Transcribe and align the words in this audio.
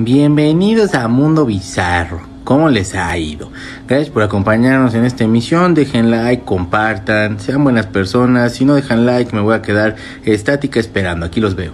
Bienvenidos 0.00 0.94
a 0.94 1.08
Mundo 1.08 1.44
Bizarro. 1.44 2.20
¿Cómo 2.44 2.68
les 2.68 2.94
ha 2.94 3.18
ido? 3.18 3.50
Gracias 3.88 4.10
por 4.10 4.22
acompañarnos 4.22 4.94
en 4.94 5.04
esta 5.04 5.24
emisión. 5.24 5.74
Dejen 5.74 6.12
like, 6.12 6.44
compartan, 6.44 7.40
sean 7.40 7.64
buenas 7.64 7.86
personas. 7.86 8.52
Si 8.52 8.64
no 8.64 8.76
dejan 8.76 9.06
like, 9.06 9.34
me 9.34 9.42
voy 9.42 9.56
a 9.56 9.60
quedar 9.60 9.96
estática 10.24 10.78
esperando. 10.78 11.26
Aquí 11.26 11.40
los 11.40 11.56
veo. 11.56 11.72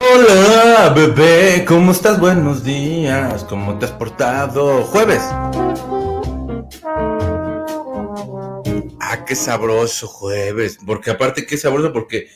Hola, 0.00 0.92
bebé. 0.94 1.64
¿Cómo 1.66 1.90
estás? 1.90 2.20
Buenos 2.20 2.62
días. 2.62 3.42
¿Cómo 3.48 3.80
te 3.80 3.86
has 3.86 3.92
portado? 3.92 4.84
Jueves. 4.84 5.22
Ah, 9.00 9.24
qué 9.26 9.34
sabroso 9.34 10.06
jueves. 10.06 10.78
Porque 10.86 11.10
aparte, 11.10 11.44
qué 11.44 11.56
sabroso 11.56 11.92
porque 11.92 12.28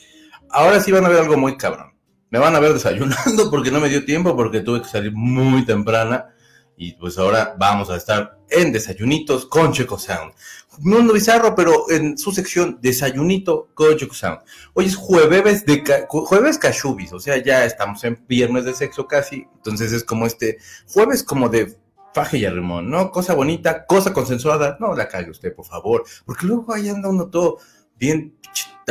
ahora 0.49 0.81
sí 0.81 0.91
van 0.91 1.05
a 1.05 1.09
ver 1.09 1.19
algo 1.19 1.37
muy 1.37 1.55
cabrón. 1.55 1.94
Me 2.35 2.39
van 2.39 2.53
a 2.53 2.59
ver 2.59 2.73
desayunando 2.73 3.49
porque 3.49 3.71
no 3.71 3.79
me 3.79 3.87
dio 3.87 4.03
tiempo, 4.03 4.35
porque 4.35 4.59
tuve 4.59 4.81
que 4.81 4.89
salir 4.89 5.13
muy 5.13 5.63
temprana. 5.63 6.35
Y 6.75 6.91
pues 6.95 7.17
ahora 7.17 7.55
vamos 7.57 7.89
a 7.89 7.95
estar 7.95 8.39
en 8.49 8.73
Desayunitos 8.73 9.45
con 9.45 9.71
Checo 9.71 9.97
Sound. 9.97 10.33
Mundo 10.79 11.13
bizarro, 11.13 11.55
pero 11.55 11.89
en 11.89 12.17
su 12.17 12.33
sección 12.33 12.77
Desayunito 12.81 13.69
con 13.73 13.95
Checo 13.95 14.13
Sound. 14.13 14.39
Hoy 14.73 14.87
es 14.87 14.97
jueves 14.97 15.65
de 15.65 15.81
jueves 16.09 16.57
cachubis, 16.57 17.13
o 17.13 17.21
sea, 17.21 17.41
ya 17.41 17.63
estamos 17.63 18.03
en 18.03 18.21
viernes 18.27 18.65
de 18.65 18.73
sexo 18.73 19.07
casi. 19.07 19.47
Entonces 19.55 19.93
es 19.93 20.03
como 20.03 20.25
este 20.25 20.57
jueves 20.89 21.23
como 21.23 21.47
de 21.47 21.77
faje 22.13 22.39
y 22.39 22.43
arrimón, 22.43 22.89
¿no? 22.89 23.11
Cosa 23.11 23.33
bonita, 23.33 23.85
cosa 23.85 24.11
consensuada. 24.11 24.75
No 24.81 24.93
la 24.93 25.07
cague 25.07 25.31
usted, 25.31 25.55
por 25.55 25.67
favor. 25.67 26.03
Porque 26.25 26.47
luego 26.47 26.73
ahí 26.73 26.89
anda 26.89 27.07
uno 27.07 27.29
todo 27.29 27.59
bien 27.97 28.35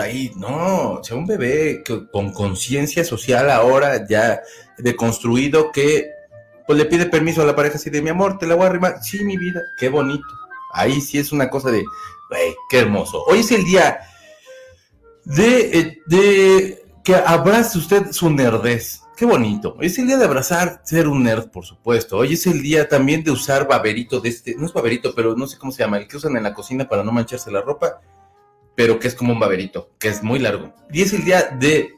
ahí, 0.03 0.33
no, 0.37 1.01
sea, 1.03 1.17
un 1.17 1.27
bebé 1.27 1.83
con 2.13 2.33
conciencia 2.33 3.05
social 3.05 3.51
ahora 3.51 4.07
ya 4.09 4.43
deconstruido 4.79 5.71
que 5.71 6.11
pues 6.67 6.79
le 6.79 6.87
pide 6.87 7.07
permiso 7.07 7.43
a 7.43 7.45
la 7.45 7.55
pareja 7.55 7.77
así 7.77 7.91
de 7.91 8.03
mi 8.03 8.11
amor, 8.11 8.39
te 8.39 8.47
la 8.47 8.55
voy 8.55 8.65
a 8.65 8.69
arrimar. 8.69 9.03
Sí, 9.03 9.23
mi 9.25 9.37
vida, 9.37 9.61
qué 9.79 9.89
bonito. 9.89 10.27
Ahí 10.73 11.01
sí 11.01 11.19
es 11.19 11.31
una 11.31 11.51
cosa 11.51 11.71
de, 11.71 11.85
güey, 12.31 12.55
qué 12.71 12.79
hermoso. 12.79 13.23
Hoy 13.25 13.41
es 13.41 13.53
el 13.53 13.65
día 13.65 14.01
de, 15.25 15.79
eh, 15.79 16.03
de 16.07 16.85
que 17.05 17.15
abrace 17.15 17.79
usted 17.79 18.13
su 18.13 18.31
nerdez. 18.31 19.03
Qué 19.17 19.27
bonito. 19.27 19.77
Hoy 19.79 19.87
es 19.87 19.99
el 19.99 20.07
día 20.07 20.17
de 20.17 20.25
abrazar, 20.25 20.81
ser 20.85 21.07
un 21.07 21.23
nerd, 21.23 21.51
por 21.51 21.65
supuesto. 21.65 22.17
Hoy 22.17 22.33
es 22.33 22.47
el 22.47 22.63
día 22.63 22.89
también 22.89 23.23
de 23.23 23.31
usar 23.31 23.69
baberito 23.69 24.21
de 24.21 24.31
este, 24.31 24.57
no 24.57 24.67
es 24.67 24.73
baberito, 24.73 25.15
pero 25.15 25.37
no 25.37 25.47
sé 25.47 25.59
cómo 25.59 25.71
se 25.71 25.85
llama, 25.85 25.99
el 25.99 26.09
que 26.09 26.17
usan 26.17 26.37
en 26.37 26.43
la 26.43 26.55
cocina 26.55 26.89
para 26.89 27.05
no 27.05 27.13
mancharse 27.13 27.51
la 27.53 27.61
ropa 27.61 28.01
pero 28.75 28.99
que 28.99 29.09
es 29.09 29.15
como 29.15 29.33
un 29.33 29.41
baberito, 29.41 29.91
que 29.99 30.09
es 30.09 30.23
muy 30.23 30.39
largo. 30.39 30.75
Y 30.93 31.03
es 31.03 31.13
el 31.13 31.25
día 31.25 31.43
de 31.59 31.95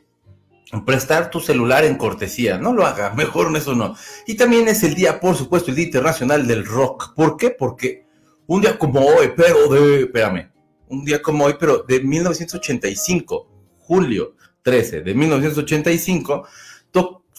prestar 0.85 1.31
tu 1.31 1.41
celular 1.41 1.85
en 1.85 1.97
cortesía. 1.97 2.59
No 2.59 2.73
lo 2.73 2.87
haga, 2.87 3.15
mejor 3.15 3.55
eso 3.57 3.75
no. 3.75 3.95
Y 4.27 4.35
también 4.35 4.69
es 4.69 4.83
el 4.83 4.95
día, 4.95 5.21
por 5.21 5.37
supuesto, 5.37 5.71
el 5.71 5.77
Día 5.77 5.87
Internacional 5.87 6.47
del 6.47 6.67
Rock. 6.67 7.15
¿Por 7.15 7.37
qué? 7.37 7.51
Porque 7.51 8.07
un 8.47 8.61
día 8.61 8.79
como 8.79 9.01
hoy, 9.01 9.33
pero 9.37 9.69
de, 9.69 10.03
espérame, 10.03 10.51
un 10.89 11.05
día 11.05 11.23
como 11.23 11.45
hoy, 11.45 11.57
pero 11.59 11.85
de 11.87 12.01
1985, 12.01 13.49
julio 13.79 14.35
13 14.63 15.03
de 15.03 15.15
1985, 15.15 16.47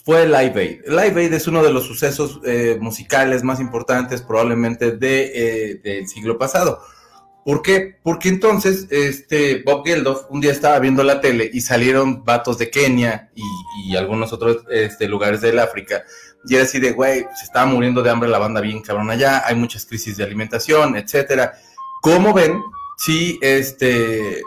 fue 0.08 0.26
Live 0.26 0.58
Aid. 0.58 0.86
Live 0.86 1.20
Aid 1.20 1.34
es 1.34 1.46
uno 1.48 1.62
de 1.62 1.70
los 1.70 1.84
sucesos 1.84 2.40
eh, 2.46 2.78
musicales 2.80 3.42
más 3.42 3.60
importantes 3.60 4.22
probablemente 4.22 4.92
de, 4.92 5.32
eh, 5.34 5.80
del 5.84 6.08
siglo 6.08 6.38
pasado 6.38 6.80
¿Por 7.48 7.62
qué? 7.62 7.96
Porque 8.02 8.28
entonces 8.28 8.88
este 8.90 9.62
Bob 9.64 9.82
Geldof 9.82 10.26
un 10.28 10.42
día 10.42 10.52
estaba 10.52 10.78
viendo 10.80 11.02
la 11.02 11.22
tele 11.22 11.48
y 11.50 11.62
salieron 11.62 12.22
vatos 12.22 12.58
de 12.58 12.68
Kenia 12.68 13.30
y, 13.34 13.96
algunos 13.96 14.34
otros 14.34 14.66
este, 14.70 15.08
lugares 15.08 15.40
del 15.40 15.58
África. 15.58 16.04
Y 16.46 16.56
era 16.56 16.64
así 16.64 16.78
de, 16.78 16.92
güey, 16.92 17.20
se 17.38 17.44
estaba 17.44 17.64
muriendo 17.64 18.02
de 18.02 18.10
hambre 18.10 18.28
la 18.28 18.36
banda 18.38 18.60
bien 18.60 18.82
cabrón 18.82 19.08
allá, 19.08 19.44
hay 19.46 19.54
muchas 19.54 19.86
crisis 19.86 20.18
de 20.18 20.24
alimentación, 20.24 20.94
etcétera. 20.94 21.54
¿Cómo 22.02 22.34
ven 22.34 22.60
si 22.98 23.38
este, 23.40 24.42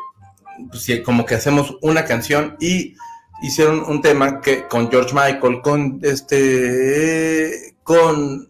pues, 0.70 1.02
como 1.04 1.26
que 1.26 1.34
hacemos 1.34 1.78
una 1.82 2.06
canción 2.06 2.56
y 2.60 2.96
hicieron 3.42 3.80
un 3.80 4.04
tema 4.04 4.42
que 4.42 4.68
con 4.68 4.92
George 4.92 5.16
Michael, 5.16 5.62
con 5.64 6.00
este, 6.04 7.78
con 7.82 8.48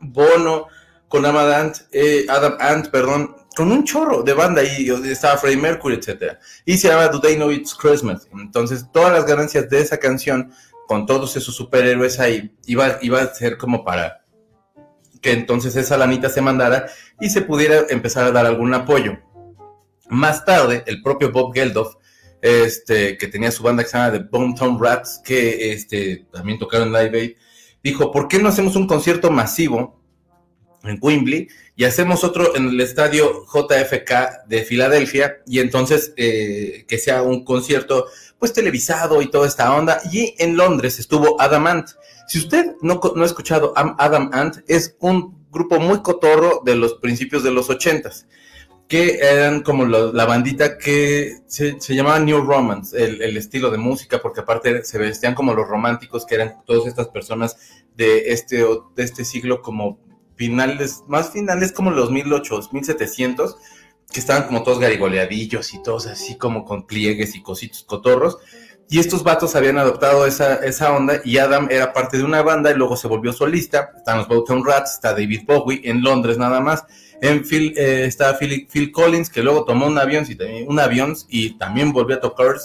Bono, 0.00 0.66
con 1.06 1.24
Adam 1.24 1.66
Ant, 1.66 1.76
eh, 1.92 2.26
Adam 2.28 2.56
Ant, 2.58 2.88
perdón, 2.88 3.36
con 3.56 3.72
un 3.72 3.84
chorro 3.84 4.22
de 4.22 4.34
banda 4.34 4.62
y 4.62 4.90
estaba 5.10 5.38
Freddie 5.38 5.56
Mercury, 5.56 5.96
etcétera. 5.96 6.38
Y 6.66 6.76
se 6.76 6.88
llama 6.88 7.08
Do 7.08 7.20
They 7.20 7.36
Know 7.36 7.50
It's 7.50 7.74
Christmas. 7.74 8.28
Entonces, 8.38 8.84
todas 8.92 9.10
las 9.10 9.24
ganancias 9.24 9.68
de 9.70 9.80
esa 9.80 9.96
canción, 9.96 10.52
con 10.86 11.06
todos 11.06 11.34
esos 11.36 11.56
superhéroes 11.56 12.20
ahí, 12.20 12.54
iba, 12.66 12.98
iba 13.00 13.22
a 13.22 13.34
ser 13.34 13.56
como 13.56 13.82
para 13.82 14.26
que 15.22 15.32
entonces 15.32 15.74
esa 15.74 15.96
lanita 15.96 16.28
se 16.28 16.42
mandara 16.42 16.86
y 17.18 17.30
se 17.30 17.40
pudiera 17.40 17.86
empezar 17.88 18.26
a 18.26 18.30
dar 18.30 18.44
algún 18.44 18.74
apoyo. 18.74 19.18
Más 20.10 20.44
tarde, 20.44 20.84
el 20.86 21.00
propio 21.02 21.32
Bob 21.32 21.54
Geldof, 21.54 21.94
este, 22.42 23.16
que 23.16 23.26
tenía 23.26 23.50
su 23.50 23.62
banda 23.62 23.82
que 23.82 23.88
se 23.88 23.96
llama 23.96 24.12
The 24.12 24.24
Bone 24.30 24.54
Rats, 24.78 25.22
que 25.24 25.72
este, 25.72 26.26
también 26.30 26.58
tocaron 26.58 26.92
Live 26.92 27.18
Aid, 27.18 27.36
dijo, 27.82 28.12
¿por 28.12 28.28
qué 28.28 28.38
no 28.38 28.50
hacemos 28.50 28.76
un 28.76 28.86
concierto 28.86 29.30
masivo 29.30 29.98
en 30.84 30.98
Wembley 31.00 31.48
y 31.76 31.84
hacemos 31.84 32.24
otro 32.24 32.56
en 32.56 32.68
el 32.68 32.80
estadio 32.80 33.44
JFK 33.44 34.46
de 34.48 34.64
Filadelfia 34.64 35.42
y 35.46 35.60
entonces 35.60 36.14
eh, 36.16 36.86
que 36.88 36.96
sea 36.96 37.22
un 37.22 37.44
concierto 37.44 38.06
pues 38.38 38.54
televisado 38.54 39.20
y 39.20 39.30
toda 39.30 39.46
esta 39.46 39.74
onda. 39.74 40.00
Y 40.10 40.34
en 40.38 40.56
Londres 40.56 40.98
estuvo 40.98 41.38
Adam 41.40 41.66
Ant. 41.66 41.90
Si 42.28 42.38
usted 42.38 42.76
no, 42.80 43.00
no 43.14 43.22
ha 43.22 43.26
escuchado 43.26 43.74
Adam 43.76 44.30
Ant, 44.32 44.58
es 44.66 44.96
un 45.00 45.46
grupo 45.50 45.78
muy 45.78 46.00
cotorro 46.00 46.62
de 46.64 46.76
los 46.76 46.94
principios 46.94 47.44
de 47.44 47.50
los 47.50 47.68
ochentas 47.68 48.26
que 48.88 49.18
eran 49.18 49.62
como 49.62 49.84
la 49.84 50.24
bandita 50.26 50.78
que 50.78 51.38
se, 51.48 51.76
llamaba 51.88 52.20
New 52.20 52.40
Romance, 52.42 52.96
el, 52.96 53.20
el, 53.20 53.36
estilo 53.36 53.72
de 53.72 53.78
música, 53.78 54.22
porque 54.22 54.40
aparte 54.42 54.84
se 54.84 54.98
vestían 54.98 55.34
como 55.34 55.54
los 55.54 55.66
románticos, 55.66 56.24
que 56.24 56.36
eran 56.36 56.62
todas 56.64 56.86
estas 56.86 57.08
personas 57.08 57.56
de 57.96 58.30
este, 58.30 58.58
de 58.58 59.02
este 59.02 59.24
siglo 59.24 59.60
como 59.60 59.98
finales, 60.36 61.02
más 61.08 61.30
finales 61.30 61.72
como 61.72 61.90
los 61.90 62.10
1800, 62.10 62.72
1700, 62.72 63.56
que 64.12 64.20
estaban 64.20 64.44
como 64.44 64.62
todos 64.62 64.78
garigoleadillos 64.78 65.74
y 65.74 65.82
todos 65.82 66.06
así 66.06 66.36
como 66.36 66.64
con 66.64 66.86
pliegues 66.86 67.34
y 67.34 67.42
cositos 67.42 67.82
cotorros. 67.82 68.38
Y 68.88 69.00
estos 69.00 69.24
vatos 69.24 69.56
habían 69.56 69.78
adoptado 69.78 70.26
esa, 70.26 70.54
esa 70.64 70.92
onda 70.92 71.20
y 71.24 71.38
Adam 71.38 71.66
era 71.70 71.92
parte 71.92 72.18
de 72.18 72.22
una 72.22 72.42
banda 72.42 72.70
y 72.70 72.74
luego 72.74 72.96
se 72.96 73.08
volvió 73.08 73.32
solista. 73.32 73.90
Están 73.96 74.18
los 74.18 74.28
Boughton 74.28 74.64
Rats, 74.64 74.94
está 74.94 75.10
David 75.10 75.42
Bowie 75.44 75.80
en 75.82 76.02
Londres 76.02 76.38
nada 76.38 76.60
más. 76.60 76.84
En 77.20 77.44
Phil, 77.44 77.74
eh, 77.76 78.04
está 78.04 78.38
Phil, 78.38 78.92
Collins 78.92 79.30
que 79.30 79.42
luego 79.42 79.64
tomó 79.64 79.86
un 79.86 79.98
avión, 79.98 80.24
y 80.28 80.62
un 80.62 80.78
avión 80.78 81.16
y 81.28 81.58
también 81.58 81.92
volvió 81.92 82.16
a 82.16 82.20
tocar, 82.20 82.56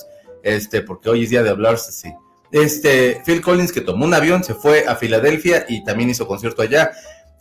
este, 0.43 0.81
porque 0.81 1.09
hoy 1.09 1.23
es 1.23 1.29
día 1.29 1.41
de 1.41 1.49
hablarse, 1.49 1.91
sí. 1.91 2.13
Este, 2.51 3.21
Phil 3.25 3.41
Collins 3.41 3.71
que 3.71 3.81
tomó 3.81 4.05
un 4.05 4.13
avión, 4.13 4.43
se 4.43 4.53
fue 4.53 4.85
a 4.85 4.95
Filadelfia 4.95 5.65
y 5.69 5.83
también 5.85 6.09
hizo 6.09 6.27
concierto 6.27 6.61
allá. 6.61 6.91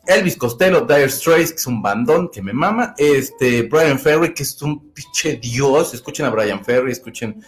Elvis 0.06 0.36
Costello, 0.36 0.82
Dire 0.82 1.08
Straits, 1.08 1.52
que 1.52 1.58
es 1.58 1.66
un 1.66 1.82
bandón 1.82 2.30
que 2.30 2.42
me 2.42 2.52
mama. 2.52 2.94
Este, 2.96 3.62
Brian 3.62 3.98
Ferry, 3.98 4.34
que 4.34 4.42
es 4.42 4.60
un 4.62 4.92
pinche 4.92 5.36
dios. 5.36 5.94
Escuchen 5.94 6.26
a 6.26 6.30
Brian 6.30 6.64
Ferry, 6.64 6.92
escuchen 6.92 7.42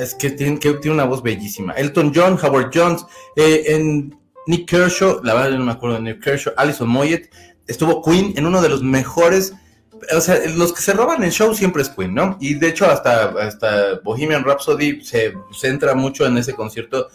es 0.00 0.14
que 0.14 0.30
tiene, 0.30 0.58
que 0.58 0.74
tiene 0.74 0.94
una 0.94 1.04
voz 1.04 1.22
bellísima. 1.22 1.72
Elton 1.74 2.12
John, 2.14 2.38
Howard 2.42 2.70
Jones, 2.72 3.04
eh, 3.36 3.64
en 3.66 4.16
Nick 4.46 4.68
Kershaw, 4.68 5.20
la 5.22 5.34
verdad 5.34 5.58
no 5.58 5.64
me 5.64 5.72
acuerdo 5.72 5.96
de 5.96 6.02
Nick 6.02 6.22
Kershaw, 6.22 6.54
Alison 6.56 6.88
Moyet, 6.88 7.30
estuvo 7.66 8.02
Queen 8.02 8.32
en 8.36 8.46
uno 8.46 8.62
de 8.62 8.68
los 8.68 8.82
mejores. 8.82 9.54
O 10.16 10.20
sea, 10.20 10.38
los 10.54 10.72
que 10.72 10.80
se 10.80 10.92
roban 10.92 11.24
el 11.24 11.32
show 11.32 11.52
siempre 11.54 11.82
es 11.82 11.90
Queen, 11.90 12.14
¿no? 12.14 12.36
Y 12.40 12.54
de 12.54 12.68
hecho, 12.68 12.86
hasta, 12.86 13.30
hasta 13.40 14.00
Bohemian 14.04 14.44
Rhapsody 14.44 15.04
se 15.04 15.34
centra 15.52 15.94
mucho 15.94 16.24
en 16.24 16.38
ese 16.38 16.54
concierto 16.54 17.08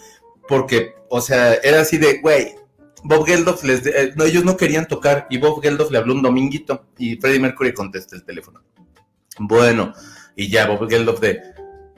porque, 0.48 0.94
o 1.10 1.22
sea, 1.22 1.54
era 1.56 1.82
así 1.82 1.98
de, 1.98 2.20
güey, 2.20 2.56
Bob 3.04 3.26
Geldof 3.26 3.64
les, 3.64 3.86
eh, 3.86 4.14
no, 4.16 4.24
ellos 4.24 4.46
no 4.46 4.56
querían 4.56 4.88
tocar 4.88 5.28
y 5.30 5.38
Bob 5.38 5.62
Geldof 5.62 5.92
le 5.92 5.98
habló 5.98 6.14
un 6.14 6.22
dominguito 6.22 6.86
y 6.98 7.18
Freddie 7.18 7.40
Mercury 7.40 7.74
contesta 7.74 8.16
el 8.16 8.24
teléfono. 8.24 8.62
Bueno, 9.40 9.94
y 10.36 10.48
ya 10.50 10.68
Bob 10.68 10.90
Geldof 10.90 11.20
de 11.20 11.42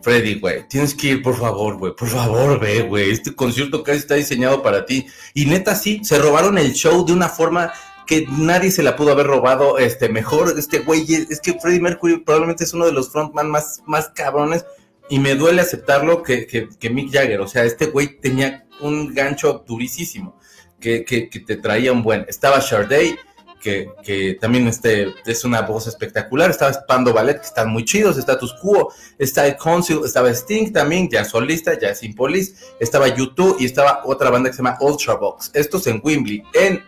Freddie, 0.02 0.36
güey, 0.36 0.68
tienes 0.68 0.96
que 0.96 1.08
ir, 1.08 1.22
por 1.22 1.36
favor, 1.38 1.78
güey, 1.78 1.96
por 1.96 2.08
favor, 2.08 2.60
ve, 2.60 2.82
güey, 2.82 3.12
este 3.12 3.36
concierto 3.36 3.84
casi 3.84 4.00
está 4.00 4.16
diseñado 4.16 4.62
para 4.64 4.86
ti. 4.86 5.06
Y 5.34 5.46
neta, 5.46 5.76
sí, 5.76 6.02
se 6.04 6.18
robaron 6.18 6.58
el 6.58 6.74
show 6.74 7.06
de 7.06 7.14
una 7.14 7.30
forma 7.30 7.72
que 8.06 8.28
nadie 8.30 8.72
se 8.72 8.84
la 8.84 8.96
pudo 8.96 9.12
haber 9.12 9.28
robado 9.28 9.78
este 9.78 10.10
mejor. 10.10 10.54
Este 10.58 10.80
güey, 10.80 11.06
es 11.12 11.40
que 11.40 11.60
Freddie 11.60 11.82
Mercury 11.82 12.18
probablemente 12.18 12.64
es 12.64 12.74
uno 12.74 12.86
de 12.86 12.92
los 12.92 13.12
frontman 13.12 13.50
más, 13.50 13.82
más 13.86 14.10
cabrones 14.10 14.66
y 15.10 15.20
me 15.20 15.36
duele 15.36 15.62
aceptarlo 15.62 16.24
que, 16.24 16.46
que, 16.48 16.70
que 16.80 16.90
Mick 16.90 17.12
Jagger. 17.12 17.42
O 17.42 17.48
sea, 17.48 17.64
este 17.64 17.88
güey 17.88 18.20
tenía 18.20 18.68
un 18.82 19.14
gancho 19.14 19.64
durísimo 19.68 20.38
que, 20.80 21.06
que, 21.06 21.40
te 21.40 21.58
traía 21.58 21.92
un 21.92 22.04
buen. 22.04 22.26
Estaba 22.28 22.60
Sharday, 22.60 23.16
que, 23.60 23.90
que, 24.04 24.36
también 24.36 24.68
este, 24.68 25.14
es 25.26 25.44
una 25.44 25.62
voz 25.62 25.88
espectacular. 25.88 26.50
Estaba 26.50 26.86
Pando 26.88 27.14
Ballet, 27.14 27.40
que 27.40 27.48
están 27.48 27.70
muy 27.70 27.86
chidos. 27.86 28.18
Status 28.18 28.54
Quo, 28.62 28.94
está 29.18 29.48
el 29.48 29.58
Council, 29.58 30.02
estaba 30.06 30.30
Sting 30.30 30.72
también, 30.72 31.10
ya 31.10 31.26
solista, 31.26 31.78
ya 31.80 31.96
sin 31.96 32.14
police. 32.14 32.54
Estaba 32.80 33.08
YouTube 33.08 33.58
y 33.60 33.66
estaba 33.66 34.02
otra 34.06 34.30
banda 34.30 34.50
que 34.50 34.56
se 34.56 34.64
llama 34.64 34.78
Ultravox. 34.80 35.52
Estos 35.54 35.88
en 35.88 36.02
Wembley, 36.04 36.44
en 36.54 36.84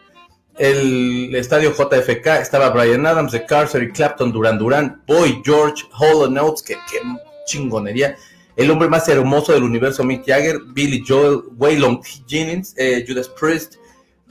el 0.57 1.35
estadio 1.35 1.73
JFK. 1.73 2.27
Estaba 2.41 2.69
Brian 2.69 3.05
Adams, 3.05 3.31
The 3.31 3.45
Carcer 3.45 3.83
y 3.83 3.91
Clapton, 3.91 4.31
Duran 4.31 4.57
Duran, 4.57 5.03
Boy 5.07 5.41
George, 5.43 5.83
Hollow 5.97 6.29
Notes, 6.29 6.61
que, 6.61 6.75
que 6.91 7.01
chingonería 7.45 8.15
el 8.57 8.71
hombre 8.71 8.89
más 8.89 9.07
hermoso 9.07 9.53
del 9.53 9.63
universo, 9.63 10.03
Mick 10.03 10.25
Jagger, 10.25 10.59
Billy 10.73 11.03
Joel, 11.07 11.43
Waylon 11.57 12.01
Jennings, 12.27 12.73
eh, 12.75 13.05
Judas 13.07 13.29
Priest, 13.29 13.75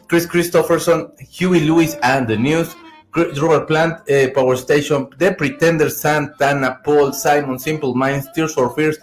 Chris 0.08 0.26
Christopherson, 0.26 1.12
Huey 1.38 1.60
Lewis 1.60 1.96
and 2.02 2.26
the 2.26 2.36
News, 2.36 2.76
Robert 3.14 3.66
Plant, 3.66 4.00
eh, 4.06 4.30
Power 4.34 4.56
Station, 4.56 5.08
The 5.18 5.32
Pretender, 5.32 5.90
Santana, 5.90 6.82
Paul, 6.84 7.14
Simon, 7.14 7.58
Simple 7.58 7.92
Minds, 7.94 8.30
Tears 8.32 8.52
for 8.52 8.74
Fears 8.74 8.98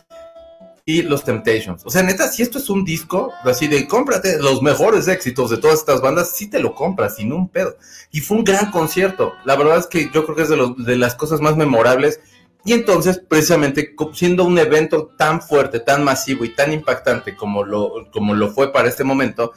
y 0.85 1.01
Los 1.03 1.23
Temptations. 1.23 1.83
O 1.85 1.89
sea, 1.89 2.03
neta, 2.03 2.29
si 2.29 2.43
esto 2.43 2.57
es 2.57 2.69
un 2.69 2.83
disco, 2.83 3.31
así 3.43 3.67
de 3.67 3.87
cómprate 3.87 4.37
los 4.39 4.61
mejores 4.61 5.07
éxitos 5.07 5.49
de 5.49 5.57
todas 5.57 5.79
estas 5.79 6.01
bandas, 6.01 6.35
sí 6.35 6.49
te 6.49 6.59
lo 6.59 6.75
compras, 6.75 7.15
sin 7.15 7.31
un 7.31 7.47
pedo. 7.47 7.77
Y 8.11 8.19
fue 8.19 8.37
un 8.37 8.43
gran 8.43 8.71
concierto. 8.71 9.33
La 9.45 9.55
verdad 9.55 9.77
es 9.77 9.87
que 9.87 10.09
yo 10.13 10.25
creo 10.25 10.35
que 10.35 10.43
es 10.43 10.49
de, 10.49 10.57
los, 10.57 10.85
de 10.85 10.97
las 10.97 11.15
cosas 11.15 11.39
más 11.39 11.55
memorables 11.55 12.19
y 12.65 12.73
entonces, 12.73 13.19
precisamente, 13.19 13.93
siendo 14.13 14.45
un 14.45 14.57
evento 14.57 15.11
tan 15.17 15.41
fuerte, 15.41 15.79
tan 15.79 16.03
masivo 16.03 16.45
y 16.45 16.55
tan 16.55 16.71
impactante 16.71 17.35
como 17.35 17.63
lo, 17.63 18.09
como 18.11 18.33
lo 18.33 18.51
fue 18.51 18.71
para 18.71 18.87
este 18.87 19.03
momento, 19.03 19.51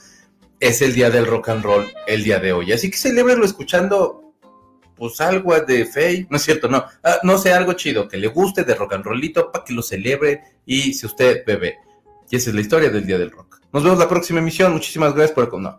es 0.59 0.83
el 0.83 0.93
día 0.93 1.11
del 1.11 1.27
rock 1.27 1.51
and 1.51 1.65
roll 1.65 1.87
el 2.07 2.25
día 2.25 2.41
de 2.41 2.53
hoy. 2.53 2.73
Así 2.73 2.91
que 2.91 2.97
celebrenlo 2.97 3.45
escuchando, 3.45 4.33
pues 4.97 5.21
algo 5.21 5.59
de 5.61 5.85
fe, 5.87 6.27
no 6.31 6.37
es 6.37 6.43
cierto, 6.43 6.69
no, 6.69 6.85
ah, 7.05 7.19
no 7.23 7.39
sé, 7.39 7.53
algo 7.53 7.75
chido, 7.75 8.09
que 8.09 8.17
le 8.17 8.27
guste 8.27 8.65
de 8.65 8.75
rock 8.75 8.95
and 8.95 9.05
rollito 9.05 9.53
para 9.53 9.65
que 9.65 9.75
lo 9.75 9.83
celebre 9.83 10.43
y 10.65 10.93
si 10.95 11.07
usted 11.07 11.45
bebe. 11.47 11.79
Y 12.29 12.37
esa 12.37 12.51
es 12.51 12.57
la 12.57 12.61
historia 12.61 12.91
del 12.91 13.07
día 13.07 13.19
del 13.19 13.31
rock. 13.31 13.61
Nos 13.73 13.85
vemos 13.85 13.99
la 13.99 14.09
próxima 14.09 14.41
emisión. 14.41 14.73
Muchísimas 14.73 15.15
gracias 15.15 15.35
por... 15.35 15.61
No. 15.61 15.79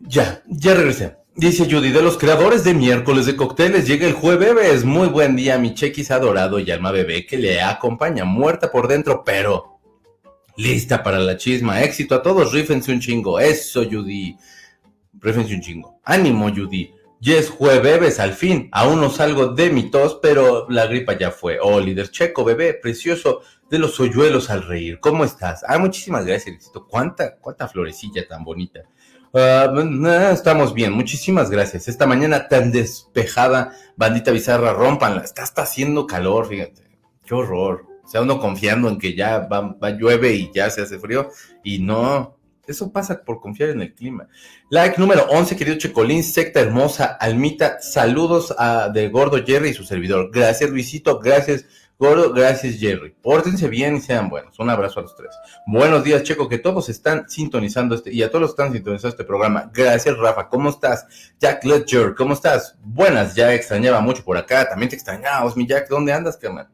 Ya, 0.00 0.42
ya 0.46 0.74
regresé. 0.74 1.16
Dice 1.38 1.68
Judy, 1.70 1.92
de 1.92 2.02
los 2.02 2.18
creadores 2.18 2.64
de 2.64 2.74
miércoles 2.74 3.24
de 3.24 3.36
cócteles, 3.36 3.86
llega 3.86 4.08
el 4.08 4.12
jueves. 4.12 4.84
Muy 4.84 5.06
buen 5.06 5.36
día, 5.36 5.56
mi 5.56 5.72
chequis 5.72 6.10
adorado 6.10 6.58
y 6.58 6.68
alma 6.72 6.90
bebé 6.90 7.26
que 7.26 7.38
le 7.38 7.60
acompaña, 7.62 8.24
muerta 8.24 8.72
por 8.72 8.88
dentro, 8.88 9.22
pero 9.24 9.78
lista 10.56 11.00
para 11.00 11.20
la 11.20 11.36
chisma. 11.36 11.84
Éxito 11.84 12.16
a 12.16 12.22
todos, 12.22 12.52
rífense 12.52 12.90
un 12.90 12.98
chingo. 12.98 13.38
Eso, 13.38 13.84
Judy. 13.88 14.36
Rífense 15.12 15.54
un 15.54 15.60
chingo. 15.60 16.00
Ánimo, 16.02 16.52
Judy. 16.52 16.92
Yes, 17.20 17.50
jueves, 17.50 18.18
al 18.18 18.32
fin. 18.32 18.68
Aún 18.72 19.00
no 19.00 19.08
salgo 19.08 19.54
de 19.54 19.70
mi 19.70 19.92
tos, 19.92 20.18
pero 20.20 20.68
la 20.68 20.86
gripa 20.86 21.16
ya 21.16 21.30
fue. 21.30 21.60
Oh, 21.62 21.78
líder 21.78 22.10
checo, 22.10 22.42
bebé, 22.42 22.74
precioso 22.74 23.42
de 23.70 23.78
los 23.78 24.00
hoyuelos 24.00 24.50
al 24.50 24.64
reír. 24.64 24.98
¿Cómo 24.98 25.24
estás? 25.24 25.62
Ah, 25.68 25.78
muchísimas 25.78 26.26
gracias, 26.26 26.56
éxito. 26.56 26.84
¿Cuánta, 26.84 27.36
cuánta 27.36 27.68
florecilla 27.68 28.26
tan 28.26 28.42
bonita? 28.42 28.80
Uh, 29.32 30.06
estamos 30.32 30.72
bien, 30.72 30.92
muchísimas 30.92 31.50
gracias. 31.50 31.88
Esta 31.88 32.06
mañana 32.06 32.48
tan 32.48 32.72
despejada, 32.72 33.72
bandita 33.96 34.30
bizarra, 34.30 34.72
rompanla. 34.72 35.22
Está, 35.22 35.42
está 35.42 35.62
haciendo 35.62 36.06
calor, 36.06 36.48
fíjate. 36.48 36.88
Qué 37.26 37.34
horror. 37.34 37.86
O 38.04 38.08
sea, 38.08 38.22
uno 38.22 38.40
confiando 38.40 38.88
en 38.88 38.98
que 38.98 39.14
ya 39.14 39.40
va, 39.40 39.60
va, 39.60 39.90
llueve 39.90 40.32
y 40.32 40.50
ya 40.54 40.70
se 40.70 40.80
hace 40.80 40.98
frío. 40.98 41.28
Y 41.62 41.80
no, 41.80 42.38
eso 42.66 42.90
pasa 42.90 43.22
por 43.22 43.38
confiar 43.38 43.68
en 43.68 43.82
el 43.82 43.94
clima. 43.94 44.28
Like 44.70 44.98
número 44.98 45.26
11, 45.28 45.56
querido 45.56 45.76
Checolín, 45.76 46.24
secta 46.24 46.60
hermosa, 46.60 47.18
Almita. 47.20 47.82
Saludos 47.82 48.54
a, 48.56 48.88
de 48.88 49.08
Gordo 49.10 49.44
Jerry 49.44 49.70
y 49.70 49.74
su 49.74 49.84
servidor. 49.84 50.30
Gracias, 50.32 50.70
Luisito. 50.70 51.18
Gracias, 51.18 51.66
Gordo, 52.00 52.32
gracias 52.32 52.76
Jerry. 52.78 53.10
Pórtense 53.20 53.66
bien 53.66 53.96
y 53.96 54.00
sean 54.00 54.28
buenos. 54.28 54.56
Un 54.60 54.70
abrazo 54.70 55.00
a 55.00 55.02
los 55.02 55.16
tres. 55.16 55.34
Buenos 55.66 56.04
días, 56.04 56.22
Checo, 56.22 56.48
que 56.48 56.58
todos 56.58 56.88
están 56.88 57.28
sintonizando 57.28 57.96
este, 57.96 58.14
y 58.14 58.22
a 58.22 58.28
todos 58.28 58.42
los 58.42 58.50
están 58.50 58.72
sintonizando 58.72 59.08
este 59.08 59.24
programa. 59.24 59.68
Gracias, 59.74 60.16
Rafa. 60.16 60.48
¿Cómo 60.48 60.70
estás? 60.70 61.06
Jack 61.40 61.64
Ledger, 61.64 62.14
¿cómo 62.14 62.34
estás? 62.34 62.76
Buenas, 62.84 63.34
ya 63.34 63.52
extrañaba 63.52 64.00
mucho 64.00 64.24
por 64.24 64.36
acá. 64.36 64.68
También 64.68 64.90
te 64.90 64.94
extrañamos, 64.94 65.56
mi 65.56 65.66
Jack. 65.66 65.88
¿Dónde 65.88 66.12
andas, 66.12 66.36
carnal? 66.36 66.68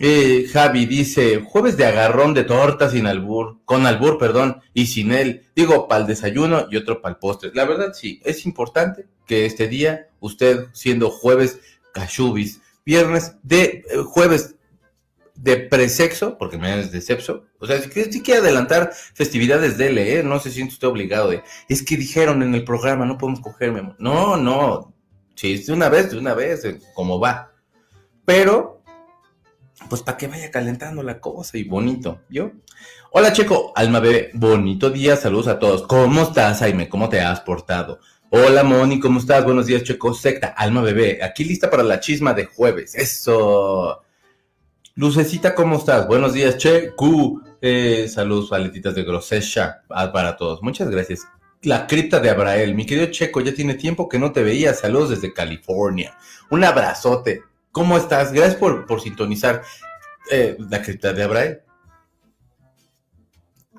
Eh, 0.00 0.46
Javi 0.52 0.86
dice, 0.86 1.42
jueves 1.46 1.76
de 1.76 1.86
agarrón 1.86 2.34
de 2.34 2.42
torta 2.42 2.90
sin 2.90 3.06
albur, 3.06 3.60
con 3.64 3.86
albur, 3.86 4.18
perdón, 4.18 4.60
y 4.74 4.86
sin 4.86 5.12
él. 5.12 5.46
Digo, 5.54 5.86
para 5.86 6.00
el 6.00 6.06
desayuno 6.08 6.66
y 6.68 6.76
otro 6.76 7.00
para 7.00 7.14
el 7.14 7.18
postre. 7.20 7.52
La 7.54 7.64
verdad, 7.64 7.92
sí, 7.94 8.20
es 8.24 8.44
importante 8.44 9.06
que 9.24 9.46
este 9.46 9.68
día, 9.68 10.08
usted 10.18 10.66
siendo 10.72 11.10
jueves 11.10 11.60
cachubis, 11.94 12.60
viernes 12.86 13.36
de 13.42 13.84
eh, 13.90 13.98
jueves 14.06 14.54
de 15.34 15.58
presexo, 15.58 16.38
porque 16.38 16.56
me 16.56 16.80
es 16.80 16.90
de 16.92 17.02
sexo. 17.02 17.44
O 17.58 17.66
sea, 17.66 17.82
si, 17.82 17.90
si 17.90 18.22
quiere 18.22 18.40
adelantar 18.40 18.92
festividades 18.94 19.76
de 19.76 20.18
¿eh? 20.18 20.22
no 20.22 20.40
se 20.40 20.50
siente 20.50 20.72
usted 20.72 20.88
obligado 20.88 21.28
de, 21.28 21.42
es 21.68 21.82
que 21.82 21.98
dijeron 21.98 22.42
en 22.42 22.54
el 22.54 22.64
programa, 22.64 23.04
no 23.04 23.18
podemos 23.18 23.40
cogerme. 23.40 23.94
No, 23.98 24.38
no, 24.38 24.94
si 25.34 25.52
es 25.52 25.66
de 25.66 25.74
una 25.74 25.90
vez, 25.90 26.10
de 26.10 26.18
una 26.18 26.32
vez, 26.32 26.64
como 26.94 27.20
va. 27.20 27.52
Pero, 28.24 28.82
pues 29.90 30.02
para 30.02 30.16
que 30.16 30.28
vaya 30.28 30.50
calentando 30.50 31.02
la 31.02 31.20
cosa 31.20 31.58
y 31.58 31.64
bonito, 31.64 32.22
¿yo? 32.30 32.52
Hola 33.12 33.32
Checo, 33.32 33.72
alma 33.74 34.00
bebé, 34.00 34.30
bonito 34.34 34.90
día, 34.90 35.16
saludos 35.16 35.48
a 35.48 35.58
todos. 35.58 35.82
¿Cómo 35.86 36.22
estás, 36.22 36.58
Jaime? 36.60 36.88
¿Cómo 36.88 37.08
te 37.08 37.20
has 37.20 37.40
portado? 37.40 38.00
Hola 38.30 38.64
Moni, 38.64 38.98
¿cómo 38.98 39.20
estás? 39.20 39.44
Buenos 39.44 39.66
días, 39.66 39.84
Checo 39.84 40.12
Secta, 40.12 40.48
Alma 40.48 40.82
Bebé, 40.82 41.22
aquí 41.22 41.44
lista 41.44 41.70
para 41.70 41.84
la 41.84 42.00
chisma 42.00 42.34
de 42.34 42.46
jueves. 42.46 42.96
Eso. 42.96 44.02
Lucecita, 44.96 45.54
¿cómo 45.54 45.76
estás? 45.76 46.08
Buenos 46.08 46.32
días, 46.32 46.56
Checo. 46.58 47.40
Eh, 47.62 48.08
saludos, 48.12 48.50
paletitas 48.50 48.96
de 48.96 49.04
grosesha 49.04 49.82
ah, 49.90 50.10
para 50.10 50.36
todos. 50.36 50.60
Muchas 50.60 50.90
gracias. 50.90 51.28
La 51.62 51.86
cripta 51.86 52.18
de 52.18 52.30
Abrael, 52.30 52.74
mi 52.74 52.84
querido 52.84 53.06
Checo, 53.12 53.40
ya 53.42 53.54
tiene 53.54 53.74
tiempo 53.74 54.08
que 54.08 54.18
no 54.18 54.32
te 54.32 54.42
veía. 54.42 54.74
Saludos 54.74 55.10
desde 55.10 55.32
California. 55.32 56.18
Un 56.50 56.64
abrazote. 56.64 57.44
¿Cómo 57.70 57.96
estás? 57.96 58.32
Gracias 58.32 58.56
por, 58.56 58.86
por 58.86 59.00
sintonizar 59.00 59.62
eh, 60.32 60.56
la 60.68 60.82
cripta 60.82 61.12
de 61.12 61.22
Abrael. 61.22 61.60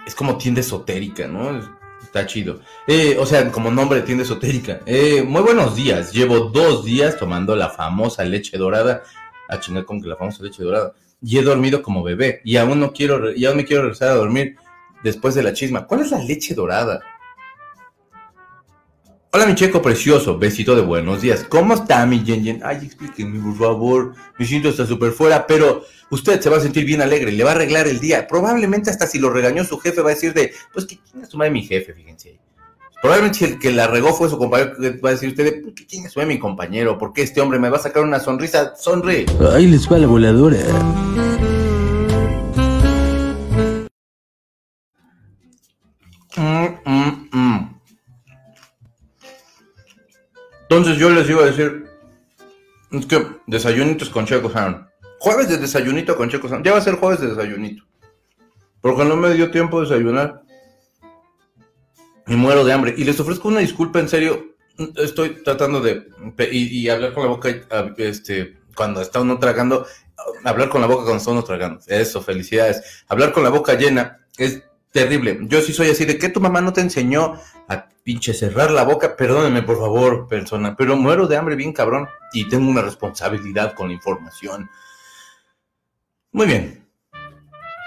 Es 0.05 0.15
como 0.15 0.38
tienda 0.38 0.61
esotérica, 0.61 1.27
¿no? 1.27 1.76
Está 2.17 2.27
chido. 2.27 2.61
Eh, 2.87 3.15
o 3.19 3.27
sea, 3.27 3.51
como 3.51 3.69
nombre 3.69 4.01
tienda 4.01 4.23
esotérica. 4.23 4.79
Eh, 4.87 5.21
muy 5.21 5.43
buenos 5.43 5.75
días. 5.75 6.11
Llevo 6.11 6.39
dos 6.49 6.83
días 6.83 7.15
tomando 7.15 7.55
la 7.55 7.69
famosa 7.69 8.23
leche 8.25 8.57
dorada. 8.57 9.03
A 9.47 9.59
chingar 9.59 9.85
con 9.85 10.01
que 10.01 10.07
la 10.07 10.15
famosa 10.15 10.41
leche 10.41 10.63
dorada. 10.63 10.93
Y 11.21 11.38
he 11.38 11.43
dormido 11.43 11.83
como 11.83 12.01
bebé. 12.01 12.41
Y 12.43 12.57
aún 12.57 12.79
no 12.79 12.91
quiero, 12.91 13.31
y 13.36 13.45
aún 13.45 13.57
me 13.57 13.65
quiero 13.65 13.83
regresar 13.83 14.09
a 14.09 14.15
dormir 14.15 14.55
después 15.03 15.36
de 15.36 15.43
la 15.43 15.53
chisma. 15.53 15.86
¿Cuál 15.86 16.01
es 16.01 16.09
la 16.09 16.17
leche 16.17 16.55
dorada? 16.55 17.01
Hola 19.34 19.46
mi 19.46 19.55
checo 19.55 19.81
precioso, 19.81 20.38
besito 20.39 20.74
de 20.74 20.81
buenos 20.81 21.22
días. 21.22 21.43
¿Cómo 21.43 21.74
está 21.74 22.05
mi 22.05 22.24
Yen 22.24 22.62
Ay, 22.63 22.77
explíquenme 22.84 23.39
por 23.41 23.57
favor. 23.57 24.13
Me 24.39 24.46
siento 24.46 24.69
hasta 24.69 24.86
súper 24.86 25.12
fuera, 25.12 25.46
pero 25.46 25.84
usted 26.10 26.39
se 26.39 26.50
va 26.50 26.57
a 26.57 26.62
sentir 26.62 26.86
bien 26.86 27.01
alegre, 27.01 27.34
le 27.34 27.43
va 27.43 27.51
a 27.51 27.55
arreglar 27.55 27.88
el 27.88 28.00
día. 28.00 28.25
Probablemente 28.25 28.89
hasta 28.89 29.05
si 29.05 29.19
lo 29.19 29.29
regañó 29.29 29.65
su 29.65 29.77
jefe 29.79 30.01
va 30.01 30.12
a 30.12 30.13
decir 30.13 30.34
de, 30.34 30.53
pues 30.72 30.86
que 30.86 30.98
quién 30.98 31.24
es 31.24 31.29
su 31.29 31.38
madre 31.38 31.51
mi 31.51 31.63
jefe, 31.63 31.93
fíjense. 31.93 32.39
Probablemente 33.01 33.39
si 33.39 33.46
el 33.46 33.60
que 33.60 33.72
la 33.72 33.88
regó 33.88 34.13
fue 34.13 34.29
su 34.29 34.38
compañero, 34.38 34.72
va 35.03 35.10
a 35.10 35.12
decir 35.12 35.29
usted, 35.29 35.62
¿por 35.62 35.74
qué 35.74 35.86
quién 35.86 36.05
es 36.05 36.13
su 36.13 36.22
mi 36.22 36.39
compañero? 36.39 36.98
¿Por 36.98 37.12
qué 37.12 37.24
este 37.24 37.41
hombre 37.41 37.60
me 37.60 37.69
va 37.69 37.77
a 37.77 37.81
sacar 37.81 38.03
una 38.03 38.22
sonrisa? 38.22 38.75
Sonríe. 38.77 39.25
Ahí 39.53 39.67
les 39.67 39.91
va 39.91 39.98
la 39.98 40.07
voladora. 40.07 40.57
Mm, 46.38 46.67
mm. 46.86 47.16
Entonces 50.69 50.97
yo 50.97 51.09
les 51.09 51.29
iba 51.29 51.43
a 51.43 51.45
decir, 51.45 51.86
es 52.91 53.05
que 53.05 53.25
desayunitos 53.47 54.09
con 54.09 54.25
Checo 54.25 54.50
Sound. 54.50 54.86
Jueves 55.19 55.47
de 55.50 55.57
desayunito 55.57 56.15
con 56.15 56.29
Checo 56.29 56.50
Sound. 56.50 56.65
Ya 56.65 56.74
va 56.74 56.79
a 56.79 56.81
ser 56.81 56.95
jueves 56.95 57.21
de 57.21 57.27
desayunito. 57.27 57.83
Porque 58.81 59.05
no 59.05 59.15
me 59.15 59.33
dio 59.33 59.50
tiempo 59.50 59.81
de 59.81 59.88
desayunar. 59.88 60.41
Me 62.25 62.36
muero 62.36 62.65
de 62.65 62.74
hambre. 62.74 62.93
Y 62.97 63.05
les 63.05 63.19
ofrezco 63.19 63.47
una 63.47 63.62
disculpa, 63.62 64.00
en 64.00 64.09
serio. 64.09 64.55
Estoy 64.95 65.41
tratando 65.43 65.81
de. 65.81 66.07
Y, 66.51 66.88
hablar 66.89 67.13
con 67.13 67.24
la 67.24 67.29
boca. 67.29 67.50
Este, 67.97 68.59
cuando 68.75 69.01
está 69.01 69.21
uno 69.21 69.39
tragando. 69.39 69.86
Hablar 70.43 70.69
con 70.69 70.81
la 70.81 70.88
boca 70.88 71.03
cuando 71.03 71.17
está 71.17 71.31
uno 71.31 71.43
tragando. 71.43 71.81
Eso, 71.88 72.21
felicidades. 72.21 73.05
Hablar 73.07 73.31
con 73.31 73.43
la 73.43 73.50
boca 73.50 73.74
llena 73.74 74.19
es 74.38 74.63
terrible. 74.91 75.39
Yo 75.44 75.62
sí 75.62 75.74
soy 75.74 75.89
así 75.89 76.06
de 76.06 76.17
que 76.17 76.29
tu 76.29 76.39
mamá 76.39 76.62
no 76.62 76.74
te 76.74 76.82
enseñó 76.82 77.39
a 77.67 77.89
pinche 78.03 78.34
cerrar 78.34 78.72
la 78.72 78.84
boca. 78.84 79.15
Perdóneme, 79.15 79.63
por 79.63 79.77
favor, 79.77 80.27
persona. 80.27 80.75
Pero 80.75 80.96
muero 80.96 81.27
de 81.27 81.38
hambre 81.38 81.56
bien 81.56 81.74
cabrón. 81.74 82.08
Y 82.34 82.48
tengo 82.50 82.70
una 82.70 82.82
responsabilidad 82.82 83.74
con 83.74 83.88
la 83.88 83.94
información. 83.94 84.70
Muy 86.32 86.46
bien. 86.46 86.88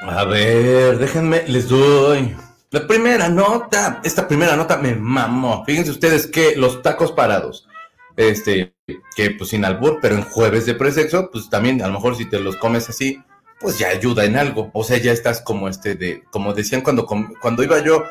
A 0.03 0.25
ver, 0.25 0.99
déjenme, 0.99 1.45
les 1.47 1.69
doy 1.69 2.35
La 2.71 2.87
primera 2.87 3.29
nota, 3.29 4.01
esta 4.03 4.27
primera 4.27 4.57
nota 4.57 4.79
me 4.79 4.95
mamó. 4.95 5.65
Fíjense 5.67 5.91
ustedes 5.91 6.27
que 6.27 6.57
los 6.57 6.81
tacos 6.83 7.13
parados, 7.13 7.69
este, 8.17 8.75
que 9.15 9.33
pues 9.33 9.51
sin 9.51 9.65
albur, 9.65 9.99
pero 10.01 10.15
en 10.15 10.23
jueves 10.23 10.65
de 10.67 10.75
presexo, 10.75 11.31
pues 11.31 11.51
también 11.51 11.83
a 11.83 11.89
lo 11.89 11.95
mejor 11.95 12.17
si 12.17 12.25
te 12.31 12.41
los 12.41 12.57
comes 12.57 12.89
así, 12.89 13.23
pues 13.61 13.79
ya 13.79 13.89
ayuda 13.89 14.25
en 14.25 14.37
algo. 14.37 14.71
O 14.73 14.83
sea, 14.83 14.97
ya 14.97 15.13
estás 15.13 15.41
como 15.43 15.69
este 15.69 15.95
de, 15.95 16.25
como 16.31 16.55
decían 16.55 16.81
cuando, 16.81 17.07
cuando 17.07 17.63
iba 17.63 17.79
yo 17.81 18.05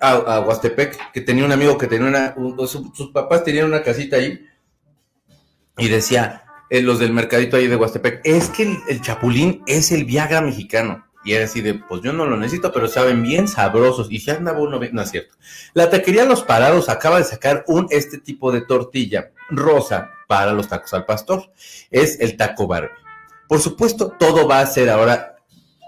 a, 0.00 0.40
Huastepec, 0.40 1.12
que 1.12 1.20
tenía 1.20 1.44
un 1.44 1.52
amigo 1.52 1.78
que 1.78 1.86
tenía 1.86 2.08
una, 2.08 2.34
sus 2.66 3.10
papás 3.10 3.44
tenían 3.44 3.66
una 3.66 3.82
casita 3.82 4.16
ahí 4.16 4.44
y 5.78 5.88
decía, 5.88 6.44
eh, 6.68 6.82
los 6.82 6.98
del 6.98 7.12
mercadito 7.12 7.56
ahí 7.56 7.68
de 7.68 7.76
Huastepec, 7.76 8.20
es 8.24 8.50
que 8.50 8.76
el, 8.88 9.00
chapulín 9.00 9.62
es 9.66 9.92
el 9.92 10.04
Viagra 10.04 10.40
mexicano. 10.40 11.06
Y 11.26 11.32
era 11.32 11.46
así 11.46 11.62
de, 11.62 11.72
pues 11.72 12.02
yo 12.02 12.12
no 12.12 12.26
lo 12.26 12.36
necesito, 12.36 12.70
pero 12.70 12.86
saben 12.86 13.22
bien 13.22 13.48
sabrosos. 13.48 14.08
Y 14.10 14.20
si 14.20 14.30
andaba 14.30 14.58
uno, 14.58 14.78
no 14.92 15.02
es 15.02 15.10
cierto. 15.10 15.34
La 15.72 15.88
taquería 15.88 16.26
Los 16.26 16.42
Parados 16.42 16.90
acaba 16.90 17.16
de 17.16 17.24
sacar 17.24 17.64
un, 17.66 17.86
este 17.88 18.18
tipo 18.18 18.52
de 18.52 18.60
tortilla 18.60 19.30
rosa 19.48 20.10
para 20.28 20.52
los 20.52 20.68
tacos 20.68 20.92
al 20.92 21.06
pastor. 21.06 21.50
Es 21.90 22.20
el 22.20 22.36
taco 22.36 22.66
Barbie. 22.66 23.03
Por 23.48 23.60
supuesto, 23.60 24.12
todo 24.18 24.48
va 24.48 24.60
a 24.60 24.66
ser 24.66 24.90
ahora 24.90 25.36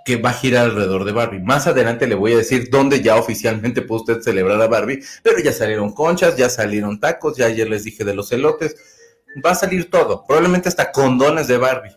que 0.04 0.16
va 0.16 0.30
a 0.30 0.34
girar 0.34 0.66
alrededor 0.66 1.04
de 1.04 1.12
Barbie. 1.12 1.40
Más 1.40 1.66
adelante 1.66 2.06
le 2.06 2.14
voy 2.14 2.32
a 2.32 2.36
decir 2.36 2.70
dónde 2.70 3.02
ya 3.02 3.16
oficialmente 3.16 3.82
puede 3.82 4.02
usted 4.02 4.20
celebrar 4.22 4.62
a 4.62 4.68
Barbie, 4.68 5.02
pero 5.22 5.40
ya 5.40 5.52
salieron 5.52 5.92
conchas, 5.92 6.36
ya 6.36 6.48
salieron 6.48 7.00
tacos, 7.00 7.36
ya 7.36 7.46
ayer 7.46 7.68
les 7.68 7.82
dije 7.82 8.04
de 8.04 8.14
los 8.14 8.30
elotes, 8.30 8.76
va 9.44 9.50
a 9.50 9.54
salir 9.56 9.90
todo, 9.90 10.24
probablemente 10.24 10.68
hasta 10.68 10.92
condones 10.92 11.48
de 11.48 11.58
Barbie. 11.58 11.96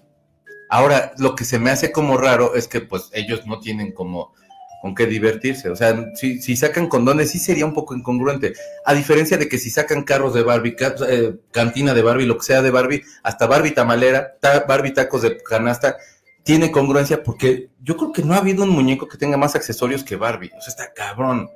Ahora, 0.69 1.13
lo 1.17 1.35
que 1.35 1.45
se 1.45 1.59
me 1.59 1.69
hace 1.69 1.91
como 1.91 2.17
raro 2.17 2.55
es 2.55 2.67
que 2.67 2.81
pues 2.81 3.09
ellos 3.13 3.45
no 3.45 3.59
tienen 3.59 3.91
como 3.91 4.33
con 4.81 4.95
qué 4.95 5.05
divertirse. 5.05 5.69
O 5.69 5.75
sea, 5.75 6.11
si, 6.15 6.41
si 6.41 6.55
sacan 6.55 6.87
condones, 6.87 7.31
sí 7.31 7.39
sería 7.39 7.65
un 7.65 7.73
poco 7.73 7.95
incongruente. 7.95 8.53
A 8.85 8.93
diferencia 8.93 9.37
de 9.37 9.47
que 9.47 9.57
si 9.57 9.69
sacan 9.69 10.03
carros 10.03 10.33
de 10.33 10.43
Barbie, 10.43 10.75
eh, 11.07 11.35
cantina 11.51 11.93
de 11.93 12.01
Barbie, 12.01 12.25
lo 12.25 12.37
que 12.37 12.45
sea 12.45 12.61
de 12.61 12.71
Barbie, 12.71 13.03
hasta 13.23 13.47
Barbie 13.47 13.71
tamalera, 13.71 14.37
Barbie 14.67 14.93
tacos 14.93 15.21
de 15.21 15.37
canasta, 15.37 15.97
tiene 16.43 16.71
congruencia 16.71 17.21
porque 17.23 17.69
yo 17.81 17.97
creo 17.97 18.11
que 18.11 18.23
no 18.23 18.33
ha 18.33 18.37
habido 18.37 18.63
un 18.63 18.69
muñeco 18.69 19.07
que 19.07 19.17
tenga 19.17 19.37
más 19.37 19.55
accesorios 19.55 20.03
que 20.03 20.15
Barbie. 20.15 20.51
O 20.57 20.61
sea, 20.61 20.69
está 20.69 20.93
cabrón. 20.93 21.49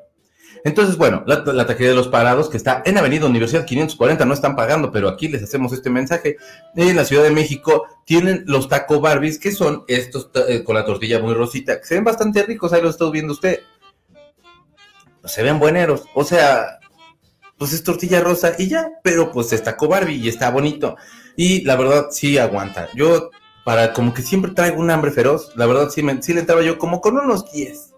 Entonces, 0.66 0.98
bueno, 0.98 1.24
la, 1.26 1.44
la 1.46 1.66
taquería 1.66 1.90
de 1.90 1.96
los 1.96 2.08
parados, 2.08 2.50
que 2.50 2.58
está 2.58 2.82
en 2.86 2.98
Avenida 2.98 3.26
Universidad 3.26 3.66
540, 3.66 4.26
no 4.26 4.34
están 4.34 4.56
pagando, 4.56 4.92
pero 4.92 5.10
aquí 5.10 5.28
les 5.28 5.44
hacemos 5.44 5.74
este 5.74 5.90
mensaje. 5.90 6.38
En 6.76 6.96
la 6.96 7.04
Ciudad 7.04 7.24
de 7.24 7.32
México 7.32 7.86
tienen 8.06 8.44
los 8.48 8.70
taco 8.70 9.02
Barbies, 9.02 9.40
que 9.40 9.52
son 9.52 9.84
estos 9.88 10.30
eh, 10.48 10.64
con 10.64 10.76
la 10.76 10.86
tortilla 10.86 11.20
muy 11.20 11.34
rosita, 11.34 11.80
se 11.84 11.96
ven 11.96 12.04
bastante 12.04 12.44
ricos, 12.44 12.72
ahí 12.72 12.82
lo 12.82 12.90
está 12.90 13.10
viendo 13.10 13.34
usted. 13.34 13.60
Se 15.26 15.44
ven 15.44 15.60
bueneros, 15.60 16.04
o 16.16 16.24
sea, 16.24 16.80
pues 17.58 17.74
es 17.74 17.84
tortilla 17.84 18.22
rosa 18.22 18.54
y 18.58 18.68
ya, 18.68 18.92
pero 19.04 19.32
pues 19.32 19.52
es 19.54 19.64
taco 19.64 19.88
Barbie 19.88 20.16
y 20.16 20.30
está 20.30 20.50
bonito. 20.50 20.96
Y 21.36 21.64
la 21.64 21.76
verdad 21.76 22.08
sí 22.12 22.38
aguanta. 22.38 22.90
Yo 22.94 23.32
para 23.64 23.94
como 23.94 24.14
que 24.14 24.22
siempre 24.22 24.52
traigo 24.52 24.80
un 24.80 24.92
hambre 24.92 25.12
feroz. 25.12 25.52
La 25.56 25.66
verdad 25.66 25.90
sí, 25.90 26.04
me, 26.04 26.22
sí 26.22 26.34
le 26.34 26.42
entraba 26.42 26.62
yo 26.62 26.78
como 26.78 27.02
con 27.02 27.18
unos 27.18 27.52
10. 27.52 27.93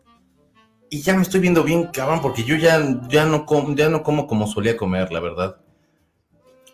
Y 0.89 1.01
ya 1.01 1.15
me 1.15 1.23
estoy 1.23 1.39
viendo 1.39 1.63
bien, 1.63 1.87
cabrón, 1.87 2.21
porque 2.21 2.43
yo 2.43 2.55
ya, 2.55 3.01
ya, 3.09 3.25
no, 3.25 3.45
como, 3.45 3.75
ya 3.75 3.89
no 3.89 4.03
como 4.03 4.27
como 4.27 4.47
solía 4.47 4.77
comer, 4.77 5.11
la 5.11 5.19
verdad. 5.19 5.57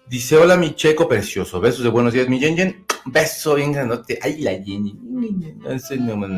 Dice, 0.07 0.35
hola 0.35 0.57
mi 0.57 0.75
checo 0.75 1.07
precioso, 1.07 1.61
besos 1.61 1.83
de 1.83 1.89
buenos 1.89 2.11
días, 2.11 2.27
mi 2.27 2.37
Yen 2.37 2.85
beso 3.05 3.55
bien 3.55 3.71
grandote, 3.71 4.19
ay 4.21 4.41
la 4.41 4.53
Yen 4.53 4.99
no 5.13 5.79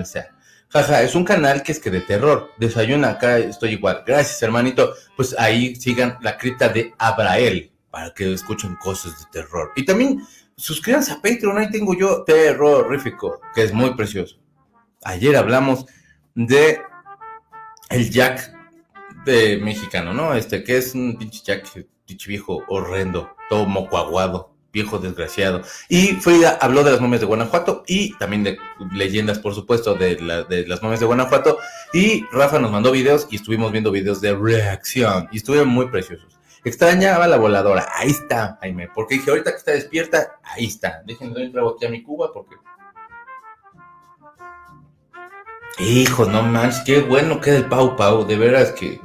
sé, 0.05 0.25
Jaja, 0.69 1.01
es 1.01 1.15
un 1.15 1.23
canal 1.23 1.63
que 1.63 1.71
es 1.71 1.79
que 1.79 1.89
de 1.89 2.01
terror, 2.01 2.51
desayuna 2.57 3.09
acá, 3.09 3.39
estoy 3.39 3.71
igual, 3.71 4.03
gracias 4.05 4.41
hermanito, 4.43 4.93
pues 5.15 5.35
ahí 5.39 5.75
sigan 5.75 6.17
la 6.21 6.37
cripta 6.37 6.69
de 6.69 6.93
Abrael, 6.99 7.71
para 7.89 8.13
que 8.13 8.33
escuchen 8.33 8.75
cosas 8.75 9.19
de 9.19 9.25
terror. 9.31 9.71
Y 9.75 9.85
también 9.85 10.21
suscríbanse 10.55 11.11
a 11.11 11.15
Patreon, 11.15 11.57
ahí 11.57 11.69
tengo 11.69 11.95
yo 11.95 12.23
terrorífico, 12.23 13.39
que 13.53 13.63
es 13.63 13.73
muy 13.73 13.95
precioso. 13.95 14.37
Ayer 15.03 15.35
hablamos 15.35 15.85
de 16.35 16.79
el 17.89 18.09
Jack 18.09 18.53
de 19.25 19.57
mexicano, 19.57 20.13
¿no? 20.13 20.33
Este, 20.33 20.63
que 20.63 20.77
es 20.77 20.95
un 20.95 21.17
pinche 21.17 21.41
Jack, 21.43 21.67
pinche 22.05 22.29
viejo 22.29 22.63
horrendo, 22.67 23.35
todo 23.49 23.65
mocoaguado, 23.65 24.53
viejo 24.71 24.99
desgraciado. 24.99 25.61
Y 25.87 26.13
Frida 26.13 26.57
habló 26.59 26.83
de 26.83 26.91
las 26.91 26.99
momias 26.99 27.21
de 27.21 27.27
Guanajuato 27.27 27.83
y 27.87 28.17
también 28.17 28.43
de 28.43 28.57
leyendas, 28.93 29.39
por 29.39 29.53
supuesto, 29.53 29.93
de, 29.93 30.19
las 30.19 30.81
momias 30.81 30.99
de 30.99 31.05
Guanajuato. 31.05 31.59
Y 31.93 32.25
Rafa 32.31 32.59
nos 32.59 32.71
mandó 32.71 32.91
videos 32.91 33.27
y 33.29 33.37
estuvimos 33.37 33.71
viendo 33.71 33.91
videos 33.91 34.19
de 34.19 34.35
reacción 34.35 35.29
y 35.31 35.37
estuvieron 35.37 35.69
muy 35.69 35.87
preciosos. 35.87 36.37
Extrañaba 36.65 37.27
la 37.27 37.37
voladora. 37.37 37.87
Ahí 37.93 38.09
está, 38.09 38.57
Jaime. 38.61 38.89
Porque 38.93 39.15
dije, 39.15 39.29
ahorita 39.29 39.51
que 39.51 39.57
está 39.57 39.71
despierta, 39.71 40.39
ahí 40.43 40.65
está. 40.65 41.03
Déjenme 41.05 41.47
un 41.47 41.75
aquí 41.75 41.85
a 41.85 41.89
mi 41.89 42.01
cuba 42.01 42.31
porque. 42.33 42.55
Hijo, 45.79 46.25
no 46.25 46.43
manches, 46.43 46.83
qué 46.85 47.01
bueno 47.01 47.41
queda 47.41 47.57
el 47.57 47.65
Pau 47.65 47.95
Pau. 47.95 48.25
De 48.25 48.37
veras 48.37 48.71
que. 48.73 49.01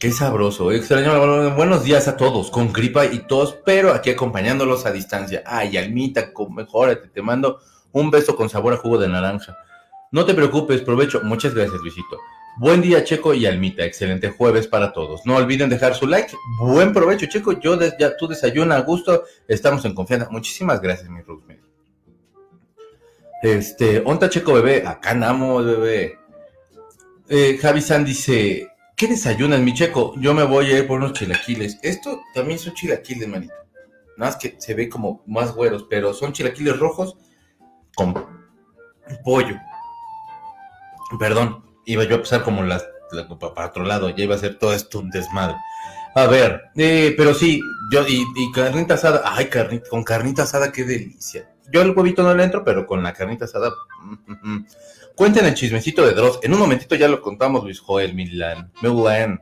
Qué 0.00 0.10
sabroso. 0.10 0.64
Voladora. 0.64 1.54
Buenos 1.54 1.84
días 1.84 2.08
a 2.08 2.16
todos. 2.16 2.50
Con 2.50 2.72
gripa 2.72 3.06
y 3.06 3.20
tos, 3.20 3.56
pero 3.64 3.92
aquí 3.92 4.10
acompañándolos 4.10 4.84
a 4.84 4.92
distancia. 4.92 5.44
Ay, 5.46 5.76
Almita, 5.76 6.32
mejórate. 6.50 7.08
Te 7.08 7.22
mando 7.22 7.60
un 7.92 8.10
beso 8.10 8.34
con 8.34 8.48
sabor 8.48 8.72
a 8.72 8.78
jugo 8.78 8.98
de 8.98 9.08
naranja. 9.08 9.56
No 10.10 10.24
te 10.24 10.34
preocupes, 10.34 10.80
provecho. 10.80 11.20
Muchas 11.22 11.54
gracias, 11.54 11.80
Luisito. 11.80 12.18
Buen 12.58 12.82
día, 12.82 13.04
Checo 13.04 13.32
y 13.32 13.46
Almita. 13.46 13.84
Excelente 13.84 14.30
jueves 14.30 14.66
para 14.66 14.92
todos. 14.92 15.24
No 15.24 15.36
olviden 15.36 15.70
dejar 15.70 15.94
su 15.94 16.08
like. 16.08 16.34
Buen 16.58 16.92
provecho, 16.92 17.26
Checo. 17.26 17.60
Yo 17.60 17.78
ya 17.96 18.16
tú 18.16 18.26
desayuna 18.26 18.74
a 18.74 18.80
gusto. 18.80 19.22
Estamos 19.46 19.84
en 19.84 19.94
confianza. 19.94 20.28
Muchísimas 20.30 20.80
gracias, 20.80 21.08
mi 21.08 21.22
Rosemary. 21.22 21.69
Este, 23.42 24.02
onta 24.04 24.28
Checo 24.28 24.54
bebé. 24.54 24.86
Acá 24.86 25.10
andamos, 25.10 25.64
bebé. 25.64 26.18
Eh, 27.28 27.58
Javi 27.60 27.80
San 27.80 28.04
dice, 28.04 28.68
¿qué 28.96 29.06
desayunas, 29.06 29.60
mi 29.60 29.72
Checo? 29.72 30.14
Yo 30.18 30.34
me 30.34 30.42
voy 30.44 30.66
a 30.66 30.78
ir 30.78 30.86
por 30.86 30.98
unos 30.98 31.12
chilaquiles. 31.12 31.78
Esto 31.82 32.22
también 32.34 32.58
son 32.58 32.74
chilaquiles, 32.74 33.28
manito. 33.28 33.54
Nada 34.16 34.32
más 34.32 34.36
que 34.36 34.56
se 34.58 34.74
ve 34.74 34.88
como 34.88 35.22
más 35.26 35.54
güeros, 35.54 35.86
pero 35.88 36.12
son 36.12 36.32
chilaquiles 36.32 36.78
rojos 36.78 37.16
con 37.94 38.14
pollo. 39.24 39.56
Perdón, 41.18 41.64
iba 41.86 42.04
yo 42.04 42.16
a 42.16 42.20
pasar 42.20 42.42
como 42.42 42.62
las, 42.62 42.86
para 43.54 43.68
otro 43.68 43.84
lado, 43.84 44.10
ya 44.10 44.24
iba 44.24 44.34
a 44.34 44.38
ser 44.38 44.58
todo 44.58 44.74
esto 44.74 44.98
un 44.98 45.10
desmadre. 45.10 45.56
A 46.14 46.26
ver, 46.26 46.62
eh, 46.76 47.14
pero 47.16 47.34
sí, 47.34 47.60
yo, 47.92 48.04
y, 48.06 48.24
carnita 48.52 48.94
asada, 48.94 49.22
ay, 49.24 49.48
con 49.88 50.02
carnita 50.04 50.42
asada, 50.42 50.72
qué 50.72 50.84
delicia. 50.84 51.48
Yo 51.70 51.82
el 51.82 51.90
huevito 51.90 52.22
no 52.22 52.34
le 52.34 52.44
entro, 52.44 52.64
pero 52.64 52.86
con 52.86 53.02
la 53.02 53.12
carnita 53.12 53.44
asada. 53.44 53.72
Mm, 54.02 54.32
mm, 54.32 54.38
mm. 54.42 54.66
Cuenten 55.14 55.46
el 55.46 55.54
chismecito 55.54 56.06
de 56.06 56.14
Dross. 56.14 56.40
En 56.42 56.52
un 56.52 56.60
momentito 56.60 56.94
ya 56.94 57.08
lo 57.08 57.20
contamos, 57.20 57.62
Luis 57.62 57.80
Joel 57.80 58.14
Milán. 58.14 58.72
Milán. 58.82 59.40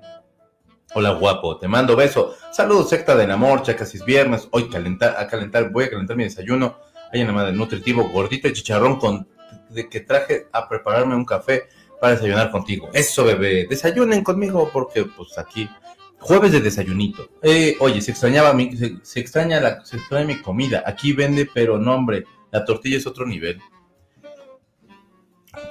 Hola, 0.94 1.10
guapo. 1.10 1.58
Te 1.58 1.68
mando 1.68 1.94
beso. 1.96 2.34
Saludos, 2.50 2.88
secta 2.88 3.14
de 3.14 3.24
enamor. 3.24 3.62
Ya 3.62 3.76
casi 3.76 3.98
es 3.98 4.04
viernes. 4.04 4.48
Hoy 4.50 4.68
calentar, 4.68 5.16
a 5.18 5.26
calentar, 5.26 5.70
voy 5.70 5.84
a 5.84 5.90
calentar 5.90 6.16
mi 6.16 6.24
desayuno. 6.24 6.78
Hay 7.12 7.22
una 7.22 7.32
madre 7.32 7.52
nutritivo, 7.52 8.08
gordito 8.08 8.48
y 8.48 8.52
chicharrón 8.52 8.98
con 8.98 9.28
de 9.70 9.88
que 9.88 10.00
traje 10.00 10.48
a 10.52 10.68
prepararme 10.68 11.14
un 11.14 11.24
café 11.24 11.68
para 12.00 12.14
desayunar 12.14 12.50
contigo. 12.50 12.88
Eso, 12.92 13.24
bebé. 13.24 13.66
Desayunen 13.68 14.22
conmigo 14.24 14.70
porque, 14.72 15.04
pues, 15.04 15.36
aquí, 15.38 15.68
jueves 16.20 16.52
de 16.52 16.60
desayunito. 16.60 17.28
Eh, 17.42 17.76
oye, 17.80 18.00
se 18.00 18.10
extrañaba 18.10 18.52
mi, 18.52 18.76
se, 18.76 19.20
extraña 19.20 19.60
la, 19.60 19.84
se 19.84 19.96
extraña 19.96 20.26
mi 20.26 20.40
comida. 20.40 20.82
Aquí 20.86 21.12
vende, 21.12 21.48
pero 21.52 21.78
no, 21.78 21.94
hombre, 21.94 22.24
la 22.50 22.64
tortilla 22.64 22.96
es 22.96 23.06
otro 23.06 23.26
nivel. 23.26 23.60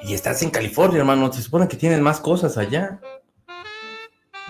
Y 0.03 0.13
estás 0.13 0.41
en 0.41 0.49
California, 0.49 0.99
hermano. 0.99 1.31
Se 1.31 1.41
supone 1.41 1.67
que 1.67 1.77
tienen 1.77 2.01
más 2.01 2.19
cosas 2.19 2.57
allá. 2.57 2.99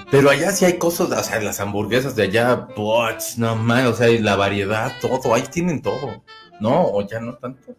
Pero 0.10 0.30
allá 0.30 0.52
sí 0.52 0.64
hay 0.64 0.78
cosas, 0.78 1.12
o 1.12 1.24
sea, 1.24 1.42
las 1.42 1.60
hamburguesas 1.60 2.16
de 2.16 2.24
allá, 2.24 2.68
pues, 2.76 3.38
no 3.38 3.56
mames, 3.56 3.88
o 3.88 3.94
sea, 3.94 4.08
la 4.22 4.38
variedad, 4.38 4.94
todo, 5.02 5.34
ahí 5.34 5.42
tienen 5.52 5.82
todo. 5.82 6.24
No, 6.62 6.86
o 6.86 7.06
ya 7.06 7.20
no 7.20 7.36
tanto. 7.36 7.76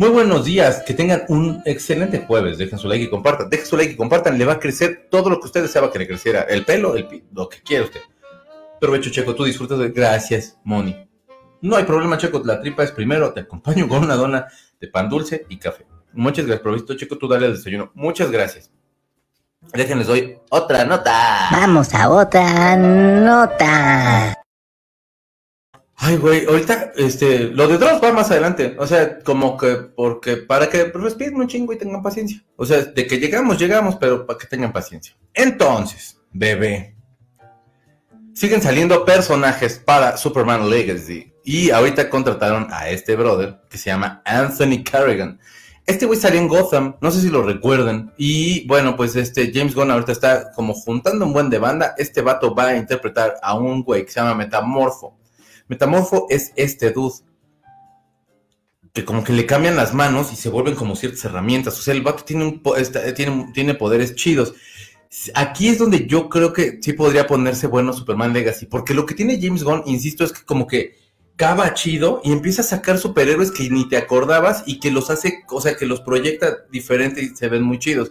Muy 0.00 0.08
buenos 0.08 0.46
días, 0.46 0.82
que 0.86 0.94
tengan 0.94 1.24
un 1.28 1.60
excelente 1.66 2.24
jueves. 2.26 2.56
Dejen 2.56 2.78
su 2.78 2.88
like 2.88 3.04
y 3.04 3.10
compartan. 3.10 3.50
Dejen 3.50 3.66
su 3.66 3.76
like 3.76 3.92
y 3.92 3.96
compartan, 3.96 4.38
le 4.38 4.46
va 4.46 4.54
a 4.54 4.58
crecer 4.58 5.08
todo 5.10 5.28
lo 5.28 5.38
que 5.38 5.44
usted 5.44 5.60
deseaba 5.60 5.92
que 5.92 5.98
le 5.98 6.08
creciera. 6.08 6.40
El 6.40 6.64
pelo, 6.64 6.96
el 6.96 7.22
lo 7.34 7.50
que 7.50 7.60
quiera 7.60 7.84
usted. 7.84 8.00
Provecho, 8.80 9.10
Checo, 9.10 9.34
tú 9.34 9.44
disfrutas 9.44 9.78
de. 9.78 9.90
Gracias, 9.90 10.56
Moni. 10.64 10.96
No 11.60 11.76
hay 11.76 11.84
problema, 11.84 12.16
Checo, 12.16 12.40
la 12.42 12.62
tripa 12.62 12.82
es 12.82 12.92
primero. 12.92 13.30
Te 13.34 13.40
acompaño 13.40 13.86
con 13.88 14.02
una 14.02 14.14
dona 14.14 14.46
de 14.80 14.88
pan 14.88 15.10
dulce 15.10 15.44
y 15.50 15.58
café. 15.58 15.84
Muchas 16.14 16.46
gracias, 16.46 16.62
provisto, 16.62 16.94
Checo, 16.96 17.18
tú 17.18 17.28
dale 17.28 17.44
el 17.44 17.56
desayuno. 17.56 17.90
Muchas 17.92 18.30
gracias. 18.30 18.70
Déjenles 19.74 20.06
doy 20.06 20.38
otra 20.48 20.86
nota. 20.86 21.48
Vamos 21.52 21.92
a 21.92 22.08
otra 22.08 22.74
nota. 22.74 24.39
Ay, 26.02 26.16
güey, 26.16 26.46
ahorita, 26.46 26.92
este, 26.96 27.40
lo 27.40 27.68
de 27.68 27.76
Dross 27.76 28.02
va 28.02 28.10
más 28.10 28.30
adelante. 28.30 28.74
O 28.78 28.86
sea, 28.86 29.18
como 29.18 29.58
que, 29.58 29.74
porque, 29.94 30.38
para 30.38 30.70
que 30.70 30.84
respiren 30.84 31.36
un 31.36 31.46
chingo 31.46 31.74
y 31.74 31.78
tengan 31.78 32.02
paciencia. 32.02 32.42
O 32.56 32.64
sea, 32.64 32.82
de 32.82 33.06
que 33.06 33.18
llegamos, 33.18 33.58
llegamos, 33.58 33.96
pero 33.96 34.26
para 34.26 34.38
que 34.38 34.46
tengan 34.46 34.72
paciencia. 34.72 35.14
Entonces, 35.34 36.18
bebé. 36.32 36.96
Siguen 38.32 38.62
saliendo 38.62 39.04
personajes 39.04 39.78
para 39.78 40.16
Superman 40.16 40.70
Legacy. 40.70 41.34
Y 41.44 41.70
ahorita 41.70 42.08
contrataron 42.08 42.68
a 42.70 42.88
este 42.88 43.14
brother 43.14 43.60
que 43.68 43.76
se 43.76 43.90
llama 43.90 44.22
Anthony 44.24 44.82
Carrigan. 44.82 45.38
Este 45.84 46.06
güey 46.06 46.18
salió 46.18 46.40
en 46.40 46.48
Gotham, 46.48 46.96
no 47.02 47.10
sé 47.10 47.20
si 47.20 47.28
lo 47.28 47.42
recuerden. 47.42 48.10
Y 48.16 48.66
bueno, 48.66 48.96
pues 48.96 49.16
este 49.16 49.50
James 49.52 49.74
Gunn 49.74 49.90
ahorita 49.90 50.12
está 50.12 50.50
como 50.52 50.72
juntando 50.72 51.26
un 51.26 51.34
buen 51.34 51.50
de 51.50 51.58
banda. 51.58 51.94
Este 51.98 52.22
vato 52.22 52.54
va 52.54 52.68
a 52.68 52.76
interpretar 52.76 53.34
a 53.42 53.54
un 53.54 53.82
güey 53.82 54.06
que 54.06 54.12
se 54.12 54.20
llama 54.20 54.34
Metamorfo. 54.34 55.19
Metamorfo 55.70 56.26
es 56.28 56.52
este 56.56 56.90
dude 56.90 57.14
que 58.92 59.04
como 59.04 59.22
que 59.22 59.32
le 59.32 59.46
cambian 59.46 59.76
las 59.76 59.94
manos 59.94 60.32
y 60.32 60.36
se 60.36 60.48
vuelven 60.48 60.74
como 60.74 60.96
ciertas 60.96 61.24
herramientas. 61.24 61.78
O 61.78 61.82
sea, 61.82 61.94
el 61.94 62.02
vato 62.02 62.24
tiene, 62.24 62.44
un, 62.44 62.60
tiene, 63.14 63.52
tiene 63.54 63.74
poderes 63.74 64.16
chidos. 64.16 64.52
Aquí 65.32 65.68
es 65.68 65.78
donde 65.78 66.08
yo 66.08 66.28
creo 66.28 66.52
que 66.52 66.80
sí 66.82 66.92
podría 66.92 67.28
ponerse 67.28 67.68
bueno 67.68 67.92
Superman 67.92 68.32
Legacy, 68.32 68.66
porque 68.66 68.94
lo 68.94 69.06
que 69.06 69.14
tiene 69.14 69.38
James 69.40 69.62
Gunn, 69.62 69.84
insisto, 69.86 70.24
es 70.24 70.32
que 70.32 70.44
como 70.44 70.66
que 70.66 70.96
cava 71.36 71.72
chido 71.72 72.20
y 72.24 72.32
empieza 72.32 72.62
a 72.62 72.64
sacar 72.64 72.98
superhéroes 72.98 73.52
que 73.52 73.70
ni 73.70 73.88
te 73.88 73.96
acordabas 73.96 74.64
y 74.66 74.80
que 74.80 74.90
los 74.90 75.08
hace, 75.08 75.44
o 75.48 75.60
sea, 75.60 75.76
que 75.76 75.86
los 75.86 76.00
proyecta 76.00 76.64
diferente 76.72 77.22
y 77.22 77.28
se 77.28 77.48
ven 77.48 77.62
muy 77.62 77.78
chidos. 77.78 78.10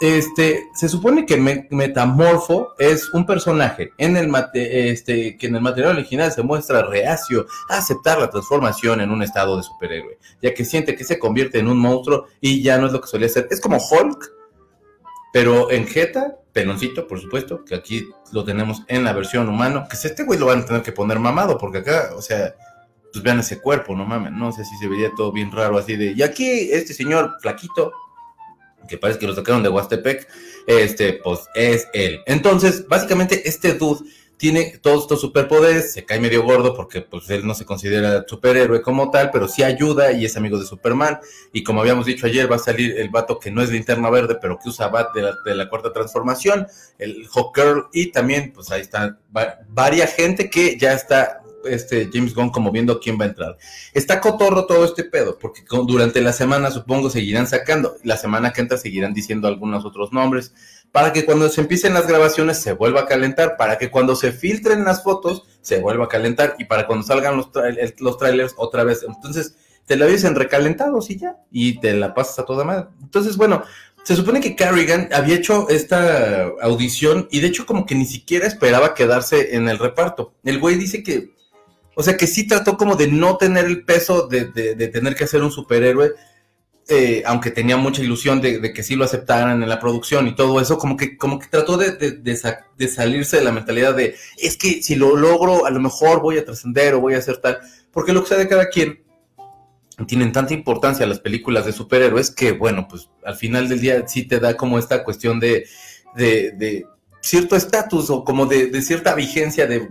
Este, 0.00 0.68
se 0.74 0.88
supone 0.88 1.26
que 1.26 1.36
Metamorfo 1.70 2.74
es 2.78 3.12
un 3.12 3.26
personaje 3.26 3.92
en 3.98 4.16
el 4.16 4.32
este, 4.54 5.36
que 5.36 5.48
en 5.48 5.56
el 5.56 5.60
material 5.60 5.96
original 5.96 6.30
se 6.30 6.44
muestra 6.44 6.82
reacio 6.82 7.46
a 7.68 7.78
aceptar 7.78 8.20
la 8.20 8.30
transformación 8.30 9.00
en 9.00 9.10
un 9.10 9.24
estado 9.24 9.56
de 9.56 9.64
superhéroe, 9.64 10.18
ya 10.40 10.54
que 10.54 10.64
siente 10.64 10.94
que 10.94 11.02
se 11.02 11.18
convierte 11.18 11.58
en 11.58 11.66
un 11.66 11.78
monstruo 11.78 12.26
y 12.40 12.62
ya 12.62 12.78
no 12.78 12.86
es 12.86 12.92
lo 12.92 13.00
que 13.00 13.08
solía 13.08 13.28
ser. 13.28 13.48
Es 13.50 13.60
como 13.60 13.78
Hulk, 13.78 14.32
pero 15.32 15.70
en 15.72 15.86
Jeta, 15.86 16.36
peloncito, 16.52 17.08
por 17.08 17.20
supuesto, 17.20 17.64
que 17.64 17.74
aquí 17.74 18.08
lo 18.32 18.44
tenemos 18.44 18.84
en 18.86 19.02
la 19.02 19.12
versión 19.12 19.48
humano, 19.48 19.86
que 19.90 19.96
este 19.96 20.22
güey 20.22 20.38
lo 20.38 20.46
van 20.46 20.60
a 20.60 20.64
tener 20.64 20.82
que 20.82 20.92
poner 20.92 21.18
mamado, 21.18 21.58
porque 21.58 21.78
acá, 21.78 22.10
o 22.16 22.22
sea, 22.22 22.54
pues 23.12 23.22
vean 23.22 23.40
ese 23.40 23.60
cuerpo, 23.60 23.96
no 23.96 24.04
mames, 24.04 24.32
no 24.32 24.52
sé 24.52 24.64
si 24.64 24.76
se 24.76 24.88
vería 24.88 25.10
todo 25.16 25.32
bien 25.32 25.50
raro 25.50 25.78
así 25.78 25.96
de, 25.96 26.12
y 26.12 26.22
aquí 26.22 26.70
este 26.72 26.94
señor 26.94 27.36
flaquito, 27.40 27.92
que 28.88 28.98
parece 28.98 29.20
que 29.20 29.26
lo 29.26 29.34
sacaron 29.34 29.62
de 29.62 29.68
Huastepec, 29.68 30.26
este, 30.66 31.12
pues 31.14 31.40
es 31.54 31.86
él. 31.92 32.20
Entonces, 32.26 32.88
básicamente, 32.88 33.48
este 33.48 33.74
dude 33.74 34.04
tiene 34.38 34.78
todos 34.80 35.02
estos 35.02 35.20
superpoderes, 35.20 35.92
se 35.92 36.04
cae 36.04 36.20
medio 36.20 36.44
gordo 36.44 36.74
porque 36.74 37.02
pues 37.02 37.28
él 37.28 37.44
no 37.44 37.54
se 37.54 37.64
considera 37.64 38.24
superhéroe 38.26 38.80
como 38.82 39.10
tal, 39.10 39.30
pero 39.32 39.48
sí 39.48 39.64
ayuda 39.64 40.12
y 40.12 40.24
es 40.24 40.36
amigo 40.36 40.58
de 40.58 40.64
Superman. 40.64 41.18
Y 41.52 41.64
como 41.64 41.80
habíamos 41.80 42.06
dicho 42.06 42.26
ayer, 42.26 42.50
va 42.50 42.56
a 42.56 42.60
salir 42.60 42.98
el 42.98 43.10
vato 43.10 43.38
que 43.38 43.50
no 43.50 43.62
es 43.62 43.70
linterna 43.70 44.08
verde, 44.10 44.38
pero 44.40 44.58
que 44.58 44.68
usa 44.68 44.88
bat 44.88 45.12
de 45.12 45.22
la, 45.22 45.36
de 45.44 45.68
cuarta 45.68 45.92
transformación, 45.92 46.68
el 46.98 47.26
Hawk 47.34 47.58
y 47.92 48.12
también, 48.12 48.52
pues 48.52 48.70
ahí 48.70 48.80
está, 48.80 49.18
varias 49.68 50.14
gente 50.14 50.48
que 50.48 50.78
ya 50.78 50.92
está 50.92 51.42
este 51.64 52.10
James 52.12 52.34
Gunn 52.34 52.50
como 52.50 52.70
viendo 52.70 53.00
quién 53.00 53.18
va 53.18 53.24
a 53.24 53.28
entrar. 53.28 53.58
Está 53.92 54.20
cotorro 54.20 54.66
todo 54.66 54.84
este 54.84 55.04
pedo, 55.04 55.38
porque 55.38 55.62
durante 55.86 56.20
la 56.20 56.32
semana 56.32 56.70
supongo 56.70 57.10
seguirán 57.10 57.46
sacando, 57.46 57.96
la 58.04 58.16
semana 58.16 58.52
que 58.52 58.60
entra 58.60 58.78
seguirán 58.78 59.14
diciendo 59.14 59.48
algunos 59.48 59.84
otros 59.84 60.12
nombres, 60.12 60.52
para 60.92 61.12
que 61.12 61.24
cuando 61.24 61.48
se 61.48 61.60
empiecen 61.60 61.94
las 61.94 62.06
grabaciones 62.06 62.58
se 62.58 62.72
vuelva 62.72 63.02
a 63.02 63.06
calentar, 63.06 63.56
para 63.56 63.78
que 63.78 63.90
cuando 63.90 64.16
se 64.16 64.32
filtren 64.32 64.84
las 64.84 65.02
fotos 65.02 65.44
se 65.60 65.80
vuelva 65.80 66.06
a 66.06 66.08
calentar 66.08 66.54
y 66.58 66.64
para 66.64 66.86
cuando 66.86 67.06
salgan 67.06 67.36
los, 67.36 67.50
los 67.98 68.18
trailers 68.18 68.54
otra 68.56 68.84
vez. 68.84 69.04
Entonces 69.06 69.54
te 69.86 69.96
la 69.96 70.06
dicen 70.06 70.34
recalentados 70.34 71.10
y 71.10 71.18
ya, 71.18 71.36
y 71.50 71.80
te 71.80 71.94
la 71.94 72.14
pasas 72.14 72.38
a 72.38 72.44
toda 72.44 72.64
madre. 72.64 72.88
Entonces, 73.02 73.36
bueno, 73.36 73.62
se 74.04 74.16
supone 74.16 74.40
que 74.40 74.54
Carrigan 74.54 75.08
había 75.12 75.36
hecho 75.36 75.68
esta 75.68 76.48
audición 76.62 77.28
y 77.30 77.40
de 77.40 77.48
hecho 77.48 77.66
como 77.66 77.84
que 77.84 77.94
ni 77.94 78.06
siquiera 78.06 78.46
esperaba 78.46 78.94
quedarse 78.94 79.54
en 79.56 79.68
el 79.68 79.78
reparto. 79.78 80.34
El 80.44 80.60
güey 80.60 80.76
dice 80.76 81.02
que 81.02 81.34
o 81.98 82.02
sea 82.04 82.16
que 82.16 82.28
sí 82.28 82.46
trató 82.46 82.76
como 82.76 82.94
de 82.94 83.08
no 83.08 83.38
tener 83.38 83.64
el 83.64 83.84
peso 83.84 84.28
de, 84.28 84.44
tener 84.92 85.16
que 85.16 85.26
ser 85.26 85.42
un 85.42 85.50
superhéroe, 85.50 86.12
eh, 86.88 87.24
aunque 87.26 87.50
tenía 87.50 87.76
mucha 87.76 88.04
ilusión 88.04 88.40
de, 88.40 88.72
que 88.72 88.84
sí 88.84 88.94
lo 88.94 89.04
aceptaran 89.04 89.64
en 89.64 89.68
la 89.68 89.80
producción 89.80 90.28
y 90.28 90.36
todo 90.36 90.60
eso, 90.60 90.78
como 90.78 90.96
que, 90.96 91.16
como 91.16 91.40
que 91.40 91.48
trató 91.48 91.76
de, 91.76 92.88
salirse 92.88 93.38
de 93.38 93.44
la 93.44 93.50
mentalidad 93.50 93.96
de, 93.96 94.14
es 94.36 94.56
que 94.56 94.80
si 94.80 94.94
lo 94.94 95.16
logro, 95.16 95.66
a 95.66 95.70
lo 95.70 95.80
mejor 95.80 96.22
voy 96.22 96.38
a 96.38 96.44
trascender 96.44 96.94
o 96.94 97.00
voy 97.00 97.14
a 97.14 97.18
hacer 97.18 97.38
tal, 97.38 97.58
porque 97.90 98.12
lo 98.12 98.22
que 98.22 98.28
sea 98.28 98.38
de 98.38 98.46
cada 98.46 98.68
quien 98.68 99.02
tienen 100.06 100.30
tanta 100.30 100.54
importancia 100.54 101.04
las 101.04 101.18
películas 101.18 101.66
de 101.66 101.72
superhéroes 101.72 102.30
que, 102.30 102.52
bueno, 102.52 102.86
pues 102.86 103.10
al 103.24 103.34
final 103.34 103.68
del 103.68 103.80
día 103.80 104.06
sí 104.06 104.22
te 104.22 104.38
da 104.38 104.56
como 104.56 104.78
esta 104.78 105.02
cuestión 105.02 105.40
de, 105.40 105.66
de, 106.14 106.86
cierto 107.28 107.56
estatus 107.56 108.10
o 108.10 108.24
como 108.24 108.46
de, 108.46 108.80
cierta 108.82 109.14
vigencia 109.14 109.66
de, 109.66 109.88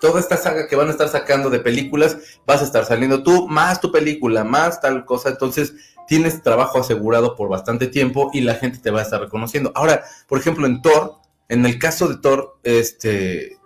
toda 0.00 0.20
esta 0.20 0.36
saga 0.36 0.66
que 0.66 0.76
van 0.76 0.88
a 0.88 0.90
estar 0.90 1.08
sacando 1.08 1.50
de 1.50 1.60
películas, 1.60 2.16
vas 2.46 2.60
a 2.60 2.64
estar 2.64 2.84
saliendo 2.84 3.22
tú, 3.22 3.48
más 3.48 3.80
tu 3.80 3.90
película, 3.92 4.44
más 4.44 4.80
tal 4.80 5.04
cosa, 5.04 5.30
entonces 5.30 5.74
tienes 6.06 6.42
trabajo 6.42 6.80
asegurado 6.80 7.36
por 7.36 7.48
bastante 7.48 7.86
tiempo 7.86 8.30
y 8.32 8.40
la 8.40 8.54
gente 8.54 8.78
te 8.78 8.90
va 8.90 9.00
a 9.00 9.02
estar 9.02 9.20
reconociendo. 9.20 9.72
Ahora, 9.74 10.02
por 10.26 10.38
ejemplo, 10.38 10.66
en 10.66 10.82
Thor, 10.82 11.16
en 11.48 11.64
el 11.66 11.78
caso 11.78 12.08
de 12.08 12.16
Thor, 12.16 12.58
este, 12.62 13.56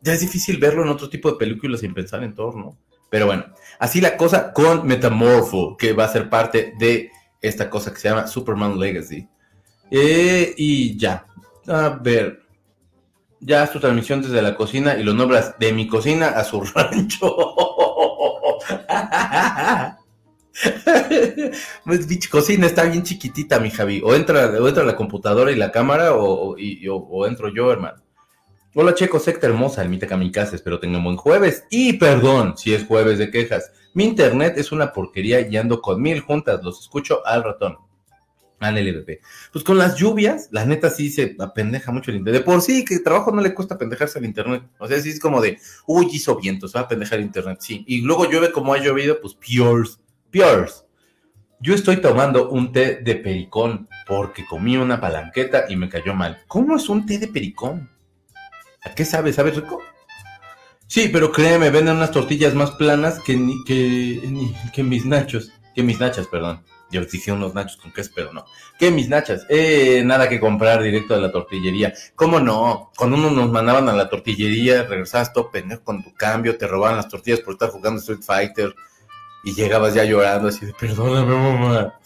ya 0.00 0.12
es 0.12 0.20
difícil 0.20 0.58
verlo 0.58 0.82
en 0.82 0.90
otro 0.90 1.08
tipo 1.08 1.30
de 1.30 1.38
películas 1.38 1.80
sin 1.80 1.94
pensar 1.94 2.22
en 2.22 2.34
Thor, 2.34 2.56
¿no? 2.56 2.76
Pero 3.10 3.26
bueno, 3.26 3.44
así 3.78 4.00
la 4.00 4.16
cosa 4.16 4.52
con 4.52 4.86
Metamorpho, 4.86 5.76
que 5.76 5.92
va 5.92 6.04
a 6.04 6.12
ser 6.12 6.30
parte 6.30 6.74
de 6.78 7.10
esta 7.40 7.68
cosa 7.68 7.92
que 7.92 8.00
se 8.00 8.08
llama 8.08 8.26
Superman 8.26 8.78
Legacy. 8.78 9.28
Eh, 9.90 10.54
y 10.56 10.96
ya, 10.96 11.26
a 11.68 11.88
ver, 11.90 12.42
ya 13.40 13.66
su 13.66 13.80
transmisión 13.80 14.22
desde 14.22 14.40
la 14.40 14.54
cocina 14.54 14.96
y 14.96 15.02
lo 15.02 15.14
nombras 15.14 15.58
de 15.58 15.72
mi 15.72 15.86
cocina 15.86 16.28
a 16.28 16.44
su 16.44 16.60
rancho. 16.74 17.36
pues 21.84 22.06
bicho, 22.06 22.30
cocina 22.30 22.66
está 22.66 22.84
bien 22.84 23.02
chiquitita, 23.02 23.58
mi 23.58 23.70
Javi. 23.70 24.00
O 24.04 24.14
entra, 24.14 24.46
o 24.46 24.68
entra 24.68 24.84
la 24.84 24.96
computadora 24.96 25.50
y 25.50 25.56
la 25.56 25.72
cámara, 25.72 26.14
o, 26.14 26.54
o, 26.54 27.26
entro 27.26 27.48
yo, 27.48 27.70
hermano. 27.70 28.02
Hola, 28.74 28.94
Checo, 28.94 29.18
secta 29.18 29.46
hermosa, 29.48 29.82
el 29.82 30.32
casa, 30.32 30.56
espero 30.56 30.80
tengan 30.80 31.04
buen 31.04 31.16
jueves. 31.16 31.64
Y 31.68 31.94
perdón 31.94 32.56
si 32.56 32.72
es 32.72 32.86
jueves 32.86 33.18
de 33.18 33.30
quejas. 33.30 33.70
Mi 33.92 34.04
internet 34.04 34.54
es 34.56 34.72
una 34.72 34.92
porquería 34.92 35.46
y 35.46 35.56
ando 35.56 35.82
con 35.82 36.00
mil 36.00 36.20
juntas, 36.20 36.62
los 36.62 36.80
escucho 36.80 37.26
al 37.26 37.44
ratón. 37.44 37.76
Al 38.62 38.76
LVP. 38.76 39.20
Pues 39.52 39.64
con 39.64 39.76
las 39.76 39.96
lluvias, 39.96 40.48
la 40.52 40.64
neta 40.64 40.88
sí 40.88 41.10
se 41.10 41.34
apendeja 41.40 41.90
mucho 41.90 42.10
el 42.10 42.18
internet. 42.18 42.42
De 42.42 42.44
por 42.44 42.62
sí, 42.62 42.84
que 42.84 43.00
trabajo 43.00 43.32
no 43.32 43.42
le 43.42 43.54
cuesta 43.54 43.76
pendejarse 43.76 44.18
al 44.18 44.24
internet. 44.24 44.62
O 44.78 44.86
sea, 44.86 45.00
sí 45.00 45.10
es 45.10 45.18
como 45.18 45.40
de, 45.40 45.58
uy, 45.86 46.08
hizo 46.12 46.36
viento, 46.36 46.68
se 46.68 46.78
va 46.78 46.84
a 46.84 46.88
pendejar 46.88 47.18
el 47.18 47.24
internet. 47.24 47.58
Sí. 47.60 47.84
Y 47.88 48.02
luego 48.02 48.30
llueve 48.30 48.52
como 48.52 48.72
ha 48.72 48.78
llovido, 48.78 49.20
pues 49.20 49.34
piors, 49.34 49.98
piors. 50.30 50.84
Yo 51.58 51.74
estoy 51.74 51.96
tomando 51.96 52.50
un 52.50 52.72
té 52.72 53.00
de 53.02 53.16
pericón 53.16 53.88
porque 54.06 54.44
comí 54.46 54.76
una 54.76 55.00
palanqueta 55.00 55.66
y 55.68 55.76
me 55.76 55.88
cayó 55.88 56.14
mal. 56.14 56.42
¿Cómo 56.46 56.76
es 56.76 56.88
un 56.88 57.04
té 57.04 57.18
de 57.18 57.28
pericón? 57.28 57.90
¿A 58.84 58.94
qué 58.94 59.04
sabe? 59.04 59.32
¿Sabe 59.32 59.50
rico? 59.52 59.80
Sí, 60.86 61.08
pero 61.12 61.32
créeme, 61.32 61.70
venden 61.70 61.96
unas 61.96 62.10
tortillas 62.10 62.54
más 62.54 62.72
planas 62.72 63.18
que, 63.20 63.34
que, 63.66 64.20
que 64.72 64.82
mis 64.82 65.06
nachos. 65.06 65.50
Que 65.74 65.82
mis 65.82 65.98
nachas, 65.98 66.26
perdón. 66.26 66.62
Yo 66.92 67.00
dije 67.06 67.32
unos 67.32 67.54
nachos 67.54 67.78
con 67.78 67.90
queso, 67.90 68.12
pero 68.14 68.32
no. 68.32 68.44
¿Qué, 68.78 68.90
mis 68.90 69.08
nachas? 69.08 69.46
Eh, 69.48 70.02
nada 70.04 70.28
que 70.28 70.38
comprar 70.38 70.82
directo 70.82 71.14
de 71.14 71.22
la 71.22 71.32
tortillería. 71.32 71.92
¿Cómo 72.14 72.38
no? 72.38 72.92
Cuando 72.96 73.16
uno 73.16 73.30
nos 73.30 73.50
mandaban 73.50 73.88
a 73.88 73.94
la 73.94 74.08
tortillería, 74.08 74.84
regresabas 74.84 75.32
todo 75.32 75.50
pendejo 75.50 75.82
con 75.82 76.04
tu 76.04 76.12
cambio, 76.14 76.56
te 76.56 76.66
robaban 76.66 76.98
las 76.98 77.08
tortillas 77.08 77.40
por 77.40 77.54
estar 77.54 77.70
jugando 77.70 78.00
Street 78.00 78.22
Fighter 78.22 78.74
y 79.42 79.54
llegabas 79.54 79.94
ya 79.94 80.04
llorando 80.04 80.48
así 80.48 80.66
de, 80.66 80.74
perdóname, 80.74 81.34
mamá. 81.34 81.98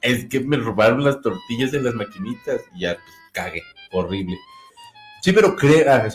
Es 0.00 0.26
que 0.26 0.40
me 0.40 0.56
robaron 0.56 1.04
las 1.04 1.20
tortillas 1.20 1.70
de 1.70 1.80
las 1.80 1.94
maquinitas 1.94 2.60
y 2.74 2.80
ya, 2.80 2.94
pues, 2.94 3.14
cague. 3.32 3.62
Horrible. 3.92 4.36
Sí, 5.22 5.32
pero 5.32 5.54
crea. 5.54 6.02
Ah, 6.02 6.06
eh, 6.08 6.10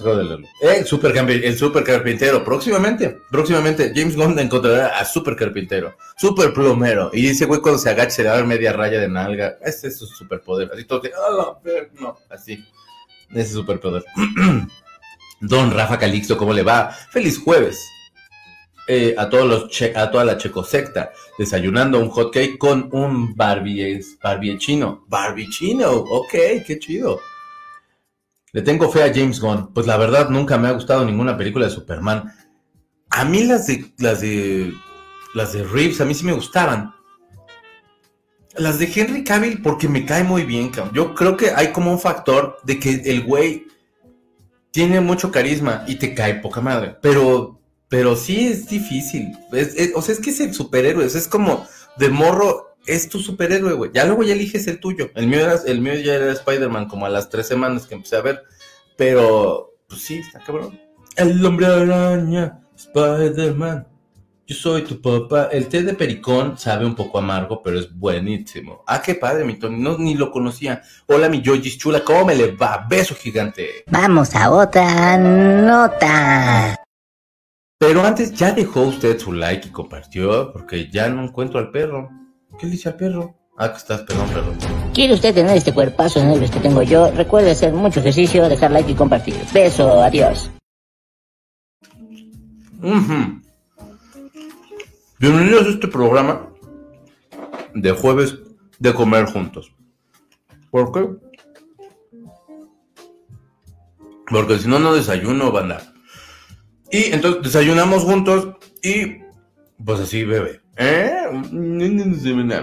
super 0.84 1.16
el 1.18 1.58
super 1.58 1.84
carpintero. 1.86 2.44
Próximamente, 2.44 3.18
próximamente, 3.32 3.94
James 3.96 4.18
Gunn 4.18 4.38
encontrará 4.38 5.00
a 5.00 5.06
super 5.06 5.34
carpintero, 5.38 5.96
super 6.18 6.52
plomero. 6.52 7.10
Y 7.14 7.28
ese 7.28 7.46
güey 7.46 7.62
cuando 7.62 7.80
se 7.80 7.90
agache 7.90 8.12
se 8.12 8.24
le 8.24 8.30
va 8.30 8.36
a 8.36 8.38
dar 8.40 8.48
media 8.48 8.74
raya 8.74 9.00
de 9.00 9.08
nalga. 9.08 9.58
Ese 9.64 9.88
es 9.88 9.98
su 9.98 10.06
superpoder. 10.08 10.70
Así 10.74 10.84
todo 10.84 11.02
ah, 11.06 11.58
no, 12.02 12.18
así. 12.30 12.66
Ese 13.34 13.54
superpoder. 13.54 14.04
Don 15.40 15.72
Rafa 15.72 15.98
Calixto, 15.98 16.38
¿cómo 16.38 16.52
le 16.52 16.64
va? 16.64 16.92
Feliz 16.92 17.40
jueves. 17.40 17.80
Eh, 18.90 19.16
a 19.18 19.30
todos 19.30 19.48
los 19.48 19.82
a 19.96 20.12
toda 20.12 20.26
la 20.26 20.38
checosecta, 20.38 21.14
desayunando 21.38 22.00
un 22.00 22.10
hot 22.10 22.34
cake 22.34 22.58
con 22.58 22.90
un 22.92 23.36
Barbie, 23.38 24.02
Barbie 24.22 24.58
chino. 24.58 25.06
Barbie 25.08 25.50
chino, 25.50 25.92
ok, 25.92 26.32
qué 26.66 26.78
chido. 26.78 27.22
Le 28.58 28.64
tengo 28.64 28.92
fe 28.92 29.04
a 29.04 29.14
James 29.14 29.40
Gunn. 29.40 29.72
Pues 29.72 29.86
la 29.86 29.98
verdad 29.98 30.32
nunca 30.32 30.58
me 30.58 30.68
ha 30.68 30.72
gustado 30.72 31.06
ninguna 31.06 31.38
película 31.38 31.68
de 31.68 31.72
Superman. 31.72 32.34
A 33.12 33.24
mí 33.24 33.44
las 33.44 33.68
de 33.68 33.94
las 34.00 34.22
de 34.22 34.74
las 35.36 35.54
de 35.54 35.64
Reeves 35.64 36.02
a 36.02 36.06
mí 36.06 36.16
sí 36.16 36.26
me 36.26 36.34
gustaban. 36.34 36.92
Las 38.56 38.80
de 38.80 38.92
Henry 38.92 39.24
Cavill 39.24 39.62
porque 39.62 39.88
me 39.88 40.08
cae 40.08 40.24
muy 40.24 40.42
bien. 40.42 40.72
Yo 40.92 41.14
creo 41.14 41.38
que 41.38 41.52
hay 41.52 41.72
como 41.72 41.92
un 41.92 42.00
factor 42.00 42.58
de 42.64 42.80
que 42.80 42.96
el 43.06 43.26
güey 43.26 43.68
tiene 44.72 45.02
mucho 45.02 45.32
carisma 45.32 45.84
y 45.86 45.98
te 45.98 46.16
cae 46.16 46.42
poca 46.42 46.60
madre. 46.60 46.98
Pero, 47.00 47.62
pero 47.90 48.16
sí 48.16 48.48
es 48.48 48.68
difícil. 48.68 49.38
o 49.94 50.02
sea, 50.02 50.16
es 50.16 50.20
que 50.20 50.32
es 50.32 50.40
el 50.40 50.56
superhéroe. 50.56 51.06
es 51.06 51.28
como 51.28 51.68
de 52.00 52.10
morro, 52.10 52.67
es 52.88 53.10
tu 53.10 53.20
superhéroe, 53.20 53.74
güey. 53.74 53.92
Ya 53.94 54.06
luego 54.06 54.24
ya 54.24 54.34
eliges 54.34 54.68
el 54.68 54.80
tuyo. 54.80 55.12
El 55.16 55.28
mío, 55.28 55.40
era, 55.42 55.56
el 55.66 55.82
mío 55.82 55.94
ya 55.96 56.16
era 56.16 56.32
Spider-Man 56.32 56.88
como 56.88 57.06
a 57.06 57.10
las 57.10 57.30
tres 57.30 57.48
semanas 57.48 57.86
que 57.86 57.96
empecé 57.96 58.16
a 58.16 58.22
ver. 58.22 58.44
Pero, 58.96 59.76
pues 59.88 60.02
sí, 60.02 60.20
está 60.20 60.40
cabrón. 60.40 60.80
El 61.16 61.46
hombre 61.46 61.68
araña, 61.68 62.62
Spider-Man. 62.76 63.88
Yo 64.48 64.56
soy 64.56 64.84
tu 64.84 65.02
papá. 65.02 65.50
El 65.52 65.68
té 65.68 65.84
de 65.84 65.94
pericón 65.94 66.58
sabe 66.58 66.86
un 66.86 66.96
poco 66.96 67.20
amargo, 67.20 67.62
pero 67.62 67.78
es 67.78 67.94
buenísimo. 67.94 68.82
Ah, 68.88 69.02
qué 69.02 69.16
padre, 69.16 69.44
mi 69.44 69.60
Tony. 69.60 69.78
No, 69.78 69.98
ni 69.98 70.16
lo 70.16 70.32
conocía. 70.32 70.82
Hola, 71.06 71.28
mi 71.28 71.42
Yoyis 71.42 71.78
chula. 71.78 72.02
¿Cómo 72.04 72.26
me 72.26 72.36
le 72.36 72.52
va? 72.52 72.86
Beso 72.90 73.14
gigante. 73.14 73.84
Vamos 73.88 74.34
a 74.36 74.50
otra 74.50 75.18
nota. 75.18 76.78
Pero 77.78 78.04
antes, 78.06 78.34
¿ya 78.34 78.54
dejó 78.54 78.84
usted 78.84 79.20
su 79.20 79.34
like 79.34 79.68
y 79.68 79.72
compartió? 79.72 80.54
Porque 80.54 80.90
ya 80.90 81.10
no 81.10 81.26
encuentro 81.26 81.60
al 81.60 81.70
perro. 81.70 82.10
¿Qué 82.60 82.66
le 82.66 82.72
dice 82.72 82.90
al 82.90 82.96
perro? 82.96 83.36
Ah, 83.58 83.72
que 83.72 83.78
estás, 83.78 84.02
perdón, 84.02 84.28
perro. 84.30 84.54
¿Quiere 84.94 85.14
usted 85.14 85.34
tener 85.34 85.56
este 85.56 85.74
cuerpazo 85.74 86.20
en 86.20 86.32
el 86.32 86.50
que 86.50 86.60
tengo 86.60 86.82
yo? 86.82 87.12
Recuerde 87.12 87.52
hacer 87.52 87.72
mucho 87.72 88.00
ejercicio, 88.00 88.50
dejar 88.50 88.72
like 88.72 88.92
y 88.92 88.96
compartir. 88.96 89.36
Beso, 89.54 90.02
adiós. 90.02 90.50
Uh 92.82 93.42
Bienvenidos 95.20 95.68
a 95.68 95.70
este 95.70 95.88
programa 95.88 96.48
de 97.74 97.92
jueves 97.92 98.38
de 98.80 98.94
comer 98.94 99.26
juntos. 99.26 99.72
¿Por 100.70 100.92
qué? 100.92 101.08
Porque 104.30 104.60
si 104.60 104.68
no, 104.68 104.78
no 104.80 104.94
desayuno, 104.94 105.52
banda. 105.52 105.94
Y 106.92 107.14
entonces 107.14 107.44
desayunamos 107.44 108.04
juntos 108.04 108.56
y 108.84 109.18
pues 109.84 110.00
así 110.00 110.24
bebe. 110.24 110.62
¿Eh? 110.78 111.17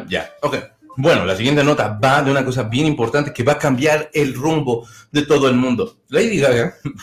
Ya, 0.09 0.31
ok. 0.43 0.57
Bueno, 0.97 1.25
la 1.25 1.37
siguiente 1.37 1.65
nota 1.65 1.99
va 2.03 2.23
de 2.23 2.31
una 2.31 2.45
cosa 2.45 2.65
bien 2.65 2.87
importante 2.87 3.33
que 3.33 3.43
va 3.43 3.55
a 3.55 3.59
cambiar 3.59 4.11
el 4.13 4.35
rumbo 4.35 4.87
de 5.11 5.23
todo 5.23 5.49
el 5.49 5.57
mundo. 5.57 5.99
Lady 6.09 6.39
Gaga. 6.39 6.75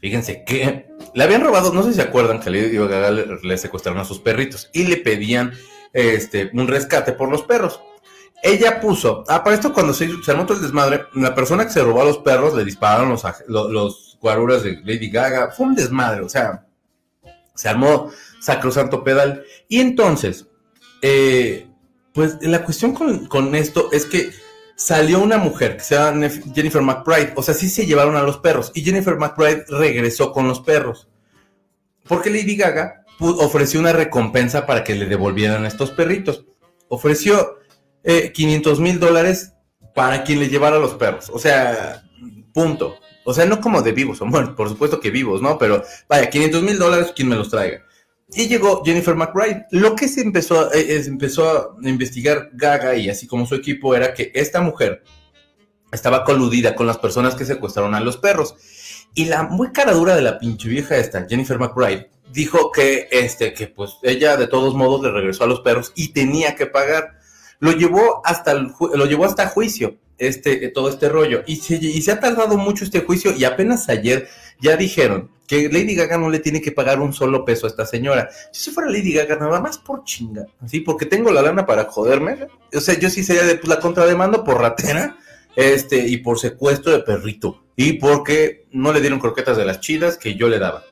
Fíjense 0.00 0.44
que 0.44 0.86
le 1.14 1.24
habían 1.24 1.42
robado, 1.42 1.72
no 1.72 1.82
sé 1.82 1.90
si 1.90 1.96
se 1.96 2.02
acuerdan 2.02 2.40
que 2.40 2.50
Lady 2.50 2.76
Gaga 2.76 3.10
le, 3.10 3.58
secuestraron 3.58 4.00
a 4.00 4.04
sus 4.04 4.18
perritos 4.18 4.68
y 4.72 4.84
le 4.84 4.98
pedían 4.98 5.52
este, 5.92 6.50
un 6.52 6.68
rescate 6.68 7.12
por 7.12 7.30
los 7.30 7.42
perros. 7.42 7.80
Ella 8.42 8.80
puso, 8.80 9.24
ah, 9.28 9.42
para 9.42 9.54
esto 9.54 9.72
cuando 9.72 9.94
se, 9.94 10.10
se 10.22 10.30
armó 10.30 10.44
todo 10.44 10.58
el 10.58 10.62
desmadre, 10.62 11.06
la 11.14 11.34
persona 11.34 11.64
que 11.64 11.72
se 11.72 11.82
robó 11.82 12.02
a 12.02 12.04
los 12.04 12.18
perros 12.18 12.54
le 12.54 12.64
dispararon 12.64 13.08
los, 13.08 13.24
los, 13.48 14.18
guaruras 14.20 14.62
de 14.62 14.80
Lady 14.84 15.10
Gaga. 15.10 15.50
Fue 15.50 15.66
un 15.66 15.74
desmadre, 15.74 16.22
o 16.22 16.28
sea, 16.28 16.66
se 17.54 17.68
armó 17.68 18.10
sacrosanto 18.44 19.02
pedal. 19.02 19.44
Y 19.68 19.80
entonces, 19.80 20.46
eh, 21.00 21.66
pues 22.12 22.36
la 22.42 22.62
cuestión 22.64 22.92
con, 22.92 23.54
esto 23.54 23.88
es 23.90 24.04
que 24.04 24.30
salió 24.76 25.20
una 25.20 25.38
mujer 25.38 25.78
que 25.78 25.82
se 25.82 25.94
llama 25.94 26.28
Jennifer 26.54 26.82
McBride. 26.82 27.32
O 27.36 27.42
sea, 27.42 27.54
sí 27.54 27.68
se 27.70 27.86
llevaron 27.86 28.16
a 28.16 28.22
los 28.22 28.38
perros. 28.38 28.70
Y 28.74 28.82
Jennifer 28.82 29.16
McBride 29.16 29.64
regresó 29.68 30.32
con 30.32 30.46
los 30.46 30.60
perros. 30.60 31.08
Porque 32.06 32.28
Lady 32.28 32.56
Gaga 32.56 33.04
ofreció 33.18 33.80
una 33.80 33.92
recompensa 33.92 34.66
para 34.66 34.84
que 34.84 34.94
le 34.94 35.06
devolvieran 35.06 35.64
a 35.64 35.68
estos 35.68 35.90
perritos. 35.90 36.44
Ofreció 36.88 37.58
500 38.04 38.78
eh, 38.78 38.82
mil 38.82 39.00
dólares 39.00 39.54
para 39.94 40.22
quien 40.22 40.38
le 40.38 40.50
llevara 40.50 40.78
los 40.78 40.94
perros. 40.94 41.30
O 41.32 41.38
sea, 41.38 42.02
punto. 42.52 42.98
O 43.24 43.32
sea, 43.32 43.46
no 43.46 43.58
como 43.62 43.80
de 43.80 43.92
vivos, 43.92 44.20
bueno, 44.20 44.54
por 44.54 44.68
supuesto 44.68 45.00
que 45.00 45.10
vivos, 45.10 45.40
¿no? 45.40 45.56
Pero 45.56 45.82
vaya, 46.10 46.28
500 46.28 46.62
mil 46.62 46.78
dólares 46.78 47.12
quien 47.16 47.28
me 47.28 47.36
los 47.36 47.48
traiga. 47.48 47.83
Y 48.36 48.48
llegó 48.48 48.82
Jennifer 48.84 49.14
McBride. 49.14 49.66
Lo 49.70 49.94
que 49.94 50.08
se 50.08 50.20
empezó, 50.20 50.72
eh, 50.72 51.02
empezó 51.06 51.76
a 51.78 51.88
investigar 51.88 52.50
Gaga 52.52 52.96
y 52.96 53.08
así 53.08 53.26
como 53.26 53.46
su 53.46 53.54
equipo 53.54 53.94
era 53.94 54.12
que 54.12 54.32
esta 54.34 54.60
mujer 54.60 55.04
estaba 55.92 56.24
coludida 56.24 56.74
con 56.74 56.86
las 56.86 56.98
personas 56.98 57.36
que 57.36 57.44
secuestraron 57.44 57.94
a 57.94 58.00
los 58.00 58.16
perros. 58.16 58.56
Y 59.14 59.26
la 59.26 59.44
muy 59.44 59.70
cara 59.70 59.92
dura 59.92 60.16
de 60.16 60.22
la 60.22 60.38
pinche 60.38 60.68
vieja 60.68 60.96
esta, 60.96 61.26
Jennifer 61.28 61.58
McBride, 61.58 62.10
dijo 62.32 62.72
que, 62.72 63.08
este, 63.12 63.54
que 63.54 63.68
pues 63.68 63.98
ella 64.02 64.36
de 64.36 64.48
todos 64.48 64.74
modos 64.74 65.02
le 65.02 65.12
regresó 65.12 65.44
a 65.44 65.46
los 65.46 65.60
perros 65.60 65.92
y 65.94 66.08
tenía 66.12 66.56
que 66.56 66.66
pagar. 66.66 67.20
Lo 67.60 67.70
llevó 67.70 68.20
hasta 68.24 68.54
lo 68.54 69.06
llevó 69.06 69.24
hasta 69.24 69.46
juicio, 69.46 69.96
este, 70.18 70.68
todo 70.70 70.88
este 70.88 71.08
rollo. 71.08 71.44
Y 71.46 71.56
se, 71.56 71.76
y 71.76 72.02
se 72.02 72.10
ha 72.10 72.18
tardado 72.18 72.56
mucho 72.56 72.84
este 72.84 73.00
juicio 73.00 73.32
y 73.32 73.44
apenas 73.44 73.88
ayer 73.88 74.28
ya 74.60 74.76
dijeron 74.76 75.30
que 75.46 75.68
Lady 75.68 75.94
Gaga 75.94 76.18
no 76.18 76.30
le 76.30 76.38
tiene 76.38 76.60
que 76.60 76.72
pagar 76.72 77.00
un 77.00 77.12
solo 77.12 77.44
peso 77.44 77.66
a 77.66 77.70
esta 77.70 77.86
señora. 77.86 78.30
Si 78.52 78.70
fuera 78.70 78.90
Lady 78.90 79.12
Gaga, 79.12 79.36
nada 79.36 79.60
más 79.60 79.78
por 79.78 80.04
chinga, 80.04 80.46
¿sí? 80.66 80.80
Porque 80.80 81.06
tengo 81.06 81.30
la 81.30 81.42
lana 81.42 81.66
para 81.66 81.84
joderme. 81.84 82.48
O 82.74 82.80
sea, 82.80 82.98
yo 82.98 83.10
sí 83.10 83.22
sería 83.22 83.44
de 83.44 83.56
pues, 83.56 83.68
la 83.68 83.80
contrademanda 83.80 84.42
por 84.42 84.60
ratera, 84.60 85.16
este, 85.56 85.98
y 85.98 86.18
por 86.18 86.38
secuestro 86.38 86.92
de 86.92 87.00
perrito. 87.00 87.64
Y 87.76 87.94
porque 87.94 88.66
no 88.70 88.92
le 88.92 89.00
dieron 89.00 89.20
croquetas 89.20 89.56
de 89.56 89.64
las 89.64 89.80
chidas 89.80 90.16
que 90.16 90.34
yo 90.34 90.48
le 90.48 90.58
daba. 90.58 90.84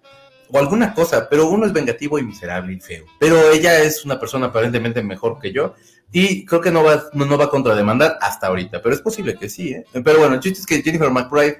O 0.50 0.58
alguna 0.58 0.92
cosa, 0.92 1.28
pero 1.30 1.48
uno 1.48 1.64
es 1.64 1.72
vengativo 1.72 2.18
y 2.18 2.24
miserable 2.24 2.74
y 2.74 2.80
feo. 2.80 3.06
Pero 3.18 3.50
ella 3.50 3.82
es 3.82 4.04
una 4.04 4.20
persona 4.20 4.46
aparentemente 4.46 5.02
mejor 5.02 5.38
que 5.40 5.52
yo. 5.52 5.74
Y 6.12 6.44
creo 6.44 6.60
que 6.60 6.70
no 6.70 6.84
va, 6.84 7.04
no, 7.14 7.24
no 7.24 7.38
va 7.38 7.46
a 7.46 7.50
contrademandar 7.50 8.18
hasta 8.20 8.48
ahorita. 8.48 8.82
Pero 8.82 8.94
es 8.94 9.00
posible 9.00 9.34
que 9.34 9.48
sí, 9.48 9.70
¿eh? 9.70 9.86
Pero 10.04 10.18
bueno, 10.18 10.34
el 10.34 10.40
chiste 10.40 10.60
es 10.60 10.66
que 10.66 10.82
Jennifer 10.82 11.10
McBride 11.10 11.58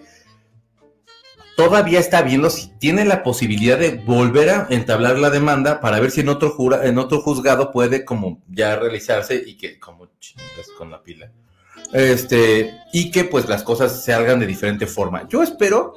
todavía 1.56 2.00
está 2.00 2.22
viendo 2.22 2.50
si 2.50 2.68
tiene 2.78 3.04
la 3.04 3.22
posibilidad 3.22 3.78
de 3.78 3.90
volver 3.90 4.50
a 4.50 4.66
entablar 4.70 5.18
la 5.18 5.30
demanda 5.30 5.80
para 5.80 6.00
ver 6.00 6.10
si 6.10 6.20
en 6.20 6.28
otro, 6.28 6.50
jura, 6.50 6.86
en 6.86 6.98
otro 6.98 7.20
juzgado 7.20 7.72
puede 7.72 8.04
como 8.04 8.40
ya 8.48 8.76
realizarse 8.76 9.42
y 9.44 9.56
que 9.56 9.78
como 9.78 10.08
chingas 10.18 10.68
con 10.76 10.90
la 10.90 11.02
pila. 11.02 11.30
Este, 11.92 12.74
y 12.92 13.10
que 13.10 13.24
pues 13.24 13.48
las 13.48 13.62
cosas 13.62 14.04
se 14.04 14.14
hagan 14.14 14.40
de 14.40 14.46
diferente 14.46 14.86
forma. 14.86 15.28
Yo 15.28 15.42
espero 15.42 15.94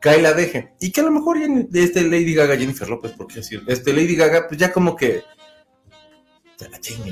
que 0.00 0.08
ahí 0.08 0.22
la 0.22 0.34
deje 0.34 0.74
y 0.80 0.90
que 0.92 1.00
a 1.00 1.04
lo 1.04 1.10
mejor 1.10 1.38
ya 1.38 1.80
este 1.80 2.02
Lady 2.02 2.34
Gaga, 2.34 2.56
Jennifer 2.56 2.88
López, 2.88 3.12
por 3.12 3.26
qué 3.26 3.36
decir, 3.36 3.62
este 3.66 3.92
Lady 3.92 4.16
Gaga, 4.16 4.46
pues 4.48 4.58
ya 4.60 4.72
como 4.72 4.96
que. 4.96 5.22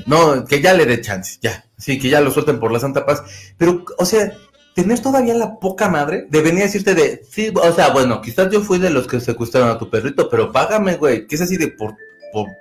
No, 0.05 0.45
que 0.45 0.61
ya 0.61 0.73
le 0.73 0.85
dé 0.85 1.01
chance, 1.01 1.37
ya. 1.41 1.65
Sí, 1.77 1.99
que 1.99 2.09
ya 2.09 2.21
lo 2.21 2.31
suelten 2.31 2.59
por 2.59 2.71
la 2.71 2.79
Santa 2.79 3.05
Paz. 3.05 3.23
Pero, 3.57 3.83
o 3.97 4.05
sea, 4.05 4.31
tener 4.73 4.99
todavía 4.99 5.33
la 5.33 5.59
poca 5.59 5.89
madre 5.89 6.27
de 6.29 6.41
venir 6.41 6.63
decirte 6.63 6.95
de, 6.95 7.23
sí, 7.29 7.53
o 7.53 7.71
sea, 7.73 7.89
bueno, 7.89 8.21
quizás 8.21 8.49
yo 8.51 8.61
fui 8.61 8.79
de 8.79 8.89
los 8.89 9.07
que 9.07 9.19
secuestraron 9.19 9.69
a 9.69 9.77
tu 9.77 9.89
perrito, 9.89 10.29
pero 10.29 10.51
págame, 10.51 10.95
güey, 10.95 11.27
que 11.27 11.35
es 11.35 11.41
así 11.41 11.57
de 11.57 11.67
por, 11.67 11.95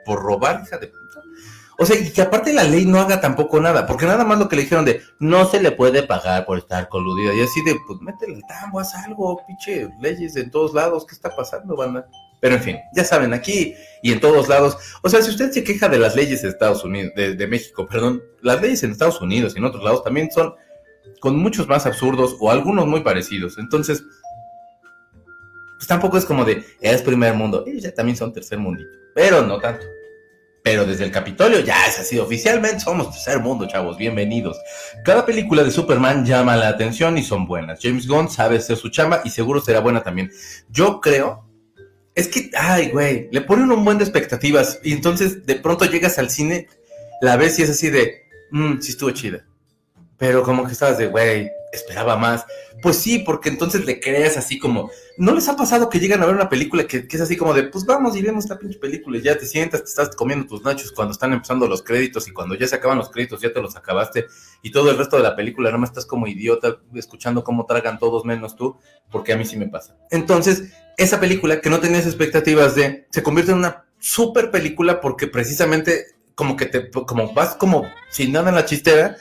por, 0.04 0.22
robar, 0.22 0.62
hija 0.64 0.78
de 0.78 0.88
puta. 0.88 1.00
O 1.78 1.86
sea, 1.86 1.98
y 1.98 2.10
que 2.10 2.20
aparte 2.20 2.52
la 2.52 2.64
ley 2.64 2.84
no 2.84 3.00
haga 3.00 3.20
tampoco 3.20 3.60
nada, 3.60 3.86
porque 3.86 4.06
nada 4.06 4.24
más 4.24 4.38
lo 4.38 4.48
que 4.48 4.56
le 4.56 4.62
dijeron 4.62 4.84
de, 4.84 5.00
no 5.18 5.46
se 5.46 5.62
le 5.62 5.70
puede 5.70 6.02
pagar 6.02 6.44
por 6.44 6.58
estar 6.58 6.88
coludida, 6.88 7.32
y 7.32 7.40
así 7.40 7.62
de, 7.64 7.76
pues 7.86 8.00
métele 8.00 8.34
el 8.34 8.42
tambo, 8.46 8.80
haz 8.80 8.94
algo, 8.94 9.40
pinche, 9.46 9.88
leyes 10.00 10.36
en 10.36 10.50
todos 10.50 10.74
lados, 10.74 11.06
¿qué 11.06 11.14
está 11.14 11.34
pasando, 11.34 11.76
banda? 11.76 12.06
Pero 12.40 12.56
en 12.56 12.62
fin, 12.62 12.78
ya 12.94 13.04
saben, 13.04 13.34
aquí 13.34 13.74
y 14.02 14.12
en 14.12 14.20
todos 14.20 14.48
lados. 14.48 14.78
O 15.02 15.10
sea, 15.10 15.20
si 15.20 15.30
usted 15.30 15.52
se 15.52 15.62
queja 15.62 15.90
de 15.90 15.98
las 15.98 16.16
leyes 16.16 16.40
de 16.40 16.48
Estados 16.48 16.82
Unidos, 16.84 17.12
de, 17.14 17.34
de 17.34 17.46
México, 17.46 17.86
perdón, 17.86 18.22
las 18.40 18.62
leyes 18.62 18.82
en 18.82 18.92
Estados 18.92 19.20
Unidos 19.20 19.52
y 19.54 19.58
en 19.58 19.66
otros 19.66 19.84
lados 19.84 20.02
también 20.02 20.30
son 20.30 20.54
con 21.18 21.36
muchos 21.36 21.68
más 21.68 21.86
absurdos 21.86 22.36
o 22.40 22.50
algunos 22.50 22.86
muy 22.86 23.00
parecidos. 23.00 23.58
Entonces, 23.58 24.04
pues 25.76 25.88
tampoco 25.88 26.18
es 26.18 26.26
como 26.26 26.44
de, 26.44 26.62
es 26.80 27.02
primer 27.02 27.34
mundo. 27.34 27.64
Ellos 27.66 27.82
ya 27.82 27.94
también 27.94 28.16
son 28.16 28.32
tercer 28.32 28.58
mundito, 28.58 28.90
pero 29.14 29.42
no 29.42 29.58
tanto. 29.58 29.86
Pero 30.62 30.84
desde 30.84 31.04
el 31.04 31.10
Capitolio 31.10 31.60
ya 31.60 31.86
es 31.86 31.98
así, 31.98 32.18
oficialmente 32.18 32.80
somos 32.80 33.10
tercer 33.10 33.40
mundo, 33.40 33.66
chavos, 33.66 33.96
bienvenidos. 33.96 34.58
Cada 35.06 35.24
película 35.24 35.64
de 35.64 35.70
Superman 35.70 36.26
llama 36.26 36.54
la 36.54 36.68
atención 36.68 37.16
y 37.16 37.22
son 37.22 37.46
buenas. 37.46 37.80
James 37.82 38.06
Gunn 38.06 38.28
sabe 38.28 38.58
hacer 38.58 38.76
su 38.76 38.90
chamba 38.90 39.22
y 39.24 39.30
seguro 39.30 39.62
será 39.62 39.80
buena 39.80 40.02
también. 40.02 40.30
Yo 40.68 41.00
creo, 41.00 41.48
es 42.14 42.28
que, 42.28 42.50
ay, 42.54 42.90
güey, 42.90 43.30
le 43.32 43.40
ponen 43.40 43.72
un 43.72 43.82
buen 43.82 43.96
de 43.96 44.04
expectativas 44.04 44.80
y 44.84 44.92
entonces 44.92 45.46
de 45.46 45.54
pronto 45.54 45.86
llegas 45.86 46.18
al 46.18 46.28
cine, 46.28 46.68
la 47.22 47.38
ves 47.38 47.58
y 47.58 47.62
es 47.62 47.70
así 47.70 47.88
de, 47.88 48.26
mmm, 48.50 48.80
sí 48.80 48.90
estuvo 48.90 49.12
chida. 49.12 49.46
Pero 50.20 50.42
como 50.42 50.66
que 50.66 50.72
estabas 50.72 50.98
de, 50.98 51.06
güey, 51.06 51.50
esperaba 51.72 52.14
más. 52.14 52.44
Pues 52.82 52.96
sí, 52.96 53.20
porque 53.20 53.48
entonces 53.48 53.86
le 53.86 54.00
crees 54.00 54.36
así 54.36 54.58
como, 54.58 54.90
¿no 55.16 55.34
les 55.34 55.48
ha 55.48 55.56
pasado 55.56 55.88
que 55.88 55.98
llegan 55.98 56.22
a 56.22 56.26
ver 56.26 56.34
una 56.34 56.50
película 56.50 56.86
que, 56.86 57.06
es 57.10 57.20
así 57.20 57.38
como 57.38 57.54
de, 57.54 57.64
pues 57.64 57.86
vamos 57.86 58.16
y 58.16 58.22
vemos 58.22 58.44
esta 58.44 58.58
pinche 58.58 58.78
película 58.78 59.16
y 59.16 59.22
ya 59.22 59.38
te 59.38 59.46
sientas, 59.46 59.82
te 59.82 59.88
estás 59.88 60.14
comiendo 60.14 60.46
tus 60.46 60.62
nachos 60.62 60.92
cuando 60.92 61.12
están 61.12 61.32
empezando 61.32 61.66
los 61.66 61.82
créditos 61.82 62.28
y 62.28 62.32
cuando 62.32 62.54
ya 62.54 62.66
se 62.66 62.76
acaban 62.76 62.98
los 62.98 63.10
créditos 63.10 63.40
ya 63.40 63.52
te 63.52 63.62
los 63.62 63.76
acabaste 63.76 64.26
y 64.62 64.70
todo 64.70 64.90
el 64.90 64.98
resto 64.98 65.16
de 65.16 65.22
la 65.22 65.36
película 65.36 65.70
no 65.70 65.78
me 65.78 65.86
estás 65.86 66.04
como 66.04 66.26
idiota 66.26 66.78
escuchando 66.94 67.42
cómo 67.42 67.64
tragan 67.64 67.98
todos 67.98 68.24
menos 68.26 68.56
tú, 68.56 68.76
porque 69.10 69.32
a 69.32 69.36
mí 69.36 69.46
sí 69.46 69.56
me 69.56 69.68
pasa. 69.68 69.96
Entonces, 70.10 70.64
esa 70.98 71.18
película 71.18 71.60
que 71.62 71.70
no 71.70 71.80
tenías 71.80 72.06
expectativas 72.06 72.74
de, 72.74 73.06
se 73.10 73.22
convierte 73.22 73.52
en 73.52 73.58
una 73.58 73.86
super 73.98 74.50
película 74.50 75.00
porque 75.00 75.26
precisamente 75.26 76.06
como 76.34 76.56
que 76.56 76.66
te, 76.66 76.90
como 76.90 77.32
vas 77.34 77.54
como 77.54 77.84
sin 78.10 78.32
nada 78.32 78.48
en 78.48 78.54
la 78.54 78.64
chistera, 78.64 79.16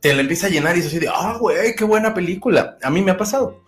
te 0.00 0.14
la 0.14 0.20
empieza 0.20 0.46
a 0.46 0.50
llenar 0.50 0.76
y 0.76 0.80
es 0.80 0.86
así 0.86 0.98
de, 0.98 1.08
ah, 1.08 1.36
güey, 1.38 1.74
qué 1.74 1.84
buena 1.84 2.14
película. 2.14 2.78
A 2.82 2.90
mí 2.90 3.02
me 3.02 3.10
ha 3.10 3.16
pasado. 3.16 3.62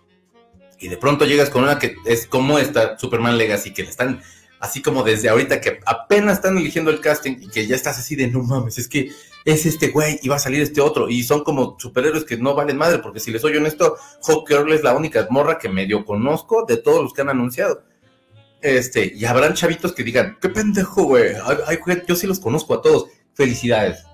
Y 0.79 0.87
de 0.87 0.97
pronto 0.97 1.25
llegas 1.25 1.49
con 1.49 1.63
una 1.63 1.77
que 1.77 1.95
es 2.05 2.25
como 2.25 2.57
esta 2.57 2.97
Superman 2.97 3.37
Legacy, 3.37 3.73
que 3.73 3.83
le 3.83 3.89
están 3.89 4.21
así 4.59 4.81
como 4.81 5.03
desde 5.03 5.29
ahorita 5.29 5.59
que 5.59 5.79
apenas 5.85 6.37
están 6.37 6.57
eligiendo 6.57 6.91
el 6.91 7.01
casting 7.01 7.37
y 7.41 7.49
que 7.49 7.67
ya 7.67 7.75
estás 7.75 7.99
así 7.99 8.15
de, 8.15 8.27
no 8.27 8.43
mames, 8.43 8.77
es 8.77 8.87
que 8.87 9.11
es 9.43 9.65
este 9.65 9.87
güey 9.87 10.19
y 10.21 10.29
va 10.29 10.35
a 10.35 10.39
salir 10.39 10.61
este 10.61 10.81
otro. 10.81 11.09
Y 11.09 11.23
son 11.23 11.43
como 11.43 11.75
superhéroes 11.79 12.23
que 12.23 12.37
no 12.37 12.55
valen 12.55 12.77
madre, 12.77 12.99
porque 12.99 13.19
si 13.19 13.31
les 13.31 13.41
soy 13.41 13.57
honesto, 13.57 13.97
Hawkgirl 14.27 14.71
es 14.71 14.83
la 14.83 14.95
única 14.95 15.27
morra 15.29 15.57
que 15.57 15.69
medio 15.69 16.05
conozco 16.05 16.65
de 16.65 16.77
todos 16.77 17.01
los 17.01 17.13
que 17.13 17.21
han 17.21 17.29
anunciado. 17.29 17.83
Este, 18.61 19.11
y 19.15 19.25
habrán 19.25 19.55
chavitos 19.55 19.93
que 19.93 20.03
digan, 20.03 20.37
qué 20.39 20.49
pendejo, 20.49 21.03
güey. 21.03 21.33
yo 22.07 22.15
sí 22.15 22.27
los 22.27 22.39
conozco 22.39 22.75
a 22.75 22.81
todos. 22.81 23.07
Felicidades 23.33 24.05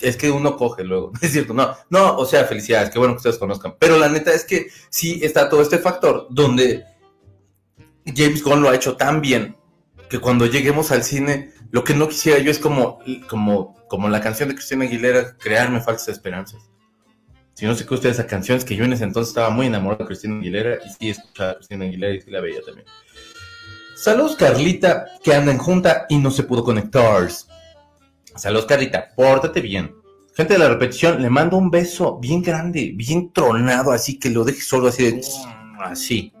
es 0.00 0.16
que 0.16 0.30
uno 0.30 0.56
coge 0.56 0.84
luego, 0.84 1.12
es 1.20 1.32
cierto, 1.32 1.54
no, 1.54 1.74
no, 1.88 2.16
o 2.16 2.26
sea, 2.26 2.44
felicidades, 2.44 2.90
qué 2.90 2.98
bueno 2.98 3.14
que 3.14 3.18
ustedes 3.18 3.38
conozcan, 3.38 3.76
pero 3.78 3.98
la 3.98 4.08
neta 4.08 4.32
es 4.32 4.44
que 4.44 4.68
sí 4.88 5.20
está 5.22 5.48
todo 5.48 5.62
este 5.62 5.78
factor 5.78 6.26
donde 6.30 6.84
James 8.06 8.42
Gunn 8.42 8.62
lo 8.62 8.68
ha 8.68 8.74
hecho 8.74 8.96
tan 8.96 9.20
bien 9.20 9.56
que 10.08 10.18
cuando 10.18 10.46
lleguemos 10.46 10.90
al 10.90 11.04
cine, 11.04 11.52
lo 11.70 11.84
que 11.84 11.94
no 11.94 12.08
quisiera 12.08 12.38
yo 12.40 12.50
es 12.50 12.58
como, 12.58 12.98
como, 13.28 13.76
como 13.88 14.08
la 14.08 14.20
canción 14.20 14.48
de 14.48 14.56
Cristina 14.56 14.84
Aguilera, 14.84 15.36
crearme 15.38 15.80
falsas 15.80 16.08
esperanzas. 16.08 16.68
Si 17.54 17.64
no 17.64 17.74
sé 17.76 17.86
qué 17.86 17.94
ustedes 17.94 18.18
esa 18.18 18.26
canción, 18.26 18.58
es 18.58 18.64
que 18.64 18.74
yo 18.74 18.84
en 18.84 18.92
ese 18.92 19.04
entonces 19.04 19.28
estaba 19.28 19.50
muy 19.50 19.66
enamorado 19.66 20.02
de 20.02 20.06
Cristina 20.06 20.36
Aguilera 20.36 20.78
y 20.84 20.88
sí 20.98 21.10
escuchaba 21.10 21.52
a 21.52 21.54
Cristina 21.56 21.84
Aguilera 21.84 22.14
y 22.14 22.20
sí 22.20 22.30
la 22.30 22.40
veía 22.40 22.60
también. 22.62 22.86
Saludos 23.94 24.34
Carlita, 24.34 25.06
que 25.22 25.34
anda 25.34 25.52
en 25.52 25.58
junta 25.58 26.06
y 26.08 26.18
no 26.18 26.30
se 26.30 26.42
pudo 26.42 26.64
conectar. 26.64 27.28
Saludos, 28.36 28.66
Carlita. 28.66 29.08
Pórtate 29.14 29.60
bien. 29.60 29.94
Gente 30.34 30.54
de 30.54 30.58
la 30.58 30.68
repetición, 30.68 31.20
le 31.20 31.28
mando 31.28 31.56
un 31.56 31.70
beso 31.70 32.18
bien 32.18 32.42
grande, 32.42 32.92
bien 32.94 33.32
tronado, 33.32 33.92
así 33.92 34.18
que 34.18 34.30
lo 34.30 34.44
deje 34.44 34.62
solo 34.62 34.88
así 34.88 35.10
de... 35.10 35.20
Así. 35.80 36.32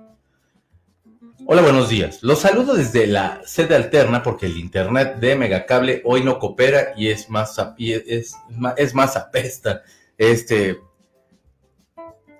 Hola, 1.46 1.62
buenos 1.62 1.88
días. 1.88 2.22
Los 2.22 2.40
saludo 2.40 2.74
desde 2.74 3.06
la 3.06 3.40
sede 3.44 3.74
alterna 3.74 4.22
porque 4.22 4.46
el 4.46 4.56
internet 4.56 5.16
de 5.16 5.34
Megacable 5.34 6.02
hoy 6.04 6.22
no 6.22 6.38
coopera 6.38 6.92
y 6.96 7.08
es 7.08 7.28
más, 7.28 7.56
es, 7.78 8.36
es 8.76 8.94
más 8.94 9.16
apesta. 9.16 9.82
Este... 10.16 10.78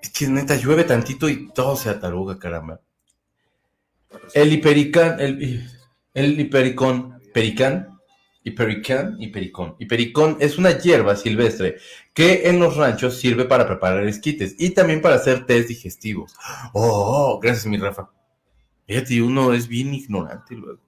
Es 0.00 0.10
que 0.10 0.28
neta 0.28 0.56
llueve 0.56 0.84
tantito 0.84 1.28
y 1.28 1.50
todo 1.52 1.76
se 1.76 1.90
ataruga, 1.90 2.38
caramba. 2.38 2.80
El 4.32 4.52
hipericán, 4.52 5.20
el, 5.20 5.68
el 6.14 6.40
hipericón, 6.40 7.20
pericán, 7.34 7.99
Hipericón 8.42 9.16
y 9.18 9.28
pericón. 9.28 9.76
Hipericón 9.78 10.38
es 10.40 10.56
una 10.56 10.78
hierba 10.78 11.14
silvestre 11.14 11.76
que 12.14 12.48
en 12.48 12.58
los 12.58 12.76
ranchos 12.76 13.18
sirve 13.18 13.44
para 13.44 13.66
preparar 13.66 14.06
esquites 14.06 14.54
y 14.58 14.70
también 14.70 15.02
para 15.02 15.16
hacer 15.16 15.44
test 15.44 15.68
digestivos. 15.68 16.34
Oh, 16.72 17.38
gracias, 17.40 17.66
mi 17.66 17.76
Rafa. 17.76 18.10
Fíjate, 18.86 19.20
uno 19.20 19.52
es 19.52 19.68
bien 19.68 19.92
ignorante 19.92 20.54
luego. 20.54 20.80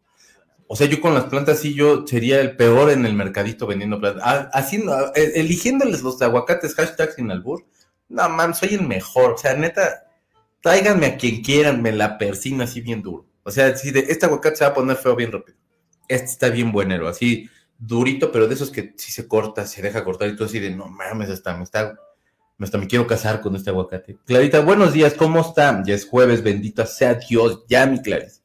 O 0.66 0.76
sea, 0.76 0.86
yo 0.86 1.02
con 1.02 1.12
las 1.12 1.24
plantas 1.24 1.58
sí, 1.58 1.74
yo 1.74 2.06
sería 2.06 2.40
el 2.40 2.56
peor 2.56 2.90
en 2.90 3.04
el 3.04 3.12
mercadito 3.12 3.66
vendiendo 3.66 4.00
plantas. 4.00 4.22
Ah, 4.26 4.50
haciendo, 4.54 5.12
eh, 5.14 5.32
eligiéndoles 5.34 6.02
los 6.02 6.20
aguacates, 6.22 6.74
hashtag 6.74 7.12
sin 7.12 7.30
albur. 7.30 7.66
No, 8.08 8.26
man, 8.30 8.54
soy 8.54 8.74
el 8.74 8.88
mejor. 8.88 9.32
O 9.32 9.38
sea, 9.38 9.54
neta, 9.54 10.06
tráiganme 10.62 11.06
a 11.06 11.16
quien 11.18 11.42
quieran, 11.42 11.82
me 11.82 11.92
la 11.92 12.16
persino 12.16 12.64
así 12.64 12.80
bien 12.80 13.02
duro. 13.02 13.26
O 13.42 13.50
sea, 13.50 13.76
si 13.76 13.90
de 13.90 14.00
este 14.08 14.24
aguacate 14.24 14.56
se 14.56 14.64
va 14.64 14.70
a 14.70 14.74
poner 14.74 14.96
feo 14.96 15.14
bien 15.14 15.32
rápido 15.32 15.58
este 16.14 16.26
está 16.26 16.48
bien 16.48 16.72
buenero, 16.72 17.08
así 17.08 17.48
durito, 17.78 18.30
pero 18.30 18.46
de 18.46 18.54
esos 18.54 18.70
que 18.70 18.94
si 18.96 19.10
se 19.10 19.26
corta, 19.26 19.66
se 19.66 19.82
deja 19.82 20.04
cortar 20.04 20.28
y 20.28 20.36
tú 20.36 20.44
así 20.44 20.60
de, 20.60 20.70
no 20.70 20.86
mames, 20.86 21.30
hasta 21.30 21.56
me 21.56 21.64
está, 21.64 21.98
hasta 22.58 22.78
me 22.78 22.86
quiero 22.86 23.06
casar 23.06 23.40
con 23.40 23.56
este 23.56 23.70
aguacate. 23.70 24.18
Clarita, 24.24 24.60
buenos 24.60 24.92
días, 24.92 25.14
¿cómo 25.14 25.40
está? 25.40 25.82
Ya 25.84 25.94
es 25.94 26.06
jueves, 26.06 26.42
bendito 26.42 26.86
sea 26.86 27.14
Dios, 27.14 27.64
ya 27.68 27.86
mi 27.86 28.00
Clarice. 28.00 28.40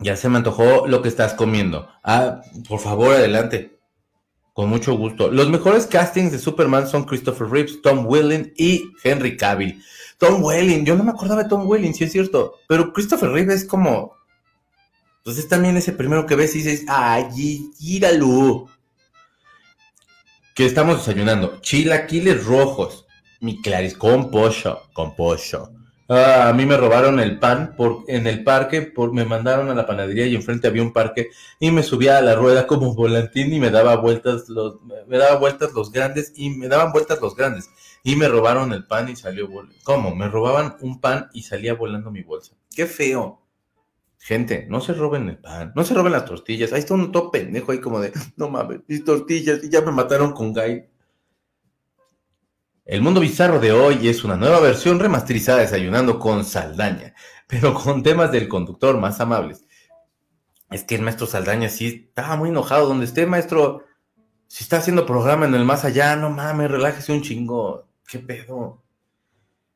Ya 0.00 0.16
se 0.16 0.28
me 0.28 0.38
antojó 0.38 0.86
lo 0.86 1.02
que 1.02 1.08
estás 1.08 1.34
comiendo. 1.34 1.88
Ah, 2.04 2.42
por 2.68 2.78
favor, 2.78 3.14
adelante. 3.14 3.78
Con 4.52 4.68
mucho 4.68 4.96
gusto. 4.96 5.30
Los 5.30 5.50
mejores 5.50 5.86
castings 5.86 6.32
de 6.32 6.38
Superman 6.38 6.88
son 6.88 7.04
Christopher 7.04 7.48
Reeves, 7.48 7.80
Tom 7.82 8.06
Welling 8.06 8.52
y 8.56 8.90
Henry 9.04 9.36
Cavill. 9.36 9.82
Tom 10.18 10.42
Welling, 10.42 10.84
yo 10.84 10.96
no 10.96 11.04
me 11.04 11.12
acordaba 11.12 11.44
de 11.44 11.48
Tom 11.48 11.68
Welling, 11.68 11.94
sí 11.94 12.04
es 12.04 12.12
cierto. 12.12 12.54
Pero 12.68 12.92
Christopher 12.92 13.30
Reeves 13.30 13.62
es 13.62 13.68
como 13.68 14.17
entonces 15.28 15.46
también 15.46 15.76
ese 15.76 15.92
primero 15.92 16.24
que 16.24 16.36
ves 16.36 16.54
y 16.54 16.62
dices, 16.62 16.86
ay, 16.88 17.70
gíralo. 17.76 18.66
Que 20.54 20.64
estamos 20.64 20.96
desayunando. 20.96 21.60
Chilaquiles 21.60 22.46
rojos. 22.46 23.04
Mi 23.38 23.60
claris, 23.60 23.92
con 23.92 24.30
pollo, 24.30 24.80
con 24.94 25.14
pollo. 25.14 25.70
Ah, 26.08 26.48
a 26.48 26.54
mí 26.54 26.64
me 26.64 26.78
robaron 26.78 27.20
el 27.20 27.38
pan 27.38 27.74
por, 27.76 28.04
en 28.08 28.26
el 28.26 28.42
parque, 28.42 28.80
por, 28.80 29.12
me 29.12 29.26
mandaron 29.26 29.68
a 29.68 29.74
la 29.74 29.86
panadería 29.86 30.24
y 30.24 30.34
enfrente 30.34 30.66
había 30.66 30.80
un 30.80 30.94
parque 30.94 31.28
y 31.60 31.72
me 31.72 31.82
subía 31.82 32.16
a 32.16 32.22
la 32.22 32.34
rueda 32.34 32.66
como 32.66 32.94
volantín 32.94 33.52
y 33.52 33.60
me 33.60 33.68
daba 33.68 33.96
vueltas 33.96 34.48
los, 34.48 34.78
me 35.06 35.18
daba 35.18 35.38
vueltas 35.38 35.74
los 35.74 35.92
grandes 35.92 36.32
y 36.36 36.48
me 36.48 36.68
daban 36.68 36.90
vueltas 36.90 37.20
los 37.20 37.36
grandes 37.36 37.68
y 38.02 38.16
me 38.16 38.28
robaron 38.28 38.72
el 38.72 38.86
pan 38.86 39.10
y 39.10 39.16
salió. 39.16 39.46
¿Cómo? 39.82 40.14
Me 40.14 40.28
robaban 40.28 40.78
un 40.80 41.02
pan 41.02 41.28
y 41.34 41.42
salía 41.42 41.74
volando 41.74 42.10
mi 42.10 42.22
bolsa. 42.22 42.54
Qué 42.74 42.86
feo. 42.86 43.42
Gente, 44.18 44.66
no 44.68 44.80
se 44.80 44.92
roben 44.92 45.28
el 45.28 45.38
pan, 45.38 45.72
no 45.74 45.84
se 45.84 45.94
roben 45.94 46.12
las 46.12 46.24
tortillas. 46.24 46.72
Ahí 46.72 46.80
está 46.80 46.94
un 46.94 47.12
todo 47.12 47.30
pendejo 47.30 47.72
ahí 47.72 47.80
como 47.80 48.00
de, 48.00 48.12
no 48.36 48.50
mames, 48.50 48.80
mis 48.86 49.04
tortillas 49.04 49.62
y 49.62 49.70
ya 49.70 49.80
me 49.80 49.92
mataron 49.92 50.32
con 50.32 50.52
Guy. 50.52 50.84
El 52.84 53.02
mundo 53.02 53.20
bizarro 53.20 53.60
de 53.60 53.70
hoy 53.72 54.08
es 54.08 54.24
una 54.24 54.36
nueva 54.36 54.60
versión 54.60 54.98
remasterizada 54.98 55.58
desayunando 55.58 56.18
con 56.18 56.44
Saldaña, 56.44 57.14
pero 57.46 57.74
con 57.74 58.02
temas 58.02 58.32
del 58.32 58.48
conductor 58.48 58.98
más 58.98 59.20
amables. 59.20 59.64
Es 60.70 60.84
que 60.84 60.96
el 60.96 61.02
maestro 61.02 61.26
Saldaña 61.26 61.68
sí 61.68 62.06
estaba 62.08 62.36
muy 62.36 62.50
enojado. 62.50 62.88
Donde 62.88 63.06
esté, 63.06 63.26
maestro, 63.26 63.84
si 64.46 64.64
está 64.64 64.78
haciendo 64.78 65.06
programa 65.06 65.46
en 65.46 65.54
el 65.54 65.64
más 65.64 65.84
allá, 65.84 66.16
no 66.16 66.30
mames, 66.30 66.70
relájese 66.70 67.12
un 67.12 67.22
chingo. 67.22 67.86
¿Qué 68.06 68.18
pedo? 68.18 68.82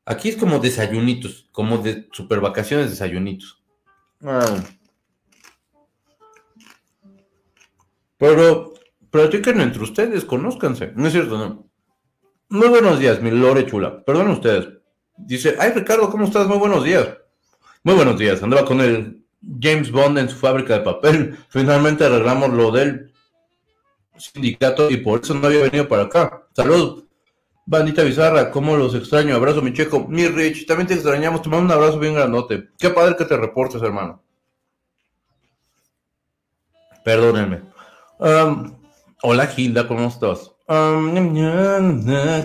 Aquí 0.04 0.30
es 0.30 0.36
como 0.36 0.58
desayunitos, 0.58 1.48
como 1.52 1.78
de 1.78 2.08
super 2.12 2.40
vacaciones 2.40 2.90
desayunitos. 2.90 3.61
Pero 8.18 8.74
platiquen 9.10 9.60
entre 9.60 9.82
ustedes, 9.82 10.24
conózcanse. 10.24 10.92
No 10.94 11.06
es 11.06 11.12
cierto, 11.12 11.36
no. 11.38 11.68
Muy 12.48 12.68
buenos 12.68 12.98
días, 12.98 13.20
mi 13.20 13.30
Lore 13.30 13.66
chula. 13.66 14.04
Perdón 14.04 14.30
ustedes. 14.30 14.68
Dice, 15.16 15.56
ay 15.58 15.72
Ricardo, 15.74 16.10
¿cómo 16.10 16.26
estás? 16.26 16.46
Muy 16.46 16.58
buenos 16.58 16.84
días. 16.84 17.08
Muy 17.82 17.94
buenos 17.94 18.18
días. 18.18 18.42
Andaba 18.42 18.64
con 18.64 18.80
el 18.80 19.24
James 19.60 19.90
Bond 19.90 20.18
en 20.18 20.28
su 20.28 20.36
fábrica 20.36 20.78
de 20.78 20.84
papel. 20.84 21.36
Finalmente 21.48 22.04
arreglamos 22.04 22.50
lo 22.50 22.70
del 22.70 23.12
sindicato 24.16 24.88
y 24.90 24.98
por 24.98 25.20
eso 25.20 25.34
no 25.34 25.46
había 25.46 25.64
venido 25.64 25.88
para 25.88 26.04
acá. 26.04 26.46
Salud. 26.54 27.04
Bandita 27.64 28.02
Bizarra, 28.02 28.50
¿cómo 28.50 28.76
los 28.76 28.94
extraño? 28.94 29.34
Abrazo, 29.34 29.62
mi 29.62 29.72
checo. 29.72 30.06
Mi 30.08 30.26
Rich, 30.26 30.66
también 30.66 30.88
te 30.88 30.94
extrañamos. 30.94 31.42
Te 31.42 31.48
mando 31.48 31.66
un 31.66 31.72
abrazo 31.72 31.98
bien 31.98 32.14
grandote. 32.14 32.70
Qué 32.78 32.90
padre 32.90 33.16
que 33.16 33.24
te 33.24 33.36
reportes, 33.36 33.80
hermano. 33.82 34.22
Perdónenme. 37.04 37.62
Hola, 39.22 39.50
Hilda, 39.56 39.86
¿cómo 39.86 40.08
estás? 40.08 40.50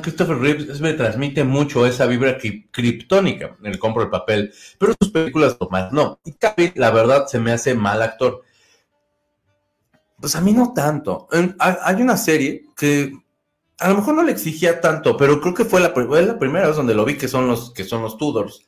Christopher 0.02 0.38
Reeves 0.38 0.82
me 0.82 0.94
transmite 0.94 1.44
mucho 1.44 1.86
esa 1.86 2.06
vibra 2.08 2.38
criptónica 2.72 3.56
el 3.64 3.80
compro 3.80 4.04
de 4.04 4.10
papel, 4.10 4.54
pero 4.78 4.94
sus 5.00 5.12
películas 5.12 5.58
más 5.70 5.92
no. 5.92 6.20
Y 6.26 6.36
la 6.78 6.92
verdad, 6.92 7.28
se 7.28 7.40
me 7.40 7.52
hace 7.52 7.74
mal 7.74 8.02
actor. 8.02 8.44
Pues 10.20 10.36
a 10.36 10.42
mí 10.42 10.54
no 10.54 10.74
tanto. 10.74 11.28
Hay 11.60 12.02
una 12.02 12.18
serie 12.18 12.66
que 12.76 13.14
a 13.80 13.90
lo 13.90 13.96
mejor 13.96 14.16
no 14.16 14.24
le 14.24 14.32
exigía 14.32 14.82
tanto, 14.82 15.18
pero 15.18 15.40
creo 15.40 15.54
que 15.54 15.66
fue 15.66 15.80
la, 15.80 15.90
la 15.90 16.40
primera 16.40 16.68
vez 16.68 16.76
donde 16.76 16.96
lo 16.96 17.06
vi 17.06 17.16
que 17.16 17.28
son 17.28 17.48
los, 17.48 17.72
que 17.74 17.84
son 17.84 18.02
los 18.02 18.18
Tudors. 18.18 18.66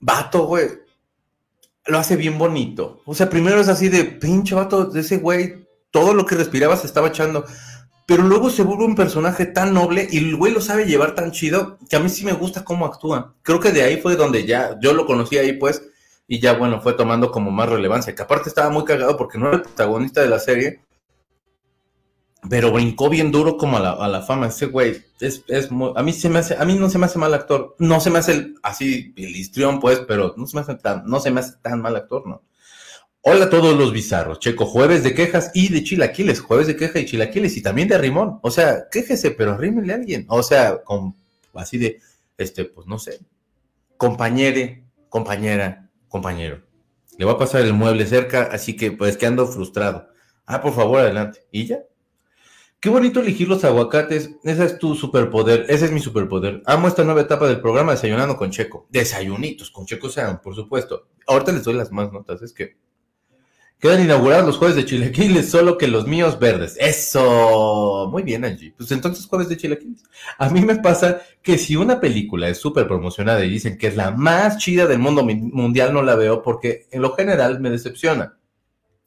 Vato, 0.00 0.46
güey. 0.46 0.68
Lo 1.86 1.98
hace 1.98 2.16
bien 2.16 2.36
bonito. 2.38 3.00
O 3.06 3.14
sea, 3.14 3.30
primero 3.30 3.60
es 3.60 3.68
así 3.68 3.88
de 3.88 4.04
pinche 4.04 4.54
vato 4.54 4.84
de 4.84 5.00
ese 5.00 5.18
güey. 5.18 5.66
Todo 5.90 6.12
lo 6.12 6.26
que 6.26 6.34
respiraba 6.34 6.76
se 6.76 6.86
estaba 6.86 7.08
echando. 7.08 7.44
pero 8.06 8.22
luego 8.24 8.50
se 8.50 8.62
vuelve 8.62 8.84
un 8.84 8.94
personaje 8.94 9.46
tan 9.46 9.72
noble 9.74 10.06
y 10.10 10.18
el 10.18 10.36
güey 10.36 10.52
lo 10.52 10.60
sabe 10.60 10.86
llevar 10.86 11.14
tan 11.14 11.32
chido 11.32 11.78
que 11.88 11.96
a 11.96 12.00
mí 12.00 12.08
sí 12.10 12.24
me 12.24 12.32
gusta 12.32 12.64
cómo 12.64 12.86
actúa. 12.86 13.34
Creo 13.42 13.60
que 13.60 13.72
de 13.72 13.82
ahí 13.82 14.00
fue 14.00 14.16
donde 14.16 14.46
ya, 14.46 14.78
yo 14.80 14.92
lo 14.92 15.06
conocí 15.06 15.38
ahí 15.38 15.54
pues, 15.54 15.82
y 16.26 16.40
ya 16.40 16.54
bueno, 16.54 16.80
fue 16.82 16.92
tomando 16.94 17.30
como 17.30 17.50
más 17.50 17.68
relevancia, 17.68 18.14
que 18.14 18.22
aparte 18.22 18.50
estaba 18.50 18.70
muy 18.70 18.84
cagado 18.84 19.16
porque 19.16 19.38
no 19.38 19.48
era 19.48 19.56
el 19.56 19.62
protagonista 19.62 20.20
de 20.22 20.28
la 20.28 20.38
serie, 20.38 20.80
pero 22.48 22.72
brincó 22.72 23.08
bien 23.08 23.32
duro 23.32 23.56
como 23.56 23.78
a 23.78 23.80
la, 23.80 23.92
a 23.92 24.08
la 24.08 24.22
fama. 24.22 24.48
Ese 24.48 24.66
güey 24.66 25.02
es, 25.20 25.44
es 25.48 25.68
a 25.70 26.02
mí 26.02 26.12
se 26.12 26.28
me 26.28 26.38
hace, 26.38 26.56
a 26.56 26.64
mí 26.64 26.76
no 26.76 26.88
se 26.90 26.98
me 26.98 27.06
hace 27.06 27.18
mal 27.18 27.34
actor, 27.34 27.74
no 27.78 28.00
se 28.00 28.10
me 28.10 28.18
hace 28.18 28.54
así 28.62 29.12
el 29.16 29.36
histrión 29.36 29.80
pues, 29.80 30.00
pero 30.06 30.34
no 30.36 30.46
se 30.46 30.56
me 30.56 30.62
hace 30.62 30.74
tan, 30.76 31.04
no 31.06 31.20
se 31.20 31.30
me 31.30 31.40
hace 31.40 31.54
tan 31.62 31.80
mal 31.80 31.96
actor, 31.96 32.26
¿no? 32.26 32.42
Hola 33.22 33.46
a 33.46 33.50
todos 33.50 33.76
los 33.76 33.92
bizarros, 33.92 34.38
Checo, 34.38 34.64
jueves 34.64 35.02
de 35.02 35.12
quejas 35.12 35.50
y 35.52 35.72
de 35.72 35.82
chilaquiles, 35.82 36.40
jueves 36.40 36.68
de 36.68 36.76
queja 36.76 37.00
y 37.00 37.04
chilaquiles 37.04 37.56
y 37.56 37.62
también 37.62 37.88
de 37.88 37.98
rimón. 37.98 38.38
O 38.42 38.50
sea, 38.50 38.84
quéjese, 38.90 39.32
pero 39.32 39.52
arrímenle 39.52 39.92
a 39.92 39.96
alguien. 39.96 40.24
O 40.28 40.42
sea, 40.42 40.82
con, 40.82 41.14
así 41.52 41.78
de, 41.78 42.00
este, 42.38 42.64
pues 42.64 42.86
no 42.86 42.98
sé, 42.98 43.18
compañere, 43.96 44.84
compañera, 45.08 45.90
compañero. 46.08 46.62
Le 47.18 47.24
va 47.24 47.32
a 47.32 47.38
pasar 47.38 47.62
el 47.62 47.74
mueble 47.74 48.06
cerca, 48.06 48.44
así 48.52 48.76
que 48.76 48.92
pues 48.92 49.16
que 49.16 49.26
ando 49.26 49.46
frustrado. 49.46 50.08
Ah, 50.46 50.62
por 50.62 50.72
favor, 50.72 51.00
adelante. 51.00 51.44
¿Y 51.50 51.66
ya? 51.66 51.80
Qué 52.80 52.90
bonito 52.90 53.20
elegir 53.20 53.48
los 53.48 53.64
aguacates. 53.64 54.36
Ese 54.44 54.64
es 54.64 54.78
tu 54.78 54.94
superpoder. 54.94 55.66
Ese 55.68 55.86
es 55.86 55.90
mi 55.90 55.98
superpoder. 55.98 56.62
Amo 56.64 56.86
esta 56.86 57.02
nueva 57.02 57.22
etapa 57.22 57.48
del 57.48 57.60
programa 57.60 57.92
Desayunando 57.92 58.36
con 58.36 58.50
Checo. 58.52 58.86
Desayunitos 58.90 59.70
con 59.70 59.84
Checo 59.84 60.08
sean, 60.08 60.40
por 60.40 60.54
supuesto. 60.54 61.08
Ahorita 61.26 61.50
les 61.50 61.64
doy 61.64 61.74
las 61.74 61.90
más 61.90 62.12
notas. 62.12 62.40
Es 62.42 62.52
que 62.52 62.76
Quedan 63.80 64.02
inaugurados 64.02 64.44
los 64.44 64.56
jueves 64.58 64.74
de 64.74 64.84
chilaquiles, 64.84 65.50
solo 65.50 65.78
que 65.78 65.86
los 65.86 66.04
míos 66.04 66.40
verdes. 66.40 66.76
Eso. 66.80 68.08
Muy 68.10 68.24
bien, 68.24 68.44
Angie. 68.44 68.74
Pues 68.76 68.90
entonces 68.90 69.26
jueves 69.26 69.48
de 69.48 69.56
chilaquiles. 69.56 70.02
A 70.36 70.50
mí 70.50 70.62
me 70.62 70.76
pasa 70.76 71.20
que 71.42 71.58
si 71.58 71.76
una 71.76 72.00
película 72.00 72.48
es 72.48 72.58
súper 72.58 72.88
promocionada 72.88 73.44
y 73.44 73.50
dicen 73.50 73.78
que 73.78 73.86
es 73.86 73.94
la 73.94 74.10
más 74.10 74.58
chida 74.58 74.88
del 74.88 74.98
mundo 74.98 75.22
mundial, 75.22 75.92
no 75.92 76.02
la 76.02 76.16
veo 76.16 76.42
porque 76.42 76.88
en 76.90 77.02
lo 77.02 77.14
general 77.14 77.60
me 77.60 77.70
decepciona 77.70 78.37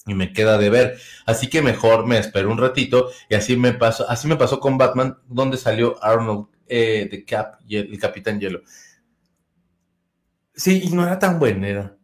y 0.05 0.13
me 0.13 0.33
queda 0.33 0.57
de 0.57 0.69
ver. 0.69 0.97
Así 1.25 1.47
que 1.47 1.61
mejor 1.61 2.05
me 2.05 2.17
espero 2.17 2.51
un 2.51 2.57
ratito 2.57 3.11
y 3.29 3.35
así 3.35 3.55
me 3.57 3.73
pasó, 3.73 4.09
así 4.09 4.27
me 4.27 4.35
pasó 4.35 4.59
con 4.59 4.77
Batman, 4.77 5.17
donde 5.27 5.57
salió 5.57 6.03
Arnold 6.03 6.47
eh, 6.67 7.23
Cap 7.27 7.59
y 7.67 7.77
el, 7.77 7.93
el 7.93 7.99
Capitán 7.99 8.39
Hielo. 8.39 8.61
Sí, 10.53 10.81
y 10.83 10.89
no 10.91 11.05
era 11.05 11.19
tan 11.19 11.39
buena, 11.39 11.67
era. 11.67 11.97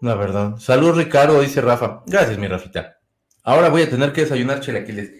La 0.00 0.14
verdad. 0.14 0.56
Salud, 0.56 0.96
Ricardo, 0.96 1.40
dice 1.40 1.60
Rafa. 1.60 2.02
Gracias, 2.06 2.38
mi 2.38 2.48
Rafita. 2.48 2.98
Ahora 3.42 3.68
voy 3.68 3.82
a 3.82 3.90
tener 3.90 4.12
que 4.12 4.22
desayunar 4.22 4.60
chilaquiles. 4.60 5.19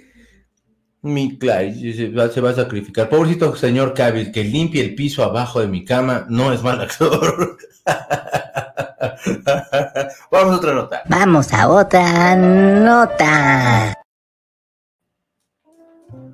Mi 1.03 1.39
Clay 1.39 1.95
se 1.95 2.11
va, 2.11 2.29
se 2.29 2.41
va 2.41 2.51
a 2.51 2.55
sacrificar. 2.55 3.09
Pobrecito 3.09 3.55
señor 3.57 3.95
Cavill, 3.95 4.33
que 4.33 4.45
limpie 4.45 4.83
el 4.83 4.95
piso 4.95 5.25
abajo 5.25 5.61
de 5.61 5.69
mi 5.69 5.85
cama, 5.85 6.27
no 6.29 6.53
es 6.53 6.63
mal 6.63 6.81
actor. 6.81 7.57
Vamos 10.31 10.55
a 10.55 10.57
otra 10.57 10.75
nota. 10.75 11.03
Vamos 11.07 11.53
a 11.53 11.69
otra 11.69 12.37
nota. 12.37 13.95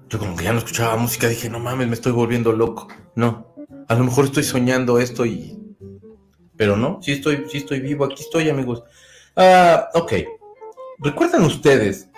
Yo 0.08 0.18
como 0.18 0.36
que 0.36 0.44
ya 0.44 0.52
no 0.52 0.58
escuchaba 0.58 0.96
música, 0.96 1.28
dije, 1.28 1.48
no 1.48 1.58
mames, 1.58 1.88
me 1.88 1.94
estoy 1.94 2.12
volviendo 2.12 2.52
loco. 2.52 2.88
No, 3.14 3.54
a 3.88 3.94
lo 3.94 4.04
mejor 4.04 4.26
estoy 4.26 4.44
soñando 4.44 4.98
esto 4.98 5.26
y... 5.26 5.58
Pero 6.56 6.76
no, 6.76 7.00
sí 7.02 7.12
estoy, 7.12 7.44
sí 7.48 7.58
estoy 7.58 7.80
vivo, 7.80 8.04
aquí 8.04 8.22
estoy, 8.22 8.48
amigos. 8.48 8.82
Ah, 9.36 9.90
ok. 9.94 10.12
¿Recuerdan 10.98 11.44
ustedes 11.44 12.08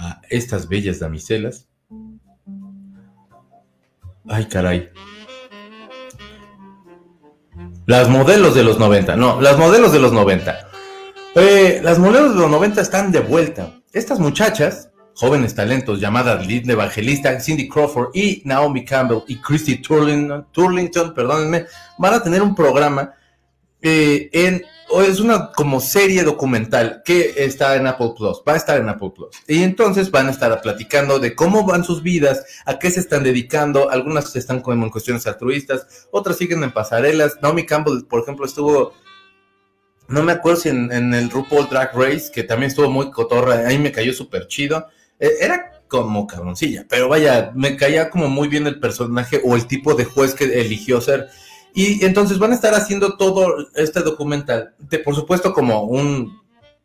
a 0.00 0.20
estas 0.30 0.68
bellas 0.68 0.98
damiselas? 0.98 1.68
Ay, 4.28 4.46
caray. 4.46 4.90
Las 7.86 8.08
modelos 8.08 8.54
de 8.54 8.64
los 8.64 8.78
90, 8.78 9.16
no, 9.16 9.40
las 9.40 9.58
modelos 9.58 9.92
de 9.92 9.98
los 9.98 10.12
90. 10.12 10.68
Eh, 11.34 11.80
las 11.82 11.98
modelos 11.98 12.34
de 12.34 12.40
los 12.40 12.50
90 12.50 12.80
están 12.80 13.12
de 13.12 13.20
vuelta. 13.20 13.74
Estas 13.92 14.20
muchachas, 14.20 14.90
jóvenes 15.14 15.54
talentos 15.54 16.00
llamadas 16.00 16.46
Lynn 16.46 16.70
Evangelista, 16.70 17.38
Cindy 17.40 17.68
Crawford 17.68 18.10
y 18.14 18.42
Naomi 18.44 18.84
Campbell 18.84 19.22
y 19.26 19.36
Christy 19.36 19.82
Turlington, 19.82 20.46
Turlington 20.52 21.12
perdónenme, 21.12 21.66
van 21.98 22.14
a 22.14 22.22
tener 22.22 22.42
un 22.42 22.54
programa 22.54 23.12
eh, 23.82 24.30
en 24.32 24.64
es 25.06 25.20
una 25.20 25.52
como 25.52 25.80
serie 25.80 26.24
documental 26.24 27.02
que 27.04 27.34
está 27.36 27.76
en 27.76 27.86
Apple 27.86 28.12
Plus, 28.16 28.42
va 28.46 28.54
a 28.54 28.56
estar 28.56 28.80
en 28.80 28.88
Apple 28.88 29.12
Plus. 29.14 29.36
Y 29.46 29.62
entonces 29.62 30.10
van 30.10 30.26
a 30.26 30.30
estar 30.30 30.60
platicando 30.60 31.18
de 31.18 31.34
cómo 31.34 31.64
van 31.64 31.84
sus 31.84 32.02
vidas, 32.02 32.44
a 32.66 32.78
qué 32.78 32.90
se 32.90 33.00
están 33.00 33.22
dedicando, 33.22 33.90
algunas 33.90 34.34
están 34.34 34.60
como 34.60 34.84
en 34.84 34.90
cuestiones 34.90 35.26
altruistas, 35.26 36.08
otras 36.10 36.38
siguen 36.38 36.64
en 36.64 36.72
pasarelas. 36.72 37.38
Naomi 37.40 37.64
Campbell, 37.64 38.04
por 38.08 38.22
ejemplo, 38.22 38.44
estuvo, 38.44 38.94
no 40.08 40.22
me 40.22 40.32
acuerdo 40.32 40.60
si 40.60 40.70
en, 40.70 40.90
en 40.92 41.14
el 41.14 41.30
RuPaul 41.30 41.68
Drag 41.68 41.94
Race, 41.94 42.30
que 42.32 42.42
también 42.42 42.70
estuvo 42.70 42.90
muy 42.90 43.10
cotorra, 43.10 43.66
ahí 43.68 43.78
me 43.78 43.92
cayó 43.92 44.12
súper 44.12 44.48
chido. 44.48 44.88
Eh, 45.20 45.30
era 45.40 45.82
como 45.86 46.26
cabroncilla, 46.26 46.86
pero 46.88 47.08
vaya, 47.08 47.52
me 47.54 47.76
caía 47.76 48.10
como 48.10 48.28
muy 48.28 48.48
bien 48.48 48.66
el 48.66 48.80
personaje 48.80 49.40
o 49.44 49.56
el 49.56 49.66
tipo 49.66 49.94
de 49.94 50.04
juez 50.04 50.34
que 50.34 50.44
eligió 50.60 51.00
ser. 51.00 51.28
Y 51.74 52.04
entonces 52.04 52.38
van 52.38 52.52
a 52.52 52.54
estar 52.54 52.74
haciendo 52.74 53.16
todo 53.16 53.68
este 53.74 54.00
documental, 54.00 54.74
de, 54.78 54.98
por 54.98 55.14
supuesto 55.14 55.52
como 55.52 55.84
un, 55.84 56.40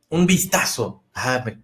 un 0.09 0.25
vistazo. 0.25 1.03
Ah, 1.13 1.41
me 1.45 1.59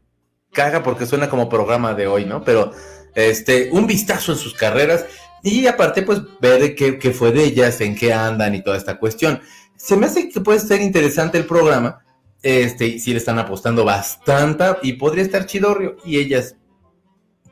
caga 0.52 0.84
porque 0.84 1.06
suena 1.06 1.30
como 1.30 1.50
programa 1.50 1.94
de 1.94 2.08
hoy, 2.08 2.26
¿no? 2.26 2.44
Pero 2.44 2.72
este, 3.16 3.70
un 3.72 3.88
vistazo 3.88 4.32
en 4.32 4.38
sus 4.38 4.54
carreras 4.54 5.06
y 5.44 5.66
aparte 5.68 6.04
pues 6.04 6.22
ver 6.40 6.76
qué, 6.76 7.12
fue 7.12 7.32
de 7.32 7.44
ellas, 7.44 7.82
en 7.82 7.96
qué 7.96 8.14
andan 8.14 8.56
y 8.56 8.64
toda 8.64 8.78
esta 8.78 8.98
cuestión. 8.98 9.42
Se 9.76 9.98
me 9.98 10.06
hace 10.06 10.30
que 10.30 10.42
puede 10.42 10.60
ser 10.60 10.82
interesante 10.82 11.38
el 11.38 11.46
programa, 11.46 12.04
este, 12.44 13.00
si 13.00 13.12
le 13.12 13.18
están 13.18 13.40
apostando 13.40 13.84
bastante 13.84 14.66
y 14.84 14.94
podría 14.94 15.24
estar 15.24 15.46
chidorrio 15.46 15.98
y 16.06 16.18
ellas, 16.18 16.56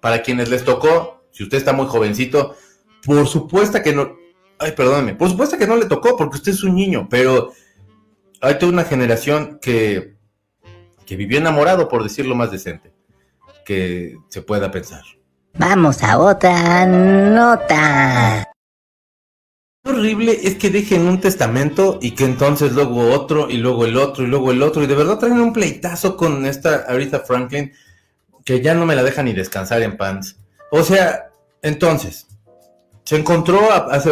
para 0.02 0.22
quienes 0.22 0.50
les 0.50 0.64
tocó, 0.64 1.24
si 1.32 1.44
usted 1.44 1.58
está 1.58 1.74
muy 1.74 1.88
jovencito, 1.88 2.56
por 3.06 3.28
supuesto 3.28 3.82
que 3.82 3.94
no, 3.94 4.16
Ay, 4.60 4.74
perdóname. 4.74 5.16
Por 5.16 5.30
supuesto 5.30 5.58
que 5.58 5.66
no 5.66 5.78
le 5.78 5.86
tocó 5.86 6.18
porque 6.18 6.36
usted 6.36 6.52
es 6.52 6.64
un 6.64 6.76
niño, 6.76 7.08
pero 7.10 7.54
hay 8.42 8.60
toda 8.60 8.72
una 8.72 8.84
generación 8.84 9.58
que, 9.62 10.16
que 11.06 11.16
vivió 11.16 11.38
enamorado, 11.38 11.88
por 11.88 12.04
decirlo 12.04 12.36
más 12.36 12.52
decente, 12.52 12.94
que 13.66 14.18
se 14.28 14.42
pueda 14.42 14.70
pensar. 14.70 15.04
Vamos 15.58 16.04
a 16.04 16.20
otra 16.20 16.86
nota. 16.86 18.52
Lo 19.86 19.92
horrible 19.92 20.38
es 20.44 20.56
que 20.56 20.70
dejen 20.70 21.08
un 21.08 21.22
testamento 21.22 21.98
y 22.02 22.12
que 22.12 22.26
entonces 22.26 22.74
luego 22.74 23.14
otro 23.14 23.50
y 23.50 23.58
luego 23.58 23.86
el 23.86 23.96
otro 23.98 24.26
y 24.26 24.28
luego 24.28 24.52
el 24.52 24.62
otro 24.62 24.84
y 24.84 24.88
de 24.88 24.96
verdad 24.96 25.20
traen 25.20 25.40
un 25.40 25.54
pleitazo 25.54 26.18
con 26.18 26.46
esta 26.46 26.86
Aretha 26.88 27.22
Franklin 27.22 27.72
que 28.44 28.62
ya 28.62 28.74
no 28.74 28.86
me 28.86 28.96
la 28.96 29.04
deja 29.04 29.24
ni 29.24 29.34
descansar 29.34 29.82
en 29.82 29.96
pants. 29.96 30.38
O 30.72 30.84
sea, 30.84 31.30
entonces, 31.62 32.28
se 33.10 33.16
encontró, 33.16 33.60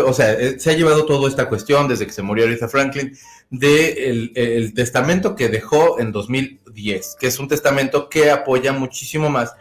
o 0.07 0.13
sea, 0.13 0.33
eh, 0.33 0.60
se 0.60 0.71
ha 0.71 0.73
llevado 0.73 1.05
toda 1.05 1.29
esta 1.29 1.47
cuestión 1.47 1.88
desde 1.88 2.07
que 2.07 2.12
se 2.12 2.23
murió 2.23 2.45
Aretha 2.45 2.67
Franklin 2.67 3.15
de 3.51 4.10
el, 4.10 4.31
el 4.33 4.73
testamento 4.73 5.36
que 5.36 5.49
dejó 5.49 5.99
en 5.99 6.12
2010, 6.12 7.15
que 7.19 7.27
es 7.27 7.38
un 7.38 7.47
testamento 7.47 8.10
que 8.10 8.31
apoya 8.31 8.73
muchísimo 8.73 9.29
más 9.29 9.53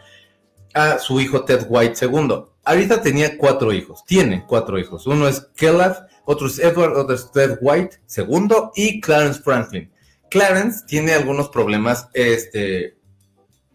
a 0.73 0.97
su 0.97 1.21
hijo 1.21 1.45
Ted 1.45 1.67
White 1.69 2.03
II. 2.03 2.45
Aretha 2.63 2.99
tenía 2.99 3.37
cuatro 3.37 3.71
hijos, 3.71 4.03
tiene 4.07 4.43
cuatro 4.47 4.79
hijos. 4.79 5.05
Uno 5.05 5.27
es 5.27 5.47
Kellogg, 5.55 6.07
otro 6.25 6.47
es 6.47 6.57
Edward, 6.57 6.97
otro 6.97 7.13
es 7.13 7.31
Ted 7.31 7.59
White 7.61 7.99
II 8.17 8.49
y 8.75 8.99
Clarence 9.01 9.43
Franklin. 9.43 9.91
Clarence 10.31 10.83
tiene 10.87 11.13
algunos 11.13 11.49
problemas, 11.49 12.09
este, 12.15 12.96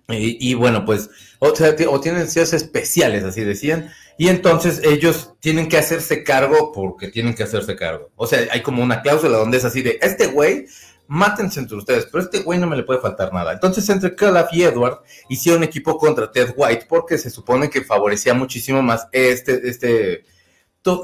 y, 0.09 0.55
bueno, 0.55 0.85
pues, 0.85 1.11
o, 1.39 1.53
tienen 1.53 2.21
necesidades 2.21 2.53
especiales, 2.53 3.25
así 3.25 3.43
decían, 3.43 3.91
y 4.19 4.29
entonces 4.29 4.83
ellos 4.85 5.35
tienen 5.41 5.69
que 5.69 5.79
hacerse 5.79 6.23
cargo 6.23 6.73
porque 6.73 7.09
tienen 7.09 7.35
que 7.35 7.45
hacerse 7.45 7.77
cargo. 7.77 8.11
O 8.17 8.27
sea, 8.27 8.47
hay 8.51 8.63
como 8.63 8.83
una 8.83 9.01
cláusula 9.01 9.39
donde 9.39 9.57
es 9.59 9.65
así 9.65 9.83
de, 9.83 9.99
este 10.03 10.27
güey, 10.27 10.67
mátense 11.07 11.61
entre 11.61 11.77
ustedes, 11.77 12.07
pero 12.07 12.25
este 12.25 12.41
güey 12.41 12.59
no 12.59 12.67
me 12.67 12.77
le 12.77 12.85
puede 12.85 13.01
faltar 13.01 13.33
nada. 13.33 13.53
Entonces, 13.53 13.89
entre 13.89 14.15
Kellogg 14.15 14.49
y 14.53 14.63
Edward 14.63 15.01
hicieron 15.29 15.63
equipo 15.63 15.99
contra 15.99 16.31
Ted 16.31 16.55
White 16.57 16.87
porque 16.89 17.19
se 17.19 17.31
supone 17.31 17.71
que 17.71 17.83
favorecía 17.83 18.35
muchísimo 18.35 18.83
más 18.83 19.09
este, 19.13 19.69
este, 19.69 20.25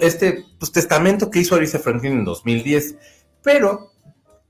este 0.01 0.45
pues, 0.59 0.73
testamento 0.73 1.31
que 1.31 1.41
hizo 1.41 1.55
Aretha 1.55 1.79
Franklin 1.79 2.13
en 2.13 2.25
2010. 2.25 2.97
Pero 3.43 3.93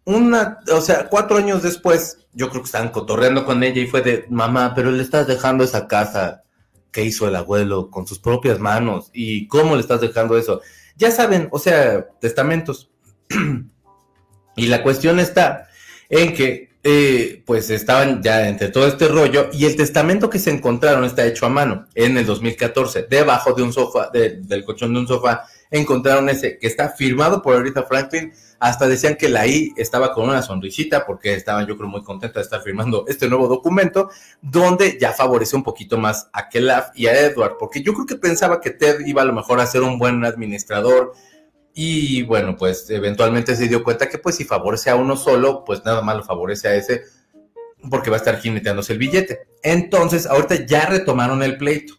una, 0.08 0.58
o 0.72 0.80
sea, 0.80 1.06
cuatro 1.08 1.36
años 1.36 1.62
después, 1.62 2.26
yo 2.32 2.48
creo 2.48 2.62
que 2.62 2.66
estaban 2.66 2.88
cotorreando 2.88 3.44
con 3.44 3.62
ella 3.62 3.82
y 3.82 3.86
fue 3.86 4.00
de, 4.00 4.24
mamá, 4.30 4.72
pero 4.74 4.90
le 4.90 5.02
estás 5.02 5.26
dejando 5.26 5.64
esa 5.64 5.86
casa 5.86 6.44
que 6.90 7.04
hizo 7.04 7.28
el 7.28 7.36
abuelo 7.36 7.90
con 7.90 8.06
sus 8.06 8.18
propias 8.18 8.58
manos 8.58 9.10
y 9.12 9.46
cómo 9.48 9.74
le 9.74 9.82
estás 9.82 10.00
dejando 10.00 10.38
eso. 10.38 10.62
Ya 10.96 11.10
saben, 11.10 11.48
o 11.52 11.58
sea, 11.58 12.08
testamentos. 12.20 12.90
y 14.56 14.66
la 14.66 14.82
cuestión 14.82 15.20
está 15.20 15.68
en 16.08 16.34
que 16.34 16.70
eh, 16.82 17.42
pues 17.44 17.68
estaban 17.68 18.22
ya 18.22 18.48
entre 18.48 18.68
todo 18.68 18.86
este 18.86 19.08
rollo 19.08 19.50
y 19.52 19.66
el 19.66 19.76
testamento 19.76 20.30
que 20.30 20.38
se 20.38 20.50
encontraron 20.50 21.04
está 21.04 21.26
hecho 21.26 21.44
a 21.44 21.50
mano 21.50 21.86
en 21.94 22.16
el 22.16 22.24
2014. 22.24 23.08
Debajo 23.10 23.52
de 23.52 23.62
un 23.62 23.74
sofá, 23.74 24.08
del 24.10 24.64
colchón 24.64 24.94
de 24.94 25.00
un 25.00 25.06
sofá, 25.06 25.44
encontraron 25.70 26.28
ese 26.28 26.58
que 26.58 26.66
está 26.66 26.90
firmado 26.90 27.42
por 27.42 27.56
Aretha 27.56 27.82
Franklin. 27.82 28.32
Hasta 28.60 28.88
decían 28.88 29.16
que 29.16 29.28
la 29.28 29.46
I 29.46 29.72
estaba 29.76 30.12
con 30.12 30.28
una 30.28 30.42
sonrisita 30.42 31.06
porque 31.06 31.34
estaban 31.34 31.66
yo 31.66 31.76
creo 31.76 31.88
muy 31.88 32.02
contenta 32.02 32.40
de 32.40 32.44
estar 32.44 32.60
firmando 32.60 33.04
este 33.06 33.28
nuevo 33.28 33.46
documento 33.46 34.10
donde 34.42 34.98
ya 35.00 35.12
favorece 35.12 35.54
un 35.54 35.62
poquito 35.62 35.96
más 35.96 36.28
a 36.32 36.48
Kelaf 36.48 36.90
y 36.96 37.06
a 37.06 37.20
Edward 37.20 37.56
porque 37.56 37.82
yo 37.82 37.94
creo 37.94 38.06
que 38.06 38.16
pensaba 38.16 38.60
que 38.60 38.70
Ted 38.70 39.06
iba 39.06 39.22
a 39.22 39.24
lo 39.24 39.32
mejor 39.32 39.60
a 39.60 39.66
ser 39.66 39.82
un 39.82 39.98
buen 39.98 40.24
administrador 40.24 41.12
y 41.72 42.24
bueno, 42.24 42.56
pues 42.56 42.90
eventualmente 42.90 43.54
se 43.54 43.68
dio 43.68 43.84
cuenta 43.84 44.08
que 44.08 44.18
pues 44.18 44.34
si 44.34 44.44
favorece 44.44 44.90
a 44.90 44.96
uno 44.96 45.16
solo, 45.16 45.64
pues 45.64 45.84
nada 45.84 46.02
más 46.02 46.16
lo 46.16 46.24
favorece 46.24 46.66
a 46.66 46.74
ese 46.74 47.04
porque 47.90 48.10
va 48.10 48.16
a 48.16 48.18
estar 48.18 48.40
jineteándose 48.40 48.92
el 48.92 48.98
billete. 48.98 49.46
Entonces, 49.62 50.26
ahorita 50.26 50.66
ya 50.66 50.86
retomaron 50.86 51.42
el 51.42 51.56
pleito. 51.56 51.94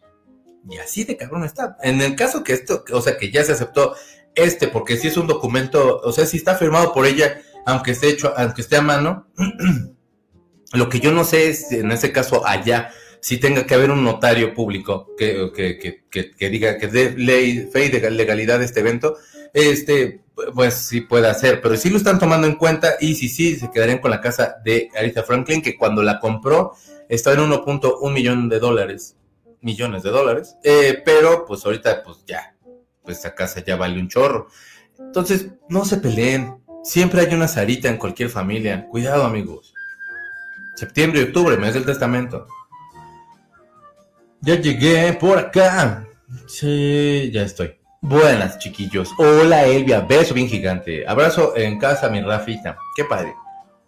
Y 0.70 0.78
así 0.78 1.04
de 1.04 1.18
cabrón 1.18 1.44
está. 1.44 1.78
En 1.82 2.02
el 2.02 2.16
caso 2.16 2.44
que 2.44 2.54
esto, 2.54 2.84
o 2.92 3.02
sea, 3.02 3.18
que 3.18 3.32
ya 3.32 3.44
se 3.44 3.54
aceptó 3.54 3.96
este, 4.36 4.68
porque 4.68 4.98
si 4.98 5.08
es 5.08 5.18
un 5.18 5.28
documento, 5.28 6.00
o 6.04 6.12
sea, 6.12 6.26
si 6.26 6.38
está 6.38 6.56
firmado 6.56 6.94
por 6.94 7.06
ella, 7.06 7.42
aunque 7.66 7.92
esté 7.92 8.10
hecho, 8.10 8.34
aunque 8.38 8.62
esté 8.62 8.78
a 8.78 8.82
mano, 8.82 9.28
lo 10.74 10.90
que 10.90 11.00
yo 11.00 11.12
no 11.12 11.24
sé 11.24 11.50
es, 11.50 11.72
en 11.72 11.92
ese 11.92 12.12
caso 12.12 12.46
allá, 12.46 12.92
si 13.22 13.38
tenga 13.38 13.66
que 13.66 13.74
haber 13.74 13.92
un 13.92 14.04
notario 14.04 14.54
público 14.54 15.14
que, 15.18 15.52
que, 15.54 16.04
que, 16.10 16.32
que 16.32 16.50
diga 16.50 16.78
que 16.78 16.88
dé 16.88 17.12
ley, 17.18 17.70
fe 17.72 17.86
y 17.86 17.90
de 17.90 18.12
legalidad 18.12 18.60
de 18.60 18.66
este 18.66 18.80
evento, 18.80 19.18
este, 19.54 20.22
pues 20.54 20.76
sí 20.76 21.02
puede 21.02 21.28
hacer, 21.28 21.62
pero 21.62 21.76
sí 21.76 21.90
lo 21.90 21.98
están 21.98 22.20
tomando 22.20 22.48
en 22.48 22.56
cuenta 22.56 22.96
y 23.00 23.16
sí, 23.16 23.28
sí, 23.28 23.58
se 23.58 23.70
quedarían 23.72 24.00
con 24.00 24.12
la 24.12 24.22
casa 24.22 24.58
de 24.64 24.90
Aretha 24.98 25.24
Franklin, 25.24 25.62
que 25.62 25.78
cuando 25.78 26.02
la 26.02 26.20
compró 26.20 26.74
estaba 27.10 27.36
en 27.36 27.50
1.1 27.50 28.14
millón 28.14 28.48
de 28.48 28.60
dólares, 28.60 29.18
millones 29.62 30.04
de 30.04 30.10
dólares, 30.10 30.56
eh, 30.64 31.02
pero 31.04 31.46
pues 31.46 31.66
ahorita 31.66 32.04
pues 32.04 32.24
ya, 32.26 32.56
pues 33.04 33.20
esa 33.20 33.36
casa 33.36 33.64
ya 33.64 33.76
vale 33.76 34.00
un 34.00 34.08
chorro. 34.08 34.48
Entonces, 34.98 35.48
no 35.70 35.86
se 35.86 35.98
peleen, 35.98 36.62
siempre 36.84 37.22
hay 37.22 37.34
una 37.34 37.48
Sarita 37.48 37.90
en 37.90 37.98
cualquier 37.98 38.30
familia, 38.30 38.88
cuidado 38.88 39.24
amigos. 39.24 39.74
Septiembre 40.76 41.22
y 41.22 41.24
octubre, 41.26 41.58
mes 41.58 41.74
del 41.74 41.86
testamento. 41.86 42.48
Ya 44.42 44.56
llegué 44.56 45.14
por 45.14 45.38
acá. 45.38 46.08
Sí, 46.48 47.30
ya 47.34 47.42
estoy. 47.42 47.80
Buenas, 48.02 48.60
chiquillos. 48.60 49.12
Hola, 49.18 49.66
Elvia. 49.66 50.00
Beso 50.00 50.34
bien 50.34 50.48
gigante. 50.48 51.06
Abrazo 51.06 51.58
en 51.58 51.78
casa, 51.78 52.10
mi 52.10 52.22
Rafita. 52.22 52.78
Qué 52.96 53.04
padre. 53.04 53.34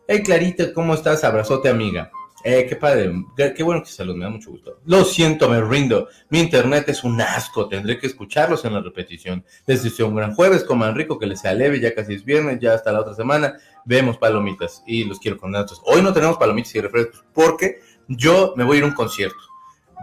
Hey, 0.06 0.22
Clarita, 0.22 0.74
¿cómo 0.74 0.94
estás? 0.94 1.24
Abrazote, 1.24 1.70
amiga. 1.70 2.12
Eh, 2.44 2.66
qué 2.68 2.76
padre. 2.76 3.12
Qué, 3.56 3.64
bueno 3.64 3.84
que 3.84 3.90
salud, 3.90 4.16
me 4.16 4.26
da 4.26 4.32
mucho 4.32 4.52
gusto. 4.52 4.80
Lo 4.86 5.04
siento, 5.04 5.50
me 5.50 5.62
rindo. 5.62 6.08
Mi 6.30 6.40
internet 6.40 6.90
es 6.90 7.04
un 7.04 7.22
asco. 7.22 7.68
Tendré 7.68 8.00
que 8.00 8.08
escucharlos 8.08 8.66
en 8.66 8.74
la 8.74 8.82
repetición. 8.82 9.46
Les 9.68 9.84
deseo 9.84 10.08
un 10.08 10.16
gran 10.16 10.34
jueves. 10.34 10.64
Coman 10.64 10.96
rico, 10.96 11.20
que 11.20 11.28
les 11.28 11.42
sea 11.42 11.54
leve. 11.54 11.80
Ya 11.80 11.94
casi 11.94 12.16
es 12.16 12.26
viernes, 12.26 12.60
ya 12.60 12.74
hasta 12.74 12.92
la 12.92 13.02
otra 13.02 13.14
semana. 13.14 13.58
Vemos 13.86 14.18
palomitas 14.18 14.84
y 14.86 15.04
los 15.04 15.20
quiero 15.20 15.38
con 15.38 15.52
datos. 15.52 15.82
Hoy 15.86 16.02
no 16.02 16.14
tenemos 16.14 16.38
palomitas 16.38 16.74
y 16.76 16.82
refrescos 16.82 17.24
porque 17.34 17.80
yo 18.08 18.54
me 18.56 18.64
voy 18.64 18.78
a 18.78 18.80
ir 18.80 18.84
a 18.86 18.88
un 18.88 18.94
concierto. 18.94 19.40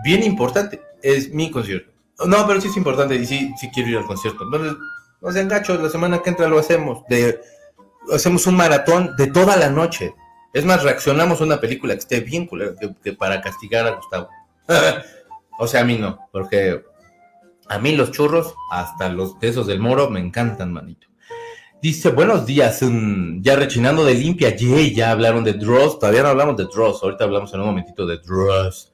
Bien 0.04 0.22
importante. 0.22 0.80
Es 1.02 1.32
mi 1.32 1.50
concierto. 1.50 1.92
No, 2.26 2.46
pero 2.46 2.60
sí 2.60 2.68
es 2.68 2.76
importante 2.76 3.14
y 3.14 3.26
sí, 3.26 3.52
sí 3.60 3.70
quiero 3.72 3.90
ir 3.90 3.96
al 3.98 4.06
concierto. 4.06 4.44
Entonces, 4.44 4.76
no 5.20 5.32
sean 5.32 5.48
gachos, 5.48 5.80
la 5.80 5.88
semana 5.88 6.20
que 6.20 6.30
entra 6.30 6.48
lo 6.48 6.58
hacemos. 6.58 7.04
De, 7.08 7.40
hacemos 8.12 8.46
un 8.46 8.56
maratón 8.56 9.14
de 9.16 9.28
toda 9.28 9.56
la 9.56 9.70
noche. 9.70 10.14
Es 10.52 10.64
más, 10.64 10.82
reaccionamos 10.82 11.40
a 11.40 11.44
una 11.44 11.60
película 11.60 11.94
que 11.94 12.00
esté 12.00 12.20
bien 12.20 12.46
culera 12.46 12.74
que, 13.02 13.12
para 13.12 13.40
castigar 13.40 13.86
a 13.86 13.96
Gustavo. 13.96 14.28
o 15.58 15.66
sea, 15.66 15.82
a 15.82 15.84
mí 15.84 15.96
no, 15.96 16.18
porque 16.32 16.82
a 17.68 17.78
mí 17.78 17.94
los 17.96 18.10
churros, 18.10 18.54
hasta 18.70 19.08
los 19.08 19.38
de 19.40 19.48
esos 19.48 19.66
del 19.66 19.80
moro, 19.80 20.10
me 20.10 20.20
encantan, 20.20 20.72
manito. 20.72 21.06
Dice, 21.80 22.10
buenos 22.10 22.44
días, 22.44 22.80
mm, 22.82 23.40
ya 23.40 23.54
rechinando 23.56 24.04
de 24.04 24.14
limpia, 24.14 24.56
yay, 24.56 24.94
ya 24.94 25.12
hablaron 25.12 25.44
de 25.44 25.52
Dross, 25.52 25.98
todavía 25.98 26.22
no 26.22 26.28
hablamos 26.28 26.56
de 26.56 26.64
Dross, 26.64 27.02
ahorita 27.02 27.24
hablamos 27.24 27.52
en 27.54 27.60
un 27.60 27.66
momentito 27.66 28.06
de 28.06 28.18
Dross 28.18 28.92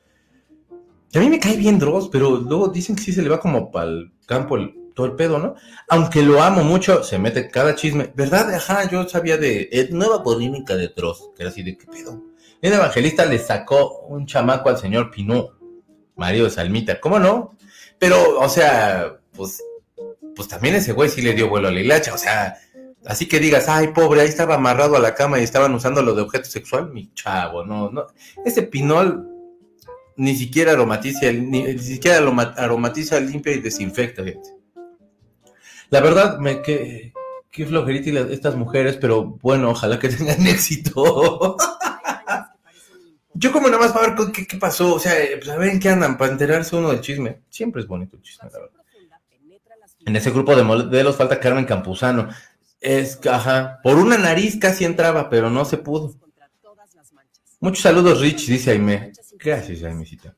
a 1.15 1.21
mí 1.21 1.31
me 1.31 1.39
cae 1.39 1.57
bien 1.57 1.79
Dross, 1.79 2.09
pero 2.11 2.37
luego 2.37 2.69
dicen 2.69 2.97
que 2.97 3.03
sí 3.03 3.13
se 3.13 3.23
le 3.23 3.29
va 3.29 3.39
como 3.39 3.71
para 3.71 3.89
el 3.89 4.13
campo 4.27 4.57
todo 4.95 5.07
el 5.07 5.13
pedo, 5.13 5.39
¿no? 5.39 5.55
Aunque 5.89 6.23
lo 6.23 6.43
amo 6.43 6.63
mucho, 6.63 7.03
se 7.03 7.19
mete 7.19 7.51
cada 7.51 7.75
chisme. 7.75 8.13
¿Verdad? 8.15 8.55
Ajá, 8.55 8.89
yo 8.89 9.09
sabía 9.09 9.37
de 9.37 9.89
nueva 9.91 10.23
polémica 10.23 10.77
de 10.77 10.89
Dross, 10.89 11.31
que 11.37 11.43
era 11.43 11.51
así 11.51 11.63
de 11.63 11.77
qué 11.77 11.87
pedo. 11.87 12.23
El 12.65 12.73
evangelista 12.73 13.27
le 13.27 13.39
sacó 13.39 14.07
un 14.09 14.25
chamaco 14.25 14.71
al 14.71 14.79
señor 14.79 15.11
Pinú, 15.11 15.51
marido 16.17 16.47
de 16.47 16.51
Salmita, 16.51 16.99
¿cómo 16.99 17.19
no? 17.19 17.59
Pero, 17.99 18.39
o 18.39 18.49
sea, 18.49 19.19
pues, 19.37 19.63
pues 20.35 20.49
también 20.49 20.75
ese 20.75 20.93
güey 20.93 21.11
sí 21.11 21.21
le 21.21 21.35
dio 21.35 21.51
vuelo 21.51 21.69
a 21.69 21.71
la 21.71 21.81
hilacha, 21.81 22.15
o 22.15 22.17
sea, 22.17 22.57
así 23.05 23.27
que 23.27 23.39
digas, 23.39 23.69
ay, 23.69 23.89
pobre, 23.89 24.23
ahí 24.23 24.29
estaba 24.29 24.55
amarrado 24.55 24.97
a 24.97 25.01
la 25.01 25.15
cama 25.15 25.39
y 25.39 25.43
estaban 25.43 25.75
usando 25.75 26.01
lo 26.01 26.15
de 26.15 26.23
objeto 26.23 26.49
sexual, 26.49 26.91
mi 26.91 27.13
chavo, 27.13 27.67
no, 27.67 27.91
no. 27.91 28.07
Ese 28.47 28.63
Pinol 28.63 29.29
ni 30.17 30.35
siquiera 30.35 30.73
aromatiza, 30.73 31.33
ni, 31.33 31.79
siquiera 31.79 32.17
aromatiza, 32.57 33.21
limpia 33.21 33.53
y 33.53 33.61
desinfecta, 33.61 34.25
gente. 34.25 34.49
La 35.91 36.01
verdad, 36.01 36.39
me 36.39 36.63
que 36.63 37.13
qué 37.55 37.65
flojerita 37.65 38.33
estas 38.33 38.57
mujeres, 38.57 38.97
pero 39.01 39.39
bueno, 39.41 39.71
ojalá 39.71 39.99
que 39.99 40.09
tengan 40.09 40.47
éxito. 40.47 41.57
Yo 43.33 43.53
como 43.53 43.69
nada 43.69 43.81
más 43.81 43.93
para 43.93 44.15
ver 44.15 44.33
qué, 44.33 44.57
pasó, 44.59 44.95
o 44.95 44.99
sea, 44.99 45.13
pues 45.37 45.49
a 45.49 45.57
ver 45.57 45.79
qué 45.79 45.89
andan, 45.89 46.19
para 46.19 46.33
enterarse 46.33 46.77
uno 46.77 46.91
del 46.91 47.01
chisme. 47.01 47.41
Siempre 47.49 47.83
es 47.83 47.89
bonito 47.89 48.17
el 48.17 48.23
chisme, 48.23 48.49
la 48.53 48.59
verdad. 48.59 48.81
En 50.07 50.17
ese 50.17 50.31
grupo 50.31 50.55
de 50.55 50.63
modelos 50.63 51.17
falta 51.17 51.41
Carmen 51.41 51.65
Campuzano. 51.65 52.29
Es, 52.81 53.19
ajá, 53.27 53.81
por 53.83 53.97
una 53.97 54.19
nariz 54.19 54.59
casi 54.61 54.85
entraba, 54.85 55.31
pero 55.31 55.49
no 55.49 55.65
se 55.65 55.79
pudo. 55.79 56.15
Muchos 57.61 57.83
saludos, 57.83 58.21
Rich, 58.21 58.47
dice 58.47 58.73
Aime. 58.73 59.13
Gracias, 59.39 59.83
Aimecita. 59.83 60.35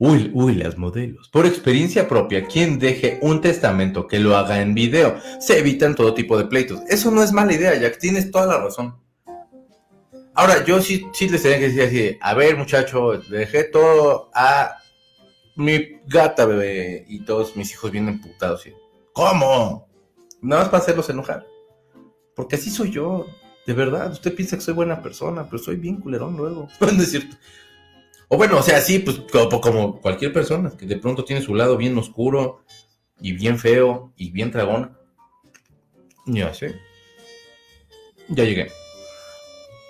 Uy, 0.00 0.30
uy, 0.32 0.54
las 0.54 0.78
modelos. 0.78 1.28
Por 1.28 1.44
experiencia 1.44 2.06
propia, 2.06 2.46
quien 2.46 2.78
deje 2.78 3.18
un 3.20 3.40
testamento 3.40 4.06
que 4.06 4.20
lo 4.20 4.36
haga 4.36 4.60
en 4.60 4.72
video, 4.72 5.16
se 5.40 5.58
evitan 5.58 5.96
todo 5.96 6.14
tipo 6.14 6.38
de 6.38 6.44
pleitos. 6.44 6.80
Eso 6.88 7.10
no 7.10 7.20
es 7.20 7.32
mala 7.32 7.52
idea, 7.52 7.74
Jack, 7.74 7.98
tienes 7.98 8.30
toda 8.30 8.46
la 8.46 8.58
razón. 8.58 8.96
Ahora, 10.34 10.64
yo 10.64 10.80
sí, 10.80 11.04
sí 11.12 11.28
les 11.28 11.42
tenía 11.42 11.58
que 11.58 11.70
decir 11.70 11.82
así, 11.82 12.18
a 12.20 12.34
ver 12.34 12.56
muchacho, 12.56 13.20
dejé 13.28 13.64
todo 13.64 14.30
a 14.34 14.76
mi 15.56 15.98
gata, 16.06 16.46
bebé, 16.46 17.04
y 17.08 17.24
todos 17.24 17.56
mis 17.56 17.72
hijos 17.72 17.90
vienen 17.90 18.14
emputados. 18.14 18.68
¿Cómo? 19.12 19.88
Nada 20.40 20.62
más 20.62 20.70
para 20.70 20.82
hacerlos 20.84 21.10
enojar. 21.10 21.44
Porque 22.36 22.54
así 22.54 22.70
soy 22.70 22.92
yo, 22.92 23.26
de 23.66 23.72
verdad. 23.72 24.12
Usted 24.12 24.32
piensa 24.32 24.56
que 24.56 24.62
soy 24.62 24.74
buena 24.74 25.02
persona, 25.02 25.44
pero 25.50 25.60
soy 25.60 25.74
bien 25.74 25.96
culerón 25.96 26.36
luego. 26.36 26.68
No 26.80 27.02
es 27.02 27.10
cierto. 27.10 27.36
O 28.28 28.36
bueno, 28.36 28.58
o 28.58 28.62
sea, 28.62 28.80
sí, 28.80 28.98
pues 28.98 29.22
como, 29.30 30.00
cualquier 30.00 30.32
persona 30.32 30.70
que 30.78 30.86
de 30.86 30.96
pronto 30.96 31.24
tiene 31.24 31.42
su 31.42 31.54
lado 31.54 31.76
bien 31.76 31.96
oscuro 31.96 32.62
y 33.20 33.32
bien 33.32 33.58
feo 33.58 34.12
y 34.16 34.30
bien 34.30 34.50
dragón. 34.50 34.96
Ya 36.26 36.52
sé. 36.52 36.78
Ya 38.28 38.44
llegué. 38.44 38.70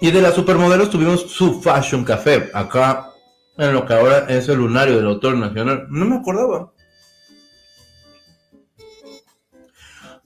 Y 0.00 0.12
de 0.12 0.22
las 0.22 0.34
supermodelos 0.34 0.90
tuvimos 0.90 1.22
su 1.22 1.60
Fashion 1.60 2.04
Café, 2.04 2.48
acá 2.54 3.12
en 3.56 3.72
lo 3.72 3.84
que 3.84 3.94
ahora 3.94 4.26
es 4.28 4.48
el 4.48 4.58
lunario 4.58 4.96
del 4.96 5.06
autor 5.06 5.36
nacional. 5.36 5.88
No 5.90 6.04
me 6.04 6.16
acordaba. 6.16 6.72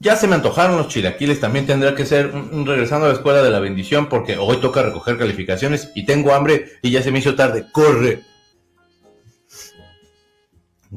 Ya 0.03 0.17
se 0.17 0.27
me 0.27 0.35
antojaron 0.35 0.75
los 0.75 0.89
chilaquiles, 0.89 1.39
también 1.39 1.65
tendrá 1.65 1.95
que 1.95 2.05
ser 2.05 2.29
regresando 2.33 3.05
a 3.05 3.09
la 3.09 3.15
escuela 3.15 3.41
de 3.41 3.49
la 3.49 3.61
bendición 3.61 4.09
porque 4.09 4.37
hoy 4.37 4.57
toca 4.57 4.83
recoger 4.83 5.17
calificaciones 5.17 5.91
y 5.95 6.05
tengo 6.05 6.33
hambre 6.33 6.73
y 6.81 6.91
ya 6.91 7.01
se 7.01 7.09
me 7.09 7.19
hizo 7.19 7.35
tarde. 7.35 7.67
Corre. 7.71 8.21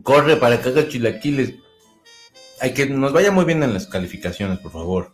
Corre 0.03 0.37
para 0.39 0.61
que 0.61 0.71
haga 0.71 0.89
chilaquiles. 0.89 1.55
Hay 2.61 2.75
que 2.75 2.87
nos 2.87 3.13
vaya 3.13 3.31
muy 3.31 3.45
bien 3.45 3.63
en 3.63 3.75
las 3.75 3.87
calificaciones, 3.87 4.59
por 4.59 4.73
favor. 4.73 5.13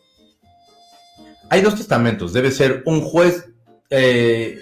Hay 1.51 1.61
dos 1.61 1.77
testamentos. 1.77 2.33
Debe 2.33 2.51
ser 2.51 2.83
un 2.87 3.03
juez. 3.03 3.51
Eh, 3.91 4.59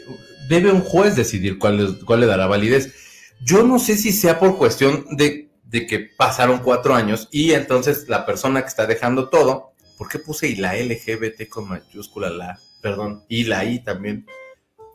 debe 0.48 0.72
un 0.72 0.80
juez 0.80 1.14
decidir 1.14 1.56
cuál, 1.56 2.00
cuál 2.04 2.18
le 2.18 2.26
dará 2.26 2.48
validez. 2.48 2.92
Yo 3.40 3.62
no 3.62 3.78
sé 3.78 3.96
si 3.96 4.10
sea 4.10 4.40
por 4.40 4.58
cuestión 4.58 5.06
de 5.12 5.49
de 5.70 5.86
que 5.86 6.00
pasaron 6.00 6.58
cuatro 6.58 6.94
años 6.94 7.28
y 7.30 7.52
entonces 7.52 8.08
la 8.08 8.26
persona 8.26 8.62
que 8.62 8.68
está 8.68 8.86
dejando 8.86 9.28
todo, 9.28 9.72
¿por 9.96 10.08
qué 10.08 10.18
puse 10.18 10.48
y 10.48 10.56
la 10.56 10.74
LGBT 10.74 11.48
con 11.48 11.68
mayúscula 11.68 12.28
la, 12.28 12.58
perdón, 12.82 13.24
y 13.28 13.44
la 13.44 13.64
I 13.64 13.78
también? 13.84 14.26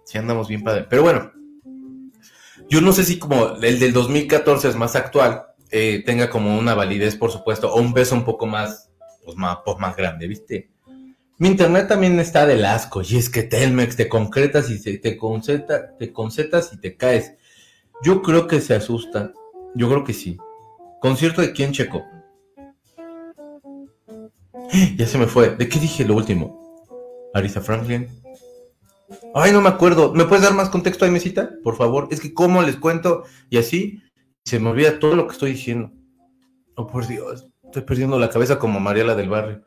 Si 0.03 0.17
andamos 0.17 0.49
bien 0.49 0.63
padre. 0.63 0.86
Pero 0.89 1.03
bueno, 1.03 1.32
yo 2.69 2.82
no 2.82 2.91
sé 2.91 3.05
si 3.05 3.17
como 3.17 3.55
el 3.61 3.80
del 3.80 3.93
2014 3.93 4.67
es 4.69 4.76
más 4.76 4.95
actual, 4.95 5.45
eh, 5.71 6.03
tenga 6.05 6.30
como 6.30 6.57
una 6.57 6.76
validez, 6.76 7.15
por 7.15 7.32
supuesto, 7.32 7.73
o 7.73 7.80
un 7.80 7.93
peso 7.93 8.13
un 8.13 8.26
poco 8.26 8.45
más, 8.45 8.91
pues 9.23 9.38
más, 9.38 9.59
pues 9.63 9.78
más 9.78 9.95
grande, 9.95 10.28
¿viste? 10.28 10.69
Mi 11.38 11.47
internet 11.47 11.88
también 11.88 12.19
está 12.19 12.45
del 12.45 12.65
asco, 12.65 13.01
y 13.01 13.17
es 13.17 13.30
que 13.30 13.43
Telmex 13.43 13.95
te 13.95 14.07
concretas 14.07 14.69
y 14.69 14.82
te, 14.82 14.97
te, 14.97 15.17
conceta, 15.17 15.95
te 15.97 16.13
concetas 16.13 16.71
y 16.73 16.78
te 16.78 16.95
caes. 16.95 17.34
Yo 18.03 18.21
creo 18.21 18.47
que 18.47 18.61
se 18.61 18.73
asusta, 18.73 19.34
yo 19.73 19.89
creo 19.89 20.03
que 20.03 20.13
sí. 20.13 20.38
¿Concierto 21.06 21.41
de 21.41 21.53
quién, 21.53 21.72
Checo? 21.72 22.03
Ya 24.97 25.06
se 25.06 25.20
me 25.20 25.28
fue. 25.28 25.51
¿De 25.56 25.70
qué 25.70 25.80
dije 25.80 26.03
lo 26.03 26.16
último? 26.16 26.82
Arisa 27.32 27.62
Franklin. 27.62 28.08
Ay, 29.36 29.51
no 29.51 29.62
me 29.62 29.70
acuerdo. 29.70 30.16
¿Me 30.16 30.26
puedes 30.26 30.43
dar 30.43 30.56
más 30.56 30.70
contexto 30.70 31.06
ahí, 31.06 31.12
mesita? 31.12 31.51
Por 31.64 31.78
favor. 31.78 32.08
Es 32.10 32.22
que 32.22 32.34
cómo 32.34 32.64
les 32.64 32.78
cuento 32.78 33.24
y 33.51 33.60
así 33.60 34.01
se 34.43 34.60
me 34.60 34.72
olvida 34.72 34.97
todo 34.97 35.16
lo 35.16 35.28
que 35.28 35.34
estoy 35.34 35.51
diciendo. 35.51 35.91
Oh, 36.74 36.88
por 36.88 37.06
Dios. 37.06 37.51
Estoy 37.66 37.84
perdiendo 37.84 38.18
la 38.18 38.32
cabeza 38.32 38.58
como 38.58 38.80
Mariela 38.80 39.14
del 39.14 39.30
Barrio. 39.30 39.62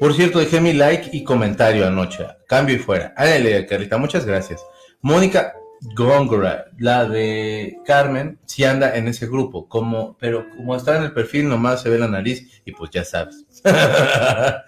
Por 0.00 0.14
cierto, 0.14 0.38
dejé 0.38 0.62
mi 0.62 0.72
like 0.72 1.10
y 1.12 1.24
comentario 1.24 1.86
anoche. 1.86 2.26
Cambio 2.48 2.76
y 2.76 2.78
fuera. 2.78 3.12
Ándale, 3.18 3.66
Carlita, 3.66 3.98
muchas 3.98 4.24
gracias. 4.24 4.64
Mónica 5.02 5.52
Góngora, 5.92 6.66
la 6.78 7.04
de 7.04 7.78
Carmen, 7.84 8.38
sí 8.46 8.64
anda 8.64 8.96
en 8.96 9.08
ese 9.08 9.26
grupo, 9.26 9.68
como, 9.68 10.16
pero 10.18 10.46
como 10.56 10.74
está 10.74 10.96
en 10.96 11.04
el 11.04 11.12
perfil, 11.12 11.48
nomás 11.48 11.82
se 11.82 11.90
ve 11.90 11.98
la 11.98 12.08
nariz 12.08 12.62
y 12.64 12.72
pues 12.72 12.90
ya 12.90 13.04
sabes. 13.04 13.44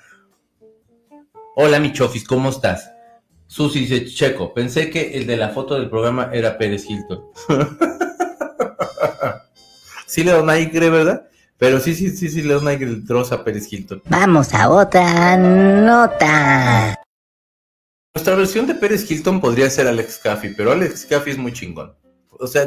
Hola, 1.56 1.80
mi 1.80 1.92
chofis, 1.92 2.24
¿cómo 2.24 2.50
estás? 2.50 2.92
Susi 3.46 3.80
dice, 3.80 4.04
Checo, 4.04 4.52
pensé 4.52 4.90
que 4.90 5.16
el 5.16 5.26
de 5.26 5.38
la 5.38 5.48
foto 5.50 5.74
del 5.74 5.88
programa 5.88 6.28
era 6.32 6.58
Pérez 6.58 6.84
Hilton. 6.88 7.24
sí 10.06 10.22
le 10.22 10.32
doy 10.32 10.50
aire, 10.50 10.90
¿verdad? 10.90 11.28
Pero 11.56 11.80
sí, 11.80 11.94
sí, 11.94 12.10
sí, 12.10 12.28
sí 12.28 12.42
le 12.42 12.54
doy 12.54 12.74
el 12.74 13.06
trozo 13.06 13.36
a 13.36 13.44
Pérez 13.44 13.72
Hilton. 13.72 14.02
Vamos 14.06 14.52
a 14.52 14.68
otra 14.68 15.36
nota. 15.38 17.05
Nuestra 18.16 18.34
versión 18.34 18.66
de 18.66 18.74
Pérez 18.74 19.10
Hilton 19.10 19.42
podría 19.42 19.68
ser 19.68 19.86
Alex 19.86 20.18
Caffey, 20.18 20.54
pero 20.56 20.72
Alex 20.72 21.04
Caffey 21.04 21.34
es 21.34 21.38
muy 21.38 21.52
chingón. 21.52 21.94
O 22.30 22.46
sea, 22.46 22.64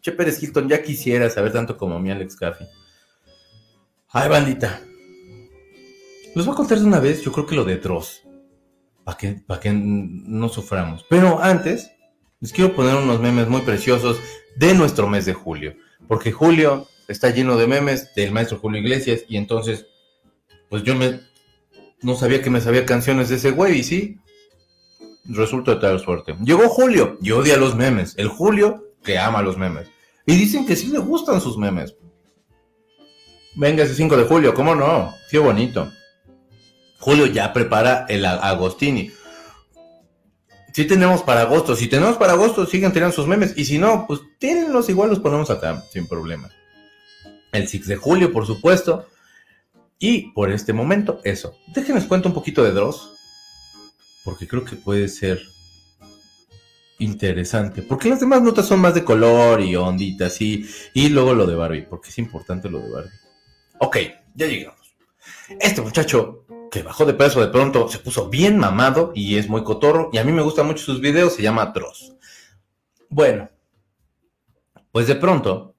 che 0.00 0.12
Pérez 0.12 0.42
Hilton 0.42 0.66
ya 0.66 0.82
quisiera 0.82 1.28
saber 1.28 1.52
tanto 1.52 1.76
como 1.76 2.00
mi 2.00 2.10
Alex 2.10 2.34
Caffey. 2.36 2.66
Ay, 4.08 4.30
bandita. 4.30 4.80
Les 6.34 6.46
voy 6.46 6.54
a 6.54 6.56
contar 6.56 6.78
de 6.78 6.86
una 6.86 7.00
vez, 7.00 7.20
yo 7.20 7.30
creo 7.32 7.44
que 7.44 7.54
lo 7.54 7.66
de 7.66 7.76
Dross 7.76 8.22
para 9.04 9.18
que, 9.18 9.42
que 9.60 9.72
no 9.74 10.48
suframos. 10.48 11.04
Pero 11.10 11.38
antes, 11.38 11.90
les 12.40 12.50
quiero 12.50 12.74
poner 12.74 12.94
unos 12.94 13.20
memes 13.20 13.46
muy 13.46 13.60
preciosos 13.60 14.18
de 14.56 14.72
nuestro 14.72 15.06
mes 15.06 15.26
de 15.26 15.34
julio, 15.34 15.76
porque 16.08 16.32
julio 16.32 16.88
está 17.08 17.28
lleno 17.28 17.58
de 17.58 17.66
memes 17.66 18.14
del 18.14 18.32
maestro 18.32 18.56
Julio 18.56 18.80
Iglesias 18.80 19.20
y 19.28 19.36
entonces, 19.36 19.86
pues 20.70 20.82
yo 20.82 20.94
me, 20.94 21.20
no 22.00 22.16
sabía 22.16 22.40
que 22.40 22.48
me 22.48 22.62
sabía 22.62 22.86
canciones 22.86 23.28
de 23.28 23.36
ese 23.36 23.50
güey 23.50 23.82
sí, 23.82 24.18
resulta 25.28 25.74
de 25.74 25.80
tal 25.80 26.00
suerte. 26.00 26.36
Llegó 26.42 26.68
Julio 26.68 27.18
y 27.20 27.30
odia 27.30 27.56
los 27.56 27.76
memes, 27.76 28.14
el 28.16 28.28
Julio 28.28 28.84
que 29.04 29.18
ama 29.18 29.42
los 29.42 29.56
memes. 29.56 29.88
Y 30.26 30.36
dicen 30.36 30.66
que 30.66 30.76
sí 30.76 30.88
le 30.88 30.98
gustan 30.98 31.40
sus 31.40 31.56
memes. 31.56 31.94
Venga 33.56 33.82
ese 33.82 33.94
5 33.94 34.16
de 34.16 34.24
julio, 34.24 34.54
¿cómo 34.54 34.74
no? 34.74 35.12
Qué 35.30 35.38
bonito. 35.38 35.90
Julio 37.00 37.26
ya 37.26 37.52
prepara 37.52 38.06
el 38.08 38.24
Agostini. 38.24 39.10
Si 40.72 40.84
tenemos 40.84 41.22
para 41.22 41.40
agosto, 41.40 41.74
si 41.74 41.88
tenemos 41.88 42.16
para 42.18 42.34
agosto, 42.34 42.66
siguen 42.66 42.92
teniendo 42.92 43.16
sus 43.16 43.26
memes. 43.26 43.54
Y 43.56 43.64
si 43.64 43.78
no, 43.78 44.06
pues 44.06 44.20
tírenlos 44.38 44.88
igual, 44.88 45.10
los 45.10 45.18
ponemos 45.18 45.50
acá, 45.50 45.82
sin 45.90 46.06
problema. 46.06 46.50
El 47.50 47.66
6 47.66 47.86
de 47.86 47.96
julio, 47.96 48.32
por 48.32 48.46
supuesto. 48.46 49.06
Y 49.98 50.30
por 50.32 50.52
este 50.52 50.72
momento, 50.72 51.20
eso. 51.24 51.56
Déjenles 51.74 52.04
cuento 52.04 52.28
un 52.28 52.34
poquito 52.34 52.62
de 52.62 52.70
Dross. 52.70 53.17
Porque 54.28 54.46
creo 54.46 54.62
que 54.62 54.76
puede 54.76 55.08
ser 55.08 55.40
interesante. 56.98 57.80
Porque 57.80 58.10
las 58.10 58.20
demás 58.20 58.42
notas 58.42 58.66
son 58.66 58.78
más 58.78 58.94
de 58.94 59.02
color 59.02 59.62
y 59.62 59.74
onditas. 59.74 60.38
Y, 60.42 60.68
y 60.92 61.08
luego 61.08 61.32
lo 61.32 61.46
de 61.46 61.54
Barbie. 61.54 61.86
Porque 61.88 62.10
es 62.10 62.18
importante 62.18 62.68
lo 62.68 62.78
de 62.78 62.90
Barbie. 62.90 63.18
Ok, 63.78 63.96
ya 64.34 64.46
llegamos. 64.46 64.94
Este 65.58 65.80
muchacho 65.80 66.44
que 66.70 66.82
bajó 66.82 67.06
de 67.06 67.14
peso 67.14 67.40
de 67.40 67.48
pronto, 67.48 67.88
se 67.88 68.00
puso 68.00 68.28
bien 68.28 68.58
mamado 68.58 69.12
y 69.14 69.38
es 69.38 69.48
muy 69.48 69.64
cotorro. 69.64 70.10
Y 70.12 70.18
a 70.18 70.24
mí 70.24 70.32
me 70.32 70.42
gustan 70.42 70.66
mucho 70.66 70.84
sus 70.84 71.00
videos, 71.00 71.32
se 71.32 71.40
llama 71.40 71.64
Dross. 71.64 72.12
Bueno, 73.08 73.48
pues 74.92 75.06
de 75.06 75.14
pronto, 75.14 75.74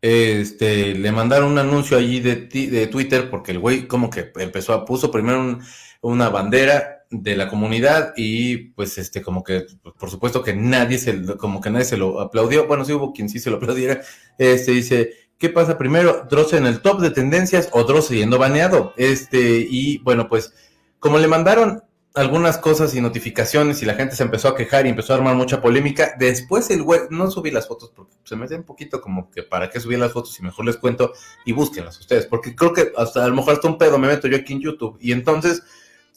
este, 0.00 0.94
le 0.94 1.12
mandaron 1.12 1.52
un 1.52 1.58
anuncio 1.58 1.98
allí 1.98 2.20
de, 2.20 2.46
de 2.46 2.86
Twitter 2.86 3.28
porque 3.28 3.52
el 3.52 3.58
güey 3.58 3.86
como 3.86 4.08
que 4.08 4.32
empezó 4.36 4.72
a, 4.72 4.86
puso 4.86 5.10
primero 5.10 5.58
una 6.00 6.30
bandera 6.30 6.97
de 7.10 7.36
la 7.36 7.48
comunidad 7.48 8.12
y 8.16 8.70
pues 8.72 8.98
este 8.98 9.22
como 9.22 9.42
que 9.42 9.64
por 9.98 10.10
supuesto 10.10 10.42
que 10.42 10.54
nadie 10.54 10.98
se 10.98 11.36
como 11.38 11.60
que 11.60 11.70
nadie 11.70 11.86
se 11.86 11.96
lo 11.96 12.20
aplaudió 12.20 12.66
bueno 12.66 12.84
sí 12.84 12.92
hubo 12.92 13.14
quien 13.14 13.30
sí 13.30 13.38
se 13.38 13.48
lo 13.48 13.56
aplaudiera 13.56 14.02
este 14.36 14.72
dice 14.72 15.28
¿Qué 15.38 15.50
pasa 15.50 15.78
primero? 15.78 16.26
Dross 16.28 16.52
en 16.54 16.66
el 16.66 16.80
top 16.80 17.00
de 17.00 17.12
tendencias 17.12 17.68
o 17.70 17.84
Dross 17.84 18.08
yendo 18.08 18.38
baneado. 18.38 18.92
Este, 18.96 19.64
y 19.70 19.98
bueno, 19.98 20.28
pues 20.28 20.52
como 20.98 21.18
le 21.18 21.28
mandaron 21.28 21.84
algunas 22.14 22.58
cosas 22.58 22.92
y 22.96 23.00
notificaciones 23.00 23.80
y 23.80 23.86
la 23.86 23.94
gente 23.94 24.16
se 24.16 24.24
empezó 24.24 24.48
a 24.48 24.56
quejar 24.56 24.86
y 24.86 24.88
empezó 24.88 25.12
a 25.12 25.16
armar 25.16 25.36
mucha 25.36 25.60
polémica, 25.60 26.14
después 26.18 26.68
el 26.70 26.82
web, 26.82 27.06
no 27.10 27.30
subí 27.30 27.52
las 27.52 27.68
fotos 27.68 27.92
porque 27.94 28.16
se 28.24 28.34
me 28.34 28.46
un 28.52 28.64
poquito 28.64 29.00
como 29.00 29.30
que 29.30 29.44
para 29.44 29.70
qué 29.70 29.78
subí 29.78 29.96
las 29.96 30.12
fotos 30.12 30.36
y 30.40 30.42
mejor 30.42 30.64
les 30.64 30.76
cuento 30.76 31.12
y 31.44 31.52
búsquenlas 31.52 32.00
ustedes, 32.00 32.26
porque 32.26 32.56
creo 32.56 32.72
que 32.72 32.90
hasta 32.96 33.24
a 33.24 33.28
lo 33.28 33.36
mejor 33.36 33.54
hasta 33.54 33.68
un 33.68 33.78
pedo 33.78 33.98
me 33.98 34.08
meto 34.08 34.26
yo 34.26 34.36
aquí 34.36 34.54
en 34.54 34.60
YouTube 34.60 34.98
y 35.00 35.12
entonces 35.12 35.62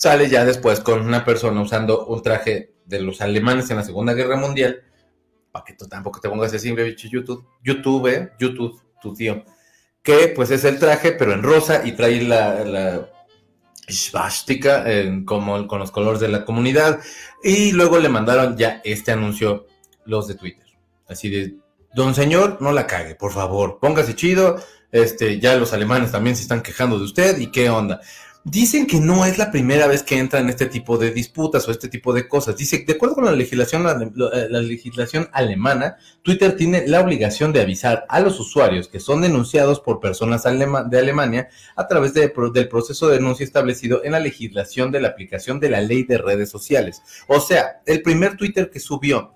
sale 0.02 0.30
ya 0.30 0.43
después 0.43 0.80
con 0.80 1.02
una 1.02 1.24
persona 1.24 1.62
usando 1.62 2.08
un 2.08 2.24
traje 2.24 2.74
de 2.86 3.02
los 3.02 3.22
alemanes 3.22 3.70
en 3.70 3.78
la 3.78 3.84
Segunda 3.84 4.14
Guerra 4.14 4.36
Mundial, 4.36 4.82
para 5.52 5.64
que 5.64 5.74
tú 5.74 5.88
tampoco 5.88 6.20
te 6.20 6.28
pongas 6.28 6.52
así, 6.52 6.72
bicho 6.72 7.08
YouTube, 7.08 7.45
YouTube, 7.64 8.08
eh, 8.08 8.32
YouTube, 8.39 8.82
tu 8.99 9.14
tío, 9.14 9.45
que 10.02 10.30
pues 10.30 10.49
es 10.49 10.66
el 10.66 10.80
traje, 10.80 11.12
pero 11.12 11.34
en 11.34 11.43
rosa 11.43 11.84
y 11.86 11.91
trae 11.91 12.20
la, 12.24 12.66
la 12.66 13.10
como 15.26 15.68
con 15.68 15.78
los 15.78 15.91
colores 15.91 16.20
de 16.20 16.30
la 16.30 16.45
comunidad. 16.45 16.99
Y 17.43 17.72
luego 17.72 17.99
le 17.99 18.10
mandaron 18.10 18.58
ya 18.58 18.82
este 18.84 19.12
anuncio 19.12 19.68
los 20.06 20.28
de 20.28 20.34
Twitter. 20.34 20.66
Así 21.08 21.30
de, 21.30 21.58
don 21.93 22.16
señor, 22.16 22.58
no 22.60 22.72
la 22.72 22.88
cague, 22.88 23.14
por 23.14 23.34
favor, 23.34 23.78
póngase 23.80 24.16
chido. 24.16 24.56
Este, 24.91 25.39
ya 25.39 25.56
los 25.58 25.74
alemanes 25.74 26.12
también 26.12 26.36
se 26.36 26.41
están 26.41 26.64
quejando 26.64 26.97
de 26.97 27.06
usted 27.06 27.38
y 27.38 27.52
qué 27.52 27.70
onda. 27.70 28.02
Dicen 28.44 28.88
que 28.88 29.00
no 29.00 29.24
es 29.24 29.38
la 29.38 29.52
primera 29.52 29.86
vez 29.86 30.02
que 30.02 30.18
entra 30.18 30.39
en 30.39 30.50
este 30.50 30.66
tipo 30.66 30.98
de 30.98 31.12
disputas 31.12 31.68
o 31.68 31.72
este 31.72 31.89
tipo 31.89 32.12
de 32.12 32.28
cosas. 32.28 32.58
Dice, 32.58 32.84
de 32.88 32.94
acuerdo 32.94 33.14
con 33.14 33.26
la 33.26 33.34
legislación, 33.34 33.86
eh, 33.86 34.48
la, 34.50 34.62
legislación 34.62 35.30
alemana, 35.32 35.98
Twitter 36.24 36.56
tiene 36.56 36.88
la 36.88 37.02
obligación 37.02 37.54
de 37.54 37.62
avisar 37.62 38.04
a 38.10 38.20
los 38.20 38.39
usuarios 38.39 38.88
que 38.88 39.00
son 39.00 39.22
denunciados 39.22 39.80
por 39.80 40.00
personas 40.00 40.44
de 40.44 41.00
Alemania 41.00 41.50
a 41.76 41.88
través 41.88 42.16
del 42.16 42.32
proceso 42.68 43.08
de 43.08 43.18
denuncia 43.18 43.44
establecido 43.44 44.04
en 44.04 44.14
la 44.14 44.20
legislación 44.20 44.92
de 44.92 45.02
la 45.02 45.10
aplicación 45.10 45.60
de 45.60 45.70
la 45.70 45.82
ley 45.82 46.04
de 46.04 46.18
redes 46.18 46.50
sociales. 46.50 47.04
O 47.28 47.39
sea, 47.39 47.82
el 47.86 48.02
primer 48.02 48.38
Twitter 48.38 48.72
que 48.72 48.80
subió, 48.80 49.36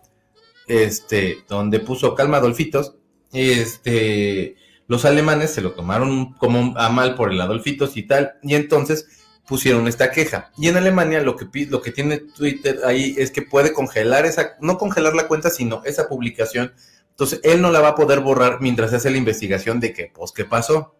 este, 0.68 1.43
donde 1.47 1.80
puso 1.80 2.16
calma 2.16 2.38
Adolfitos, 2.38 2.95
este, 3.32 4.56
los 4.88 5.06
alemanes 5.06 5.52
se 5.52 5.62
lo 5.62 5.72
tomaron 5.72 6.34
como 6.34 6.78
a 6.78 6.90
mal 6.90 7.16
por 7.16 7.32
el 7.32 7.42
Adolfitos 7.42 7.98
y 7.98 8.04
tal, 8.04 8.34
y 8.44 8.56
entonces 8.56 9.08
pusieron 9.48 9.88
esta 9.88 10.12
queja. 10.12 10.52
Y 10.58 10.68
en 10.68 10.78
Alemania 10.78 11.22
lo 11.22 11.36
que, 11.36 11.48
lo 11.68 11.82
que 11.82 11.92
tiene 11.92 12.18
Twitter 12.18 12.80
ahí 12.86 13.16
es 13.18 13.32
que 13.32 13.42
puede 13.42 13.74
congelar 13.74 14.26
esa, 14.26 14.56
no 14.60 14.78
congelar 14.78 15.16
la 15.16 15.28
cuenta, 15.28 15.50
sino 15.50 15.82
esa 15.86 16.08
publicación. 16.08 16.74
Entonces 17.12 17.40
él 17.44 17.62
no 17.62 17.72
la 17.72 17.82
va 17.82 17.90
a 17.90 17.96
poder 17.96 18.20
borrar 18.20 18.60
mientras 18.62 18.94
hace 18.94 19.10
la 19.10 19.18
investigación 19.18 19.80
de 19.80 19.94
que, 19.94 20.12
pues, 20.14 20.32
¿qué 20.32 20.46
pasó? 20.46 20.96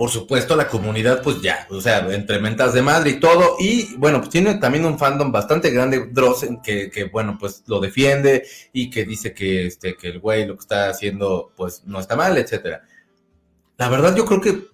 Por 0.00 0.08
supuesto, 0.08 0.56
la 0.56 0.66
comunidad, 0.66 1.20
pues 1.22 1.42
ya, 1.42 1.66
o 1.68 1.78
sea, 1.78 1.98
entre 2.14 2.38
mentas 2.38 2.72
de 2.72 2.80
madre 2.80 3.10
y 3.10 3.20
todo. 3.20 3.56
Y 3.58 3.96
bueno, 3.96 4.20
pues 4.20 4.30
tiene 4.30 4.54
también 4.54 4.86
un 4.86 4.98
fandom 4.98 5.30
bastante 5.30 5.68
grande, 5.68 6.08
Dross, 6.10 6.46
que, 6.62 6.90
que 6.90 7.04
bueno, 7.04 7.36
pues 7.38 7.64
lo 7.66 7.80
defiende 7.80 8.46
y 8.72 8.88
que 8.88 9.04
dice 9.04 9.34
que, 9.34 9.66
este, 9.66 9.98
que 9.98 10.08
el 10.08 10.18
güey 10.18 10.46
lo 10.46 10.54
que 10.54 10.60
está 10.60 10.88
haciendo, 10.88 11.52
pues 11.54 11.82
no 11.84 12.00
está 12.00 12.16
mal, 12.16 12.38
etcétera. 12.38 12.80
La 13.76 13.90
verdad, 13.90 14.16
yo 14.16 14.24
creo 14.24 14.40
que, 14.40 14.68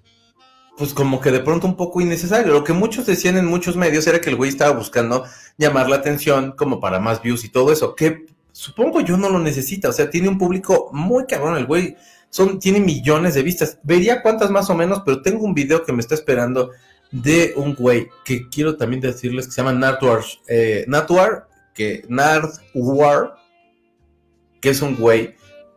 pues 0.79 0.95
como 0.95 1.21
que 1.21 1.33
de 1.33 1.41
pronto 1.41 1.67
un 1.67 1.77
poco 1.77 2.01
innecesario. 2.01 2.53
Lo 2.53 2.63
que 2.63 2.73
muchos 2.73 3.05
decían 3.05 3.37
en 3.37 3.47
muchos 3.47 3.75
medios 3.75 4.07
era 4.07 4.21
que 4.21 4.31
el 4.31 4.37
güey 4.37 4.51
estaba 4.51 4.77
buscando 4.79 5.25
llamar 5.59 5.89
la 5.91 5.97
atención 5.97 6.53
como 6.53 6.79
para 6.79 7.01
más 7.01 7.21
views 7.21 7.43
y 7.43 7.49
todo 7.49 7.73
eso, 7.73 7.97
que 7.97 8.27
supongo 8.53 9.01
yo 9.01 9.17
no 9.17 9.29
lo 9.29 9.41
necesita. 9.41 9.89
O 9.89 9.93
sea, 9.93 10.09
tiene 10.09 10.29
un 10.29 10.39
público 10.39 10.89
muy 10.93 11.27
cabrón, 11.27 11.57
el 11.57 11.67
güey 11.67 11.97
son, 12.37 12.59
tiene 12.59 12.81
millones 12.81 13.33
de 13.33 13.43
vistas. 13.43 13.79
Vería 13.83 14.21
cuántas 14.21 14.51
más 14.51 14.69
o 14.69 14.75
menos, 14.75 15.01
pero 15.07 15.23
tengo 15.23 15.43
un 15.43 15.55
video 15.55 15.85
que 15.85 15.93
me 15.95 16.01
está 16.01 16.15
esperando 16.15 16.71
de 17.11 17.55
un 17.57 17.75
güey 17.75 18.09
que 18.27 18.47
quiero 18.51 18.77
también 18.77 19.01
decirles 19.01 19.47
que 19.47 19.53
se 19.53 19.63
llama 19.63 19.73
Natwar, 19.73 20.23
eh, 20.47 20.87
que 21.75 22.05
Nardwar, 22.09 23.37
que 24.61 24.69
es 24.69 24.83
un 24.83 24.97
güey 24.97 25.35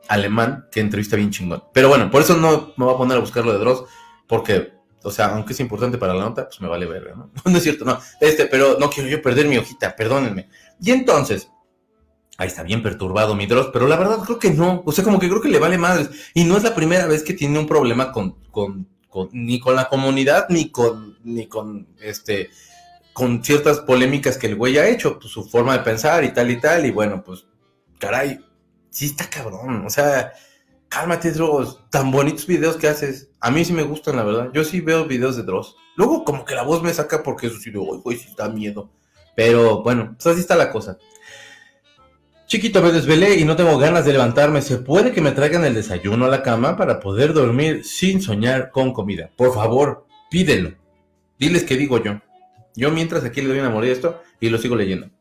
alemán 0.09 0.67
que 0.69 0.81
entrevista 0.81 1.15
bien 1.15 1.29
chingón. 1.31 1.63
Pero 1.73 1.87
bueno, 1.87 2.11
por 2.11 2.21
eso 2.21 2.35
no 2.35 2.73
me 2.75 2.83
voy 2.85 2.93
a 2.93 2.97
poner 2.97 3.17
a 3.17 3.21
buscar 3.21 3.45
lo 3.45 3.53
de 3.53 3.59
Dross, 3.59 3.85
porque 4.27 4.73
O 5.01 5.11
sea, 5.11 5.27
aunque 5.27 5.53
es 5.53 5.59
importante 5.61 5.97
para 5.97 6.13
la 6.13 6.25
nota, 6.25 6.45
pues 6.47 6.59
me 6.59 6.67
vale 6.67 6.85
verga, 6.85 7.15
¿no? 7.15 7.31
No 7.49 7.57
es 7.57 7.63
cierto, 7.63 7.85
no. 7.85 7.97
Este, 8.19 8.47
pero 8.47 8.77
no 8.79 8.89
quiero 8.89 9.07
yo 9.07 9.21
perder 9.21 9.47
mi 9.47 9.57
hojita, 9.57 9.95
perdónenme. 9.95 10.49
Y 10.81 10.91
entonces, 10.91 11.49
ahí 12.39 12.47
está 12.47 12.63
bien 12.63 12.81
perturbado 12.81 13.35
mi 13.35 13.45
Dross, 13.45 13.69
pero 13.73 13.85
la 13.85 13.97
verdad 13.97 14.19
creo 14.25 14.39
que 14.39 14.51
no. 14.51 14.81
O 14.85 14.93
sea, 14.93 15.03
como 15.03 15.19
que 15.19 15.27
creo 15.27 15.41
que 15.41 15.49
le 15.49 15.59
vale 15.59 15.77
madres. 15.77 16.09
Y 16.33 16.45
no 16.45 16.55
es 16.55 16.63
la 16.63 16.73
primera 16.73 17.05
vez 17.05 17.21
que 17.21 17.33
tiene 17.33 17.59
un 17.59 17.67
problema 17.67 18.13
con, 18.13 18.31
con, 18.49 18.87
con 19.09 19.29
ni 19.33 19.59
con 19.59 19.75
la 19.75 19.89
comunidad, 19.89 20.47
ni 20.47 20.71
con, 20.71 21.17
ni 21.25 21.47
con 21.47 21.89
este, 21.99 22.49
con 23.11 23.43
ciertas 23.43 23.81
polémicas 23.81 24.37
que 24.37 24.47
el 24.47 24.55
güey 24.55 24.77
ha 24.77 24.87
hecho, 24.87 25.19
pues 25.19 25.33
su 25.33 25.43
forma 25.43 25.77
de 25.77 25.83
pensar 25.83 26.23
y 26.23 26.33
tal 26.33 26.49
y 26.49 26.61
tal. 26.61 26.85
Y 26.85 26.91
bueno, 26.91 27.21
pues, 27.25 27.45
caray, 27.99 28.39
sí 28.89 29.07
está 29.07 29.29
cabrón. 29.29 29.85
O 29.85 29.89
sea, 29.89 30.31
cálmate, 30.87 31.33
Dross. 31.33 31.81
Tan 31.89 32.09
bonitos 32.09 32.47
videos 32.47 32.77
que 32.77 32.87
haces. 32.87 33.31
A 33.41 33.51
mí 33.51 33.65
sí 33.65 33.73
me 33.73 33.83
gustan, 33.83 34.15
la 34.15 34.23
verdad. 34.23 34.49
Yo 34.53 34.63
sí 34.63 34.79
veo 34.79 35.05
videos 35.05 35.35
de 35.35 35.43
Dross. 35.43 35.75
Luego, 35.97 36.23
como 36.23 36.45
que 36.45 36.55
la 36.55 36.63
voz 36.63 36.81
me 36.81 36.93
saca 36.93 37.21
porque 37.21 37.47
eso 37.47 37.57
sí, 37.59 37.69
güey, 37.69 38.17
sí 38.17 38.33
da 38.37 38.47
miedo. 38.47 38.93
Pero 39.35 39.83
bueno, 39.83 40.15
pues 40.15 40.27
así 40.27 40.39
está 40.39 40.55
la 40.55 40.71
cosa. 40.71 40.97
Chiquito, 42.49 42.81
me 42.81 42.91
desvelé 42.91 43.35
y 43.35 43.45
no 43.45 43.55
tengo 43.55 43.77
ganas 43.77 44.05
de 44.05 44.11
levantarme. 44.11 44.63
¿Se 44.63 44.79
puede 44.79 45.11
que 45.11 45.21
me 45.21 45.33
traigan 45.33 45.65
el 45.65 45.75
desayuno 45.75 46.25
a 46.25 46.29
la 46.29 46.41
cama 46.41 46.75
para 46.75 46.99
poder 46.99 47.31
dormir 47.31 47.85
sin 47.85 48.23
soñar 48.23 48.71
con 48.71 48.91
comida? 48.91 49.29
Por 49.35 49.53
favor, 49.53 50.07
pídelo. 50.31 50.73
Diles 51.37 51.63
que 51.63 51.77
digo 51.77 52.03
yo. 52.03 52.19
Yo 52.75 52.89
mientras 52.89 53.23
aquí 53.23 53.41
le 53.41 53.49
doy 53.49 53.59
una 53.59 53.69
mordida 53.69 53.93
esto 53.93 54.23
y 54.39 54.49
lo 54.49 54.57
sigo 54.57 54.75
leyendo. 54.75 55.11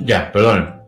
Ya, 0.00 0.30
perdón. 0.32 0.82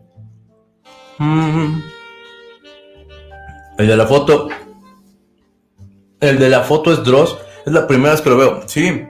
El 3.78 3.86
de 3.86 3.96
la 3.96 4.06
foto. 4.06 4.50
El 6.20 6.38
de 6.38 6.50
la 6.50 6.60
foto 6.64 6.92
es 6.92 7.02
Dross. 7.02 7.38
Es 7.64 7.72
la 7.72 7.86
primera 7.86 8.12
vez 8.12 8.20
que 8.20 8.28
lo 8.28 8.36
veo. 8.36 8.68
Sí. 8.68 9.08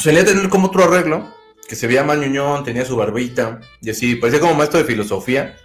Solía 0.00 0.24
tener 0.24 0.48
como 0.48 0.68
otro 0.68 0.84
arreglo. 0.84 1.34
Que 1.68 1.74
se 1.74 1.86
veía 1.86 2.04
más 2.04 2.18
tenía 2.64 2.84
su 2.84 2.96
barbita. 2.96 3.60
Y 3.80 3.90
así, 3.90 4.14
parecía 4.16 4.40
como 4.40 4.54
maestro 4.54 4.78
de 4.78 4.84
filosofía. 4.84 5.56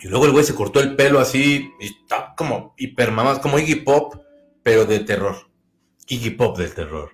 Y 0.00 0.08
luego 0.08 0.26
el 0.26 0.32
güey 0.32 0.44
se 0.44 0.54
cortó 0.54 0.80
el 0.80 0.96
pelo 0.96 1.20
así. 1.20 1.70
Y 1.78 1.86
está 1.86 2.34
como 2.36 2.74
hiper 2.76 3.12
mamás, 3.12 3.38
como 3.38 3.58
Iggy 3.58 3.76
Pop, 3.76 4.16
pero 4.62 4.86
de 4.86 5.00
terror. 5.00 5.36
Iggy 6.08 6.30
Pop 6.30 6.58
del 6.58 6.74
terror. 6.74 7.10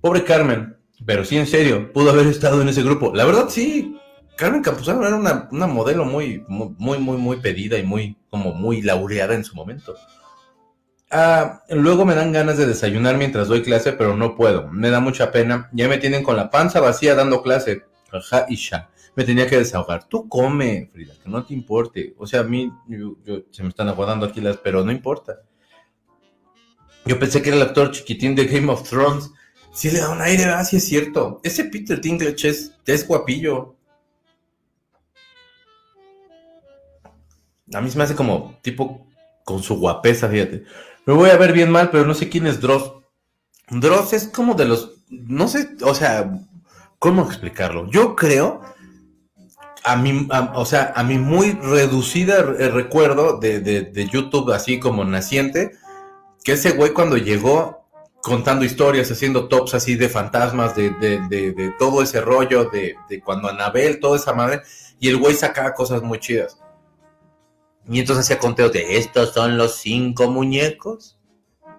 Pobre 0.00 0.22
Carmen. 0.22 0.76
Pero 1.04 1.24
sí, 1.24 1.36
en 1.36 1.46
serio, 1.46 1.92
pudo 1.92 2.10
haber 2.10 2.26
estado 2.26 2.60
en 2.62 2.68
ese 2.68 2.82
grupo. 2.82 3.12
La 3.14 3.24
verdad, 3.24 3.48
sí. 3.48 3.96
Carmen 4.36 4.62
Campuzano 4.62 5.04
era 5.04 5.16
una, 5.16 5.48
una 5.50 5.66
modelo 5.66 6.04
muy, 6.04 6.44
muy, 6.46 6.98
muy, 6.98 7.16
muy 7.16 7.38
pedida 7.38 7.76
y 7.78 7.82
muy, 7.82 8.16
como 8.30 8.52
muy 8.52 8.82
laureada 8.82 9.34
en 9.34 9.44
su 9.44 9.56
momento. 9.56 9.96
Ah, 11.10 11.62
luego 11.70 12.04
me 12.04 12.14
dan 12.14 12.32
ganas 12.32 12.58
de 12.58 12.66
desayunar 12.66 13.16
mientras 13.16 13.48
doy 13.48 13.62
clase, 13.62 13.92
pero 13.92 14.16
no 14.16 14.36
puedo. 14.36 14.68
Me 14.68 14.90
da 14.90 15.00
mucha 15.00 15.32
pena. 15.32 15.70
Ya 15.72 15.88
me 15.88 15.98
tienen 15.98 16.22
con 16.22 16.36
la 16.36 16.50
panza 16.50 16.80
vacía 16.80 17.14
dando 17.14 17.42
clase. 17.42 17.84
Ajá 18.12 18.46
y 18.48 18.56
ya. 18.56 18.90
Me 19.16 19.24
tenía 19.24 19.48
que 19.48 19.58
desahogar. 19.58 20.04
Tú 20.04 20.28
come, 20.28 20.90
Frida, 20.92 21.14
que 21.22 21.28
no 21.28 21.44
te 21.44 21.54
importe. 21.54 22.14
O 22.18 22.26
sea, 22.26 22.40
a 22.40 22.44
mí 22.44 22.70
se 23.50 23.62
me 23.62 23.70
están 23.70 23.88
aguardando 23.88 24.26
aquí 24.26 24.40
las, 24.40 24.58
pero 24.58 24.84
no 24.84 24.92
importa. 24.92 25.40
Yo 27.04 27.18
pensé 27.18 27.40
que 27.40 27.48
era 27.48 27.56
el 27.56 27.62
actor 27.62 27.90
chiquitín 27.90 28.34
de 28.34 28.44
Game 28.44 28.70
of 28.70 28.88
Thrones. 28.88 29.30
Sí 29.72 29.90
le 29.90 30.00
da 30.00 30.10
un 30.10 30.20
aire, 30.20 30.44
así 30.44 30.76
es 30.76 30.84
cierto. 30.84 31.40
Ese 31.42 31.64
Peter 31.64 32.00
Dinklage 32.00 32.48
es, 32.48 32.72
es 32.84 33.06
guapillo. 33.06 33.76
A 37.72 37.80
mí 37.80 37.90
se 37.90 37.98
me 37.98 38.04
hace 38.04 38.14
como 38.14 38.58
tipo 38.62 39.06
con 39.44 39.62
su 39.62 39.78
guapesa, 39.78 40.28
fíjate. 40.28 40.64
Me 41.08 41.14
voy 41.14 41.30
a 41.30 41.38
ver 41.38 41.54
bien 41.54 41.70
mal, 41.70 41.88
pero 41.90 42.04
no 42.04 42.12
sé 42.12 42.28
quién 42.28 42.46
es 42.46 42.60
Dross. 42.60 42.92
Dross 43.70 44.12
es 44.12 44.28
como 44.28 44.52
de 44.52 44.66
los, 44.66 44.92
no 45.08 45.48
sé, 45.48 45.70
o 45.82 45.94
sea, 45.94 46.30
¿cómo 46.98 47.22
explicarlo? 47.22 47.90
Yo 47.90 48.14
creo, 48.14 48.60
a 49.84 49.96
mi, 49.96 50.28
o 50.54 50.66
sea, 50.66 50.92
a 50.94 51.02
mi 51.04 51.16
muy 51.16 51.52
reducida 51.52 52.42
recuerdo 52.42 53.38
de, 53.38 53.60
de 53.60 54.08
YouTube, 54.12 54.52
así 54.52 54.78
como 54.80 55.02
naciente, 55.02 55.72
que 56.44 56.52
ese 56.52 56.72
güey 56.72 56.92
cuando 56.92 57.16
llegó 57.16 57.86
contando 58.20 58.66
historias, 58.66 59.10
haciendo 59.10 59.48
tops 59.48 59.72
así 59.72 59.94
de 59.94 60.10
fantasmas, 60.10 60.76
de, 60.76 60.90
de, 60.90 61.26
de, 61.52 61.74
todo 61.78 62.02
ese 62.02 62.20
rollo, 62.20 62.68
de, 62.68 62.96
cuando 63.24 63.48
Anabel, 63.48 63.98
toda 63.98 64.18
esa 64.18 64.34
madre, 64.34 64.60
y 65.00 65.08
el 65.08 65.16
güey 65.16 65.34
sacaba 65.34 65.72
cosas 65.72 66.02
muy 66.02 66.18
chidas. 66.18 66.58
Y 67.88 68.00
entonces 68.00 68.26
hacía 68.26 68.38
conteos 68.38 68.72
de 68.72 68.98
estos 68.98 69.32
son 69.32 69.56
los 69.56 69.76
cinco 69.76 70.30
muñecos 70.30 71.18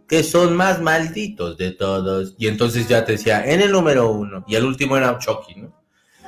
que 0.08 0.24
son 0.24 0.56
más 0.56 0.82
malditos 0.82 1.58
de 1.58 1.72
todos. 1.72 2.34
Y 2.38 2.48
entonces 2.48 2.88
ya 2.88 3.06
te 3.06 3.14
decía, 3.14 3.46
en 3.46 3.62
el 3.62 3.72
número 3.72 4.12
uno, 4.12 4.44
y 4.48 4.56
el 4.56 4.66
último 4.66 4.98
era 4.98 5.18
Chucky, 5.20 5.62
¿no? 5.62 5.80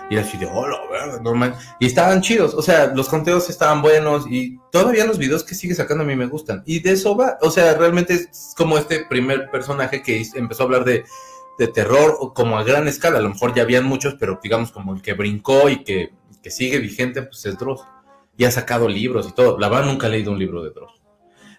Y 0.10 0.18
así 0.18 0.38
de, 0.38 0.46
oh, 0.46 0.68
la 0.68 0.78
normal. 1.22 1.56
Y 1.80 1.88
estaban 1.88 2.22
chidos, 2.22 2.54
o 2.54 2.62
sea, 2.62 2.88
los 2.94 3.10
conteos 3.10 3.50
estaban 3.50 3.82
buenos 3.82 4.26
y 4.30 4.60
todavía 4.72 5.06
los 5.06 5.18
videos 5.18 5.44
que 5.44 5.56
sigue 5.56 5.74
sacando 5.74 6.04
a 6.04 6.08
mí 6.08 6.16
me 6.16 6.28
gustan. 6.28 6.62
Y 6.66 6.80
de 6.80 6.92
eso 6.92 7.16
va, 7.16 7.38
o 7.42 7.50
sea, 7.50 7.74
realmente 7.76 8.14
es 8.14 8.54
como 8.56 8.78
este 8.78 9.06
primer 9.06 9.50
personaje 9.50 10.04
que 10.04 10.24
empezó 10.36 10.64
a 10.64 10.66
hablar 10.66 10.84
de, 10.84 11.06
de 11.58 11.68
terror 11.68 12.34
como 12.36 12.60
a 12.60 12.64
gran 12.64 12.88
escala. 12.88 13.20
A 13.20 13.22
lo 13.22 13.30
mejor 13.30 13.56
ya 13.56 13.64
habían 13.64 13.86
muchos, 13.86 14.16
pero 14.20 14.40
digamos 14.44 14.72
como 14.72 14.94
el 14.94 15.02
que 15.02 15.14
brincó 15.14 15.70
y 15.70 15.84
que, 15.84 16.12
que 16.44 16.52
sigue 16.52 16.80
vigente, 16.80 17.24
pues 17.24 17.46
es 17.46 17.58
Dross. 17.58 17.82
Y 18.42 18.46
ha 18.46 18.50
sacado 18.50 18.90
libros 18.90 19.30
y 19.30 19.34
todo. 19.34 19.60
La 19.60 19.70
verdad 19.70 19.86
nunca 19.86 20.08
he 20.08 20.10
leído 20.10 20.32
un 20.32 20.40
libro 20.40 20.64
de 20.64 20.72
Dross. 20.72 21.00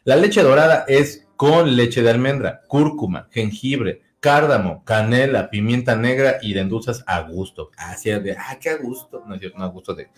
La 0.02 0.16
leche 0.16 0.42
dorada 0.42 0.84
es 0.88 1.28
con 1.36 1.76
leche 1.76 2.02
de 2.02 2.10
almendra, 2.10 2.62
cúrcuma, 2.66 3.28
jengibre, 3.30 4.02
cárdamo, 4.18 4.82
canela, 4.82 5.48
pimienta 5.48 5.94
negra 5.94 6.38
y 6.42 6.54
de 6.54 6.62
endulzas 6.62 7.04
a 7.06 7.20
gusto. 7.20 7.70
Así 7.76 8.10
de, 8.10 8.36
ah, 8.36 8.58
qué 8.60 8.70
a 8.70 8.78
gusto. 8.78 9.22
No 9.28 9.36
es 9.36 9.42
no 9.56 9.62
a 9.62 9.68
gusto 9.68 9.94
de. 9.94 10.10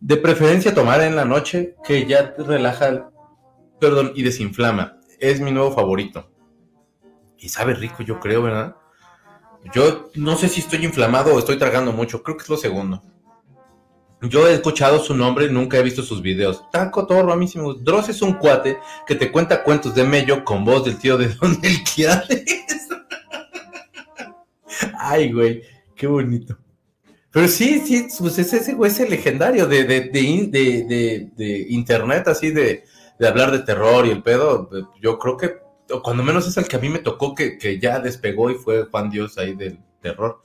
De 0.00 0.16
preferencia 0.16 0.74
tomar 0.74 1.02
en 1.02 1.16
la 1.16 1.26
noche, 1.26 1.76
que 1.84 2.06
ya 2.06 2.34
te 2.34 2.44
relaja, 2.44 3.10
perdón, 3.78 4.12
y 4.14 4.22
desinflama. 4.22 4.96
Es 5.18 5.38
mi 5.42 5.52
nuevo 5.52 5.70
favorito. 5.70 6.30
Y 7.36 7.50
sabe 7.50 7.74
rico, 7.74 8.02
yo 8.02 8.20
creo, 8.20 8.42
¿verdad? 8.44 8.74
Yo 9.74 10.08
no 10.14 10.36
sé 10.36 10.48
si 10.48 10.60
estoy 10.60 10.82
inflamado 10.82 11.34
o 11.34 11.38
estoy 11.38 11.58
tragando 11.58 11.92
mucho. 11.92 12.22
Creo 12.22 12.38
que 12.38 12.44
es 12.44 12.48
lo 12.48 12.56
segundo. 12.56 13.02
Yo 14.22 14.46
he 14.46 14.52
escuchado 14.52 14.98
su 14.98 15.14
nombre, 15.14 15.48
nunca 15.48 15.78
he 15.78 15.82
visto 15.82 16.02
sus 16.02 16.20
videos. 16.20 16.70
Taco 16.70 17.06
Torro, 17.06 17.32
a 17.32 17.36
mí 17.36 17.48
sí 17.48 17.58
me. 17.58 17.74
Dross 17.80 18.10
es 18.10 18.20
un 18.20 18.34
cuate 18.34 18.78
que 19.06 19.14
te 19.14 19.32
cuenta 19.32 19.62
cuentos 19.62 19.94
de 19.94 20.04
Mello 20.04 20.44
con 20.44 20.64
voz 20.64 20.84
del 20.84 20.98
tío 20.98 21.16
de 21.16 21.28
Don 21.40 21.58
Melquiades. 21.60 22.44
Ay, 24.98 25.32
güey, 25.32 25.62
qué 25.96 26.06
bonito. 26.06 26.58
Pero 27.32 27.48
sí, 27.48 27.80
sí, 27.86 28.08
pues 28.18 28.38
ese, 28.38 28.74
güey 28.74 28.90
es 28.90 29.08
legendario 29.08 29.66
de, 29.66 29.84
de, 29.84 30.00
de, 30.00 31.30
de, 31.36 31.66
internet, 31.70 32.26
así 32.26 32.50
de, 32.50 32.84
hablar 33.24 33.52
de 33.52 33.60
terror 33.60 34.04
y 34.06 34.10
el 34.10 34.22
pedo. 34.22 34.68
Yo 35.00 35.18
creo 35.18 35.36
que, 35.36 35.58
cuando 36.02 36.24
menos 36.24 36.48
es 36.48 36.56
el 36.56 36.66
que 36.66 36.76
a 36.76 36.80
mí 36.80 36.88
me 36.88 36.98
tocó 36.98 37.34
que, 37.34 37.56
que 37.56 37.78
ya 37.78 38.00
despegó 38.00 38.50
y 38.50 38.54
fue 38.54 38.84
Juan 38.84 39.10
Dios 39.10 39.38
ahí 39.38 39.54
del 39.54 39.78
terror. 40.00 40.42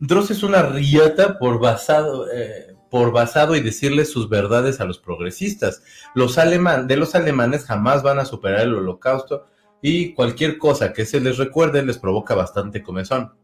Dross 0.00 0.32
es 0.32 0.42
una 0.42 0.62
riata 0.62 1.38
por 1.38 1.60
basado, 1.60 2.30
eh, 2.32 2.73
por 2.94 3.10
basado 3.10 3.56
y 3.56 3.60
decirle 3.60 4.04
sus 4.04 4.28
verdades 4.28 4.80
a 4.80 4.84
los 4.84 5.00
progresistas. 5.00 5.82
Los 6.14 6.38
aleman, 6.38 6.86
de 6.86 6.96
los 6.96 7.16
alemanes 7.16 7.64
jamás 7.64 8.04
van 8.04 8.20
a 8.20 8.24
superar 8.24 8.60
el 8.60 8.74
holocausto 8.76 9.46
y 9.82 10.14
cualquier 10.14 10.58
cosa 10.58 10.92
que 10.92 11.04
se 11.04 11.18
les 11.18 11.36
recuerde 11.36 11.84
les 11.84 11.98
provoca 11.98 12.36
bastante 12.36 12.84
comezón. 12.84 13.34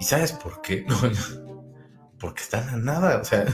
¿Y 0.00 0.02
sabes 0.02 0.32
por 0.32 0.60
qué? 0.62 0.84
Porque 2.18 2.42
están 2.42 2.68
a 2.70 2.76
nada, 2.76 3.20
o 3.20 3.24
sea, 3.24 3.46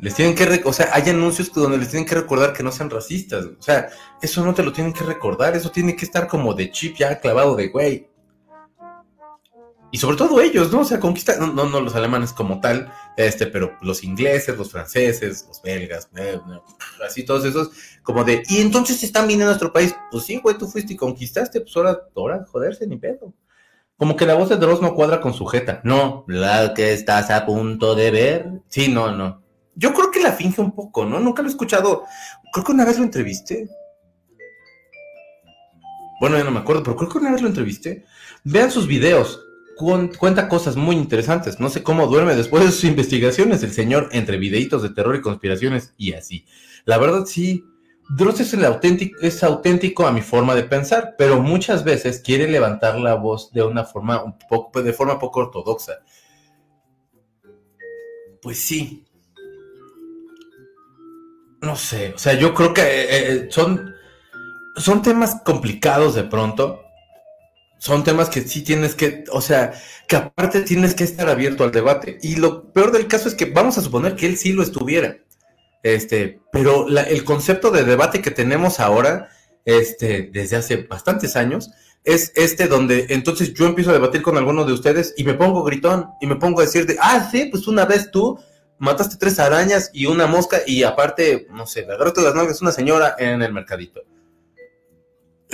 les 0.00 0.14
tienen 0.14 0.34
que, 0.34 0.60
o 0.66 0.72
sea, 0.74 0.90
hay 0.92 1.08
anuncios 1.08 1.50
donde 1.50 1.78
les 1.78 1.88
tienen 1.88 2.06
que 2.06 2.16
recordar 2.16 2.52
que 2.52 2.62
no 2.62 2.70
sean 2.70 2.90
racistas, 2.90 3.46
o 3.46 3.62
sea, 3.62 3.88
eso 4.20 4.44
no 4.44 4.52
te 4.52 4.62
lo 4.62 4.70
tienen 4.70 4.92
que 4.92 5.04
recordar, 5.04 5.56
eso 5.56 5.70
tiene 5.70 5.96
que 5.96 6.04
estar 6.04 6.28
como 6.28 6.52
de 6.52 6.70
chip 6.70 6.98
ya 6.98 7.18
clavado 7.20 7.56
de 7.56 7.68
güey. 7.68 8.10
Y 9.94 9.98
sobre 9.98 10.16
todo 10.16 10.40
ellos, 10.40 10.72
¿no? 10.72 10.80
O 10.80 10.84
sea, 10.84 10.98
conquistar, 10.98 11.38
no, 11.38 11.66
no, 11.66 11.80
los 11.80 11.94
alemanes 11.94 12.32
como 12.32 12.58
tal, 12.58 12.92
este, 13.16 13.46
pero 13.46 13.78
los 13.80 14.02
ingleses, 14.02 14.58
los 14.58 14.72
franceses, 14.72 15.44
los 15.46 15.62
belgas, 15.62 16.10
eh, 16.16 16.40
así 17.06 17.24
todos 17.24 17.44
esos, 17.44 17.70
como 18.02 18.24
de, 18.24 18.42
y 18.48 18.60
entonces 18.60 19.04
están 19.04 19.28
viniendo 19.28 19.44
a 19.44 19.50
nuestro 19.50 19.72
país, 19.72 19.94
pues 20.10 20.24
sí, 20.24 20.40
güey, 20.42 20.58
tú 20.58 20.66
fuiste 20.66 20.94
y 20.94 20.96
conquistaste, 20.96 21.60
pues 21.60 21.76
ahora, 21.76 22.00
ahora, 22.16 22.44
joderse, 22.44 22.88
ni 22.88 22.96
pedo. 22.96 23.32
Como 23.96 24.16
que 24.16 24.26
la 24.26 24.34
voz 24.34 24.48
de 24.48 24.56
Dross 24.56 24.82
no 24.82 24.96
cuadra 24.96 25.20
con 25.20 25.32
sujeta. 25.32 25.80
No, 25.84 26.24
la 26.26 26.74
que 26.74 26.92
estás 26.92 27.30
a 27.30 27.46
punto 27.46 27.94
de 27.94 28.10
ver. 28.10 28.50
Sí, 28.66 28.88
no, 28.88 29.14
no. 29.14 29.44
Yo 29.76 29.94
creo 29.94 30.10
que 30.10 30.18
la 30.18 30.32
finge 30.32 30.60
un 30.60 30.74
poco, 30.74 31.04
¿no? 31.04 31.20
Nunca 31.20 31.40
lo 31.40 31.46
he 31.46 31.52
escuchado. 31.52 32.02
Creo 32.52 32.64
que 32.64 32.72
una 32.72 32.84
vez 32.84 32.98
lo 32.98 33.04
entrevisté. 33.04 33.68
Bueno, 36.20 36.36
ya 36.36 36.42
no 36.42 36.50
me 36.50 36.58
acuerdo, 36.58 36.82
pero 36.82 36.96
creo 36.96 37.08
que 37.08 37.18
una 37.18 37.30
vez 37.30 37.42
lo 37.42 37.46
entrevisté. 37.46 38.04
Vean 38.42 38.72
sus 38.72 38.88
videos. 38.88 39.40
Cuenta 39.76 40.48
cosas 40.48 40.76
muy 40.76 40.96
interesantes. 40.96 41.60
No 41.60 41.68
sé 41.68 41.82
cómo 41.82 42.06
duerme 42.06 42.36
después 42.36 42.64
de 42.64 42.72
sus 42.72 42.84
investigaciones 42.84 43.62
el 43.62 43.72
señor 43.72 44.08
entre 44.12 44.38
videitos 44.38 44.82
de 44.82 44.90
terror 44.90 45.16
y 45.16 45.20
conspiraciones 45.20 45.94
y 45.96 46.12
así. 46.12 46.46
La 46.84 46.98
verdad 46.98 47.24
sí, 47.26 47.64
Dross 48.08 48.40
es, 48.40 48.52
el 48.54 48.64
auténtico, 48.64 49.18
es 49.22 49.42
auténtico 49.42 50.06
a 50.06 50.12
mi 50.12 50.20
forma 50.20 50.54
de 50.54 50.64
pensar, 50.64 51.14
pero 51.16 51.40
muchas 51.40 51.84
veces 51.84 52.20
quiere 52.20 52.48
levantar 52.48 52.98
la 52.98 53.14
voz 53.14 53.50
de 53.52 53.62
una 53.62 53.84
forma 53.84 54.22
un 54.22 54.38
poco, 54.38 54.82
de 54.82 54.92
forma 54.92 55.18
poco 55.18 55.40
ortodoxa. 55.40 56.00
Pues 58.42 58.60
sí. 58.60 59.04
No 61.62 61.76
sé, 61.76 62.12
o 62.14 62.18
sea, 62.18 62.34
yo 62.34 62.52
creo 62.52 62.74
que 62.74 62.82
eh, 62.82 63.06
eh, 63.10 63.48
son, 63.50 63.94
son 64.76 65.00
temas 65.00 65.40
complicados 65.42 66.14
de 66.14 66.24
pronto. 66.24 66.83
Son 67.78 68.04
temas 68.04 68.30
que 68.30 68.42
sí 68.42 68.62
tienes 68.62 68.94
que, 68.94 69.24
o 69.30 69.40
sea, 69.40 69.72
que 70.08 70.16
aparte 70.16 70.62
tienes 70.62 70.94
que 70.94 71.04
estar 71.04 71.28
abierto 71.28 71.64
al 71.64 71.72
debate. 71.72 72.18
Y 72.22 72.36
lo 72.36 72.72
peor 72.72 72.92
del 72.92 73.08
caso 73.08 73.28
es 73.28 73.34
que 73.34 73.46
vamos 73.46 73.78
a 73.78 73.82
suponer 73.82 74.16
que 74.16 74.26
él 74.26 74.36
sí 74.36 74.52
lo 74.52 74.62
estuviera. 74.62 75.18
Este, 75.82 76.40
pero 76.50 76.88
el 76.88 77.24
concepto 77.24 77.70
de 77.70 77.84
debate 77.84 78.22
que 78.22 78.30
tenemos 78.30 78.80
ahora, 78.80 79.28
este, 79.66 80.30
desde 80.32 80.56
hace 80.56 80.76
bastantes 80.84 81.36
años, 81.36 81.70
es 82.04 82.32
este 82.36 82.68
donde 82.68 83.06
entonces 83.10 83.54
yo 83.54 83.66
empiezo 83.66 83.90
a 83.90 83.94
debatir 83.94 84.22
con 84.22 84.36
alguno 84.36 84.64
de 84.64 84.72
ustedes 84.72 85.14
y 85.16 85.24
me 85.24 85.34
pongo 85.34 85.62
gritón 85.62 86.10
y 86.20 86.26
me 86.26 86.36
pongo 86.36 86.60
a 86.60 86.64
decir 86.64 86.86
de, 86.86 86.96
ah, 87.00 87.28
sí, 87.30 87.46
pues 87.50 87.66
una 87.66 87.86
vez 87.86 88.10
tú 88.10 88.38
mataste 88.78 89.16
tres 89.18 89.38
arañas 89.38 89.90
y 89.92 90.06
una 90.06 90.26
mosca 90.26 90.60
y 90.66 90.82
aparte, 90.82 91.46
no 91.50 91.66
sé, 91.66 91.82
le 91.82 91.94
agarraste 91.94 92.22
las 92.22 92.34
nalgas 92.34 92.62
una 92.62 92.72
señora 92.72 93.16
en 93.18 93.42
el 93.42 93.52
mercadito. 93.52 94.02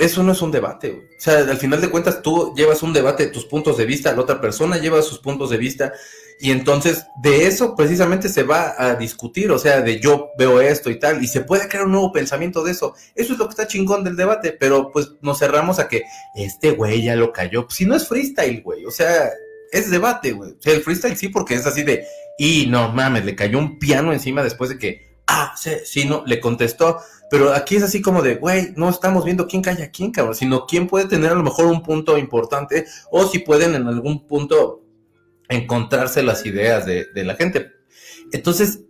Eso 0.01 0.23
no 0.23 0.31
es 0.31 0.41
un 0.41 0.51
debate. 0.51 1.09
O 1.15 1.21
sea, 1.21 1.37
al 1.37 1.57
final 1.57 1.79
de 1.79 1.91
cuentas 1.91 2.23
tú 2.23 2.55
llevas 2.55 2.81
un 2.81 2.91
debate, 2.91 3.27
tus 3.27 3.45
puntos 3.45 3.77
de 3.77 3.85
vista, 3.85 4.11
la 4.11 4.21
otra 4.21 4.41
persona 4.41 4.79
lleva 4.79 4.99
sus 5.03 5.19
puntos 5.19 5.51
de 5.51 5.57
vista 5.57 5.93
y 6.39 6.49
entonces 6.49 7.05
de 7.21 7.45
eso 7.45 7.75
precisamente 7.75 8.27
se 8.27 8.41
va 8.41 8.73
a 8.79 8.95
discutir, 8.95 9.51
o 9.51 9.59
sea, 9.59 9.81
de 9.81 9.99
yo 9.99 10.31
veo 10.39 10.59
esto 10.59 10.89
y 10.89 10.97
tal, 10.97 11.23
y 11.23 11.27
se 11.27 11.41
puede 11.41 11.67
crear 11.67 11.85
un 11.85 11.91
nuevo 11.91 12.11
pensamiento 12.11 12.63
de 12.63 12.71
eso. 12.71 12.95
Eso 13.13 13.33
es 13.33 13.37
lo 13.37 13.45
que 13.45 13.51
está 13.51 13.67
chingón 13.67 14.03
del 14.03 14.15
debate, 14.15 14.57
pero 14.59 14.89
pues 14.91 15.11
nos 15.21 15.37
cerramos 15.37 15.77
a 15.77 15.87
que 15.87 16.01
este 16.33 16.71
güey 16.71 17.03
ya 17.03 17.15
lo 17.15 17.31
cayó. 17.31 17.67
Si 17.69 17.85
no 17.85 17.95
es 17.95 18.07
freestyle, 18.07 18.63
güey, 18.63 18.83
o 18.87 18.91
sea, 18.91 19.29
es 19.71 19.91
debate, 19.91 20.31
güey. 20.31 20.53
O 20.53 20.57
sea, 20.59 20.73
el 20.73 20.81
freestyle 20.81 21.15
sí, 21.15 21.27
porque 21.27 21.53
es 21.53 21.67
así 21.67 21.83
de, 21.83 22.07
y 22.39 22.65
no 22.65 22.91
mames, 22.91 23.23
le 23.23 23.35
cayó 23.35 23.59
un 23.59 23.77
piano 23.77 24.13
encima 24.13 24.41
después 24.41 24.71
de 24.71 24.79
que, 24.79 25.10
ah, 25.31 25.53
sí, 25.55 25.71
sí, 25.85 26.05
no, 26.05 26.23
le 26.25 26.39
contestó. 26.39 26.99
Pero 27.29 27.53
aquí 27.53 27.77
es 27.77 27.83
así 27.83 28.01
como 28.01 28.21
de, 28.21 28.35
güey, 28.35 28.73
no 28.75 28.89
estamos 28.89 29.23
viendo 29.23 29.47
quién 29.47 29.61
calla 29.61 29.85
a 29.85 29.89
quién, 29.89 30.11
cabrón, 30.11 30.35
sino 30.35 30.65
quién 30.65 30.87
puede 30.87 31.07
tener 31.07 31.31
a 31.31 31.35
lo 31.35 31.43
mejor 31.43 31.65
un 31.65 31.81
punto 31.81 32.17
importante 32.17 32.85
o 33.09 33.25
si 33.25 33.39
pueden 33.39 33.73
en 33.73 33.87
algún 33.87 34.27
punto 34.27 34.83
encontrarse 35.47 36.23
las 36.23 36.45
ideas 36.45 36.85
de, 36.85 37.07
la 37.15 37.35
gente. 37.35 37.71
Entonces, 38.33 38.81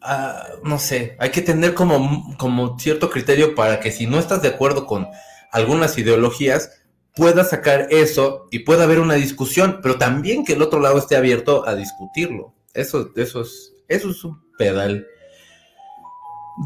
ah, 0.00 0.46
no 0.64 0.78
sé, 0.78 1.16
hay 1.18 1.30
que 1.30 1.42
tener 1.42 1.74
como, 1.74 2.34
como 2.38 2.78
cierto 2.78 3.10
criterio 3.10 3.54
para 3.54 3.78
que 3.80 3.92
si 3.92 4.06
no 4.06 4.18
estás 4.18 4.40
de 4.40 4.48
acuerdo 4.48 4.86
con 4.86 5.08
algunas 5.50 5.98
ideologías, 5.98 6.70
puedas 7.14 7.50
sacar 7.50 7.88
eso 7.90 8.48
y 8.50 8.60
pueda 8.60 8.84
haber 8.84 9.00
una 9.00 9.14
discusión, 9.14 9.80
pero 9.82 9.98
también 9.98 10.46
que 10.46 10.54
el 10.54 10.62
otro 10.62 10.80
lado 10.80 10.98
esté 10.98 11.16
abierto 11.16 11.68
a 11.68 11.74
discutirlo. 11.74 12.54
Eso, 12.72 13.10
eso, 13.16 13.42
es, 13.42 13.74
eso 13.88 14.10
es 14.10 14.24
un 14.24 14.40
pedal. 14.56 15.06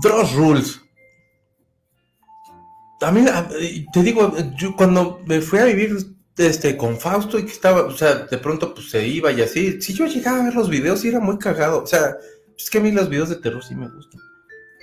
Dross 0.02 0.34
Rules. 0.34 0.80
También, 2.98 3.28
te 3.92 4.02
digo, 4.02 4.34
yo 4.56 4.74
cuando 4.74 5.20
me 5.26 5.40
fui 5.40 5.58
a 5.58 5.64
vivir 5.66 5.96
este, 6.38 6.76
con 6.76 6.98
Fausto 6.98 7.38
y 7.38 7.44
que 7.44 7.52
estaba, 7.52 7.82
o 7.82 7.96
sea, 7.96 8.14
de 8.14 8.38
pronto 8.38 8.74
pues 8.74 8.90
se 8.90 9.06
iba 9.06 9.32
y 9.32 9.42
así. 9.42 9.80
Si 9.80 9.94
yo 9.94 10.06
llegaba 10.06 10.40
a 10.40 10.44
ver 10.44 10.54
los 10.54 10.68
videos 10.68 11.04
y 11.04 11.08
era 11.08 11.20
muy 11.20 11.38
cagado. 11.38 11.82
O 11.82 11.86
sea, 11.86 12.16
es 12.56 12.70
que 12.70 12.78
a 12.78 12.80
mí 12.80 12.90
los 12.90 13.08
videos 13.08 13.28
de 13.28 13.36
terror 13.36 13.62
sí 13.64 13.74
me 13.74 13.88
gustan. 13.88 14.20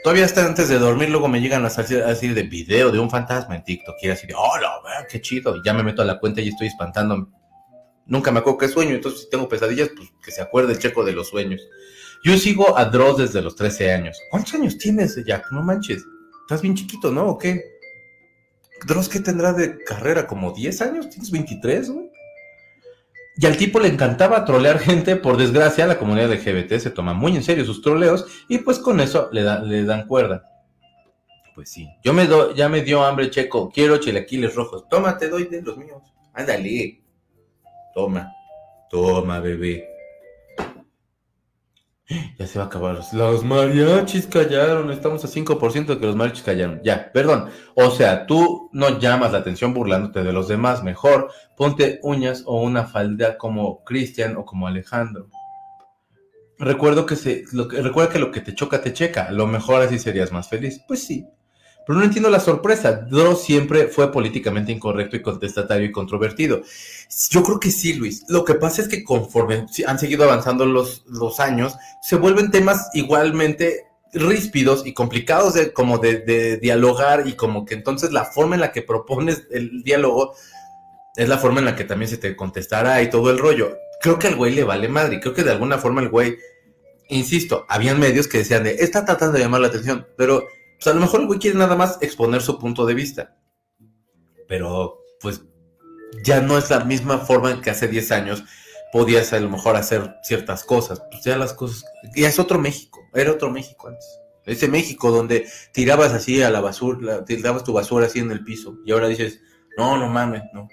Todavía 0.04 0.26
hasta 0.26 0.46
antes 0.46 0.68
de 0.68 0.80
dormir, 0.80 1.10
luego 1.10 1.28
me 1.28 1.40
llegan 1.40 1.66
a 1.66 1.70
salir 1.70 2.04
así 2.04 2.28
de 2.28 2.44
video 2.44 2.92
de 2.92 3.00
un 3.00 3.10
fantasma 3.10 3.56
en 3.56 3.64
TikTok. 3.64 3.96
Y 4.02 4.10
así 4.10 4.28
de, 4.28 4.34
no, 4.34 4.40
qué 5.10 5.22
chido. 5.22 5.56
Y 5.56 5.62
ya 5.64 5.74
me 5.74 5.84
meto 5.84 6.02
a 6.02 6.06
la 6.06 6.20
cuenta 6.20 6.42
y 6.42 6.50
estoy 6.50 6.68
espantando. 6.68 7.30
Nunca 8.06 8.32
me 8.32 8.40
acuerdo 8.40 8.60
qué 8.60 8.68
sueño. 8.68 8.96
Entonces, 8.96 9.22
si 9.22 9.30
tengo 9.30 9.48
pesadillas, 9.48 9.90
pues 9.96 10.10
que 10.24 10.32
se 10.32 10.42
acuerde 10.42 10.74
el 10.74 10.80
checo 10.80 11.04
de 11.04 11.14
los 11.14 11.30
sueños. 11.30 11.62
Yo 12.24 12.38
sigo 12.38 12.78
a 12.78 12.86
Dross 12.86 13.18
desde 13.18 13.42
los 13.42 13.56
13 13.56 13.92
años. 13.92 14.18
¿Cuántos 14.32 14.54
años 14.54 14.78
tienes, 14.78 15.22
Jack? 15.26 15.52
No 15.52 15.62
manches. 15.62 16.06
Estás 16.42 16.62
bien 16.62 16.74
chiquito, 16.74 17.12
¿no? 17.12 17.28
¿O 17.28 17.38
qué? 17.38 17.62
Dross, 18.88 19.10
¿qué 19.10 19.20
tendrá 19.20 19.52
de 19.52 19.84
carrera? 19.84 20.26
¿Como 20.26 20.54
10 20.54 20.82
años? 20.82 21.10
¿Tienes 21.10 21.32
23, 21.32 21.90
güey? 21.90 22.10
Y 23.36 23.46
al 23.46 23.58
tipo 23.58 23.80
le 23.80 23.88
encantaba 23.88 24.46
trolear 24.46 24.80
gente, 24.80 25.16
por 25.16 25.38
desgracia, 25.38 25.88
la 25.88 25.98
comunidad 25.98 26.32
LGBT 26.32 26.78
se 26.78 26.92
toma 26.92 27.14
muy 27.14 27.36
en 27.36 27.44
serio 27.44 27.66
sus 27.66 27.82
troleos 27.82 28.28
y 28.48 28.60
pues 28.60 28.78
con 28.78 29.00
eso 29.00 29.30
le, 29.32 29.84
dan 29.84 30.08
cuerda. 30.08 30.44
Pues 31.56 31.70
sí, 31.70 31.88
yo 32.04 32.14
me 32.14 32.28
do, 32.28 32.54
ya 32.54 32.70
me 32.70 32.82
dio 32.82 33.04
hambre, 33.04 33.32
Checo, 33.32 33.72
quiero 33.72 33.98
chilaquiles 33.98 34.54
rojos. 34.56 34.88
Toma, 34.88 35.18
te 35.18 35.30
doy 35.30 35.46
de 35.46 35.62
los 35.62 35.78
míos. 35.78 36.02
Ándale. 36.34 37.02
Toma, 37.94 38.32
toma, 38.90 39.40
bebé. 39.40 39.93
Ya 42.38 42.48
se 42.48 42.60
va 42.60 42.66
a 42.66 42.68
acabar. 42.68 43.00
Los 43.14 43.44
mariachis 43.44 44.28
callaron. 44.28 44.92
Estamos 44.92 45.24
a 45.24 45.28
5% 45.28 45.86
de 45.86 46.00
que 46.00 46.06
los 46.06 46.16
mariachis 46.16 46.44
callaron. 46.44 46.82
Ya, 46.84 47.12
perdón. 47.12 47.50
O 47.76 47.90
sea, 47.92 48.26
tú 48.26 48.70
no 48.74 49.00
llamas 49.00 49.32
la 49.32 49.40
atención 49.40 49.74
burlándote 49.74 50.24
de 50.24 50.34
los 50.34 50.48
demás. 50.48 50.84
Mejor 50.84 51.32
ponte 51.58 52.00
uñas 52.04 52.44
o 52.46 52.62
una 52.62 52.86
falda 52.86 53.38
como 53.38 53.84
Cristian 53.84 54.38
o 54.38 54.46
como 54.46 54.68
Alejandro. 54.68 55.30
Recuerdo 56.60 57.06
que 57.06 57.16
se, 57.16 57.44
lo 57.52 57.68
recuerda 57.68 58.12
que 58.12 58.20
lo 58.20 58.32
que 58.32 58.42
te 58.42 58.56
choca 58.56 58.82
te 58.82 58.94
checa. 58.94 59.32
lo 59.32 59.48
mejor 59.48 59.82
así 59.82 60.00
serías 60.00 60.32
más 60.32 60.50
feliz. 60.50 60.82
Pues 60.88 61.04
sí. 61.04 61.28
Pero 61.86 62.00
no 62.00 62.06
entiendo 62.06 62.30
la 62.30 62.40
sorpresa. 62.40 62.94
Dross 62.94 63.44
siempre 63.44 63.88
fue 63.88 64.12
políticamente 64.12 64.72
incorrecto 64.72 65.16
y 65.16 65.22
contestatario 65.22 65.86
y 65.86 65.92
controvertido. 65.92 66.62
Yo 67.30 67.44
creo 67.44 67.60
que 67.60 67.72
sí, 67.72 67.94
Luis. 67.94 68.26
Lo 68.30 68.46
que 68.46 68.56
pasa 68.56 68.82
es 68.82 68.88
que 68.88 69.04
conforme 69.04 69.66
han 69.86 70.00
seguido 70.00 70.24
avanzando 70.24 70.66
los, 70.66 71.04
los 71.08 71.40
años, 71.40 71.76
se 72.02 72.16
vuelven 72.16 72.52
temas 72.52 72.90
igualmente 72.94 73.88
ríspidos 74.14 74.86
y 74.86 74.94
complicados 74.94 75.56
de, 75.56 75.74
como 75.74 75.98
de, 75.98 76.58
dialogar 76.58 77.28
y 77.28 77.34
como 77.34 77.66
que 77.66 77.74
entonces 77.74 78.12
la 78.12 78.26
forma 78.26 78.56
en 78.56 78.62
la 78.62 78.72
que 78.72 78.84
propones 78.84 79.48
el 79.52 79.84
diálogo 79.84 80.36
es 81.16 81.28
la 81.28 81.38
forma 81.38 81.60
en 81.60 81.66
la 81.66 81.76
que 81.76 81.84
también 81.84 82.10
se 82.10 82.18
te 82.18 82.36
contestará 82.36 83.02
y 83.02 83.10
todo 83.10 83.30
el 83.32 83.40
rollo. 83.40 83.78
Creo 84.02 84.20
que 84.20 84.28
al 84.28 84.36
güey 84.36 84.54
le 84.54 84.64
vale 84.64 84.88
madre. 84.88 85.20
Creo 85.20 85.34
que 85.34 85.44
de 85.44 85.52
alguna 85.52 85.78
forma 85.78 86.02
el 86.02 86.10
güey, 86.10 86.38
insisto, 87.10 87.66
habían 87.70 88.00
medios 88.00 88.28
que 88.28 88.40
decían 88.40 88.64
de, 88.64 88.76
está 88.76 89.06
tratando 89.06 89.38
de 89.38 89.44
llamar 89.44 89.62
la 89.62 89.68
atención, 89.68 90.08
pero 90.18 90.48
a 90.86 90.94
lo 90.94 91.02
mejor 91.02 91.22
el 91.22 91.28
güey 91.28 91.40
quiere 91.40 91.58
nada 91.58 91.76
más 91.76 91.98
exponer 92.02 92.42
su 92.42 92.60
punto 92.60 92.86
de 92.86 92.94
vista. 92.94 93.38
Pero, 94.48 95.00
pues, 95.22 95.44
ya 96.24 96.42
no 96.42 96.58
es 96.58 96.70
la 96.70 96.84
misma 96.84 97.20
forma 97.20 97.62
que 97.62 97.70
hace 97.70 97.88
10 97.88 98.12
años 98.12 98.44
podías 98.92 99.34
a 99.34 99.40
lo 99.40 99.50
mejor 99.50 99.76
hacer 99.76 100.16
ciertas 100.24 100.64
cosas. 100.64 101.02
Pues 101.12 101.24
ya 101.24 101.38
las 101.38 101.54
cosas. 101.54 101.84
Ya 102.16 102.28
es 102.28 102.40
otro 102.40 102.60
México. 102.60 103.02
Era 103.14 103.32
otro 103.32 103.50
México 103.50 103.88
antes. 103.88 104.06
Ese 104.46 104.68
México 104.68 105.10
donde 105.10 105.48
tirabas 105.72 106.14
así 106.14 106.44
a 106.44 106.50
la 106.50 106.60
basura, 106.60 107.24
tirabas 107.26 107.64
tu 107.64 107.74
basura 107.74 108.08
así 108.08 108.20
en 108.20 108.32
el 108.32 108.44
piso. 108.44 108.78
Y 108.86 108.92
ahora 108.92 109.08
dices, 109.08 109.42
no, 109.78 109.98
no 109.98 110.10
mames, 110.10 110.44
no. 110.54 110.68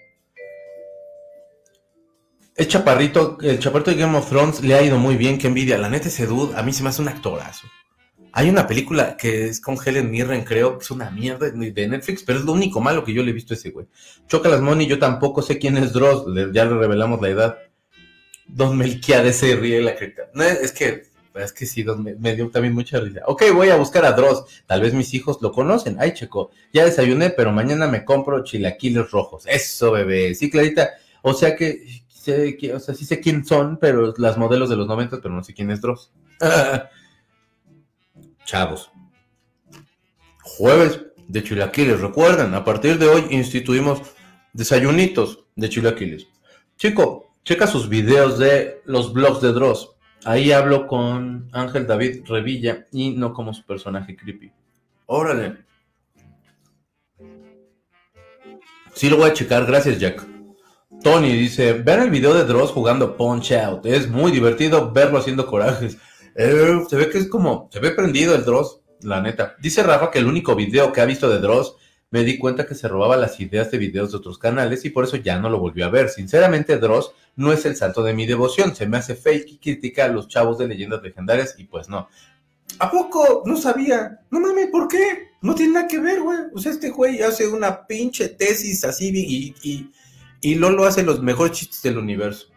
El 2.56 2.68
chaparrito, 2.68 3.38
el 3.40 3.58
chaparrito 3.58 3.90
de 3.90 3.96
Game 3.96 4.18
of 4.18 4.28
Thrones 4.28 4.60
le 4.60 4.74
ha 4.74 4.82
ido 4.82 4.98
muy 4.98 5.16
bien, 5.16 5.38
qué 5.38 5.46
envidia. 5.46 5.78
La 5.78 5.88
neta 5.88 6.08
ese 6.08 6.26
dude, 6.26 6.54
a 6.58 6.62
mí 6.62 6.72
se 6.72 6.82
me 6.82 6.90
hace 6.90 7.00
un 7.00 7.08
actorazo. 7.08 7.66
Hay 8.32 8.48
una 8.48 8.66
película 8.66 9.16
que 9.16 9.46
es 9.46 9.60
con 9.60 9.76
Helen 9.84 10.10
Mirren, 10.10 10.44
creo, 10.44 10.78
es 10.80 10.90
una 10.90 11.10
mierda 11.10 11.50
de 11.50 11.88
Netflix, 11.88 12.22
pero 12.22 12.38
es 12.38 12.44
lo 12.44 12.52
único 12.52 12.80
malo 12.80 13.04
que 13.04 13.12
yo 13.12 13.22
le 13.22 13.30
he 13.30 13.34
visto 13.34 13.54
a 13.54 13.56
ese 13.56 13.70
güey. 13.70 13.86
Choca 14.28 14.48
las 14.48 14.60
Money, 14.60 14.86
yo 14.86 14.98
tampoco 14.98 15.42
sé 15.42 15.58
quién 15.58 15.76
es 15.76 15.92
Dross, 15.92 16.26
ya 16.52 16.64
le 16.64 16.74
revelamos 16.74 17.20
la 17.20 17.28
edad. 17.28 17.58
Don 18.46 18.76
Melquiades 18.76 19.36
se 19.36 19.56
ríe 19.56 19.80
la 19.80 19.96
creta. 19.96 20.22
No, 20.34 20.44
es 20.44 20.72
que, 20.72 21.04
es 21.34 21.52
que 21.52 21.66
sí, 21.66 21.84
me 22.18 22.36
dio 22.36 22.50
también 22.50 22.74
mucha 22.74 23.00
risa. 23.00 23.22
Ok, 23.26 23.44
voy 23.54 23.70
a 23.70 23.76
buscar 23.76 24.04
a 24.04 24.12
Dross. 24.12 24.44
Tal 24.66 24.80
vez 24.80 24.94
mis 24.94 25.12
hijos 25.14 25.38
lo 25.40 25.52
conocen. 25.52 25.96
Ay, 25.98 26.14
checo, 26.14 26.50
ya 26.72 26.84
desayuné, 26.84 27.30
pero 27.30 27.52
mañana 27.52 27.86
me 27.86 28.04
compro 28.04 28.44
chilaquiles 28.44 29.10
rojos. 29.10 29.44
Eso, 29.46 29.92
bebé. 29.92 30.34
Sí, 30.34 30.50
Clarita. 30.50 30.90
O 31.22 31.34
sea 31.34 31.54
que, 31.54 32.02
sé, 32.08 32.56
o 32.74 32.80
sea, 32.80 32.94
sí 32.94 33.04
sé 33.04 33.20
quién 33.20 33.44
son, 33.44 33.78
pero 33.78 34.14
las 34.18 34.38
modelos 34.38 34.68
de 34.68 34.76
los 34.76 34.86
90, 34.86 35.20
pero 35.20 35.34
no 35.34 35.44
sé 35.44 35.54
quién 35.54 35.70
es 35.70 35.80
Dross. 35.80 36.12
Chavos. 38.50 38.90
Jueves 40.42 41.00
de 41.28 41.44
chilaquiles. 41.44 42.00
Recuerden, 42.00 42.52
a 42.54 42.64
partir 42.64 42.98
de 42.98 43.06
hoy 43.06 43.26
instituimos 43.30 44.02
desayunitos 44.52 45.44
de 45.54 45.68
chilaquiles. 45.68 46.26
Chico, 46.76 47.30
checa 47.44 47.68
sus 47.68 47.88
videos 47.88 48.40
de 48.40 48.82
los 48.86 49.12
blogs 49.12 49.40
de 49.40 49.52
Dross. 49.52 49.90
Ahí 50.24 50.50
hablo 50.50 50.88
con 50.88 51.48
Ángel 51.52 51.86
David 51.86 52.24
Revilla 52.26 52.88
y 52.90 53.10
no 53.10 53.32
como 53.32 53.54
su 53.54 53.64
personaje 53.64 54.16
creepy. 54.16 54.50
Órale. 55.06 55.58
Sí 58.94 59.08
lo 59.08 59.18
voy 59.18 59.30
a 59.30 59.32
checar, 59.32 59.64
gracias 59.64 60.00
Jack. 60.00 60.26
Tony 61.04 61.34
dice, 61.34 61.74
ven 61.74 62.00
el 62.00 62.10
video 62.10 62.34
de 62.34 62.42
Dross 62.42 62.72
jugando 62.72 63.16
Punch 63.16 63.52
Out. 63.52 63.86
Es 63.86 64.08
muy 64.08 64.32
divertido 64.32 64.90
verlo 64.90 65.18
haciendo 65.18 65.46
corajes. 65.46 65.98
Eh, 66.42 66.86
se 66.88 66.96
ve 66.96 67.10
que 67.10 67.18
es 67.18 67.28
como, 67.28 67.68
se 67.70 67.80
ve 67.80 67.90
prendido 67.90 68.34
el 68.34 68.46
Dross, 68.46 68.80
la 69.02 69.20
neta. 69.20 69.56
Dice 69.60 69.82
Rafa 69.82 70.10
que 70.10 70.20
el 70.20 70.24
único 70.24 70.54
video 70.56 70.90
que 70.90 71.02
ha 71.02 71.04
visto 71.04 71.28
de 71.28 71.38
Dross 71.38 71.74
me 72.10 72.24
di 72.24 72.38
cuenta 72.38 72.66
que 72.66 72.74
se 72.74 72.88
robaba 72.88 73.18
las 73.18 73.38
ideas 73.40 73.70
de 73.70 73.76
videos 73.76 74.10
de 74.10 74.16
otros 74.16 74.38
canales 74.38 74.86
y 74.86 74.90
por 74.90 75.04
eso 75.04 75.18
ya 75.18 75.38
no 75.38 75.50
lo 75.50 75.58
volvió 75.58 75.84
a 75.84 75.90
ver. 75.90 76.08
Sinceramente, 76.08 76.78
Dross 76.78 77.12
no 77.36 77.52
es 77.52 77.66
el 77.66 77.76
santo 77.76 78.02
de 78.02 78.14
mi 78.14 78.24
devoción. 78.24 78.74
Se 78.74 78.86
me 78.86 78.96
hace 78.96 79.16
fake 79.16 79.50
y 79.50 79.58
critica 79.58 80.06
a 80.06 80.08
los 80.08 80.28
chavos 80.28 80.56
de 80.56 80.66
leyendas 80.66 81.02
legendarias 81.02 81.56
y 81.58 81.64
pues 81.64 81.90
no. 81.90 82.08
¿A 82.78 82.90
poco? 82.90 83.42
No 83.44 83.58
sabía. 83.58 84.20
No 84.30 84.40
mames, 84.40 84.68
¿por 84.68 84.88
qué? 84.88 85.32
No 85.42 85.54
tiene 85.54 85.74
nada 85.74 85.88
que 85.88 85.98
ver, 85.98 86.22
güey. 86.22 86.38
O 86.54 86.58
sea, 86.58 86.72
este 86.72 86.88
güey 86.88 87.20
hace 87.20 87.48
una 87.48 87.86
pinche 87.86 88.30
tesis 88.30 88.82
así 88.84 89.12
y, 89.14 89.54
y, 89.62 89.90
y 90.40 90.54
Lolo 90.54 90.86
hace 90.86 91.02
los 91.02 91.20
mejores 91.22 91.52
chistes 91.52 91.82
del 91.82 91.98
universo. 91.98 92.49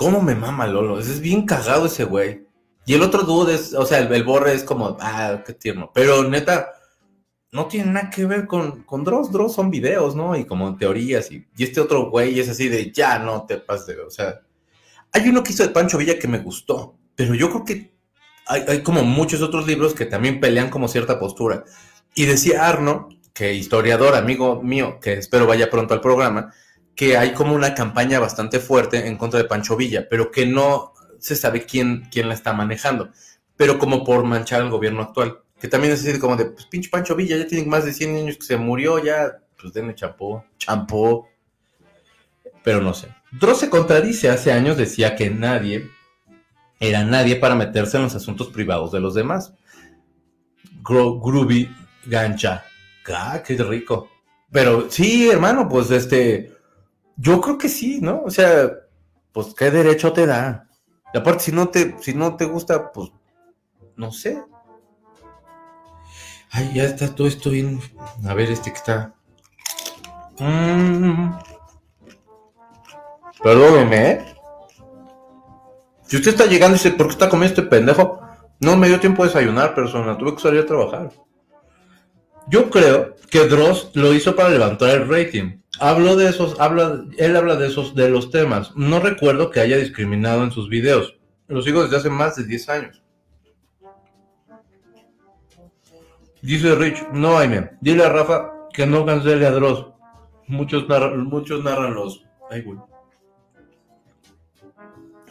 ¿Cómo 0.00 0.22
me 0.22 0.34
mama 0.34 0.66
Lolo? 0.66 0.98
Es 0.98 1.20
bien 1.20 1.44
cagado 1.44 1.84
ese 1.84 2.04
güey. 2.04 2.46
Y 2.86 2.94
el 2.94 3.02
otro 3.02 3.22
dude 3.24 3.54
es, 3.54 3.74
o 3.74 3.84
sea, 3.84 3.98
el, 3.98 4.10
el 4.10 4.24
borre 4.24 4.54
es 4.54 4.64
como, 4.64 4.96
ah, 4.98 5.42
qué 5.44 5.52
tierno. 5.52 5.90
Pero 5.92 6.24
neta, 6.24 6.72
no 7.52 7.66
tiene 7.66 7.92
nada 7.92 8.08
que 8.08 8.24
ver 8.24 8.46
con, 8.46 8.82
con 8.84 9.04
Dross. 9.04 9.30
Dross 9.30 9.52
son 9.56 9.70
videos, 9.70 10.16
¿no? 10.16 10.34
Y 10.38 10.46
como 10.46 10.74
teorías. 10.78 11.30
Y, 11.30 11.46
este 11.58 11.82
otro 11.82 12.08
güey 12.08 12.40
es 12.40 12.48
así 12.48 12.70
de, 12.70 12.90
ya 12.90 13.18
no 13.18 13.44
te 13.44 13.58
pases 13.58 13.98
O 13.98 14.08
sea, 14.08 14.40
hay 15.12 15.28
uno 15.28 15.42
que 15.42 15.52
hizo 15.52 15.64
de 15.64 15.68
Pancho 15.68 15.98
Villa 15.98 16.18
que 16.18 16.28
me 16.28 16.38
gustó. 16.38 16.96
Pero 17.14 17.34
yo 17.34 17.50
creo 17.50 17.66
que 17.66 17.92
hay, 18.46 18.64
hay, 18.68 18.82
como 18.82 19.02
muchos 19.02 19.42
otros 19.42 19.66
libros 19.66 19.92
que 19.92 20.06
también 20.06 20.40
pelean 20.40 20.70
como 20.70 20.88
cierta 20.88 21.20
postura. 21.20 21.64
Y 22.14 22.24
decía 22.24 22.66
Arno, 22.66 23.10
que 23.34 23.52
historiador, 23.52 24.14
amigo 24.14 24.62
mío, 24.62 24.98
que 24.98 25.12
espero 25.12 25.46
vaya 25.46 25.68
pronto 25.68 25.92
al 25.92 26.00
programa, 26.00 26.54
que 27.00 27.16
hay 27.16 27.32
como 27.32 27.54
una 27.54 27.74
campaña 27.74 28.20
bastante 28.20 28.60
fuerte 28.60 29.06
en 29.06 29.16
contra 29.16 29.38
de 29.38 29.46
Pancho 29.46 29.74
Villa, 29.74 30.06
pero 30.06 30.30
que 30.30 30.44
no 30.44 30.92
se 31.18 31.34
sabe 31.34 31.64
quién, 31.64 32.06
quién 32.12 32.28
la 32.28 32.34
está 32.34 32.52
manejando. 32.52 33.08
Pero 33.56 33.78
como 33.78 34.04
por 34.04 34.22
manchar 34.24 34.60
al 34.60 34.68
gobierno 34.68 35.00
actual. 35.00 35.38
Que 35.58 35.66
también 35.66 35.94
es 35.94 36.04
decir, 36.04 36.20
como 36.20 36.36
de, 36.36 36.44
pues 36.44 36.66
pinche 36.66 36.90
Pancho 36.90 37.16
Villa, 37.16 37.38
ya 37.38 37.46
tiene 37.46 37.66
más 37.66 37.86
de 37.86 37.94
100 37.94 38.16
años 38.16 38.36
que 38.36 38.44
se 38.44 38.58
murió, 38.58 39.02
ya, 39.02 39.38
pues 39.58 39.72
denle 39.72 39.94
champó, 39.94 40.44
champó. 40.58 41.26
Pero 42.62 42.82
no 42.82 42.92
sé. 42.92 43.08
Dross 43.32 43.60
se 43.60 43.70
contradice, 43.70 44.28
hace 44.28 44.52
años 44.52 44.76
decía 44.76 45.16
que 45.16 45.30
nadie 45.30 45.88
era 46.80 47.02
nadie 47.02 47.36
para 47.36 47.54
meterse 47.54 47.96
en 47.96 48.02
los 48.02 48.14
asuntos 48.14 48.48
privados 48.48 48.92
de 48.92 49.00
los 49.00 49.14
demás. 49.14 49.54
Gro 50.82 51.18
groovy 51.18 51.74
gancha. 52.04 52.62
Ah, 53.10 53.42
qué 53.42 53.56
rico. 53.56 54.10
Pero 54.52 54.90
sí, 54.90 55.30
hermano, 55.30 55.66
pues 55.66 55.90
este, 55.90 56.59
yo 57.20 57.40
creo 57.40 57.58
que 57.58 57.68
sí, 57.68 58.00
¿no? 58.00 58.22
O 58.24 58.30
sea, 58.30 58.70
pues 59.32 59.54
qué 59.56 59.70
derecho 59.70 60.12
te 60.12 60.26
da. 60.26 60.68
Y 61.12 61.18
aparte, 61.18 61.44
si 61.44 61.52
no 61.52 61.68
te, 61.68 61.96
si 62.00 62.14
no 62.14 62.36
te 62.36 62.46
gusta, 62.46 62.92
pues, 62.92 63.10
no 63.96 64.10
sé, 64.10 64.42
Ay, 66.52 66.72
ya 66.74 66.84
está 66.84 67.14
todo 67.14 67.28
esto 67.28 67.50
bien. 67.50 67.80
A 68.26 68.34
ver, 68.34 68.50
este 68.50 68.70
que 68.72 68.76
está. 68.76 69.14
Mm. 70.38 71.30
Perdóneme, 73.42 74.10
¿eh? 74.10 74.24
Si 76.02 76.16
usted 76.16 76.32
está 76.32 76.46
llegando 76.46 76.74
y 76.74 76.78
dice, 76.78 76.90
¿por 76.90 77.06
qué 77.06 77.12
está 77.12 77.28
comiendo 77.28 77.54
este 77.54 77.70
pendejo? 77.70 78.20
No 78.58 78.76
me 78.76 78.88
dio 78.88 78.98
tiempo 78.98 79.22
de 79.22 79.28
desayunar, 79.28 79.74
persona. 79.74 80.18
Tuve 80.18 80.34
que 80.34 80.42
salir 80.42 80.60
a 80.60 80.66
trabajar. 80.66 81.10
Yo 82.48 82.68
creo 82.68 83.14
que 83.30 83.46
Dross 83.46 83.90
lo 83.94 84.12
hizo 84.12 84.34
para 84.34 84.48
levantar 84.48 84.90
el 84.90 85.08
rating. 85.08 85.59
Hablo 85.80 86.14
de 86.14 86.28
esos, 86.28 86.60
habla, 86.60 87.04
él 87.16 87.36
habla 87.36 87.56
de 87.56 87.66
esos, 87.66 87.94
de 87.94 88.10
los 88.10 88.30
temas. 88.30 88.76
No 88.76 89.00
recuerdo 89.00 89.50
que 89.50 89.60
haya 89.60 89.78
discriminado 89.78 90.44
en 90.44 90.50
sus 90.50 90.68
videos. 90.68 91.18
Lo 91.48 91.62
sigo 91.62 91.82
desde 91.82 91.96
hace 91.96 92.10
más 92.10 92.36
de 92.36 92.44
10 92.44 92.68
años. 92.68 93.02
Dice 96.42 96.74
Rich, 96.74 97.08
no, 97.12 97.38
Aime, 97.38 97.70
dile 97.80 98.04
a 98.04 98.10
Rafa 98.10 98.52
que 98.74 98.86
no 98.86 99.06
cancele 99.06 99.46
a 99.46 99.52
Dross. 99.52 99.86
Muchos 100.48 100.86
narran, 100.86 101.24
muchos 101.24 101.64
narran 101.64 101.94
los... 101.94 102.26
Ay, 102.50 102.60
güey. 102.60 102.78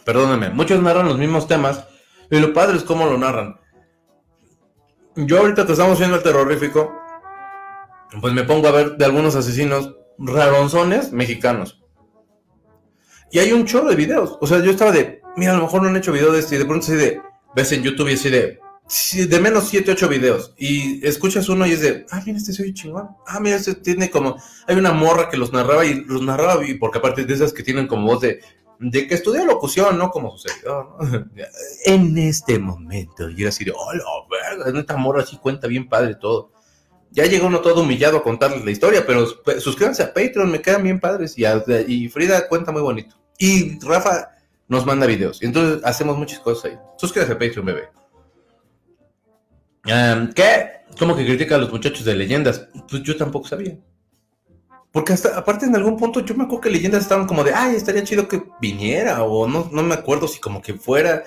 Perdóname, 0.04 0.50
muchos 0.50 0.82
narran 0.82 1.06
los 1.06 1.18
mismos 1.18 1.46
temas 1.46 1.86
y 2.28 2.40
lo 2.40 2.52
padre 2.52 2.76
es 2.76 2.82
cómo 2.82 3.06
lo 3.06 3.16
narran. 3.16 3.60
Yo 5.14 5.38
ahorita 5.38 5.64
que 5.64 5.72
estamos 5.72 5.98
viendo 5.98 6.16
el 6.16 6.22
terrorífico, 6.24 6.92
pues 8.20 8.34
me 8.34 8.42
pongo 8.42 8.66
a 8.66 8.72
ver 8.72 8.96
de 8.96 9.04
algunos 9.04 9.36
asesinos 9.36 9.94
raronzones 10.20 11.12
mexicanos. 11.12 11.82
Y 13.32 13.38
hay 13.38 13.52
un 13.52 13.64
chorro 13.64 13.88
de 13.88 13.96
videos. 13.96 14.36
O 14.40 14.46
sea, 14.46 14.62
yo 14.62 14.70
estaba 14.70 14.92
de, 14.92 15.22
mira, 15.36 15.52
a 15.52 15.56
lo 15.56 15.62
mejor 15.62 15.82
no 15.82 15.88
han 15.88 15.96
hecho 15.96 16.12
video 16.12 16.32
de 16.32 16.40
este 16.40 16.56
y 16.56 16.58
de 16.58 16.64
pronto 16.64 16.84
así 16.84 16.94
de, 16.94 17.20
ves 17.54 17.72
en 17.72 17.82
YouTube 17.82 18.08
y 18.08 18.14
así 18.14 18.28
de, 18.28 18.60
de 19.28 19.40
menos 19.40 19.68
7, 19.68 19.92
8 19.92 20.08
videos. 20.08 20.54
Y 20.58 21.06
escuchas 21.06 21.48
uno 21.48 21.66
y 21.66 21.72
es 21.72 21.80
de, 21.80 22.06
ah, 22.10 22.22
mira, 22.26 22.38
este 22.38 22.52
soy 22.52 22.74
chingón. 22.74 23.08
Ah, 23.26 23.40
mira, 23.40 23.56
este 23.56 23.74
tiene 23.74 24.10
como. 24.10 24.36
Hay 24.66 24.76
una 24.76 24.92
morra 24.92 25.28
que 25.28 25.36
los 25.36 25.52
narraba 25.52 25.84
y 25.84 26.04
los 26.04 26.22
narraba, 26.22 26.64
y 26.66 26.74
porque 26.74 26.98
aparte 26.98 27.24
de 27.24 27.34
esas 27.34 27.52
que 27.52 27.62
tienen 27.62 27.86
como 27.86 28.06
voz 28.06 28.20
de, 28.20 28.40
de 28.80 29.06
que 29.06 29.14
estudió 29.14 29.44
locución, 29.44 29.96
¿no? 29.96 30.10
Como 30.10 30.36
su 30.36 30.48
servidor, 30.48 30.96
¿no? 31.00 31.30
en 31.84 32.18
este 32.18 32.58
momento. 32.58 33.30
Y 33.30 33.42
era 33.42 33.50
así 33.50 33.64
de, 33.64 33.72
hola, 33.72 34.02
verga, 34.28 34.78
esta 34.78 34.96
morra 34.96 35.22
así 35.22 35.36
cuenta 35.36 35.68
bien 35.68 35.88
padre 35.88 36.16
todo. 36.16 36.52
Ya 37.10 37.24
llegó 37.26 37.48
uno 37.48 37.60
todo 37.60 37.82
humillado 37.82 38.18
a 38.18 38.22
contarles 38.22 38.64
la 38.64 38.70
historia, 38.70 39.04
pero 39.06 39.26
suscríbanse 39.58 40.02
a 40.02 40.14
Patreon, 40.14 40.50
me 40.50 40.62
quedan 40.62 40.84
bien 40.84 41.00
padres. 41.00 41.36
Y, 41.36 41.44
y 41.88 42.08
Frida 42.08 42.48
cuenta 42.48 42.70
muy 42.70 42.82
bonito. 42.82 43.16
Y 43.38 43.78
Rafa 43.80 44.30
nos 44.68 44.86
manda 44.86 45.06
videos. 45.06 45.42
Entonces 45.42 45.82
hacemos 45.84 46.16
muchas 46.16 46.38
cosas 46.38 46.66
ahí. 46.66 46.78
Suscríbanse 46.96 47.32
a 47.32 47.38
Patreon, 47.38 47.66
bebé. 47.66 47.88
¿Qué? 50.34 50.70
¿Cómo 50.98 51.16
que 51.16 51.24
critica 51.24 51.56
a 51.56 51.58
los 51.58 51.72
muchachos 51.72 52.04
de 52.04 52.14
leyendas? 52.14 52.68
Pues 52.88 53.02
yo 53.02 53.16
tampoco 53.16 53.48
sabía. 53.48 53.78
Porque 54.92 55.12
hasta, 55.12 55.38
aparte 55.38 55.66
en 55.66 55.76
algún 55.76 55.96
punto 55.96 56.20
yo 56.20 56.34
me 56.34 56.44
acuerdo 56.44 56.62
que 56.62 56.70
leyendas 56.70 57.02
estaban 57.02 57.26
como 57.26 57.44
de, 57.44 57.54
ay, 57.54 57.76
estaría 57.76 58.02
chido 58.02 58.26
que 58.26 58.42
viniera, 58.60 59.22
o 59.22 59.46
no, 59.46 59.68
no 59.72 59.82
me 59.82 59.94
acuerdo 59.94 60.26
si 60.26 60.40
como 60.40 60.60
que 60.60 60.74
fuera. 60.74 61.22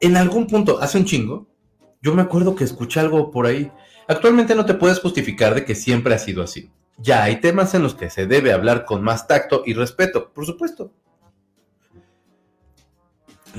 En 0.00 0.16
algún 0.16 0.46
punto, 0.46 0.80
hace 0.80 0.98
un 0.98 1.04
chingo, 1.04 1.46
yo 2.02 2.14
me 2.14 2.22
acuerdo 2.22 2.54
que 2.54 2.64
escuché 2.64 3.00
algo 3.00 3.30
por 3.30 3.46
ahí. 3.46 3.70
Actualmente 4.08 4.54
no 4.54 4.66
te 4.66 4.74
puedes 4.74 5.00
justificar 5.00 5.54
de 5.54 5.64
que 5.64 5.74
siempre 5.74 6.14
ha 6.14 6.18
sido 6.18 6.42
así. 6.42 6.70
Ya 6.98 7.24
hay 7.24 7.40
temas 7.40 7.74
en 7.74 7.82
los 7.82 7.94
que 7.94 8.10
se 8.10 8.26
debe 8.26 8.52
hablar 8.52 8.84
con 8.84 9.02
más 9.02 9.26
tacto 9.26 9.62
y 9.66 9.74
respeto, 9.74 10.32
por 10.32 10.46
supuesto 10.46 10.92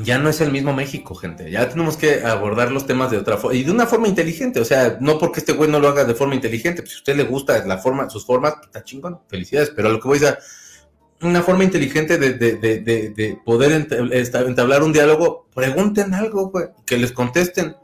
ya 0.03 0.17
no 0.17 0.29
es 0.29 0.41
el 0.41 0.51
mismo 0.51 0.73
México, 0.73 1.15
gente. 1.15 1.49
Ya 1.49 1.69
tenemos 1.69 1.97
que 1.97 2.23
abordar 2.23 2.71
los 2.71 2.85
temas 2.85 3.11
de 3.11 3.17
otra 3.17 3.37
forma 3.37 3.55
y 3.55 3.63
de 3.63 3.71
una 3.71 3.85
forma 3.85 4.07
inteligente. 4.07 4.59
O 4.59 4.65
sea, 4.65 4.97
no 4.99 5.17
porque 5.17 5.39
este 5.39 5.53
güey 5.53 5.69
no 5.69 5.79
lo 5.79 5.87
haga 5.87 6.03
de 6.03 6.15
forma 6.15 6.35
inteligente. 6.35 6.81
Pues 6.81 6.91
si 6.91 6.97
a 6.97 6.99
usted 6.99 7.15
le 7.15 7.23
gusta 7.23 7.65
la 7.65 7.77
forma, 7.77 8.09
sus 8.09 8.25
formas, 8.25 8.55
está 8.63 8.83
chingón, 8.83 9.19
felicidades. 9.27 9.71
Pero 9.75 9.89
a 9.89 9.91
lo 9.91 9.99
que 9.99 10.07
voy 10.07 10.17
a 10.17 10.21
decir, 10.21 10.37
una 11.21 11.41
forma 11.41 11.63
inteligente 11.63 12.17
de, 12.17 12.33
de 12.33 13.39
poder 13.45 13.87
entablar 13.91 14.83
un 14.83 14.91
diálogo, 14.91 15.47
pregunten 15.53 16.13
algo, 16.13 16.49
güey, 16.49 16.67
que 16.85 16.97
les 16.97 17.11
contesten. 17.11 17.75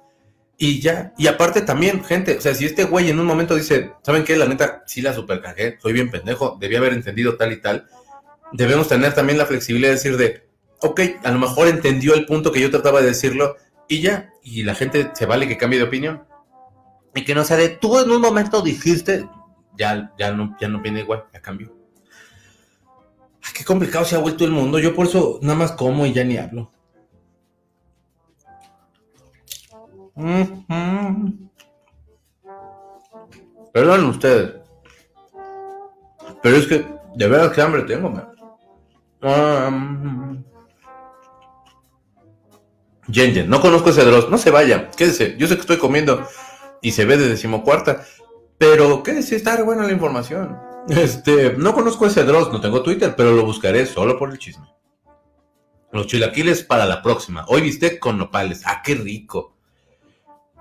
Y 0.63 0.79
ya, 0.79 1.11
y 1.17 1.25
aparte 1.25 1.63
también, 1.63 2.03
gente, 2.03 2.37
o 2.37 2.39
sea, 2.39 2.53
si 2.53 2.65
este 2.65 2.83
güey 2.83 3.09
en 3.09 3.19
un 3.19 3.25
momento 3.25 3.55
dice, 3.55 3.93
¿saben 4.03 4.23
qué? 4.23 4.35
La 4.35 4.45
neta, 4.45 4.83
sí 4.85 5.01
la 5.01 5.11
super 5.11 5.41
cagé, 5.41 5.79
soy 5.81 5.91
bien 5.91 6.11
pendejo, 6.11 6.55
debía 6.61 6.77
haber 6.77 6.93
entendido 6.93 7.35
tal 7.35 7.51
y 7.51 7.59
tal. 7.59 7.87
Debemos 8.51 8.87
tener 8.87 9.15
también 9.15 9.39
la 9.39 9.47
flexibilidad 9.47 9.89
de 9.89 9.95
decir 9.95 10.17
de, 10.17 10.47
ok, 10.81 11.01
a 11.23 11.31
lo 11.31 11.39
mejor 11.39 11.67
entendió 11.67 12.13
el 12.13 12.27
punto 12.27 12.51
que 12.51 12.61
yo 12.61 12.69
trataba 12.69 13.01
de 13.01 13.07
decirlo 13.07 13.55
y 13.87 14.01
ya, 14.01 14.33
y 14.43 14.61
la 14.61 14.75
gente 14.75 15.09
se 15.15 15.25
vale 15.25 15.47
que 15.47 15.57
cambie 15.57 15.79
de 15.79 15.85
opinión. 15.85 16.27
Y 17.15 17.25
que 17.25 17.33
no 17.33 17.43
sea 17.43 17.57
de 17.57 17.69
tú 17.69 17.97
en 17.97 18.11
un 18.11 18.21
momento 18.21 18.61
dijiste, 18.61 19.27
ya, 19.75 20.13
ya, 20.19 20.31
no, 20.31 20.55
ya 20.61 20.67
no 20.67 20.79
viene 20.79 20.99
igual, 20.99 21.23
ya 21.33 21.41
cambió. 21.41 21.75
Qué 23.51 23.65
complicado 23.65 24.05
se 24.05 24.15
ha 24.15 24.19
vuelto 24.19 24.45
el 24.45 24.51
mundo. 24.51 24.77
Yo 24.77 24.93
por 24.93 25.07
eso 25.07 25.39
nada 25.41 25.57
más 25.57 25.71
como 25.71 26.05
y 26.05 26.13
ya 26.13 26.23
ni 26.23 26.37
hablo. 26.37 26.71
Perdón 33.73 34.05
ustedes. 34.05 34.61
Pero 36.41 36.57
es 36.57 36.67
que 36.67 36.85
de 37.15 37.27
verdad 37.27 37.51
que 37.51 37.61
hambre 37.61 37.83
tengo, 37.83 38.09
man. 38.09 38.27
Um, 39.23 40.43
no 43.47 43.61
conozco 43.61 43.89
ese 43.89 44.03
Dross, 44.03 44.29
no 44.29 44.37
se 44.37 44.51
vaya, 44.51 44.89
quédese. 44.91 45.35
Yo 45.37 45.47
sé 45.47 45.55
que 45.55 45.61
estoy 45.61 45.77
comiendo 45.77 46.25
y 46.81 46.91
se 46.91 47.05
ve 47.05 47.17
de 47.17 47.27
decimocuarta, 47.27 48.05
pero 48.57 49.03
quédese, 49.03 49.35
está 49.35 49.61
buena 49.63 49.83
la 49.83 49.91
información. 49.91 50.57
Este, 50.89 51.53
no 51.57 51.73
conozco 51.73 52.07
ese 52.07 52.23
Dross, 52.23 52.51
no 52.51 52.61
tengo 52.61 52.81
Twitter, 52.81 53.13
pero 53.15 53.31
lo 53.33 53.45
buscaré 53.45 53.85
solo 53.85 54.17
por 54.17 54.31
el 54.31 54.39
chisme. 54.39 54.67
Los 55.91 56.07
chilaquiles 56.07 56.63
para 56.63 56.85
la 56.85 57.01
próxima. 57.01 57.45
Hoy 57.47 57.61
viste 57.61 57.99
con 57.99 58.17
nopales. 58.17 58.63
Ah, 58.65 58.81
qué 58.83 58.95
rico. 58.95 59.57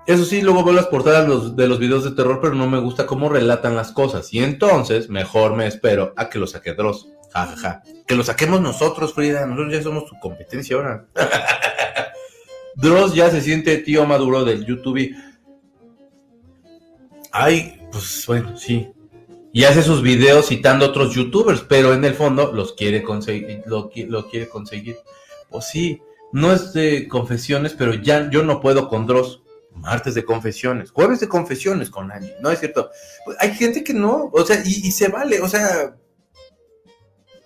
Eso 0.07 0.25
sí, 0.25 0.41
luego 0.41 0.63
veo 0.63 0.73
las 0.73 0.87
portadas 0.87 1.55
de 1.55 1.67
los 1.67 1.79
videos 1.79 2.03
de 2.03 2.11
terror, 2.11 2.39
pero 2.41 2.55
no 2.55 2.67
me 2.67 2.79
gusta 2.79 3.05
cómo 3.05 3.29
relatan 3.29 3.75
las 3.75 3.91
cosas. 3.91 4.33
Y 4.33 4.43
entonces, 4.43 5.09
mejor 5.09 5.55
me 5.55 5.67
espero 5.67 6.13
a 6.17 6.29
que 6.29 6.39
lo 6.39 6.47
saque 6.47 6.73
Dross. 6.73 7.07
Ja, 7.33 7.45
ja, 7.45 7.55
ja. 7.55 7.83
Que 8.07 8.15
lo 8.15 8.23
saquemos 8.23 8.61
nosotros, 8.61 9.13
Frida. 9.13 9.45
Nosotros 9.45 9.73
ya 9.73 9.83
somos 9.83 10.09
su 10.09 10.19
competencia 10.19 10.75
ahora. 10.75 11.05
Dross 12.75 13.13
ya 13.13 13.29
se 13.29 13.41
siente 13.41 13.77
tío 13.77 14.05
maduro 14.05 14.43
del 14.43 14.65
YouTube. 14.65 15.15
Ay, 17.31 17.79
pues 17.91 18.25
bueno, 18.27 18.57
sí. 18.57 18.91
Y 19.53 19.65
hace 19.65 19.83
sus 19.83 20.01
videos 20.01 20.47
citando 20.47 20.85
otros 20.85 21.13
youtubers, 21.13 21.61
pero 21.61 21.93
en 21.93 22.03
el 22.05 22.13
fondo 22.13 22.51
los 22.53 22.73
quiere 22.73 23.03
conseguir, 23.03 23.63
lo, 23.65 23.91
lo 24.07 24.29
quiere 24.29 24.47
conseguir. 24.47 24.97
Pues 25.49 25.65
sí, 25.65 26.01
no 26.31 26.53
es 26.53 26.73
de 26.73 27.07
confesiones, 27.07 27.73
pero 27.73 27.93
ya 27.93 28.29
yo 28.29 28.43
no 28.43 28.61
puedo 28.61 28.87
con 28.87 29.05
Dross. 29.07 29.41
Martes 29.73 30.13
de 30.13 30.25
confesiones, 30.25 30.91
jueves 30.91 31.19
de 31.19 31.27
confesiones 31.27 31.89
con 31.89 32.11
Angie, 32.11 32.35
¿no 32.41 32.51
es 32.51 32.59
cierto? 32.59 32.89
Pues 33.25 33.37
hay 33.39 33.53
gente 33.55 33.83
que 33.83 33.93
no, 33.93 34.29
o 34.31 34.45
sea, 34.45 34.61
y, 34.63 34.91
se 34.91 35.07
vale, 35.07 35.39
o 35.41 35.47
sea, 35.47 35.95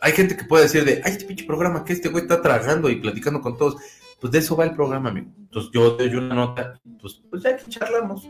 hay 0.01 0.11
gente 0.11 0.36
que 0.36 0.43
puede 0.43 0.63
decir 0.63 0.84
de, 0.84 1.01
ay, 1.05 1.13
este 1.13 1.26
pinche 1.26 1.45
programa 1.45 1.86
que 1.86 1.93
este 1.93 2.09
güey 2.09 2.23
está 2.23 2.41
tragando 2.41 2.89
y 2.89 2.97
platicando 2.97 3.41
con 3.41 3.57
todos. 3.57 3.78
Pues 4.19 4.32
de 4.32 4.39
eso 4.39 4.55
va 4.55 4.63
el 4.63 4.73
programa, 4.73 5.09
amigo. 5.09 5.28
Entonces 5.38 5.71
yo 5.73 5.91
doy 5.91 6.13
una 6.15 6.36
nota, 6.36 6.80
pues, 7.01 7.21
pues 7.30 7.43
ya 7.43 7.55
que 7.55 7.69
charlamos. 7.69 8.28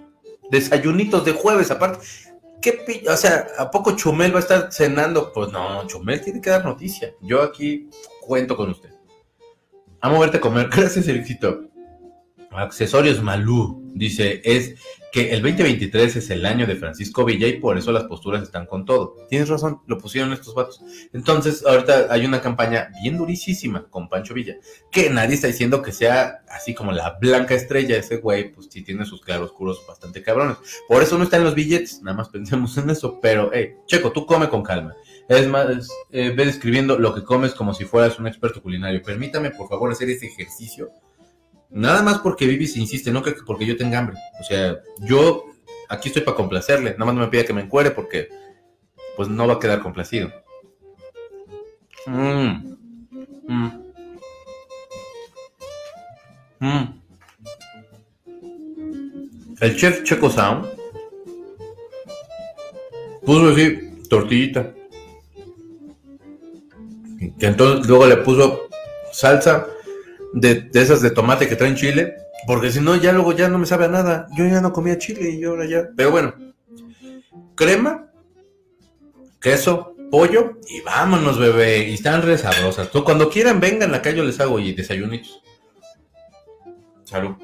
Desayunitos 0.52 1.26
de 1.26 1.32
jueves, 1.32 1.72
aparte. 1.72 2.06
¿Qué 2.62 3.04
O 3.08 3.16
sea, 3.16 3.48
¿a 3.58 3.70
poco 3.70 3.96
Chumel 3.96 4.34
va 4.34 4.38
a 4.38 4.42
estar 4.42 4.74
cenando? 4.74 5.32
Pues 5.32 5.52
no, 5.52 5.86
Chumel 5.88 6.22
tiene 6.22 6.42
que 6.42 6.50
dar 6.50 6.66
noticia. 6.66 7.14
Yo 7.22 7.42
aquí 7.44 7.90
cuento 8.22 8.58
con 8.58 8.72
usted. 8.72 8.90
Amo 10.02 10.20
verte 10.20 10.40
comer. 10.40 10.70
Gracias, 10.76 11.08
éxito. 11.08 11.66
Accesorios 12.58 13.22
Malú 13.22 13.92
dice, 13.94 14.42
es 14.44 14.76
que 15.16 15.32
el 15.32 15.42
2023 15.42 16.18
es 16.18 16.30
el 16.30 16.46
año 16.46 16.68
de 16.68 16.76
Francisco 16.76 17.24
Villa 17.24 17.48
y 17.48 17.60
por 17.60 17.78
eso 17.78 17.94
las 17.94 18.04
posturas 18.04 18.44
están 18.44 18.66
con 18.66 18.84
todo. 18.84 19.16
Tienes 19.30 19.48
razón, 19.48 19.80
lo 19.88 19.98
pusieron 19.98 20.34
estos 20.34 20.54
vatos. 20.54 20.82
Entonces, 21.14 21.66
ahorita 21.66 22.08
hay 22.10 22.26
una 22.26 22.42
campaña 22.42 22.90
bien 23.02 23.18
durísima 23.18 23.86
con 23.90 24.10
Pancho 24.10 24.34
Villa, 24.34 24.58
que 24.92 25.10
nadie 25.10 25.36
está 25.36 25.48
diciendo 25.48 25.82
que 25.82 25.94
sea 25.94 26.42
así 26.50 26.74
como 26.74 26.92
la 26.92 27.12
blanca 27.12 27.56
estrella 27.56 27.96
ese 27.96 28.18
güey, 28.18 28.52
pues 28.52 28.68
sí 28.70 28.84
tiene 28.84 29.06
sus 29.06 29.22
claroscuros 29.22 29.88
bastante 29.88 30.22
cabrones. 30.22 30.58
Por 30.90 31.02
eso 31.02 31.18
no 31.18 31.24
está 31.24 31.38
en 31.38 31.46
los 31.46 31.56
billetes, 31.56 32.02
nada 32.02 32.18
más 32.18 32.28
pensemos 32.28 32.78
en 32.78 32.90
eso, 32.90 33.20
pero, 33.22 33.52
hey, 33.54 33.76
Checo, 33.86 34.12
tú 34.12 34.26
come 34.26 34.50
con 34.50 34.64
calma. 34.64 34.96
Es 35.30 35.48
más, 35.48 35.88
eh, 36.12 36.34
ve 36.36 36.46
describiendo 36.46 37.00
lo 37.00 37.16
que 37.16 37.24
comes 37.24 37.54
como 37.54 37.74
si 37.74 37.86
fueras 37.86 38.20
un 38.20 38.28
experto 38.28 38.62
culinario. 38.62 39.02
Permítame, 39.02 39.52
por 39.52 39.70
favor, 39.70 39.92
hacer 39.94 40.10
ese 40.10 40.28
ejercicio 40.28 40.92
Nada 41.70 42.02
más 42.02 42.20
porque 42.20 42.46
Vivi 42.46 42.70
insiste, 42.76 43.12
no 43.12 43.22
que 43.24 43.34
porque 43.46 43.66
yo 43.66 43.78
tenga 43.78 44.00
hambre. 44.00 44.18
O 44.40 44.44
sea, 44.44 44.80
yo 45.00 45.46
aquí 45.90 46.10
estoy 46.10 46.24
para 46.24 46.38
complacerle. 46.38 46.92
Nada 46.92 47.06
más 47.06 47.16
no 47.16 47.22
me 47.22 47.28
pida 47.28 47.46
que 47.46 47.54
me 47.54 47.62
encuere 47.62 47.92
porque 47.92 48.30
pues 49.16 49.30
no 49.30 49.48
va 49.48 49.56
a 49.56 49.60
quedar 49.60 49.82
complacido. 49.82 50.32
Mmm. 52.06 52.76
Mmm. 53.48 53.72
Mmm. 56.60 57.02
El 59.62 59.76
chef 59.78 60.04
Checo 60.04 60.30
Sound 60.30 60.68
puso 63.26 63.50
así 63.50 64.04
tortillita. 64.10 64.74
Que 67.40 67.48
entonces 67.48 67.88
luego 67.88 68.06
le 68.06 68.18
puso 68.18 68.70
salsa 69.12 69.68
de, 70.36 70.70
esas 70.74 71.02
de 71.02 71.12
tomate 71.12 71.48
que 71.48 71.56
traen 71.56 71.76
chile, 71.76 72.16
porque 72.46 72.72
si 72.72 72.82
no, 72.82 72.96
ya 72.96 73.14
luego 73.14 73.32
ya 73.32 73.48
no 73.48 73.58
me 73.58 73.66
sabe 73.66 73.86
a 73.86 73.90
nada. 73.90 74.28
Yo 74.38 74.46
ya 74.46 74.62
no 74.62 74.74
comía 74.74 74.98
chile 74.98 75.32
y 75.32 75.44
ahora 75.44 75.66
ya. 75.66 75.90
Pero 75.96 76.12
bueno, 76.12 76.34
crema, 77.56 78.12
queso, 79.42 79.96
pollo 80.12 80.60
y 80.68 80.82
vámonos, 80.82 81.40
bebé. 81.40 81.90
Y 81.90 81.96
están 81.96 82.22
re 82.22 82.38
sabrosas. 82.38 82.92
Tú, 82.92 83.04
cuando 83.04 83.30
quieran, 83.30 83.60
vengan 83.60 83.96
acá, 83.96 84.12
yo 84.12 84.24
les 84.24 84.40
hago 84.40 84.60
y 84.60 84.74
desayunitos. 84.74 85.42
Salud. 87.06 87.36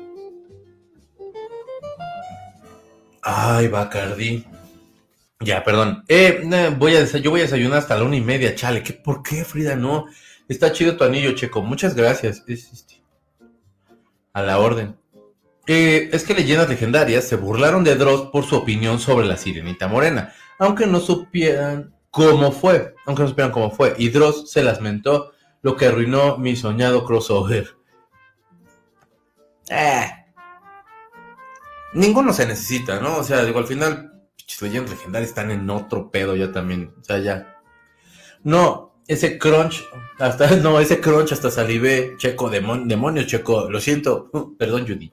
Ay, 3.23 3.67
Bacardí. 3.69 4.45
Ya, 5.39 5.63
perdón. 5.63 6.03
Eh, 6.07 6.43
voy 6.77 6.95
a 6.95 7.05
yo 7.05 7.31
voy 7.31 7.39
a 7.39 7.43
desayunar 7.43 7.79
hasta 7.79 7.97
la 7.97 8.03
una 8.03 8.17
y 8.17 8.21
media, 8.21 8.53
chale. 8.53 8.83
¿Qué, 8.83 8.93
¿Por 8.93 9.23
qué, 9.23 9.45
Frida? 9.45 9.75
No. 9.75 10.07
Está 10.51 10.73
chido 10.73 10.97
tu 10.97 11.05
anillo, 11.05 11.31
Checo. 11.31 11.61
Muchas 11.61 11.95
gracias. 11.95 12.43
Este, 12.45 13.01
a 14.33 14.41
la 14.41 14.59
orden. 14.59 14.97
Eh, 15.65 16.09
es 16.11 16.25
que 16.25 16.33
leyendas 16.33 16.67
legendarias 16.67 17.23
se 17.23 17.37
burlaron 17.37 17.85
de 17.85 17.95
Dross 17.95 18.23
por 18.33 18.43
su 18.43 18.57
opinión 18.57 18.99
sobre 18.99 19.25
la 19.27 19.37
sirenita 19.37 19.87
morena, 19.87 20.33
aunque 20.59 20.87
no 20.87 20.99
supieran 20.99 21.95
cómo 22.09 22.51
fue, 22.51 22.95
aunque 23.05 23.23
no 23.23 23.29
supieran 23.29 23.53
cómo 23.53 23.71
fue. 23.71 23.95
Y 23.97 24.09
Dross 24.09 24.51
se 24.51 24.61
las 24.61 24.81
mentó, 24.81 25.31
lo 25.61 25.77
que 25.77 25.85
arruinó 25.85 26.37
mi 26.37 26.57
soñado 26.57 27.05
crossover. 27.05 27.77
Eh. 29.69 30.11
Ninguno 31.93 32.33
se 32.33 32.45
necesita, 32.45 32.99
¿no? 32.99 33.19
O 33.19 33.23
sea, 33.23 33.45
digo, 33.45 33.59
al 33.59 33.67
final, 33.67 34.21
leyendas 34.59 34.91
legendarias 34.91 35.29
están 35.29 35.49
en 35.49 35.69
otro 35.69 36.11
pedo 36.11 36.35
ya 36.35 36.51
también. 36.51 36.93
O 36.99 37.03
sea, 37.05 37.19
ya. 37.19 37.57
No, 38.43 38.90
ese 39.11 39.37
crunch, 39.37 39.83
hasta, 40.19 40.55
no, 40.63 40.79
ese 40.79 41.01
crunch 41.01 41.33
hasta 41.33 41.51
salivé, 41.51 42.15
checo, 42.17 42.49
demonios, 42.49 43.27
checo, 43.27 43.69
lo 43.69 43.81
siento, 43.81 44.31
perdón, 44.57 44.87
Judy. 44.87 45.11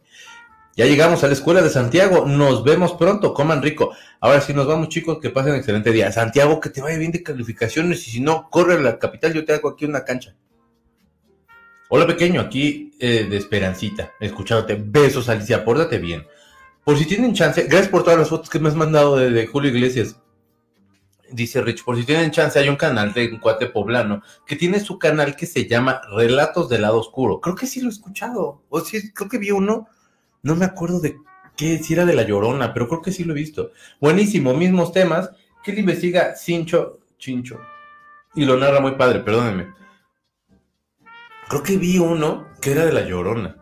Ya 0.77 0.87
llegamos 0.87 1.25
a 1.25 1.27
la 1.27 1.33
escuela 1.33 1.61
de 1.61 1.71
Santiago, 1.71 2.25
nos 2.25 2.63
vemos 2.63 2.93
pronto, 2.93 3.35
coman 3.35 3.61
rico. 3.61 3.93
Ahora 4.21 4.41
sí 4.41 4.55
nos 4.55 4.69
vamos 4.69 4.91
chicos, 4.91 5.19
que 5.21 5.31
pasen 5.31 5.57
excelente 5.57 5.91
día. 5.91 6.13
Santiago, 6.13 6.61
que 6.61 6.71
te 6.71 6.81
vaya 6.81 6.97
bien 6.97 7.11
de 7.11 7.25
calificaciones 7.25 8.07
y 8.07 8.13
si 8.13 8.21
no, 8.21 8.49
corre 8.49 8.75
a 8.75 8.79
la 8.79 8.97
capital, 9.01 9.35
yo 9.35 9.45
te 9.45 9.55
hago 9.55 9.71
aquí 9.71 9.85
una 9.85 10.05
cancha. 10.05 10.37
Hola 11.89 12.07
pequeño, 12.07 12.41
aquí 12.41 12.93
eh, 13.01 13.27
de 13.29 13.37
Esperancita, 13.37 14.13
escuchándote. 14.21 14.81
Besos 14.81 15.29
Alicia, 15.29 15.65
pórtate 15.65 15.99
bien. 15.99 16.25
Por 16.85 16.97
si 16.97 17.07
tienen 17.07 17.35
chance, 17.35 17.65
gracias 17.65 17.89
por 17.89 18.05
todas 18.05 18.21
las 18.21 18.29
fotos 18.29 18.49
que 18.49 18.61
me 18.61 18.69
has 18.69 18.77
mandado 18.77 19.17
de 19.17 19.47
Julio 19.49 19.73
Iglesias 19.73 20.15
dice 21.31 21.61
Rich, 21.63 21.85
por 21.85 21.97
si 21.97 22.05
tienen 22.05 22.31
chance, 22.31 22.59
hay 22.59 22.69
un 22.69 22.77
canal 22.77 23.13
de 23.13 23.29
un 23.29 23.39
cuate 23.39 23.67
poblano 23.67 24.23
que 24.47 24.57
tiene 24.57 24.81
su 24.81 24.99
canal 24.99 25.37
que 25.37 25.47
se 25.47 25.67
llama 25.67 26.01
Relatos 26.11 26.69
del 26.69 26.83
Lado 26.83 26.99
Oscuro. 26.99 27.41
Creo 27.41 27.55
que 27.55 27.67
sí 27.67 27.81
lo 27.81 27.89
he 27.89 27.93
escuchado. 27.93 28.63
O 28.69 28.81
sí, 28.81 29.13
creo 29.13 29.29
que 29.29 29.39
vi 29.39 29.51
uno. 29.51 29.89
No 30.43 30.57
me 30.57 30.65
acuerdo 30.65 31.01
de 31.01 31.19
qué, 31.57 31.79
si 31.83 31.95
era 31.95 32.05
de 32.05 32.15
La 32.15 32.23
Llorona, 32.23 32.73
pero 32.73 32.89
creo 32.89 33.03
que 33.03 33.13
sí 33.13 33.25
lo 33.25 33.33
he 33.33 33.37
visto. 33.37 33.73
Buenísimo, 34.01 34.55
mismos 34.55 34.93
temas. 34.93 35.31
Que 35.63 35.73
le 35.73 35.81
investiga 35.81 36.35
Cincho, 36.37 37.01
Chincho. 37.19 37.61
Y 38.35 38.45
lo 38.45 38.57
narra 38.57 38.81
muy 38.81 38.93
padre, 38.93 39.21
perdónenme. 39.21 39.75
Creo 41.49 41.63
que 41.63 41.77
vi 41.77 41.99
uno 41.99 42.49
que 42.61 42.73
era 42.73 42.85
de 42.85 42.93
La 42.93 43.03
Llorona. 43.03 43.57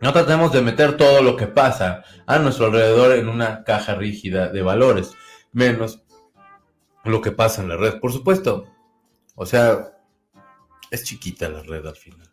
No 0.00 0.12
tratemos 0.12 0.52
de 0.52 0.62
meter 0.62 0.96
todo 0.96 1.22
lo 1.22 1.36
que 1.36 1.48
pasa 1.48 2.04
a 2.26 2.38
nuestro 2.38 2.66
alrededor 2.66 3.16
en 3.16 3.28
una 3.28 3.64
caja 3.64 3.94
rígida 3.96 4.48
de 4.48 4.62
valores, 4.62 5.14
menos 5.52 6.04
lo 7.08 7.20
que 7.20 7.32
pasa 7.32 7.62
en 7.62 7.68
la 7.68 7.76
red, 7.76 8.00
por 8.00 8.12
supuesto. 8.12 8.66
O 9.34 9.46
sea, 9.46 9.92
es 10.90 11.04
chiquita 11.04 11.48
la 11.48 11.62
red 11.62 11.86
al 11.86 11.96
final. 11.96 12.28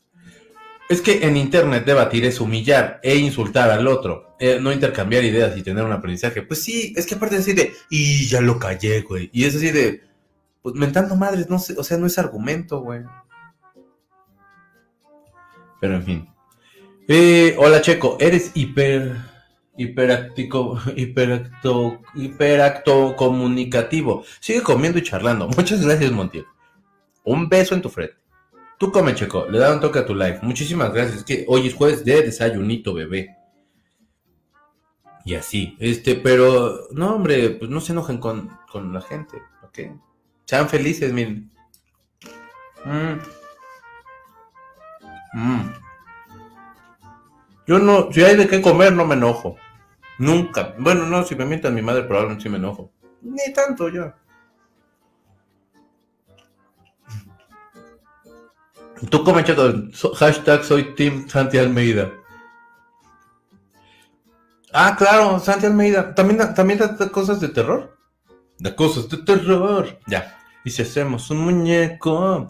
Es 0.87 1.01
que 1.01 1.25
en 1.25 1.35
Internet 1.35 1.85
debatir 1.85 2.25
es 2.25 2.39
humillar 2.39 2.99
e 3.01 3.15
insultar 3.15 3.71
al 3.71 3.87
otro, 3.87 4.35
eh, 4.39 4.59
no 4.61 4.71
intercambiar 4.71 5.23
ideas 5.23 5.57
y 5.57 5.63
tener 5.63 5.83
un 5.83 5.91
aprendizaje. 5.91 6.43
Pues 6.43 6.63
sí, 6.63 6.93
es 6.95 7.07
que 7.07 7.15
aparte 7.15 7.35
es 7.35 7.41
así 7.41 7.53
de, 7.53 7.73
y 7.89 8.27
ya 8.27 8.39
lo 8.41 8.59
callé, 8.59 9.01
güey. 9.01 9.29
Y 9.33 9.45
es 9.45 9.55
así 9.55 9.71
de, 9.71 10.03
pues 10.61 10.75
mentando 10.75 11.15
madres, 11.15 11.49
no 11.49 11.57
sé, 11.57 11.75
o 11.77 11.83
sea, 11.83 11.97
no 11.97 12.05
es 12.05 12.19
argumento, 12.19 12.81
güey. 12.81 13.01
Pero 15.81 15.95
en 15.95 16.03
fin. 16.03 16.29
Eh, 17.07 17.55
hola 17.57 17.81
Checo, 17.81 18.17
eres 18.19 18.51
hiper 18.53 19.15
hiperactico, 19.77 20.79
hiperacto, 20.95 22.01
hiperacto 22.15 23.15
comunicativo. 23.15 24.23
Sigue 24.39 24.61
comiendo 24.61 24.99
y 24.99 25.03
charlando. 25.03 25.47
Muchas 25.57 25.85
gracias, 25.85 26.11
Montiel. 26.11 26.45
Un 27.23 27.49
beso 27.49 27.75
en 27.75 27.81
tu 27.81 27.89
frente. 27.89 28.15
Tú 28.77 28.91
come, 28.91 29.15
Checo. 29.15 29.47
Le 29.49 29.59
da 29.59 29.73
un 29.73 29.79
toque 29.79 29.99
a 29.99 30.05
tu 30.05 30.13
live. 30.13 30.39
Muchísimas 30.41 30.93
gracias. 30.93 31.23
Que 31.23 31.45
hoy 31.47 31.67
es 31.67 31.73
jueves 31.73 32.03
de 32.03 32.23
desayunito, 32.23 32.93
bebé. 32.93 33.35
Y 35.23 35.35
así. 35.35 35.75
Este, 35.79 36.15
pero, 36.15 36.87
no, 36.91 37.15
hombre, 37.15 37.51
pues 37.51 37.71
no 37.71 37.81
se 37.81 37.93
enojen 37.93 38.17
con, 38.17 38.51
con 38.71 38.93
la 38.93 39.01
gente, 39.01 39.41
¿ok? 39.63 39.79
Sean 40.45 40.69
felices, 40.69 41.11
miren. 41.13 41.49
Mm. 42.83 43.19
Mm. 45.33 45.73
Yo 47.67 47.79
no, 47.79 48.11
si 48.11 48.23
hay 48.23 48.35
de 48.35 48.47
qué 48.47 48.61
comer, 48.61 48.93
no 48.93 49.05
me 49.05 49.15
enojo. 49.15 49.57
Nunca. 50.17 50.75
Bueno, 50.77 51.05
no, 51.05 51.23
si 51.23 51.35
me 51.35 51.45
mientan 51.45 51.75
mi 51.75 51.81
madre, 51.81 52.03
probablemente 52.03 52.43
sí 52.43 52.49
me 52.49 52.57
enojo. 52.57 52.91
Ni 53.21 53.53
tanto 53.53 53.89
ya. 53.89 54.15
Tú 59.09 59.23
come 59.23 59.43
chato, 59.43 59.73
hashtag 60.15 60.63
soy 60.63 60.95
Team 60.95 61.27
Santi 61.27 61.57
Almeida. 61.57 62.11
Ah, 64.71 64.95
claro, 64.97 65.39
Santi 65.39 65.65
Almeida. 65.65 66.15
¿También, 66.15 66.53
también 66.53 66.79
da 66.79 67.09
cosas 67.09 67.39
de 67.41 67.49
terror? 67.49 67.97
Da 68.59 68.75
cosas 68.75 69.09
de 69.09 69.17
terror. 69.17 69.99
Ya. 70.07 70.37
Y 70.63 70.69
si 70.69 70.81
hacemos 70.81 71.29
un 71.29 71.39
muñeco. 71.39 72.47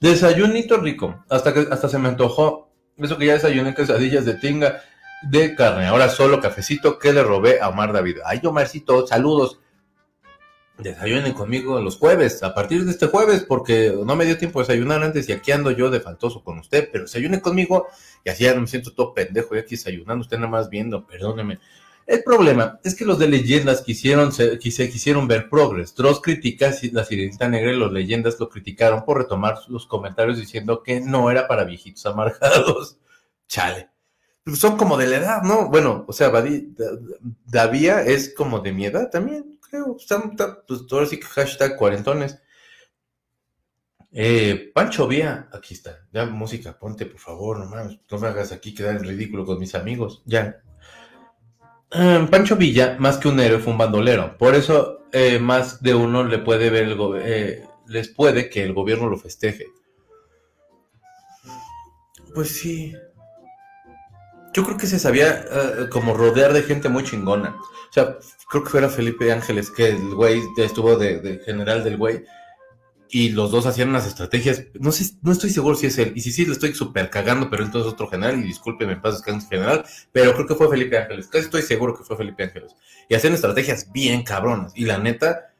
Desayunito 0.00 0.76
rico. 0.78 1.24
Hasta 1.28 1.54
que 1.54 1.66
hasta 1.70 1.88
se 1.88 1.98
me 1.98 2.08
antojó. 2.08 2.70
Eso 2.96 3.16
que 3.18 3.26
ya 3.26 3.34
desayuné 3.34 3.74
quesadillas 3.74 4.24
de 4.24 4.34
tinga 4.34 4.82
de 5.28 5.54
carne. 5.54 5.86
Ahora 5.86 6.08
solo 6.08 6.40
cafecito 6.40 6.98
que 6.98 7.12
le 7.12 7.22
robé 7.22 7.60
a 7.60 7.68
Omar 7.68 7.92
David. 7.92 8.18
Ay, 8.24 8.40
Omarcito, 8.44 9.06
saludos. 9.06 9.58
Desayunen 10.78 11.34
conmigo 11.34 11.80
los 11.80 11.98
jueves, 11.98 12.42
a 12.42 12.52
partir 12.52 12.84
de 12.84 12.90
este 12.90 13.06
jueves, 13.06 13.44
porque 13.46 13.94
no 14.04 14.16
me 14.16 14.24
dio 14.24 14.36
tiempo 14.36 14.58
de 14.58 14.66
desayunar 14.66 15.04
antes 15.04 15.28
y 15.28 15.32
aquí 15.32 15.52
ando 15.52 15.70
yo 15.70 15.88
de 15.88 16.00
faltoso 16.00 16.42
con 16.42 16.58
usted, 16.58 16.88
pero 16.90 17.04
desayunen 17.04 17.38
conmigo 17.38 17.86
y 18.24 18.30
así 18.30 18.42
ya 18.42 18.56
me 18.56 18.66
siento 18.66 18.92
todo 18.92 19.14
pendejo, 19.14 19.54
ya 19.54 19.60
aquí 19.60 19.76
desayunando, 19.76 20.22
usted 20.22 20.36
nada 20.36 20.50
más 20.50 20.68
viendo, 20.68 21.06
perdóneme. 21.06 21.60
El 22.06 22.22
problema 22.22 22.80
es 22.84 22.94
que 22.94 23.04
los 23.04 23.18
de 23.18 23.28
leyendas 23.28 23.82
quisieron, 23.82 24.32
se, 24.32 24.58
quisieron 24.58 25.26
ver 25.26 25.48
progres. 25.48 25.94
Dross 25.94 26.20
critica 26.20 26.70
la 26.92 27.04
sirenita 27.04 27.48
negra 27.48 27.72
y 27.72 27.76
los 27.76 27.92
leyendas 27.92 28.38
lo 28.38 28.50
criticaron 28.50 29.04
por 29.04 29.18
retomar 29.18 29.56
los 29.68 29.86
comentarios 29.86 30.38
diciendo 30.38 30.82
que 30.82 31.00
no 31.00 31.30
era 31.30 31.48
para 31.48 31.64
viejitos 31.64 32.04
amargados. 32.04 32.98
Chale. 33.48 33.93
Son 34.54 34.76
como 34.76 34.96
de 34.96 35.06
la 35.06 35.16
edad, 35.16 35.42
¿no? 35.42 35.70
Bueno, 35.70 36.04
o 36.06 36.12
sea, 36.12 36.30
Davía 37.46 38.02
es 38.02 38.34
como 38.34 38.60
de 38.60 38.72
mi 38.72 38.86
edad 38.86 39.10
también 39.10 39.54
pues 40.66 40.82
ahora 40.90 41.06
sí 41.06 41.18
que 41.18 41.26
hashtag 41.26 41.76
cuarentones. 41.76 42.38
Eh, 44.12 44.70
Pancho 44.72 45.08
Vía, 45.08 45.48
aquí 45.52 45.74
está, 45.74 46.06
ya 46.12 46.24
música, 46.26 46.78
ponte 46.78 47.04
por 47.04 47.18
favor, 47.18 47.58
no 47.58 47.66
mames, 47.66 47.98
no 48.08 48.18
me 48.18 48.28
hagas 48.28 48.52
aquí 48.52 48.72
quedar 48.72 48.96
en 48.96 49.04
ridículo 49.04 49.44
con 49.44 49.58
mis 49.58 49.74
amigos, 49.74 50.22
ya. 50.24 50.62
Eh, 51.90 52.28
Pancho 52.30 52.54
Villa, 52.54 52.96
más 53.00 53.18
que 53.18 53.26
un 53.26 53.40
héroe, 53.40 53.58
fue 53.58 53.72
un 53.72 53.78
bandolero, 53.78 54.38
por 54.38 54.54
eso 54.54 55.00
eh, 55.12 55.40
más 55.40 55.82
de 55.82 55.96
uno 55.96 56.22
le 56.22 56.38
puede 56.38 56.70
ver 56.70 56.84
el 56.84 57.64
les 57.86 58.08
puede 58.08 58.48
que 58.48 58.62
el 58.62 58.72
gobierno 58.72 59.08
lo 59.08 59.18
festeje. 59.18 59.66
Pues 62.34 62.48
sí. 62.50 62.94
Yo 64.54 64.64
creo 64.64 64.78
que 64.78 64.86
se 64.86 64.98
sabía 64.98 65.44
como 65.90 66.14
rodear 66.14 66.52
de 66.52 66.62
gente 66.62 66.88
muy 66.88 67.02
chingona. 67.02 67.56
O 67.58 67.92
sea, 67.92 68.18
creo 68.48 68.64
que 68.64 68.70
fuera 68.70 68.88
Felipe 68.88 69.32
Ángeles, 69.32 69.70
que 69.70 69.88
el 69.88 70.14
güey 70.14 70.42
estuvo 70.56 70.96
de, 70.96 71.40
general 71.44 71.82
del 71.82 71.96
güey, 71.96 72.24
y 73.10 73.30
los 73.30 73.50
dos 73.50 73.66
hacían 73.66 73.90
unas 73.90 74.06
estrategias, 74.06 74.64
no 74.74 74.90
sé, 74.90 75.14
no 75.22 75.32
estoy 75.32 75.50
seguro 75.50 75.76
si 75.76 75.86
es 75.86 75.98
él, 75.98 76.12
y 76.16 76.20
si 76.20 76.32
sí, 76.32 76.46
le 76.46 76.52
estoy 76.52 76.74
súper 76.74 77.10
cagando, 77.10 77.48
pero 77.50 77.62
entonces 77.62 77.92
otro 77.92 78.08
general, 78.08 78.38
y 78.40 78.42
discúlpeme, 78.42 78.96
paso 78.96 79.22
que 79.22 79.30
es 79.30 79.48
general, 79.48 79.84
pero 80.10 80.34
creo 80.34 80.46
que 80.46 80.54
fue 80.54 80.68
Felipe 80.68 80.98
Ángeles, 80.98 81.28
casi 81.28 81.44
estoy 81.44 81.62
seguro 81.62 81.96
que 81.96 82.02
fue 82.02 82.16
Felipe 82.16 82.42
Ángeles, 82.42 82.74
y 83.08 83.14
hacían 83.14 83.34
estrategias 83.34 83.92
bien 83.92 84.24
cabronas, 84.24 84.72
y 84.74 84.84
la 84.84 84.98
neta, 84.98 85.52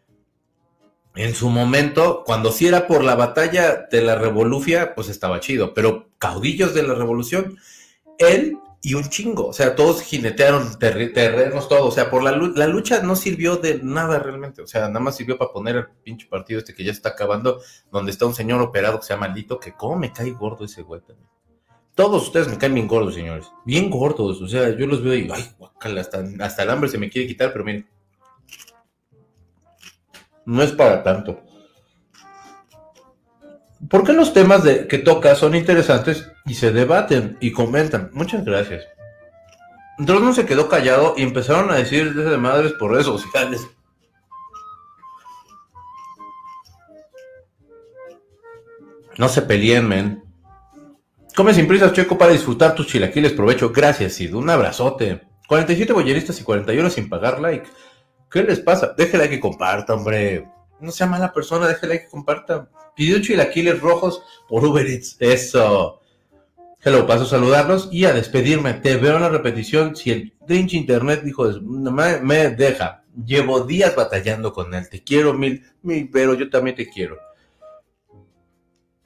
en 1.15 1.35
su 1.35 1.49
momento, 1.49 2.25
cuando 2.27 2.51
sí 2.51 2.67
era 2.67 2.89
por 2.89 3.05
la 3.05 3.15
batalla 3.15 3.87
de 3.91 4.03
la 4.03 4.17
revolución, 4.17 4.91
pues 4.97 5.09
estaba 5.09 5.39
chido, 5.39 5.75
pero 5.75 6.09
caudillos 6.19 6.75
de 6.75 6.83
la 6.83 6.95
revolución, 6.95 7.57
él 8.19 8.59
y 8.85 8.93
un 8.93 9.09
chingo. 9.09 9.47
O 9.49 9.53
sea, 9.55 9.75
todos 9.75 10.03
jinetearon 10.03 10.79
terrenos, 10.79 11.69
todo. 11.71 11.87
O 11.87 11.91
sea, 11.91 12.11
por 12.11 12.23
la, 12.23 12.33
la 12.33 12.67
lucha 12.67 13.03
no 13.03 13.17
sirvió 13.17 13.57
de 13.57 13.81
nada 13.83 14.19
realmente. 14.19 14.61
O 14.61 14.67
sea, 14.67 14.89
nada 14.89 15.01
más 15.01 15.17
sirvió 15.17 15.39
para 15.39 15.53
poner 15.53 15.77
el 15.77 15.87
pinche 16.05 16.27
partido 16.27 16.59
este 16.59 16.75
que 16.75 16.85
ya 16.85 16.93
está 16.93 17.09
acabando, 17.11 17.63
donde 17.91 18.13
está 18.13 18.27
un 18.27 18.35
señor 18.35 18.61
operado 18.61 19.01
que 19.01 19.07
se 19.07 19.15
llama 19.15 19.29
Lito, 19.29 19.59
que 19.59 19.73
cómo 19.73 19.97
me 19.97 20.13
cae 20.13 20.33
gordo 20.33 20.67
ese 20.67 20.83
güey 20.83 21.01
también. 21.01 21.27
Todos 21.95 22.25
ustedes 22.25 22.47
me 22.47 22.59
caen 22.59 22.75
bien 22.75 22.87
gordos, 22.87 23.15
señores. 23.15 23.47
Bien 23.65 23.89
gordos. 23.89 24.43
O 24.43 24.49
sea, 24.49 24.77
yo 24.77 24.87
los 24.87 25.03
veo 25.03 25.15
y, 25.15 25.31
ay, 25.33 25.51
guacala, 25.59 26.03
hasta, 26.03 26.23
hasta 26.41 26.63
el 26.63 26.71
hambre 26.71 26.91
se 26.91 26.99
me 26.99 27.09
quiere 27.09 27.27
quitar, 27.27 27.53
pero 27.53 27.65
miren. 27.65 27.89
No 30.45 30.63
es 30.63 30.73
para 30.73 31.03
tanto. 31.03 31.41
¿Por 33.89 34.05
qué 34.05 34.13
los 34.13 34.33
temas 34.33 34.63
que 34.63 34.99
toca 34.99 35.35
son 35.35 35.55
interesantes 35.55 36.31
y 36.47 36.55
se 36.55 36.73
debaten 36.73 37.37
y 37.41 37.53
comentan? 37.53 38.11
Muchas 38.13 38.45
gracias. 38.45 38.85
Entonces 39.99 40.25
no 40.25 40.33
se 40.33 40.47
quedó 40.47 40.69
callado 40.69 41.15
y 41.17 41.23
empezaron 41.23 41.71
a 41.71 41.77
decir 41.77 42.15
de 42.15 42.37
madres 42.37 42.73
por 42.73 42.93
redes 42.93 43.07
sociales. 43.07 43.67
No 49.17 49.29
se 49.29 49.43
peleen, 49.43 49.87
men. 49.87 50.25
Come 51.37 51.55
sin 51.55 51.69
prisas, 51.69 51.93
Checo, 51.93 52.19
para 52.19 52.33
disfrutar 52.33 52.75
tus 52.75 52.87
chilaquiles. 52.87 53.33
Provecho. 53.33 53.71
Gracias, 53.71 54.15
Sid. 54.15 54.35
Un 54.35 54.51
abrazote. 54.51 55.23
47 55.47 55.93
bolleristas 55.93 56.41
y 56.41 56.45
41 56.45 56.91
sin 56.91 57.09
pagar 57.09 57.41
like. 57.41 57.69
¿Qué 58.31 58.43
les 58.43 58.61
pasa? 58.61 58.95
Déjela 58.97 59.29
que 59.29 59.39
comparta, 59.39 59.95
hombre. 59.95 60.49
No 60.81 60.91
sea 60.91 61.07
mala 61.07 61.33
persona, 61.33 61.69
déjela 61.69 61.99
que 61.99 62.09
comparta. 62.09 62.69
Pidió 62.95 63.21
chilaquiles 63.21 63.81
rojos 63.81 64.23
por 64.49 64.65
Uber 64.65 64.87
Eats. 64.87 65.17
Eso. 65.21 66.01
Hello, 66.83 67.07
paso 67.07 67.25
a 67.25 67.27
saludarlos 67.27 67.89
y 67.91 68.05
a 68.05 68.13
despedirme. 68.13 68.75
Te 68.75 68.97
veo 68.97 69.17
en 69.17 69.23
la 69.23 69.31
repetición. 69.31 69.97
Si 69.97 70.11
el 70.11 70.35
Drinch 70.47 70.75
Internet 70.75 71.23
dijo, 71.23 71.51
me, 71.63 72.21
me 72.21 72.51
deja. 72.51 73.05
Llevo 73.27 73.61
días 73.61 73.97
batallando 73.97 74.53
con 74.53 74.75
él. 74.75 74.89
Te 74.89 75.03
quiero 75.03 75.33
mil, 75.33 75.65
mil, 75.83 76.11
pero 76.13 76.35
yo 76.35 76.51
también 76.51 76.77
te 76.77 76.89
quiero. 76.89 77.19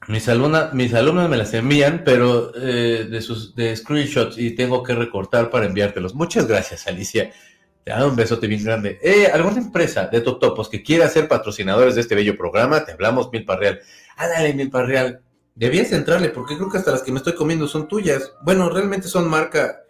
Mis 0.08 0.26
alumnas, 0.28 0.72
mis 0.72 0.94
alumnas 0.94 1.28
me 1.28 1.36
las 1.36 1.52
envían, 1.52 2.02
pero 2.02 2.50
eh, 2.56 3.06
de 3.10 3.20
sus 3.20 3.54
de 3.54 3.76
screenshots 3.76 4.38
y 4.38 4.52
tengo 4.52 4.82
que 4.82 4.94
recortar 4.94 5.50
para 5.50 5.66
enviártelos. 5.66 6.14
Muchas 6.14 6.48
gracias, 6.48 6.86
Alicia. 6.86 7.30
Te 7.84 7.92
un 8.04 8.16
besote 8.16 8.46
bien 8.46 8.64
grande. 8.64 8.98
Eh, 9.02 9.28
¿Alguna 9.32 9.58
empresa 9.58 10.06
de 10.08 10.20
Totopos 10.20 10.68
que 10.68 10.82
quiera 10.82 11.08
ser 11.08 11.26
patrocinadores 11.26 11.94
de 11.94 12.02
este 12.02 12.14
bello 12.14 12.36
programa? 12.36 12.84
Te 12.84 12.92
hablamos, 12.92 13.30
Milpa 13.32 13.56
Real. 13.56 13.80
Ándale, 14.16 14.52
Milpa 14.52 14.82
Real. 14.82 15.22
Debías 15.54 15.90
entrarle, 15.92 16.28
porque 16.28 16.56
creo 16.56 16.70
que 16.70 16.78
hasta 16.78 16.90
las 16.90 17.02
que 17.02 17.12
me 17.12 17.18
estoy 17.18 17.34
comiendo 17.34 17.66
son 17.66 17.88
tuyas. 17.88 18.32
Bueno, 18.42 18.68
realmente 18.68 19.08
son 19.08 19.28
marca 19.28 19.80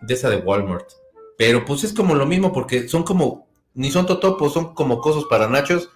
de 0.00 0.14
esa 0.14 0.30
de 0.30 0.36
Walmart. 0.36 0.88
Pero 1.36 1.64
pues 1.64 1.84
es 1.84 1.92
como 1.92 2.14
lo 2.14 2.26
mismo, 2.26 2.52
porque 2.52 2.88
son 2.88 3.02
como, 3.02 3.48
ni 3.74 3.90
son 3.90 4.06
totopos, 4.06 4.52
son 4.52 4.74
como 4.74 5.00
cosas 5.00 5.24
para 5.24 5.48
nachos. 5.48 5.90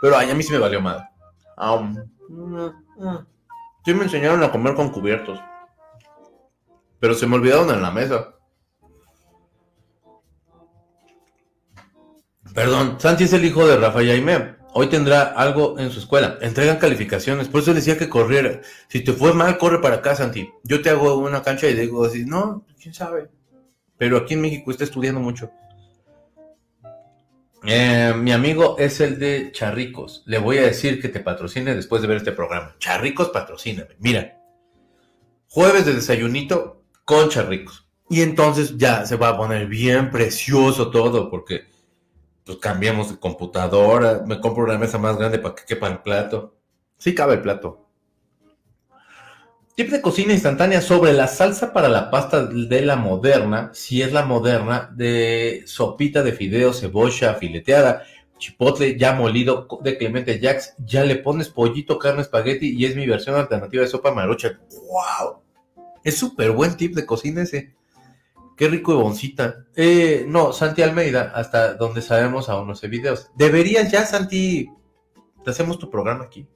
Pero 0.00 0.16
ay, 0.16 0.30
a 0.30 0.34
mí 0.34 0.42
sí 0.42 0.52
me 0.52 0.58
valió 0.58 0.80
mal. 0.80 1.08
sí 3.84 3.94
me 3.94 4.04
enseñaron 4.04 4.42
a 4.42 4.50
comer 4.50 4.74
con 4.74 4.90
cubiertos. 4.90 5.38
Pero 6.98 7.14
se 7.14 7.26
me 7.26 7.36
olvidaron 7.36 7.70
en 7.70 7.82
la 7.82 7.90
mesa. 7.90 8.35
Perdón, 12.56 12.96
Santi 12.98 13.24
es 13.24 13.34
el 13.34 13.44
hijo 13.44 13.66
de 13.66 13.76
Rafa 13.76 13.98
Jaime. 13.98 14.54
Hoy 14.72 14.86
tendrá 14.86 15.24
algo 15.24 15.78
en 15.78 15.90
su 15.90 15.98
escuela. 15.98 16.38
Entregan 16.40 16.78
calificaciones. 16.78 17.48
Por 17.48 17.60
eso 17.60 17.74
decía 17.74 17.98
que 17.98 18.08
corriera. 18.08 18.62
Si 18.88 19.02
te 19.02 19.12
fue 19.12 19.34
mal, 19.34 19.58
corre 19.58 19.82
para 19.82 19.96
acá, 19.96 20.16
Santi. 20.16 20.48
Yo 20.64 20.80
te 20.80 20.88
hago 20.88 21.18
una 21.18 21.42
cancha 21.42 21.68
y 21.68 21.74
digo 21.74 22.02
así, 22.06 22.24
no, 22.24 22.64
quién 22.80 22.94
sabe. 22.94 23.28
Pero 23.98 24.16
aquí 24.16 24.32
en 24.32 24.40
México 24.40 24.70
está 24.70 24.84
estudiando 24.84 25.20
mucho. 25.20 25.50
Eh, 27.62 28.14
mi 28.16 28.32
amigo 28.32 28.76
es 28.78 29.00
el 29.00 29.18
de 29.18 29.52
Charricos. 29.52 30.22
Le 30.24 30.38
voy 30.38 30.56
a 30.56 30.62
decir 30.62 30.98
que 30.98 31.10
te 31.10 31.20
patrocine 31.20 31.74
después 31.74 32.00
de 32.00 32.08
ver 32.08 32.16
este 32.16 32.32
programa. 32.32 32.74
Charricos, 32.78 33.28
patrocíname. 33.28 33.96
Mira, 33.98 34.40
jueves 35.50 35.84
de 35.84 35.92
desayunito 35.92 36.84
con 37.04 37.28
Charricos. 37.28 37.86
Y 38.08 38.22
entonces 38.22 38.78
ya 38.78 39.04
se 39.04 39.16
va 39.16 39.28
a 39.28 39.36
poner 39.36 39.66
bien 39.66 40.10
precioso 40.10 40.90
todo 40.90 41.28
porque 41.28 41.75
pues 42.46 42.58
cambiamos 42.58 43.10
de 43.10 43.18
computadora, 43.18 44.22
me 44.24 44.40
compro 44.40 44.64
una 44.64 44.78
mesa 44.78 44.98
más 44.98 45.18
grande 45.18 45.40
para 45.40 45.56
que 45.56 45.64
quepa 45.66 45.88
el 45.88 45.98
plato. 45.98 46.54
Sí 46.96 47.12
cabe 47.12 47.34
el 47.34 47.42
plato. 47.42 47.84
Tip 49.74 49.90
de 49.90 50.00
cocina 50.00 50.32
instantánea 50.32 50.80
sobre 50.80 51.12
la 51.12 51.26
salsa 51.26 51.72
para 51.72 51.88
la 51.88 52.10
pasta 52.10 52.46
de 52.46 52.80
la 52.82 52.96
moderna, 52.96 53.70
si 53.74 54.00
es 54.00 54.12
la 54.12 54.24
moderna, 54.24 54.90
de 54.94 55.64
sopita 55.66 56.22
de 56.22 56.32
fideo, 56.32 56.72
cebolla 56.72 57.34
fileteada, 57.34 58.04
chipotle 58.38 58.96
ya 58.96 59.12
molido 59.12 59.66
de 59.82 59.98
Clemente 59.98 60.38
Jacks, 60.40 60.74
ya 60.78 61.04
le 61.04 61.16
pones 61.16 61.48
pollito, 61.48 61.98
carne, 61.98 62.22
espagueti 62.22 62.74
y 62.74 62.86
es 62.86 62.96
mi 62.96 63.06
versión 63.06 63.34
alternativa 63.34 63.82
de 63.82 63.88
sopa 63.88 64.14
marucha. 64.14 64.58
¡Wow! 64.70 65.42
Es 66.04 66.16
súper 66.16 66.52
buen 66.52 66.76
tip 66.76 66.94
de 66.94 67.04
cocina 67.04 67.42
ese. 67.42 67.74
Qué 68.56 68.68
rico 68.68 68.92
y 68.92 68.96
boncita. 68.96 69.66
Eh, 69.74 70.24
no, 70.26 70.52
Santi 70.52 70.82
Almeida, 70.82 71.32
hasta 71.34 71.74
donde 71.74 72.00
sabemos 72.00 72.48
aún 72.48 72.66
no 72.66 72.74
sé 72.74 72.88
videos. 72.88 73.30
Deberías 73.34 73.92
ya, 73.92 74.06
Santi, 74.06 74.70
te 75.44 75.50
hacemos 75.50 75.78
tu 75.78 75.90
programa 75.90 76.24
aquí. 76.24 76.48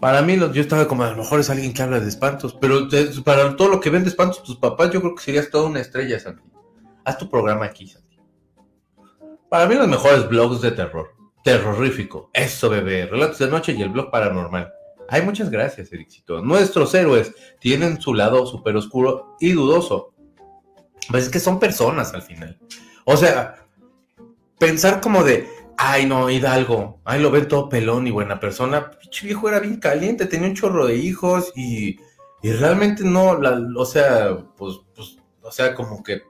Para 0.00 0.22
mí, 0.22 0.36
yo 0.36 0.60
estaba 0.60 0.86
como, 0.88 1.04
a 1.04 1.10
lo 1.10 1.16
mejor 1.16 1.40
es 1.40 1.50
alguien 1.50 1.72
que 1.72 1.82
habla 1.82 2.00
de 2.00 2.08
espantos, 2.08 2.56
pero 2.60 2.88
para 3.24 3.56
todo 3.56 3.68
lo 3.68 3.80
que 3.80 3.90
ven 3.90 4.02
de 4.02 4.10
espantos 4.10 4.42
tus 4.42 4.56
papás, 4.56 4.90
yo 4.90 5.00
creo 5.00 5.14
que 5.14 5.22
serías 5.22 5.50
toda 5.50 5.68
una 5.68 5.80
estrella, 5.80 6.18
Santi. 6.18 6.42
Haz 7.04 7.18
tu 7.18 7.30
programa 7.30 7.64
aquí, 7.64 7.86
Santi. 7.86 8.18
Para 9.48 9.66
mí, 9.66 9.76
los 9.76 9.88
mejores 9.88 10.28
blogs 10.28 10.60
de 10.60 10.72
terror. 10.72 11.14
Terrorífico. 11.44 12.30
Eso, 12.32 12.68
bebé. 12.68 13.06
Relatos 13.06 13.38
de 13.38 13.48
noche 13.48 13.72
y 13.72 13.82
el 13.82 13.88
blog 13.88 14.10
paranormal. 14.10 14.72
Ay, 15.08 15.22
muchas 15.22 15.48
gracias, 15.48 15.92
Ericito. 15.92 16.42
Nuestros 16.42 16.94
héroes 16.94 17.32
tienen 17.60 18.00
su 18.00 18.14
lado 18.14 18.46
súper 18.46 18.76
oscuro 18.76 19.36
y 19.40 19.52
dudoso 19.52 20.12
pues 21.10 21.24
es 21.24 21.30
que 21.30 21.40
son 21.40 21.58
personas 21.58 22.12
al 22.14 22.22
final. 22.22 22.58
O 23.04 23.16
sea, 23.16 23.66
pensar 24.58 25.00
como 25.00 25.24
de, 25.24 25.48
Ay, 25.80 26.06
no, 26.06 26.28
Hidalgo. 26.28 27.00
Ay, 27.04 27.22
lo 27.22 27.30
ven 27.30 27.46
todo 27.46 27.68
pelón 27.68 28.08
y 28.08 28.10
buena 28.10 28.40
persona. 28.40 28.90
Pinche 28.90 29.26
viejo 29.26 29.48
era 29.48 29.60
bien 29.60 29.78
caliente, 29.78 30.26
tenía 30.26 30.48
un 30.48 30.56
chorro 30.56 30.86
de 30.86 30.96
hijos 30.96 31.52
y, 31.54 32.00
y 32.42 32.52
realmente 32.52 33.04
no, 33.04 33.38
o 33.76 33.84
sea, 33.84 34.36
pues, 34.56 34.80
pues, 34.96 35.18
o 35.40 35.52
sea, 35.52 35.76
como 35.76 36.02
que 36.02 36.22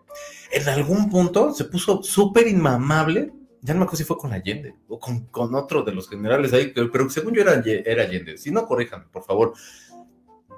en 0.52 0.68
algún 0.68 1.08
punto 1.08 1.54
se 1.54 1.64
puso 1.64 2.02
súper 2.02 2.46
inmamable. 2.46 3.32
Ya 3.62 3.72
no 3.72 3.80
me 3.80 3.84
acuerdo 3.84 3.96
si 3.96 4.04
fue 4.04 4.18
con 4.18 4.34
Allende 4.34 4.74
o 4.86 4.98
con, 4.98 5.26
con 5.28 5.54
otro 5.54 5.82
de 5.82 5.92
los 5.92 6.10
generales 6.10 6.52
ahí, 6.52 6.70
pero, 6.74 6.92
pero 6.92 7.08
según 7.08 7.32
yo 7.32 7.40
era, 7.40 7.62
era 7.64 8.02
Allende. 8.02 8.36
Si 8.36 8.50
no, 8.50 8.66
corríjanme, 8.66 9.06
por 9.10 9.24
favor. 9.24 9.54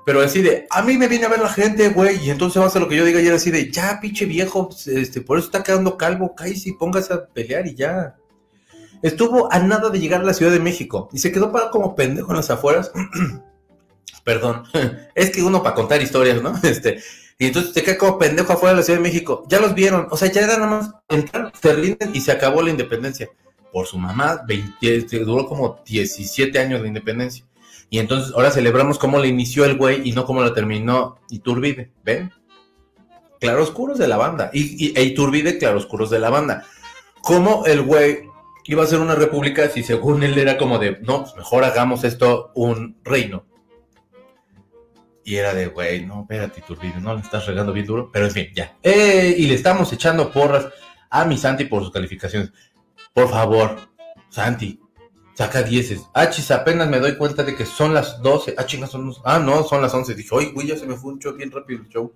Pero 0.04 0.20
así 0.22 0.40
de, 0.42 0.66
a 0.70 0.82
mí 0.82 0.96
me 0.96 1.08
viene 1.08 1.26
a 1.26 1.28
ver 1.28 1.40
la 1.40 1.48
gente, 1.48 1.88
güey, 1.90 2.24
y 2.24 2.30
entonces 2.30 2.60
va 2.60 2.66
a 2.66 2.78
lo 2.78 2.88
que 2.88 2.96
yo 2.96 3.04
diga 3.04 3.20
y 3.20 3.26
era 3.26 3.36
así 3.36 3.50
de, 3.50 3.70
ya, 3.70 3.98
pinche 4.00 4.24
viejo, 4.24 4.70
este, 4.86 5.20
por 5.20 5.38
eso 5.38 5.46
está 5.46 5.62
quedando 5.62 5.96
calvo, 5.96 6.34
cállese 6.34 6.70
y 6.70 6.72
póngase 6.72 7.12
a 7.12 7.26
pelear 7.26 7.66
y 7.66 7.74
ya. 7.74 8.16
Estuvo 9.02 9.52
a 9.52 9.58
nada 9.60 9.88
de 9.90 9.98
llegar 9.98 10.20
a 10.20 10.24
la 10.24 10.34
Ciudad 10.34 10.52
de 10.52 10.60
México 10.60 11.08
y 11.12 11.18
se 11.18 11.32
quedó 11.32 11.52
para 11.52 11.70
como 11.70 11.94
pendejo 11.94 12.30
en 12.30 12.36
las 12.36 12.50
afueras. 12.50 12.92
Perdón, 14.24 14.64
es 15.14 15.30
que 15.30 15.42
uno 15.42 15.62
para 15.62 15.74
contar 15.74 16.02
historias, 16.02 16.42
¿no? 16.42 16.58
Este, 16.62 17.00
y 17.38 17.46
entonces 17.46 17.72
se 17.72 17.82
queda 17.82 17.96
como 17.96 18.18
pendejo 18.18 18.52
afuera 18.52 18.74
de 18.74 18.80
la 18.80 18.82
Ciudad 18.82 18.98
de 18.98 19.02
México. 19.02 19.44
Ya 19.48 19.60
los 19.60 19.74
vieron, 19.74 20.08
o 20.10 20.16
sea, 20.16 20.30
ya 20.30 20.42
era 20.42 20.58
nada 20.58 20.66
más 20.66 20.90
entrar, 21.08 21.52
se 21.60 21.72
rinden 21.72 22.10
y 22.14 22.20
se 22.20 22.32
acabó 22.32 22.62
la 22.62 22.70
independencia. 22.70 23.30
Por 23.72 23.86
su 23.86 23.98
mamá, 23.98 24.42
20, 24.46 25.00
duró 25.24 25.46
como 25.46 25.80
17 25.86 26.58
años 26.58 26.82
de 26.82 26.88
independencia. 26.88 27.44
Y 27.90 27.98
entonces 27.98 28.32
ahora 28.34 28.52
celebramos 28.52 28.98
cómo 28.98 29.18
le 29.18 29.28
inició 29.28 29.64
el 29.64 29.76
güey 29.76 30.08
y 30.08 30.12
no 30.12 30.24
cómo 30.24 30.42
lo 30.42 30.52
terminó 30.52 31.18
Iturbide. 31.28 31.90
¿Ven? 32.04 32.32
Claroscuros 33.40 33.98
de 33.98 34.06
la 34.06 34.16
banda. 34.16 34.50
Y, 34.52 34.86
y 34.86 34.96
e 34.96 35.02
Iturbide, 35.02 35.58
claroscuros 35.58 36.08
de 36.08 36.20
la 36.20 36.30
banda. 36.30 36.64
Cómo 37.20 37.66
el 37.66 37.82
güey 37.82 38.30
iba 38.64 38.84
a 38.84 38.86
ser 38.86 39.00
una 39.00 39.16
república 39.16 39.68
si 39.68 39.82
según 39.82 40.22
él 40.22 40.38
era 40.38 40.56
como 40.56 40.78
de, 40.78 40.98
no, 41.02 41.22
pues 41.22 41.34
mejor 41.36 41.64
hagamos 41.64 42.04
esto 42.04 42.52
un 42.54 42.96
reino. 43.02 43.44
Y 45.24 45.36
era 45.36 45.52
de, 45.52 45.66
güey, 45.66 46.06
no, 46.06 46.22
espérate, 46.22 46.62
Turbide, 46.62 47.00
no 47.00 47.14
le 47.14 47.20
estás 47.20 47.46
regando 47.46 47.72
bien 47.72 47.86
duro. 47.86 48.10
Pero 48.12 48.26
en 48.26 48.32
fin, 48.32 48.48
ya. 48.54 48.76
Eh, 48.82 49.34
y 49.36 49.46
le 49.46 49.54
estamos 49.54 49.92
echando 49.92 50.32
porras 50.32 50.68
a 51.10 51.24
mi 51.24 51.36
Santi 51.36 51.64
por 51.64 51.82
sus 51.82 51.92
calificaciones. 51.92 52.52
Por 53.12 53.28
favor, 53.28 53.76
Santi, 54.28 54.79
saca 55.40 55.62
dieces. 55.62 56.06
Ah, 56.12 56.28
chis, 56.28 56.50
apenas 56.50 56.86
me 56.86 57.00
doy 57.00 57.16
cuenta 57.16 57.42
de 57.42 57.56
que 57.56 57.64
son 57.64 57.94
las 57.94 58.20
12. 58.20 58.56
Ah, 58.58 58.66
chingas, 58.66 58.90
son 58.90 59.06
los... 59.06 59.22
Ah, 59.24 59.38
no, 59.38 59.62
son 59.62 59.80
las 59.80 59.94
11. 59.94 60.14
Dije, 60.14 60.28
oye, 60.32 60.52
güey, 60.52 60.66
ya 60.66 60.76
se 60.76 60.86
me 60.86 60.96
fue 60.96 61.14
un 61.14 61.18
show 61.18 61.32
bien 61.32 61.50
rápido 61.50 61.80
el 61.80 61.88
show. 61.88 62.12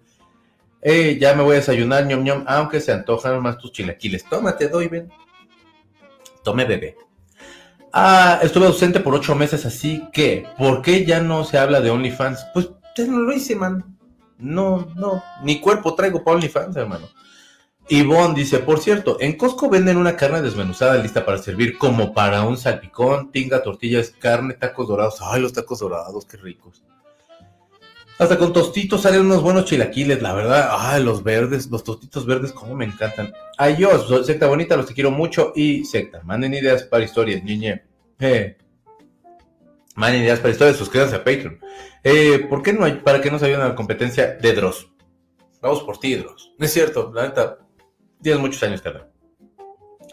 Eh, 0.82 1.16
ya 1.18 1.32
me 1.34 1.42
voy 1.42 1.54
a 1.54 1.60
desayunar, 1.60 2.04
ñom, 2.04 2.22
ñom, 2.22 2.44
aunque 2.46 2.82
se 2.82 2.92
antojan 2.92 3.40
más 3.40 3.56
tus 3.56 3.72
chilaquiles. 3.72 4.28
Tómate, 4.28 4.68
doy, 4.68 4.88
ven. 4.88 5.10
Tome 6.42 6.66
bebé. 6.66 6.98
Ah, 7.94 8.40
estuve 8.42 8.66
ausente 8.66 9.00
por 9.00 9.14
ocho 9.14 9.34
meses, 9.34 9.64
así 9.64 10.06
que, 10.12 10.46
¿por 10.58 10.82
qué 10.82 11.06
ya 11.06 11.22
no 11.22 11.44
se 11.44 11.56
habla 11.56 11.80
de 11.80 11.88
OnlyFans? 11.88 12.44
Pues 12.52 12.68
ya 12.94 13.06
no 13.06 13.20
lo 13.20 13.32
hice, 13.32 13.56
man. 13.56 13.96
No, 14.36 14.92
no, 14.96 15.22
ni 15.42 15.60
cuerpo 15.60 15.94
traigo 15.94 16.22
para 16.22 16.36
OnlyFans, 16.36 16.76
hermano. 16.76 17.08
Ivonne 17.88 18.34
dice, 18.34 18.60
por 18.60 18.80
cierto, 18.80 19.18
en 19.20 19.36
Costco 19.36 19.68
venden 19.68 19.98
una 19.98 20.16
carne 20.16 20.40
desmenuzada 20.40 20.96
lista 20.96 21.24
para 21.24 21.38
servir 21.38 21.76
como 21.76 22.14
para 22.14 22.42
un 22.42 22.56
salpicón, 22.56 23.30
tinga, 23.30 23.62
tortillas, 23.62 24.10
carne, 24.18 24.54
tacos 24.54 24.88
dorados. 24.88 25.18
Ay, 25.20 25.42
los 25.42 25.52
tacos 25.52 25.80
dorados, 25.80 26.24
qué 26.24 26.38
ricos. 26.38 26.82
Hasta 28.18 28.38
con 28.38 28.52
tostitos 28.52 29.02
salen 29.02 29.22
unos 29.22 29.42
buenos 29.42 29.66
chilaquiles, 29.66 30.22
la 30.22 30.32
verdad. 30.32 30.70
Ay, 30.78 31.02
los 31.02 31.22
verdes, 31.22 31.70
los 31.70 31.84
tostitos 31.84 32.24
verdes, 32.24 32.52
cómo 32.52 32.74
me 32.74 32.86
encantan. 32.86 33.34
Adiós, 33.58 34.08
secta 34.24 34.46
bonita, 34.46 34.76
los 34.76 34.86
te 34.86 34.94
quiero 34.94 35.10
mucho. 35.10 35.52
Y 35.54 35.84
secta, 35.84 36.22
manden 36.22 36.54
ideas 36.54 36.84
para 36.84 37.04
historias, 37.04 37.42
niñe. 37.42 37.84
Eh. 38.18 38.56
Manden 39.96 40.22
ideas 40.22 40.38
para 40.38 40.52
historias, 40.52 40.76
suscríbanse 40.76 41.16
a 41.16 41.24
Patreon. 41.24 41.58
Eh, 42.02 42.46
¿Por 42.48 42.62
qué 42.62 42.72
no 42.72 42.84
hay, 42.84 42.92
para 42.92 43.20
que 43.20 43.30
nos 43.30 43.42
ayuden 43.42 43.60
a 43.60 43.68
la 43.68 43.74
competencia 43.74 44.38
de 44.40 44.52
Dross? 44.52 44.88
Vamos 45.60 45.82
por 45.82 45.98
ti, 45.98 46.14
Dross. 46.14 46.52
No 46.56 46.66
es 46.66 46.72
cierto, 46.72 47.10
la 47.12 47.24
neta, 47.24 47.63
tienes 48.24 48.40
muchos 48.40 48.62
años, 48.64 48.82
cara. 48.82 49.08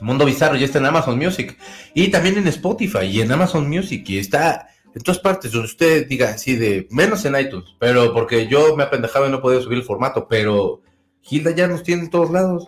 Mundo 0.02 0.26
Bizarro 0.26 0.56
ya 0.56 0.66
está 0.66 0.80
en 0.80 0.86
Amazon 0.86 1.18
Music. 1.18 1.58
Y 1.94 2.10
también 2.10 2.38
en 2.38 2.48
Spotify 2.48 3.06
y 3.06 3.22
en 3.22 3.32
Amazon 3.32 3.68
Music. 3.70 4.08
Y 4.10 4.20
está 4.20 4.68
en 4.94 5.02
todas 5.02 5.20
partes 5.20 5.52
donde 5.52 5.68
usted 5.68 6.08
diga 6.08 6.30
así 6.30 6.56
de 6.56 6.88
menos 6.92 7.24
en 7.26 7.40
iTunes, 7.40 7.76
pero 7.80 8.14
porque 8.14 8.48
yo 8.48 8.76
me 8.76 8.84
apendejaba 8.84 9.28
y 9.28 9.32
no 9.32 9.42
podía 9.42 9.62
subir 9.62 9.78
el 9.78 9.86
formato, 9.86 10.28
pero 10.28 10.82
Hilda 11.30 11.52
ya 11.52 11.68
nos 11.68 11.84
tiene 11.84 12.04
en 12.04 12.10
todos 12.10 12.30
lados. 12.32 12.68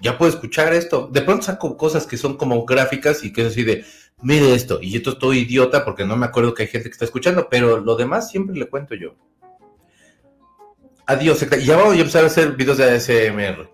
Ya 0.00 0.16
puede 0.16 0.32
escuchar 0.32 0.72
esto. 0.72 1.08
De 1.12 1.22
pronto 1.22 1.44
saco 1.44 1.76
cosas 1.76 2.06
que 2.06 2.16
son 2.16 2.36
como 2.36 2.64
gráficas 2.64 3.24
y 3.24 3.32
que 3.32 3.42
es 3.42 3.48
así 3.48 3.62
de, 3.62 3.84
mire 4.22 4.54
esto, 4.54 4.78
y 4.80 4.96
esto 4.96 5.10
estoy 5.10 5.40
idiota 5.40 5.84
porque 5.84 6.04
no 6.04 6.16
me 6.16 6.26
acuerdo 6.26 6.54
que 6.54 6.62
hay 6.62 6.68
gente 6.68 6.88
que 6.88 6.92
está 6.92 7.04
escuchando, 7.04 7.48
pero 7.50 7.78
lo 7.80 7.96
demás 7.96 8.30
siempre 8.30 8.56
le 8.56 8.66
cuento 8.66 8.94
yo. 8.94 9.14
Adiós, 11.06 11.42
y 11.42 11.64
ya 11.64 11.76
voy 11.76 11.98
a 11.98 12.00
empezar 12.00 12.24
a 12.24 12.28
hacer 12.28 12.52
videos 12.52 12.78
de 12.78 12.84
ASMR. 12.84 13.73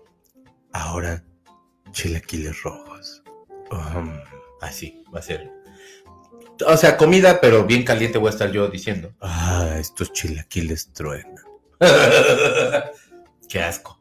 Ahora, 0.73 1.23
chilaquiles 1.91 2.61
rojos. 2.63 3.23
Um, 3.71 4.11
así 4.61 5.03
va 5.13 5.19
a 5.19 5.23
ser 5.23 5.49
o 6.65 6.77
sea, 6.77 6.97
comida, 6.97 7.39
pero 7.41 7.65
bien 7.65 7.83
caliente 7.83 8.17
voy 8.17 8.27
a 8.27 8.31
estar 8.31 8.51
yo 8.51 8.67
diciendo. 8.67 9.13
Ah, 9.21 9.75
estos 9.79 10.11
chilaquiles 10.13 10.91
truenan. 10.93 11.35
Qué 13.49 13.61
asco. 13.61 13.99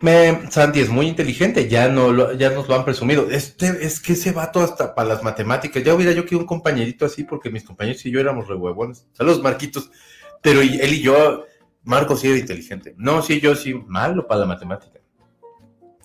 Me, 0.00 0.50
Santi 0.50 0.80
es 0.80 0.90
muy 0.90 1.08
inteligente, 1.08 1.68
ya, 1.68 1.88
no 1.88 2.32
ya 2.34 2.50
nos 2.50 2.68
lo 2.68 2.74
han 2.74 2.84
presumido. 2.84 3.30
Este, 3.30 3.66
es 3.84 4.00
que 4.00 4.12
ese 4.12 4.32
vato 4.32 4.60
hasta 4.60 4.94
para 4.94 5.08
las 5.08 5.22
matemáticas. 5.22 5.82
Ya 5.82 5.94
hubiera 5.94 6.12
yo 6.12 6.26
que 6.26 6.36
un 6.36 6.46
compañerito 6.46 7.06
así, 7.06 7.24
porque 7.24 7.50
mis 7.50 7.64
compañeros 7.64 8.04
y 8.04 8.10
yo 8.10 8.20
éramos 8.20 8.46
rehuevones. 8.46 9.06
Saludos, 9.12 9.42
Marquitos. 9.42 9.90
Pero 10.42 10.60
él 10.60 10.92
y 10.92 11.00
yo, 11.00 11.44
Marco 11.86 12.16
sí 12.16 12.28
era 12.28 12.38
inteligente. 12.38 12.94
No, 12.98 13.22
sí, 13.22 13.40
yo 13.40 13.54
sí, 13.54 13.72
malo 13.74 14.26
para 14.26 14.40
la 14.40 14.46
matemática. 14.46 15.00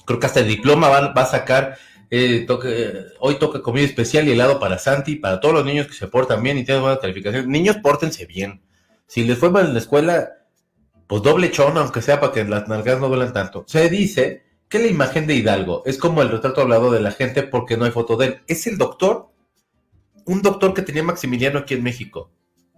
Creo 0.06 0.20
que 0.20 0.26
hasta 0.26 0.40
el 0.40 0.48
diploma 0.48 0.88
va 0.90 1.12
a 1.14 1.26
sacar 1.26 1.78
eh, 2.14 2.46
hoy 3.20 3.36
toca 3.40 3.62
comida 3.62 3.86
especial 3.86 4.28
y 4.28 4.32
helado 4.32 4.60
para 4.60 4.78
Santi, 4.78 5.16
para 5.16 5.40
todos 5.40 5.56
los 5.56 5.66
niños 5.66 5.88
que 5.88 5.94
se 5.94 6.08
portan 6.08 6.44
bien 6.44 6.58
y 6.58 6.66
tienen 6.66 6.84
buena 6.84 7.00
calificación. 7.00 7.50
Niños, 7.50 7.78
pórtense 7.78 8.26
bien. 8.26 8.62
Si 9.08 9.24
les 9.24 9.38
fue 9.38 9.50
mal 9.50 9.68
en 9.68 9.74
la 9.74 9.80
escuela, 9.80 10.30
pues 11.08 11.22
doble 11.22 11.52
chón, 11.52 11.78
aunque 11.78 12.02
sea 12.02 12.20
para 12.20 12.34
que 12.34 12.44
las 12.44 12.68
nalgas 12.68 13.00
no 13.00 13.08
duelan 13.08 13.32
tanto. 13.32 13.64
Se 13.66 13.90
dice 13.90 14.44
que 14.68 14.80
la 14.80 14.88
imagen 14.88 15.26
de 15.26 15.36
Hidalgo 15.36 15.84
es 15.86 15.98
como 15.98 16.22
el 16.22 16.30
retrato 16.30 16.62
hablado 16.62 16.92
de 16.92 17.00
la 17.00 17.12
gente 17.12 17.44
porque 17.44 17.78
no 17.78 17.86
hay 17.86 17.92
foto 17.92 18.18
de 18.18 18.26
él. 18.26 18.42
Es 18.46 18.68
el 18.68 18.78
doctor, 18.78 19.30
un 20.26 20.42
doctor 20.42 20.74
que 20.74 20.82
tenía 20.82 21.04
Maximiliano 21.04 21.60
aquí 21.60 21.76
en 21.76 21.84
México. 21.84 22.30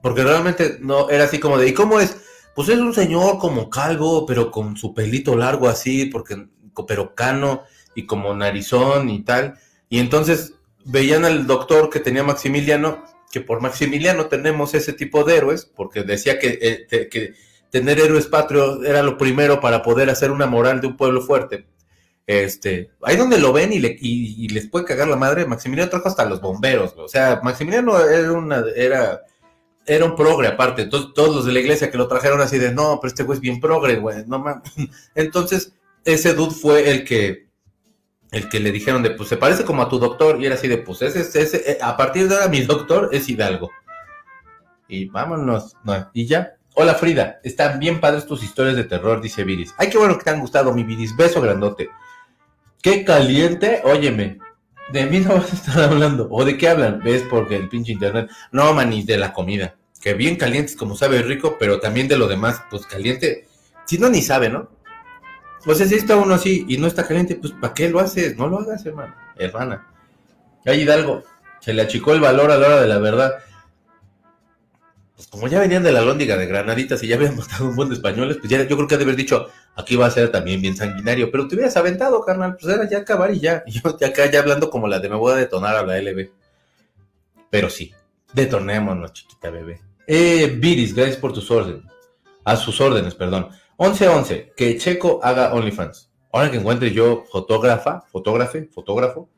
Porque 0.03 0.23
realmente 0.23 0.77
no 0.80 1.09
era 1.09 1.23
así 1.23 1.39
como 1.39 1.57
de, 1.57 1.69
¿y 1.69 1.73
cómo 1.73 1.99
es? 1.99 2.17
Pues 2.55 2.69
es 2.69 2.77
un 2.77 2.93
señor 2.93 3.39
como 3.39 3.69
calvo, 3.69 4.25
pero 4.25 4.51
con 4.51 4.77
su 4.77 4.93
pelito 4.93 5.35
largo 5.35 5.67
así, 5.67 6.05
porque, 6.05 6.47
pero 6.88 7.15
cano 7.15 7.63
y 7.95 8.05
como 8.05 8.34
narizón 8.35 9.09
y 9.09 9.23
tal. 9.23 9.55
Y 9.89 9.99
entonces 9.99 10.53
veían 10.85 11.25
al 11.25 11.47
doctor 11.47 11.89
que 11.89 11.99
tenía 11.99 12.23
Maximiliano, 12.23 13.03
que 13.31 13.41
por 13.41 13.61
Maximiliano 13.61 14.27
tenemos 14.27 14.73
ese 14.73 14.93
tipo 14.93 15.23
de 15.23 15.38
héroes, 15.38 15.65
porque 15.65 16.03
decía 16.03 16.38
que, 16.39 16.59
eh, 16.61 17.07
que 17.09 17.34
tener 17.71 17.99
héroes 17.99 18.27
patrios 18.27 18.85
era 18.85 19.01
lo 19.01 19.17
primero 19.17 19.59
para 19.59 19.81
poder 19.81 20.09
hacer 20.11 20.30
una 20.30 20.45
moral 20.45 20.80
de 20.80 20.88
un 20.88 20.97
pueblo 20.97 21.21
fuerte. 21.21 21.65
Este, 22.25 22.91
ahí 23.01 23.17
donde 23.17 23.38
lo 23.38 23.51
ven 23.51 23.73
y, 23.73 23.77
y, 23.77 24.47
les 24.47 24.67
puede 24.67 24.85
cagar 24.85 25.09
la 25.09 25.17
madre, 25.17 25.45
Maximiliano 25.45 25.89
trajo 25.89 26.07
hasta 26.07 26.23
los 26.23 26.39
bomberos, 26.39 26.93
o 26.95 27.09
sea, 27.09 27.41
Maximiliano 27.43 27.99
era 27.99 28.31
una, 28.31 28.63
era, 28.75 29.21
era 29.85 30.05
un 30.05 30.15
progre 30.15 30.47
aparte, 30.47 30.85
todos 30.85 31.35
los 31.35 31.45
de 31.45 31.51
la 31.51 31.60
iglesia 31.60 31.91
que 31.91 31.97
lo 31.97 32.07
trajeron 32.07 32.41
así 32.41 32.57
de, 32.57 32.72
no, 32.72 32.99
pero 33.01 33.10
este 33.10 33.23
güey 33.23 33.38
es 33.38 33.41
bien 33.41 33.60
progre, 33.60 33.97
güey, 33.97 34.23
no 34.27 34.39
mames. 34.39 34.64
Entonces, 35.15 35.73
ese 36.05 36.34
dude 36.34 36.53
fue 36.53 36.89
el 36.91 37.03
que, 37.03 37.47
el 38.31 38.49
que 38.49 38.60
le 38.60 38.72
dijeron 38.72 39.03
de, 39.03 39.11
pues 39.11 39.30
se 39.30 39.38
parece 39.38 39.65
como 39.65 39.81
a 39.81 39.89
tu 39.89 39.99
doctor, 39.99 40.41
y 40.41 40.45
era 40.45 40.55
así 40.55 40.68
de, 40.68 40.77
pues 40.77 41.01
ese, 41.01 41.22
ese, 41.39 41.72
eh, 41.72 41.77
a 41.81 41.97
partir 41.97 42.27
de 42.27 42.35
ahora 42.35 42.47
mi 42.47 42.61
doctor 42.61 43.10
es 43.11 43.27
Hidalgo. 43.27 43.72
Y 44.88 45.05
vámonos, 45.05 45.76
no, 45.84 46.10
y 46.14 46.26
ya. 46.26 46.55
Hola 46.76 46.95
Frida, 46.95 47.39
están 47.43 47.80
bien 47.80 47.99
padres 47.99 48.26
tus 48.26 48.41
historias 48.43 48.76
de 48.76 48.84
terror, 48.84 49.22
dice 49.22 49.43
Viris. 49.43 49.76
Ay, 49.77 49.89
qué 49.89 49.97
bueno 49.99 50.18
que 50.18 50.23
te 50.23 50.31
han 50.31 50.39
gustado, 50.39 50.73
mi 50.73 50.84
Viris, 50.84 51.15
beso 51.15 51.39
grandote. 51.39 51.89
Qué 52.81 53.05
caliente, 53.05 53.81
óyeme, 53.85 54.39
de 54.91 55.05
mí 55.05 55.19
no 55.19 55.35
vas 55.35 55.51
a 55.51 55.55
estar 55.55 55.80
hablando, 55.81 56.27
o 56.30 56.43
de 56.43 56.57
qué 56.57 56.69
hablan, 56.69 57.01
ves, 57.03 57.23
porque 57.30 57.55
el 57.55 57.69
pinche 57.69 57.93
internet, 57.93 58.30
no, 58.51 58.73
manis, 58.73 59.05
de 59.05 59.18
la 59.18 59.34
comida, 59.34 59.76
que 60.01 60.14
bien 60.14 60.35
calientes 60.35 60.76
como 60.76 60.95
sabe 60.95 61.22
rico, 61.22 61.57
pero 61.60 61.80
también 61.80 62.07
de 62.07 62.18
lo 62.18 62.27
demás, 62.27 62.61
pues 62.69 62.85
caliente, 62.85 63.47
si 63.85 63.97
no 63.97 64.10
ni 64.10 64.22
sabe, 64.22 64.49
¿no? 64.49 64.69
O 65.65 65.73
sea, 65.73 65.88
si 65.88 65.95
está 65.95 66.18
uno 66.18 66.34
así 66.34 66.65
y 66.68 66.77
no 66.77 66.88
está 66.88 67.07
caliente, 67.07 67.35
pues 67.35 67.53
¿para 67.53 67.73
qué 67.73 67.89
lo 67.89 67.99
haces? 67.99 68.38
No 68.38 68.47
lo 68.47 68.60
hagas, 68.60 68.85
hermano, 68.85 69.15
hermana. 69.38 69.88
Hay 70.65 70.81
Hidalgo, 70.81 71.23
se 71.60 71.73
le 71.73 71.81
achicó 71.81 72.14
el 72.14 72.19
valor 72.19 72.51
a 72.51 72.57
la 72.57 72.68
hora 72.68 72.81
de 72.81 72.88
la 72.88 72.99
verdad. 72.99 73.35
Pues 75.23 75.31
como 75.31 75.47
ya 75.47 75.59
venían 75.61 75.83
de 75.83 75.91
la 75.93 76.01
lóndiga 76.01 76.35
de 76.35 76.45
Granaditas 76.45 77.01
y 77.01 77.07
ya 77.07 77.15
habían 77.15 77.37
matado 77.37 77.69
un 77.69 77.75
buen 77.75 77.87
de 77.87 77.95
españoles, 77.95 78.37
pues 78.37 78.49
ya 78.49 78.63
yo 78.63 78.75
creo 78.75 78.87
que 78.87 78.95
ha 78.95 78.97
de 78.97 79.05
haber 79.05 79.15
dicho, 79.15 79.47
aquí 79.75 79.95
va 79.95 80.07
a 80.07 80.11
ser 80.11 80.31
también 80.31 80.61
bien 80.61 80.75
sanguinario, 80.75 81.31
pero 81.31 81.47
te 81.47 81.55
hubieras 81.55 81.77
aventado, 81.77 82.23
carnal, 82.25 82.57
pues 82.59 82.73
era 82.73 82.89
ya 82.89 82.99
acabar 82.99 83.33
y 83.33 83.39
ya. 83.39 83.63
Y 83.65 83.71
yo 83.81 83.89
acá 83.89 84.29
ya 84.29 84.39
hablando 84.39 84.69
como 84.69 84.87
la 84.87 84.99
de 84.99 85.09
me 85.09 85.15
voy 85.15 85.33
a 85.33 85.35
detonar 85.35 85.75
a 85.75 85.85
la 85.85 85.97
LB. 85.97 86.29
Pero 87.49 87.69
sí, 87.69 87.93
detonémonos, 88.33 89.13
chiquita 89.13 89.49
bebé. 89.49 89.81
Eh, 90.07 90.57
Viris, 90.59 90.93
gracias 90.93 91.17
por 91.17 91.31
tus 91.31 91.49
órdenes. 91.49 91.85
A 92.43 92.57
sus 92.57 92.81
órdenes, 92.81 93.15
perdón. 93.15 93.47
11-11, 93.77 94.53
que 94.55 94.77
Checo 94.77 95.21
haga 95.23 95.53
OnlyFans. 95.53 96.11
Ahora 96.33 96.51
que 96.51 96.57
encuentre 96.57 96.91
yo 96.91 97.23
fotógrafa, 97.31 98.01
fotógrafe, 98.11 98.67
fotógrafo, 98.73 99.29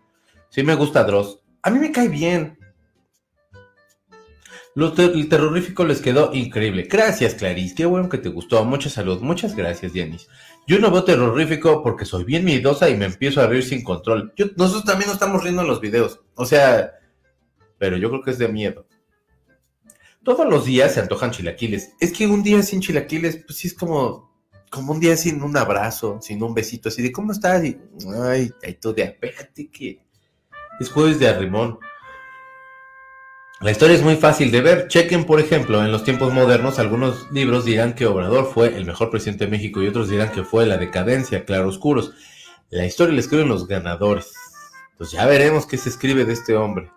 sí 0.50 0.64
me 0.64 0.74
gusta 0.74 1.04
Dross. 1.04 1.40
A 1.62 1.70
mí 1.70 1.78
me 1.78 1.92
cae 1.92 2.08
bien. 2.08 2.58
Lo 4.76 4.94
el 4.94 5.30
terrorífico 5.30 5.86
les 5.86 6.02
quedó 6.02 6.34
increíble. 6.34 6.84
Gracias, 6.84 7.36
Clarice. 7.36 7.76
Qué 7.76 7.86
bueno 7.86 8.10
que 8.10 8.18
te 8.18 8.28
gustó. 8.28 8.64
Mucha 8.66 8.90
salud. 8.90 9.22
Muchas 9.22 9.56
gracias, 9.56 9.94
Dianis. 9.94 10.28
Yo 10.68 10.80
no 10.80 10.92
veo 10.92 11.06
terrorífico 11.06 11.82
porque 11.82 12.04
soy 12.04 12.26
bien 12.26 12.44
miedosa 12.44 12.90
y 12.90 12.98
me 12.98 13.06
empiezo 13.06 13.42
a 13.42 13.48
reír 13.48 13.64
sin 13.64 13.86
control. 13.86 14.34
nosotros 14.58 14.84
también 14.84 15.08
nos 15.08 15.16
estamos 15.16 15.42
riendo 15.42 15.62
en 15.62 15.70
los 15.70 15.80
videos. 15.80 16.20
O 16.36 16.46
sea, 16.46 16.92
pero 17.78 17.96
yo 17.96 18.10
creo 18.10 18.22
que 18.22 18.32
es 18.32 18.38
de 18.38 18.50
miedo. 18.50 18.86
Todos 20.24 20.46
los 20.46 20.66
días 20.66 20.94
se 20.94 21.00
antojan 21.00 21.32
chilaquiles. 21.32 21.94
Es 22.02 22.12
que 22.12 22.28
un 22.28 22.44
día 22.44 22.62
sin 22.62 22.82
chilaquiles, 22.82 23.44
pues 23.46 23.60
sí 23.60 23.70
es 23.70 23.74
como, 23.74 24.36
como 24.70 24.92
un 24.92 25.00
día 25.00 25.16
sin 25.16 25.42
un 25.42 25.56
abrazo, 25.56 26.20
sin 26.22 26.44
un 26.44 26.54
besito, 26.54 26.90
así 26.90 27.02
de 27.02 27.14
¿cómo 27.14 27.32
estás? 27.32 27.64
Y, 27.64 27.80
ay, 28.24 28.52
ay, 28.62 28.74
tú 28.74 28.94
de 28.94 29.06
apéate 29.06 29.70
que 29.70 30.02
es 30.82 30.90
jueves 30.90 31.18
de 31.20 31.30
arrimón. 31.30 31.80
La 33.62 33.72
historia 33.72 33.96
es 33.96 34.04
muy 34.04 34.18
fácil 34.18 34.52
de 34.52 34.60
ver. 34.60 34.88
Chequen, 34.90 35.24
por 35.24 35.40
ejemplo, 35.40 35.82
en 35.84 35.92
los 35.92 36.04
tiempos 36.04 36.34
modernos, 36.34 36.78
algunos 36.78 37.32
libros 37.32 37.64
dirán 37.64 37.94
que 37.94 38.06
Obrador 38.06 38.52
fue 38.54 38.76
el 38.76 38.86
mejor 38.86 39.10
presidente 39.10 39.46
de 39.46 39.52
México 39.52 39.82
y 39.82 39.88
otros 39.88 40.10
dirán 40.10 40.32
que 40.32 40.44
fue 40.44 40.66
la 40.66 40.78
decadencia, 40.78 41.46
claroscuros. 41.46 42.12
La 42.70 42.86
historia 42.86 43.14
la 43.14 43.22
escriben 43.22 43.48
los 43.48 43.66
ganadores. 43.66 44.34
Pues 44.98 45.12
ya 45.12 45.26
veremos 45.26 45.66
qué 45.66 45.78
se 45.78 45.88
escribe 45.88 46.26
de 46.26 46.34
este 46.34 46.56
hombre. 46.56 46.92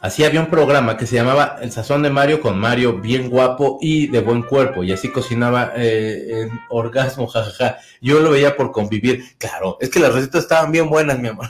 Así 0.00 0.24
había 0.24 0.40
un 0.40 0.50
programa 0.50 0.96
que 0.96 1.06
se 1.06 1.16
llamaba 1.16 1.58
El 1.60 1.70
Sazón 1.70 2.02
de 2.02 2.10
Mario 2.10 2.40
con 2.40 2.58
Mario 2.58 3.00
bien 3.00 3.28
guapo 3.28 3.78
y 3.82 4.06
de 4.06 4.20
buen 4.20 4.42
cuerpo. 4.42 4.82
Y 4.82 4.92
así 4.92 5.10
cocinaba 5.10 5.72
eh, 5.76 6.42
en 6.42 6.60
orgasmo, 6.70 7.26
jajaja. 7.26 7.78
Yo 8.00 8.20
lo 8.20 8.30
veía 8.30 8.56
por 8.56 8.72
convivir. 8.72 9.24
Claro, 9.36 9.76
es 9.78 9.90
que 9.90 10.00
las 10.00 10.14
recetas 10.14 10.44
estaban 10.44 10.72
bien 10.72 10.88
buenas, 10.88 11.18
mi 11.18 11.28
amor. 11.28 11.48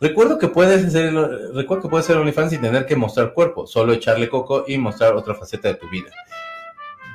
Recuerdo 0.00 0.38
que 0.38 0.48
puedes 0.48 0.84
hacer, 0.84 1.14
recuerdo 1.54 1.84
que 1.84 1.88
puedes 1.88 2.06
ser 2.06 2.16
OnlyFans 2.16 2.50
sin 2.50 2.60
tener 2.60 2.84
que 2.86 2.96
mostrar 2.96 3.32
cuerpo, 3.32 3.66
solo 3.66 3.92
echarle 3.92 4.28
coco 4.28 4.64
y 4.66 4.76
mostrar 4.76 5.14
otra 5.14 5.34
faceta 5.34 5.68
de 5.68 5.74
tu 5.74 5.88
vida. 5.88 6.10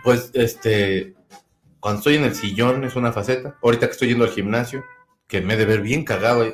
Pues, 0.03 0.31
este, 0.33 1.15
cuando 1.79 1.99
estoy 1.99 2.15
en 2.15 2.23
el 2.23 2.35
sillón 2.35 2.83
es 2.83 2.95
una 2.95 3.11
faceta. 3.11 3.57
Ahorita 3.61 3.87
que 3.87 3.91
estoy 3.91 4.09
yendo 4.09 4.23
al 4.23 4.31
gimnasio, 4.31 4.83
que 5.27 5.41
me 5.41 5.53
he 5.55 5.57
de 5.57 5.65
ver 5.65 5.81
bien 5.81 6.05
cagado. 6.05 6.45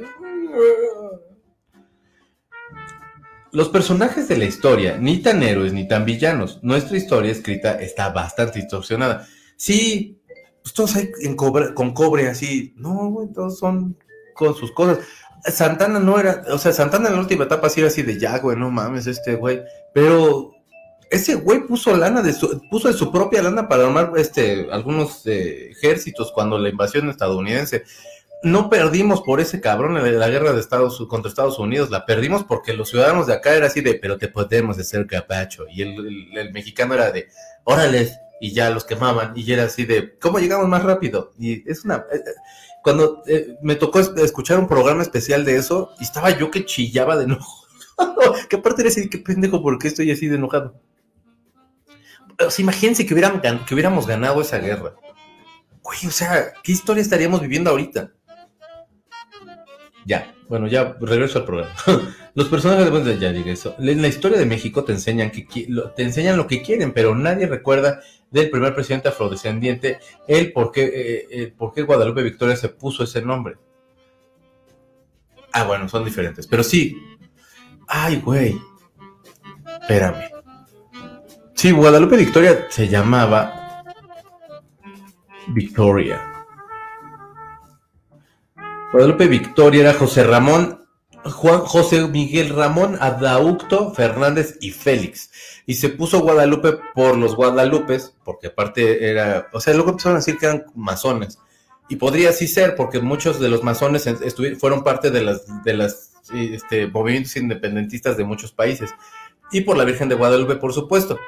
Los 3.51 3.69
personajes 3.69 4.27
de 4.27 4.37
la 4.37 4.45
historia, 4.45 4.97
ni 4.97 5.21
tan 5.21 5.43
héroes 5.43 5.73
ni 5.73 5.87
tan 5.87 6.05
villanos. 6.05 6.59
Nuestra 6.61 6.97
historia 6.97 7.31
escrita 7.31 7.79
está 7.81 8.09
bastante 8.09 8.59
distorsionada. 8.59 9.27
Sí, 9.55 10.21
pues 10.61 10.73
todos 10.73 10.95
hay 10.95 11.09
con 11.73 11.93
cobre 11.93 12.29
así. 12.29 12.73
No, 12.77 13.09
güey, 13.09 13.31
todos 13.31 13.59
son 13.59 13.97
con 14.33 14.55
sus 14.55 14.71
cosas. 14.71 14.99
Santana 15.45 15.99
no 15.99 16.19
era, 16.19 16.43
o 16.49 16.57
sea, 16.57 16.73
Santana 16.73 17.07
en 17.07 17.15
la 17.15 17.22
última 17.22 17.45
etapa 17.45 17.69
sí 17.69 17.80
era 17.80 17.89
así 17.89 18.01
de 18.01 18.19
ya, 18.19 18.38
güey, 18.39 18.57
no 18.57 18.69
mames, 18.72 19.07
este 19.07 19.35
güey. 19.35 19.64
Pero 19.93 20.51
ese 21.09 21.35
güey 21.35 21.65
puso 21.65 21.95
lana 21.95 22.22
de 22.22 22.34
su, 22.34 22.61
puso 22.69 22.88
de 22.88 22.93
su 22.93 23.11
propia 23.11 23.41
lana 23.41 23.68
para 23.68 23.85
armar 23.85 24.11
este 24.18 24.68
algunos 24.72 25.26
eh, 25.26 25.69
ejércitos 25.72 26.31
cuando 26.31 26.57
la 26.57 26.69
invasión 26.69 27.09
estadounidense. 27.09 27.84
No 28.43 28.69
perdimos 28.69 29.22
por 29.22 29.39
ese 29.41 29.59
cabrón 29.61 29.97
en 29.97 30.19
la 30.19 30.30
guerra 30.30 30.53
de 30.53 30.59
Estados 30.59 31.03
contra 31.09 31.30
Estados 31.30 31.57
Unidos, 31.57 31.89
la 31.89 32.05
perdimos 32.05 32.43
porque 32.43 32.73
los 32.73 32.89
ciudadanos 32.89 33.26
de 33.26 33.34
acá 33.34 33.55
era 33.55 33.65
así 33.65 33.81
de, 33.81 33.95
pero 33.95 34.19
te 34.19 34.27
podemos 34.27 34.77
hacer 34.77 35.07
capacho. 35.07 35.65
Y 35.68 35.81
el, 35.81 36.53
mexicano 36.53 36.93
era 36.93 37.11
de, 37.11 37.30
órale, 37.64 38.11
y 38.39 38.53
ya 38.53 38.69
los 38.69 38.85
quemaban, 38.85 39.34
y 39.35 39.51
era 39.51 39.64
así 39.64 39.85
de, 39.85 40.19
¿cómo 40.19 40.38
llegamos 40.38 40.68
más 40.68 40.84
rápido? 40.84 41.34
Y 41.39 41.68
es 41.69 41.84
una, 41.84 42.05
eh, 42.14 42.22
cuando 42.88 43.22
eh, 43.27 43.57
me 43.61 43.76
tocó 43.76 43.99
escuchar 43.99 44.57
un 44.59 44.68
programa 44.69 45.01
especial 45.01 45.43
de 45.43 45.57
eso, 45.57 45.91
y 45.99 46.05
estaba 46.05 46.30
yo 46.30 46.49
que 46.49 46.64
chillaba 46.64 47.18
de 47.18 47.26
enojo. 47.26 47.68
que 48.49 48.55
aparte 48.55 48.81
era 48.81 48.88
así, 48.88 49.09
qué 49.09 49.18
pendejo, 49.18 49.61
¿por 49.61 49.77
qué 49.77 49.89
estoy 49.89 50.09
así 50.09 50.30
de 50.30 50.35
enojado? 50.35 50.73
O 52.39 52.49
sea, 52.49 52.64
imagínense 52.64 53.05
que, 53.05 53.14
que 53.14 53.73
hubiéramos 53.73 54.07
ganado 54.07 54.39
esa 54.39 54.59
guerra. 54.59 54.95
Uy, 55.84 56.07
o 56.07 56.11
sea, 56.11 56.53
¿qué 56.64 56.72
historia 56.72 57.01
estaríamos 57.01 57.41
viviendo 57.41 57.72
ahorita? 57.72 58.14
Ya, 60.05 60.34
bueno, 60.47 60.68
ya 60.68 60.95
regreso 61.01 61.39
al 61.39 61.45
programa. 61.45 61.76
Los 62.35 62.47
personajes 62.47 63.03
de 63.03 63.19
ya 63.19 63.34
digo 63.34 63.49
eso. 63.49 63.76
En 63.80 64.01
la 64.01 64.07
historia 64.07 64.39
de 64.39 64.45
México 64.45 64.85
te 64.85 64.93
enseñan 64.93 65.30
que 65.30 65.45
te 65.93 66.03
enseñan 66.03 66.38
lo 66.38 66.47
que 66.47 66.61
quieren, 66.61 66.93
pero 66.93 67.14
nadie 67.15 67.47
recuerda 67.47 67.99
del 68.29 68.49
primer 68.49 68.73
presidente 68.73 69.07
afrodescendiente, 69.07 69.99
el 70.27 70.51
por 70.51 70.71
qué, 70.71 71.27
eh, 71.29 71.53
por 71.57 71.73
qué 71.73 71.83
Guadalupe 71.83 72.23
Victoria 72.23 72.55
se 72.55 72.69
puso 72.69 73.03
ese 73.03 73.21
nombre. 73.21 73.57
Ah, 75.53 75.63
bueno, 75.63 75.87
son 75.89 76.05
diferentes. 76.05 76.45
Pero 76.45 76.63
sí. 76.63 76.97
Ay, 77.87 78.17
güey. 78.17 78.59
Espérame. 79.81 80.29
Sí, 81.53 81.71
Guadalupe 81.71 82.17
Victoria 82.17 82.67
se 82.69 82.87
llamaba 82.87 83.83
Victoria. 85.47 86.21
Guadalupe 88.91 89.27
Victoria 89.27 89.81
era 89.81 89.93
José 89.93 90.23
Ramón 90.23 90.87
Juan 91.31 91.59
José 91.61 92.07
Miguel 92.07 92.49
Ramón 92.49 92.97
Adaucto 92.99 93.93
Fernández 93.93 94.57
y 94.61 94.71
Félix. 94.71 95.31
Y 95.69 95.73
se 95.73 95.89
puso 95.89 96.22
Guadalupe 96.22 96.80
por 96.95 97.18
los 97.18 97.35
Guadalupes, 97.35 98.15
porque 98.23 98.48
aparte 98.48 99.10
era, 99.10 99.49
o 99.52 99.60
sea, 99.60 99.73
luego 99.73 99.89
empezaron 99.89 100.15
a 100.15 100.19
decir 100.19 100.38
que 100.38 100.45
eran 100.45 100.65
masones. 100.73 101.39
Y 101.89 101.98
podría 101.98 102.30
así 102.30 102.48
ser, 102.48 102.76
porque 102.76 103.02
muchos 103.02 103.38
de 103.41 103.49
los 103.49 103.64
masones 103.64 104.10
fueron 104.60 104.81
parte 104.81 105.11
de 105.11 105.22
las, 105.22 105.64
de 105.65 105.73
las 105.73 106.14
este, 106.34 106.88
movimientos 106.88 107.35
independentistas 107.35 108.15
de 108.15 108.23
muchos 108.23 108.53
países. 108.53 108.95
Y 109.52 109.61
por 109.61 109.77
la 109.77 109.84
Virgen 109.84 110.07
de 110.07 110.15
Guadalupe, 110.15 110.56
por 110.56 110.72
supuesto. 110.72 111.19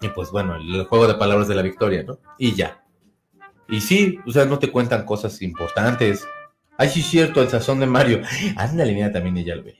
Y 0.00 0.08
pues 0.08 0.30
bueno, 0.30 0.56
el 0.56 0.84
juego 0.84 1.06
de 1.06 1.16
palabras 1.16 1.46
de 1.46 1.54
la 1.54 1.62
victoria, 1.62 2.02
¿no? 2.02 2.18
Y 2.38 2.54
ya. 2.54 2.82
Y 3.68 3.82
sí, 3.82 4.18
o 4.26 4.32
sea, 4.32 4.46
no 4.46 4.58
te 4.58 4.70
cuentan 4.70 5.04
cosas 5.04 5.42
importantes. 5.42 6.26
Ay, 6.78 6.88
sí, 6.88 7.02
cierto, 7.02 7.42
el 7.42 7.50
sazón 7.50 7.78
de 7.80 7.86
Mario. 7.86 8.22
Anda, 8.56 8.86
línea 8.86 9.12
también 9.12 9.36
ella 9.36 9.54
lo 9.54 9.64
ve. 9.64 9.79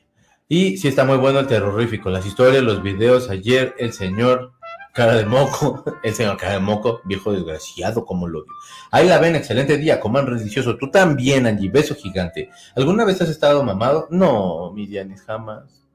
Y 0.52 0.78
sí 0.78 0.88
está 0.88 1.04
muy 1.04 1.16
bueno 1.16 1.38
el 1.38 1.46
terrorífico. 1.46 2.10
Las 2.10 2.26
historias, 2.26 2.64
los 2.64 2.82
videos. 2.82 3.30
Ayer 3.30 3.72
el 3.78 3.92
señor 3.92 4.54
cara 4.92 5.14
de 5.14 5.24
moco, 5.24 5.84
el 6.02 6.12
señor 6.12 6.36
cara 6.38 6.54
de 6.54 6.58
moco, 6.58 7.00
viejo 7.04 7.32
desgraciado, 7.32 8.04
como 8.04 8.26
lo 8.26 8.42
vio. 8.42 8.52
Ahí 8.90 9.06
la 9.06 9.18
ven, 9.18 9.36
excelente 9.36 9.76
día, 9.76 10.00
coman 10.00 10.26
religioso. 10.26 10.76
Tú 10.76 10.90
también, 10.90 11.46
Angie, 11.46 11.70
beso 11.70 11.94
gigante. 11.94 12.50
¿Alguna 12.74 13.04
vez 13.04 13.22
has 13.22 13.28
estado 13.28 13.62
mamado? 13.62 14.08
No, 14.10 14.72
mi 14.72 14.92
jamás. 15.24 15.86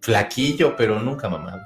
Flaquillo, 0.00 0.76
pero 0.76 1.00
nunca 1.00 1.30
mamado. 1.30 1.62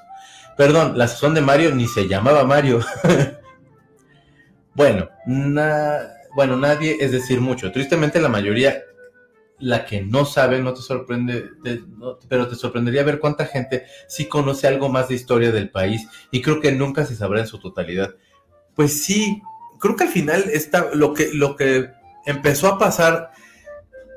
Perdón, 0.56 0.96
la 0.96 1.08
sazón 1.08 1.34
de 1.34 1.40
Mario 1.40 1.74
ni 1.74 1.88
se 1.88 2.06
llamaba 2.06 2.44
Mario. 2.44 2.78
bueno, 4.76 5.08
nada 5.26 6.20
bueno, 6.34 6.56
nadie 6.56 6.96
es 7.00 7.12
decir 7.12 7.40
mucho. 7.40 7.72
Tristemente 7.72 8.20
la 8.20 8.28
mayoría, 8.28 8.82
la 9.60 9.84
que 9.84 10.02
no 10.02 10.24
sabe, 10.24 10.60
no 10.60 10.74
te 10.74 10.82
sorprende, 10.82 11.50
pero 12.28 12.48
te 12.48 12.54
sorprendería 12.54 13.02
ver 13.04 13.20
cuánta 13.20 13.46
gente 13.46 13.84
sí 14.08 14.26
conoce 14.26 14.66
algo 14.66 14.88
más 14.88 15.08
de 15.08 15.14
historia 15.14 15.52
del 15.52 15.70
país 15.70 16.06
y 16.30 16.42
creo 16.42 16.60
que 16.60 16.72
nunca 16.72 17.04
se 17.04 17.16
sabrá 17.16 17.40
en 17.40 17.46
su 17.46 17.58
totalidad. 17.58 18.14
Pues 18.74 19.02
sí, 19.02 19.42
creo 19.78 19.96
que 19.96 20.04
al 20.04 20.10
final 20.10 20.44
está 20.52 20.90
lo 20.94 21.12
que, 21.14 21.30
lo 21.34 21.56
que 21.56 21.90
empezó 22.26 22.68
a 22.68 22.78
pasar, 22.78 23.30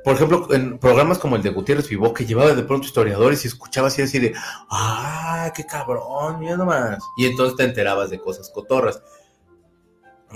por 0.04 0.16
ejemplo, 0.16 0.48
en 0.52 0.80
programas 0.80 1.20
como 1.20 1.36
el 1.36 1.44
de 1.44 1.50
Gutiérrez 1.50 1.90
Vivó, 1.90 2.14
que 2.14 2.26
llevaba 2.26 2.54
de 2.54 2.64
pronto 2.64 2.88
historiadores 2.88 3.44
y 3.44 3.48
escuchaba 3.48 3.88
así, 3.88 4.02
así 4.02 4.20
de, 4.20 4.34
¡ah, 4.70 5.52
qué 5.56 5.66
cabrón! 5.66 6.40
Mira 6.40 6.58
nomás. 6.58 7.04
Y 7.18 7.26
entonces 7.26 7.58
te 7.58 7.64
enterabas 7.64 8.10
de 8.10 8.20
cosas 8.20 8.50
cotorras 8.50 9.02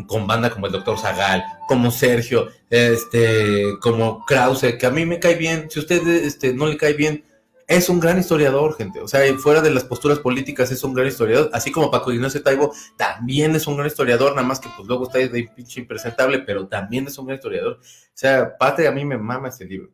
con 0.06 0.28
banda 0.28 0.49
como 0.49 0.68
el 0.68 0.72
Doctor 0.72 0.98
Zagal, 0.98 1.44
como 1.68 1.91
Sergio, 1.91 2.48
este, 2.69 3.78
como 3.82 4.24
Krause, 4.26 4.76
que 4.78 4.86
a 4.86 4.91
mí 4.91 5.06
me 5.06 5.19
cae 5.19 5.36
bien. 5.36 5.69
Si 5.69 5.80
usted 5.80 6.06
este, 6.07 6.53
no 6.53 6.68
le 6.68 6.78
cae 6.78 6.94
bien, 6.94 7.24
es 7.68 7.90
un 7.90 7.99
gran 7.99 8.18
historiador, 8.18 8.76
gente. 8.78 9.02
O 9.02 9.07
sea, 9.07 9.22
fuera 9.38 9.61
de 9.61 9.72
las 9.72 9.84
posturas 9.84 10.19
políticas 10.19 10.72
es 10.72 10.84
un 10.84 10.94
gran 10.94 11.07
historiador. 11.07 11.49
Así 11.53 11.72
como 11.72 11.91
Paco 11.91 12.14
Ignacio 12.14 12.41
Taibo 12.41 12.74
también 12.98 13.56
es 13.56 13.68
un 13.68 13.76
gran 13.76 13.88
historiador, 13.88 14.34
nada 14.36 14.48
más 14.48 14.60
que 14.60 14.69
pues 14.76 14.88
luego 14.88 15.06
está 15.06 15.19
de 15.19 15.49
pinche 15.53 15.82
impresentable, 15.82 16.40
pero 16.40 16.68
también 16.68 17.07
es 17.07 17.18
un 17.18 17.26
gran 17.26 17.36
historiador. 17.36 17.80
O 17.82 18.11
sea, 18.14 18.57
Pate 18.57 18.88
a 18.88 18.91
mí 18.91 19.03
me 19.03 19.18
mama 19.18 19.49
ese 19.49 19.65
libro. 19.65 19.91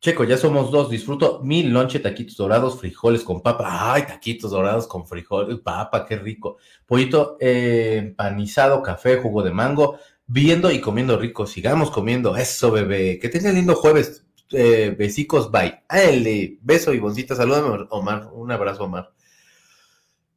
Checo, 0.00 0.24
ya 0.24 0.36
somos 0.36 0.70
dos. 0.70 0.90
Disfruto 0.90 1.40
mi 1.42 1.62
lonche, 1.64 1.98
taquitos 1.98 2.36
dorados, 2.36 2.78
frijoles 2.78 3.22
con 3.22 3.40
papa. 3.42 3.94
Ay, 3.94 4.02
taquitos 4.06 4.50
dorados 4.50 4.86
con 4.86 5.06
frijoles, 5.06 5.58
papa, 5.60 6.04
qué 6.06 6.16
rico. 6.16 6.58
Pollito 6.86 7.36
eh, 7.40 7.96
empanizado, 7.98 8.82
café, 8.82 9.16
jugo 9.18 9.42
de 9.42 9.52
mango. 9.52 9.98
Viendo 10.26 10.70
y 10.70 10.80
comiendo 10.80 11.18
rico. 11.18 11.46
Sigamos 11.46 11.90
comiendo. 11.90 12.36
Eso, 12.36 12.70
bebé. 12.70 13.18
Que 13.18 13.28
tenga 13.28 13.50
lindo 13.52 13.74
jueves. 13.74 14.24
Eh, 14.50 14.94
besicos, 14.96 15.50
bye. 15.50 15.82
Ale, 15.88 16.58
beso 16.60 16.92
y 16.92 16.98
boncita. 16.98 17.34
Salúdame, 17.34 17.86
Omar. 17.90 18.30
Un 18.32 18.52
abrazo, 18.52 18.84
Omar. 18.84 19.12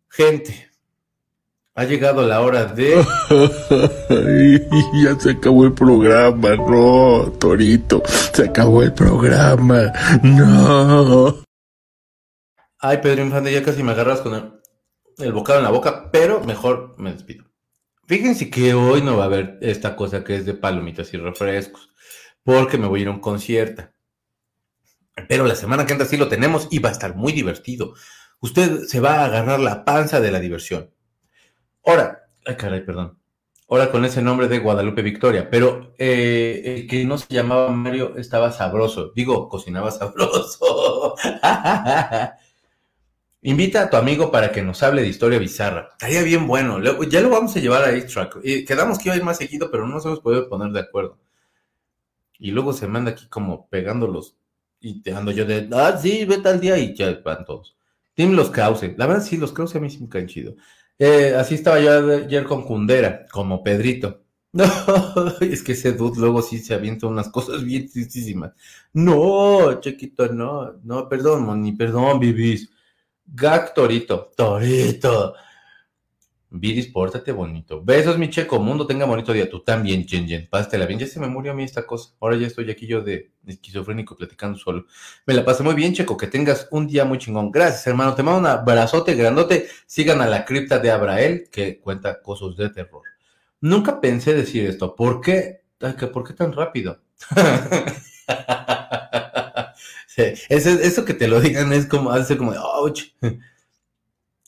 Gente, 0.10 0.69
ha 1.76 1.84
llegado 1.86 2.26
la 2.28 2.42
hora 2.42 2.66
de. 2.66 2.96
ya 5.04 5.20
se 5.20 5.32
acabó 5.32 5.66
el 5.66 5.74
programa, 5.74 6.56
no, 6.56 7.32
Torito. 7.40 8.04
Se 8.34 8.46
acabó 8.46 8.84
el 8.84 8.94
programa, 8.94 9.92
no. 10.24 11.44
Ay, 12.80 13.00
Pedro 13.02 13.24
Infante, 13.24 13.52
ya 13.52 13.64
casi 13.64 13.84
me 13.84 13.92
agarras 13.92 14.22
con 14.22 14.34
el, 14.36 14.54
el 15.18 15.34
bocado 15.34 15.60
en 15.60 15.66
la 15.66 15.72
boca, 15.72 16.10
pero 16.12 16.44
mejor 16.44 16.96
me 16.98 17.14
despido. 17.14 17.46
Fíjense 18.08 18.50
que 18.50 18.74
hoy 18.74 19.02
no 19.02 19.18
va 19.18 19.24
a 19.24 19.28
haber 19.28 19.60
esta 19.62 19.96
cosa 19.96 20.24
que 20.24 20.36
es 20.36 20.46
de 20.46 20.56
palomitas 20.56 21.14
y 21.14 21.18
refrescos, 21.18 21.90
porque 22.44 22.78
me 22.78 22.88
voy 22.88 23.00
a 23.00 23.04
ir 23.04 23.08
a 23.10 23.12
un 23.12 23.20
concierto. 23.20 23.84
Pero 25.28 25.46
la 25.46 25.56
semana 25.56 25.86
que 25.86 25.92
entra 25.94 26.08
sí 26.08 26.18
lo 26.18 26.28
tenemos 26.28 26.68
y 26.72 26.80
va 26.80 26.90
a 26.90 26.94
estar 26.94 27.16
muy 27.16 27.34
divertido. 27.34 27.94
Usted 28.40 28.86
se 28.86 29.00
va 29.00 29.16
a 29.16 29.26
agarrar 29.26 29.60
la 29.60 29.86
panza 29.86 30.20
de 30.20 30.32
la 30.32 30.40
diversión. 30.40 30.90
Ahora, 31.90 32.30
ay 32.46 32.56
caray, 32.56 32.86
perdón. 32.86 33.18
Ahora 33.68 33.90
con 33.90 34.06
ese 34.06 34.22
nombre 34.22 34.48
de 34.48 34.60
Guadalupe 34.60 35.02
Victoria, 35.02 35.50
pero 35.50 35.96
eh, 35.98 36.62
el 36.64 36.88
que 36.88 37.04
no 37.04 37.18
se 37.18 37.34
llamaba 37.34 37.72
Mario 37.72 38.16
estaba 38.16 38.52
sabroso. 38.52 39.12
Digo, 39.16 39.50
cocinaba 39.50 39.90
sabroso. 39.90 41.16
Invita 43.42 43.82
a 43.82 43.90
tu 43.90 43.98
amigo 43.98 44.32
para 44.32 44.52
que 44.52 44.62
nos 44.62 44.84
hable 44.84 45.02
de 45.02 45.08
historia 45.08 45.40
bizarra. 45.40 45.90
Estaría 45.94 46.22
bien 46.22 46.46
bueno. 46.46 46.80
Ya 47.10 47.22
lo 47.22 47.32
vamos 47.32 47.56
a 47.56 47.60
llevar 47.60 47.84
a 47.84 47.96
X-Track. 47.96 48.40
Quedamos 48.68 49.00
que 49.00 49.06
iba 49.06 49.16
a 49.16 49.18
ir 49.18 49.24
más 49.24 49.38
seguido, 49.38 49.72
pero 49.72 49.88
no 49.88 49.96
nos 49.96 50.06
hemos 50.06 50.20
podido 50.20 50.48
poner 50.48 50.72
de 50.72 50.82
acuerdo. 50.82 51.18
Y 52.38 52.52
luego 52.52 52.72
se 52.72 52.88
manda 52.88 53.12
aquí 53.12 53.28
como 53.30 53.68
pegándolos 53.68 54.36
y 54.80 55.02
te 55.02 55.12
ando 55.16 55.32
yo 55.32 55.44
de, 55.46 55.68
ah, 55.74 55.98
sí, 56.00 56.24
vete 56.26 56.50
al 56.50 56.60
día 56.60 56.78
y 56.78 56.96
ya 56.96 57.20
van 57.26 57.46
todos. 57.46 57.76
Tim 58.14 58.34
Los 58.34 58.52
Krause. 58.52 58.94
La 58.98 59.08
verdad, 59.08 59.24
sí, 59.24 59.38
los 59.38 59.54
Krause 59.54 59.78
a 59.78 59.80
mí 59.80 59.90
sí 59.90 60.00
me 60.04 60.10
caen 60.10 60.28
chido. 60.28 60.54
Eh, 61.00 61.34
así 61.36 61.56
estaba 61.56 61.80
yo 61.80 62.18
ayer 62.26 62.44
con 62.44 62.64
Kundera, 62.64 63.26
como 63.32 63.64
Pedrito. 63.64 64.24
No, 64.52 64.66
es 65.42 65.62
que 65.62 65.74
ese 65.74 65.92
dude 65.94 66.20
luego 66.20 66.42
sí 66.42 66.58
se 66.58 66.74
avienta 66.74 67.06
unas 67.06 67.30
cosas 67.30 67.64
bien 67.64 67.88
tristísimas. 67.88 68.54
No, 68.94 69.80
chiquito, 69.80 70.28
no, 70.34 70.74
no, 70.84 71.08
perdón, 71.08 71.46
Moni, 71.46 71.74
perdón, 71.74 72.20
Bibis. 72.20 72.68
Gag 73.28 73.76
Torito, 73.76 74.32
Torito. 74.36 75.36
Viris, 76.52 76.88
pórtate 76.88 77.32
bonito. 77.32 77.84
Besos, 77.84 78.18
mi 78.18 78.30
checo. 78.30 78.60
Mundo, 78.60 78.88
tenga 78.88 79.06
bonito 79.06 79.32
día. 79.34 79.48
Tú 79.50 79.60
también, 79.60 80.08
Jen 80.08 80.28
Jen. 80.28 80.48
Pásatela 80.50 80.88
bien. 80.88 81.00
Ya 81.00 81.06
se 81.06 81.20
me 81.20 81.28
murió 81.28 81.52
a 81.52 81.56
mí 81.56 81.64
esta 81.64 81.86
cosa. 81.86 82.16
Ahora 82.20 82.38
ya 82.38 82.48
estoy 82.48 82.72
aquí 82.72 82.88
yo 82.88 83.02
de 83.02 83.32
esquizofrénico 83.46 84.16
platicando 84.16 84.58
solo. 84.58 84.86
Me 85.28 85.36
la 85.36 85.46
pasé 85.46 85.62
muy 85.62 85.76
bien, 85.76 85.94
checo. 85.94 86.18
Que 86.18 86.26
tengas 86.28 86.68
un 86.72 86.88
día 86.88 87.06
muy 87.06 87.20
chingón. 87.20 87.52
Gracias, 87.52 87.86
hermano. 87.86 88.16
Te 88.16 88.24
mando 88.24 88.40
un 88.40 88.48
abrazote 88.48 89.14
grandote. 89.14 89.68
Sigan 89.86 90.22
a 90.22 90.28
la 90.28 90.44
cripta 90.44 90.80
de 90.80 90.90
Abrael, 90.90 91.50
que 91.52 91.80
cuenta 91.80 92.20
cosas 92.22 92.58
de 92.58 92.70
terror. 92.70 93.04
Nunca 93.62 94.02
pensé 94.02 94.34
decir 94.34 94.66
esto. 94.66 94.96
¿Por 94.96 95.22
qué? 95.22 95.62
¿Por 96.12 96.28
qué 96.28 96.34
tan 96.34 96.52
rápido? 96.52 97.00
eso, 100.50 100.70
eso, 100.70 101.06
que 101.06 101.14
te 101.14 101.28
lo 101.28 101.40
digan 101.42 101.72
es 101.74 101.86
como, 101.86 102.12
hace 102.12 102.38
como, 102.38 102.52
ouch. 102.52 103.04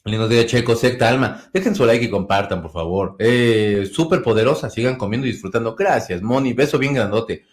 Lindo 0.04 0.28
día, 0.28 0.48
Checo, 0.48 0.76
secta 0.76 1.10
alma. 1.10 1.44
Dejen 1.54 1.76
su 1.76 1.86
like 1.86 2.06
y 2.06 2.10
compartan, 2.10 2.62
por 2.62 2.72
favor. 2.72 3.16
Eh, 3.20 3.88
súper 3.92 4.24
poderosa, 4.24 4.70
sigan 4.70 4.96
comiendo 4.96 5.28
y 5.28 5.32
disfrutando. 5.32 5.76
Gracias, 5.76 6.24
Moni. 6.24 6.54
Beso 6.54 6.80
bien 6.80 6.96
grandote. 6.96 7.46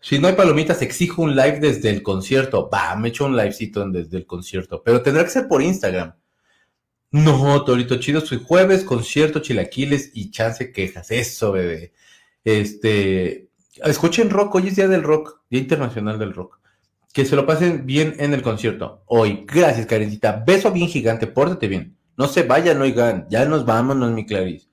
Si 0.00 0.18
no 0.18 0.26
hay 0.26 0.34
palomitas, 0.34 0.82
exijo 0.82 1.22
un 1.22 1.36
live 1.36 1.60
desde 1.60 1.90
el 1.90 2.02
concierto. 2.02 2.68
Va, 2.68 2.96
me 2.96 3.10
echo 3.10 3.24
un 3.24 3.36
livecito 3.36 3.88
desde 3.88 4.16
el 4.16 4.26
concierto. 4.26 4.82
Pero 4.82 5.00
tendrá 5.00 5.22
que 5.22 5.30
ser 5.30 5.46
por 5.46 5.62
Instagram. 5.62 6.14
No, 7.12 7.64
Torito 7.64 7.96
Chido, 7.98 8.20
soy 8.20 8.42
jueves, 8.44 8.84
concierto, 8.84 9.40
chilaquiles 9.40 10.10
y 10.14 10.30
chance 10.30 10.72
quejas. 10.72 11.10
Eso, 11.10 11.52
bebé. 11.52 11.92
Este. 12.42 13.48
Escuchen 13.84 14.30
rock, 14.30 14.56
hoy 14.56 14.68
es 14.68 14.76
día 14.76 14.88
del 14.88 15.02
rock, 15.02 15.40
Día 15.48 15.60
Internacional 15.60 16.18
del 16.18 16.34
Rock 16.34 16.61
que 17.12 17.24
se 17.24 17.36
lo 17.36 17.46
pasen 17.46 17.86
bien 17.86 18.14
en 18.18 18.32
el 18.32 18.42
concierto. 18.42 19.02
Hoy, 19.06 19.44
gracias, 19.46 19.86
Karencita. 19.86 20.42
Beso 20.46 20.72
bien 20.72 20.88
gigante, 20.88 21.26
pórtate 21.26 21.68
bien. 21.68 21.96
No 22.16 22.26
se 22.26 22.42
vayan, 22.42 22.80
oigan, 22.80 23.26
ya 23.28 23.44
nos 23.44 23.64
vamos, 23.64 23.96
no 23.96 24.06
es 24.06 24.12
mi 24.12 24.26
Clarice. 24.26 24.68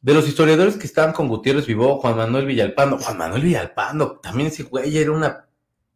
De 0.00 0.14
los 0.14 0.28
historiadores 0.28 0.76
que 0.76 0.86
estaban 0.86 1.12
con 1.12 1.28
Gutiérrez 1.28 1.66
Vivo, 1.66 1.98
Juan 2.00 2.16
Manuel 2.16 2.46
Villalpando. 2.46 2.98
Juan 2.98 3.18
Manuel 3.18 3.42
Villalpando, 3.42 4.18
también 4.18 4.48
ese 4.48 4.64
güey 4.64 4.98
era 4.98 5.12
una 5.12 5.46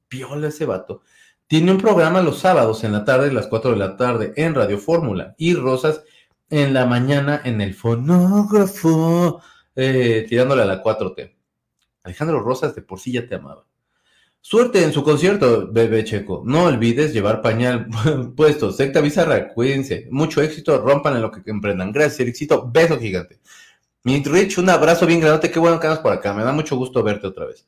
piola 0.09 0.49
ese 0.49 0.65
vato. 0.65 1.03
Tiene 1.47 1.73
un 1.73 1.79
programa 1.79 2.23
los 2.23 2.39
sábados 2.39 2.85
en 2.85 2.93
la 2.93 3.05
tarde, 3.05 3.33
las 3.33 3.47
4 3.49 3.73
de 3.73 3.77
la 3.77 3.97
tarde, 3.97 4.33
en 4.37 4.55
Radio 4.55 4.79
Fórmula. 4.79 5.35
Y 5.39 5.55
Rosas 5.55 6.03
en 6.49 6.73
la 6.73 6.87
mañana 6.87 7.41
en 7.45 7.61
el 7.61 7.75
fonógrafo, 7.75 9.41
eh, 9.75 10.25
tirándole 10.29 10.63
a 10.63 10.67
la 10.67 10.83
4T. 10.83 11.37
Alejandro 12.05 12.41
Rosas 12.41 12.75
de 12.75 12.83
por 12.83 13.01
sí 13.01 13.13
ya 13.13 13.27
te 13.27 13.35
amaba. 13.35 13.67
Suerte 14.49 14.85
en 14.85 14.93
su 14.93 15.03
concierto, 15.03 15.67
bebé 15.73 16.05
checo. 16.05 16.45
No 16.47 16.67
olvides 16.67 17.13
llevar 17.13 17.43
pañal 17.43 17.89
puesto. 18.37 18.71
Secta 18.71 19.01
bizarra, 19.01 19.49
cuídense. 19.49 20.07
Mucho 20.13 20.41
éxito, 20.41 20.79
rompan 20.79 21.17
en 21.17 21.23
lo 21.23 21.33
que 21.33 21.43
emprendan. 21.51 21.91
Gracias, 21.91 22.29
éxito. 22.29 22.71
Beso 22.73 22.97
gigante. 22.97 23.41
Mi 24.05 24.23
Rich, 24.23 24.59
un 24.59 24.71
abrazo 24.71 25.05
bien 25.05 25.19
grande. 25.19 25.51
Qué 25.51 25.59
bueno 25.59 25.81
que 25.81 25.89
andas 25.89 25.99
por 25.99 26.13
acá. 26.13 26.33
Me 26.33 26.45
da 26.45 26.53
mucho 26.53 26.77
gusto 26.77 27.03
verte 27.03 27.27
otra 27.27 27.47
vez. 27.47 27.67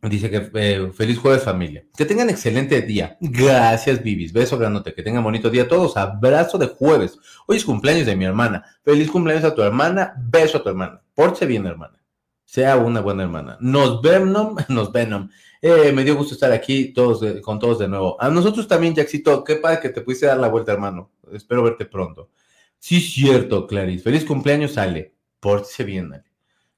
Dice 0.00 0.30
que 0.30 0.50
eh, 0.54 0.90
feliz 0.94 1.18
jueves 1.18 1.42
familia. 1.42 1.84
Que 1.94 2.06
tengan 2.06 2.30
excelente 2.30 2.80
día. 2.80 3.18
Gracias, 3.20 4.02
Bibis. 4.02 4.32
Beso 4.32 4.56
grandote. 4.56 4.94
Que 4.94 5.02
tengan 5.02 5.22
bonito 5.22 5.50
día 5.50 5.68
todos. 5.68 5.98
Abrazo 5.98 6.56
de 6.56 6.68
jueves. 6.68 7.18
Hoy 7.46 7.58
es 7.58 7.66
cumpleaños 7.66 8.06
de 8.06 8.16
mi 8.16 8.24
hermana. 8.24 8.64
Feliz 8.82 9.10
cumpleaños 9.10 9.44
a 9.44 9.54
tu 9.54 9.60
hermana. 9.60 10.14
Beso 10.16 10.56
a 10.56 10.62
tu 10.62 10.70
hermana. 10.70 11.02
Porte 11.14 11.44
bien, 11.44 11.66
hermana 11.66 11.98
sea 12.44 12.76
una 12.76 13.00
buena 13.00 13.22
hermana. 13.24 13.56
Nos 13.60 14.00
Venom, 14.02 14.56
nos 14.68 14.92
Venom. 14.92 15.28
Eh, 15.60 15.92
me 15.92 16.04
dio 16.04 16.16
gusto 16.16 16.34
estar 16.34 16.52
aquí 16.52 16.92
todos 16.92 17.24
con 17.40 17.58
todos 17.58 17.78
de 17.78 17.88
nuevo. 17.88 18.20
A 18.20 18.28
nosotros 18.28 18.68
también, 18.68 18.94
Jacksito, 18.94 19.42
qué 19.44 19.56
padre 19.56 19.80
que 19.80 19.88
te 19.88 20.02
pudiste 20.02 20.26
dar 20.26 20.38
la 20.38 20.48
vuelta, 20.48 20.72
hermano. 20.72 21.10
Espero 21.32 21.62
verte 21.62 21.86
pronto. 21.86 22.30
Sí, 22.78 23.00
cierto, 23.00 23.66
Clarice. 23.66 24.04
Feliz 24.04 24.24
cumpleaños, 24.24 24.76
Ale. 24.76 25.14
Pórtese 25.40 25.84
bien, 25.84 26.12
Ale. 26.12 26.24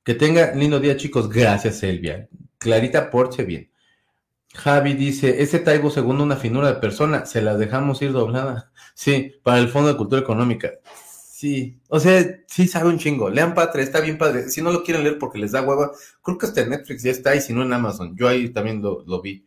Que 0.05 0.15
tenga 0.15 0.55
lindo 0.55 0.79
día, 0.79 0.97
chicos. 0.97 1.29
Gracias, 1.29 1.83
Elvia. 1.83 2.29
Clarita, 2.59 3.11
pórtese 3.11 3.45
bien. 3.45 3.71
Javi 4.55 4.95
dice, 4.95 5.43
ese 5.43 5.59
Taibo, 5.59 5.91
segundo 5.91 6.25
una 6.25 6.37
finura 6.37 6.69
de 6.69 6.81
persona, 6.81 7.27
se 7.27 7.43
la 7.43 7.57
dejamos 7.57 8.03
ir 8.03 8.13
doblada. 8.13 8.73
Sí, 8.95 9.35
para 9.43 9.59
el 9.59 9.69
Fondo 9.69 9.91
de 9.91 9.99
Cultura 9.99 10.23
Económica. 10.23 10.71
Sí, 11.37 11.83
o 11.91 12.01
sea, 12.01 12.25
sí 12.49 12.67
sabe 12.67 12.89
un 12.89 12.99
chingo. 12.99 13.29
Lean 13.29 13.55
Patria, 13.55 13.85
está 13.85 14.01
bien 14.01 14.17
padre. 14.17 14.49
Si 14.49 14.63
no 14.63 14.73
lo 14.73 14.83
quieren 14.83 15.05
leer 15.05 15.19
porque 15.19 15.39
les 15.39 15.53
da 15.53 15.61
hueva, 15.61 15.93
creo 16.23 16.39
que 16.39 16.47
hasta 16.47 16.63
en 16.63 16.71
Netflix 16.71 17.03
ya 17.03 17.11
está 17.11 17.37
y 17.37 17.43
si 17.43 17.53
no 17.53 17.63
en 17.63 17.75
Amazon. 17.75 18.17
Yo 18.17 18.27
ahí 18.27 18.49
también 18.49 18.81
lo, 18.81 19.21
vi. 19.21 19.47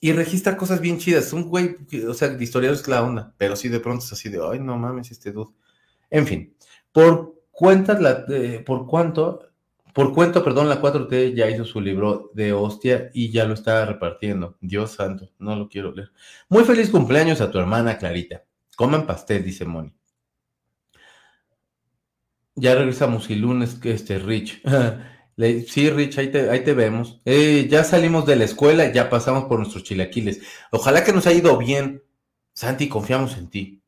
Y 0.00 0.12
registra 0.12 0.56
cosas 0.56 0.80
bien 0.80 0.98
chidas. 0.98 1.32
Un 1.32 1.48
güey, 1.48 1.76
o 2.08 2.14
sea, 2.14 2.28
de 2.28 2.44
historiador 2.44 2.76
es 2.76 2.86
la 2.86 3.02
onda, 3.02 3.34
pero 3.36 3.56
sí 3.56 3.68
de 3.68 3.80
pronto 3.80 4.04
es 4.04 4.12
así 4.12 4.28
de, 4.28 4.38
ay, 4.48 4.60
no 4.60 4.78
mames, 4.78 5.10
este 5.10 5.32
dude. 5.32 5.50
En 6.08 6.24
fin, 6.24 6.54
por 6.92 7.34
cuentas, 7.50 8.00
la, 8.00 8.24
eh, 8.28 8.62
por 8.64 8.86
cuánto, 8.86 9.50
por 9.94 10.14
cuento, 10.14 10.44
perdón, 10.44 10.68
la 10.68 10.80
4T 10.80 11.34
ya 11.34 11.50
hizo 11.50 11.64
su 11.64 11.80
libro 11.80 12.30
de 12.34 12.52
hostia 12.52 13.10
y 13.12 13.32
ya 13.32 13.44
lo 13.44 13.54
está 13.54 13.84
repartiendo. 13.86 14.56
Dios 14.60 14.92
santo, 14.92 15.30
no 15.40 15.56
lo 15.56 15.68
quiero 15.68 15.92
leer. 15.92 16.12
Muy 16.48 16.62
feliz 16.62 16.90
cumpleaños 16.90 17.40
a 17.40 17.50
tu 17.50 17.58
hermana 17.58 17.98
Clarita. 17.98 18.44
Coman 18.76 19.04
pastel, 19.04 19.44
dice 19.44 19.64
Moni. 19.64 19.97
Ya 22.60 22.74
regresamos 22.74 23.30
y 23.30 23.36
lunes, 23.36 23.78
este, 23.84 24.18
Rich. 24.18 24.62
sí, 25.68 25.90
Rich, 25.90 26.18
ahí 26.18 26.30
te, 26.30 26.50
ahí 26.50 26.64
te 26.64 26.74
vemos. 26.74 27.20
Eh, 27.24 27.68
ya 27.70 27.84
salimos 27.84 28.26
de 28.26 28.36
la 28.36 28.44
escuela, 28.44 28.92
ya 28.92 29.08
pasamos 29.08 29.44
por 29.44 29.58
nuestros 29.58 29.84
chilaquiles. 29.84 30.40
Ojalá 30.72 31.04
que 31.04 31.12
nos 31.12 31.26
haya 31.26 31.38
ido 31.38 31.56
bien. 31.56 32.02
Santi, 32.52 32.88
confiamos 32.88 33.36
en 33.36 33.48
ti. 33.48 33.82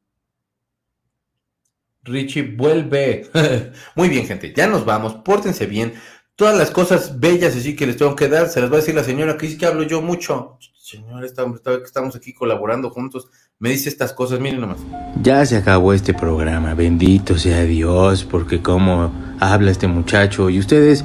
Richie, 2.04 2.54
vuelve. 2.56 3.28
Muy 3.96 4.08
bien, 4.08 4.26
gente, 4.26 4.52
ya 4.56 4.68
nos 4.68 4.84
vamos. 4.84 5.14
Pórtense 5.16 5.66
bien. 5.66 5.94
Todas 6.36 6.56
las 6.56 6.70
cosas 6.70 7.18
bellas 7.18 7.56
así 7.56 7.76
que 7.76 7.86
les 7.86 7.96
tengo 7.96 8.16
que 8.16 8.28
dar, 8.28 8.48
se 8.48 8.60
las 8.60 8.70
va 8.70 8.76
a 8.76 8.80
decir 8.80 8.94
la 8.94 9.04
señora 9.04 9.36
que 9.36 9.46
dice 9.46 9.58
que 9.58 9.66
hablo 9.66 9.82
yo 9.82 10.00
mucho. 10.00 10.58
Señor, 10.74 11.24
estamos 11.24 12.16
aquí 12.16 12.32
colaborando 12.32 12.88
juntos 12.90 13.28
me 13.60 13.68
dice 13.68 13.90
estas 13.90 14.14
cosas, 14.14 14.40
miren 14.40 14.62
nomás. 14.62 14.78
Ya 15.22 15.44
se 15.44 15.54
acabó 15.54 15.92
este 15.92 16.14
programa, 16.14 16.72
bendito 16.72 17.36
sea 17.36 17.64
Dios, 17.64 18.24
porque 18.24 18.62
como 18.62 19.12
habla 19.38 19.70
este 19.70 19.86
muchacho 19.86 20.48
y 20.48 20.58
ustedes 20.58 21.04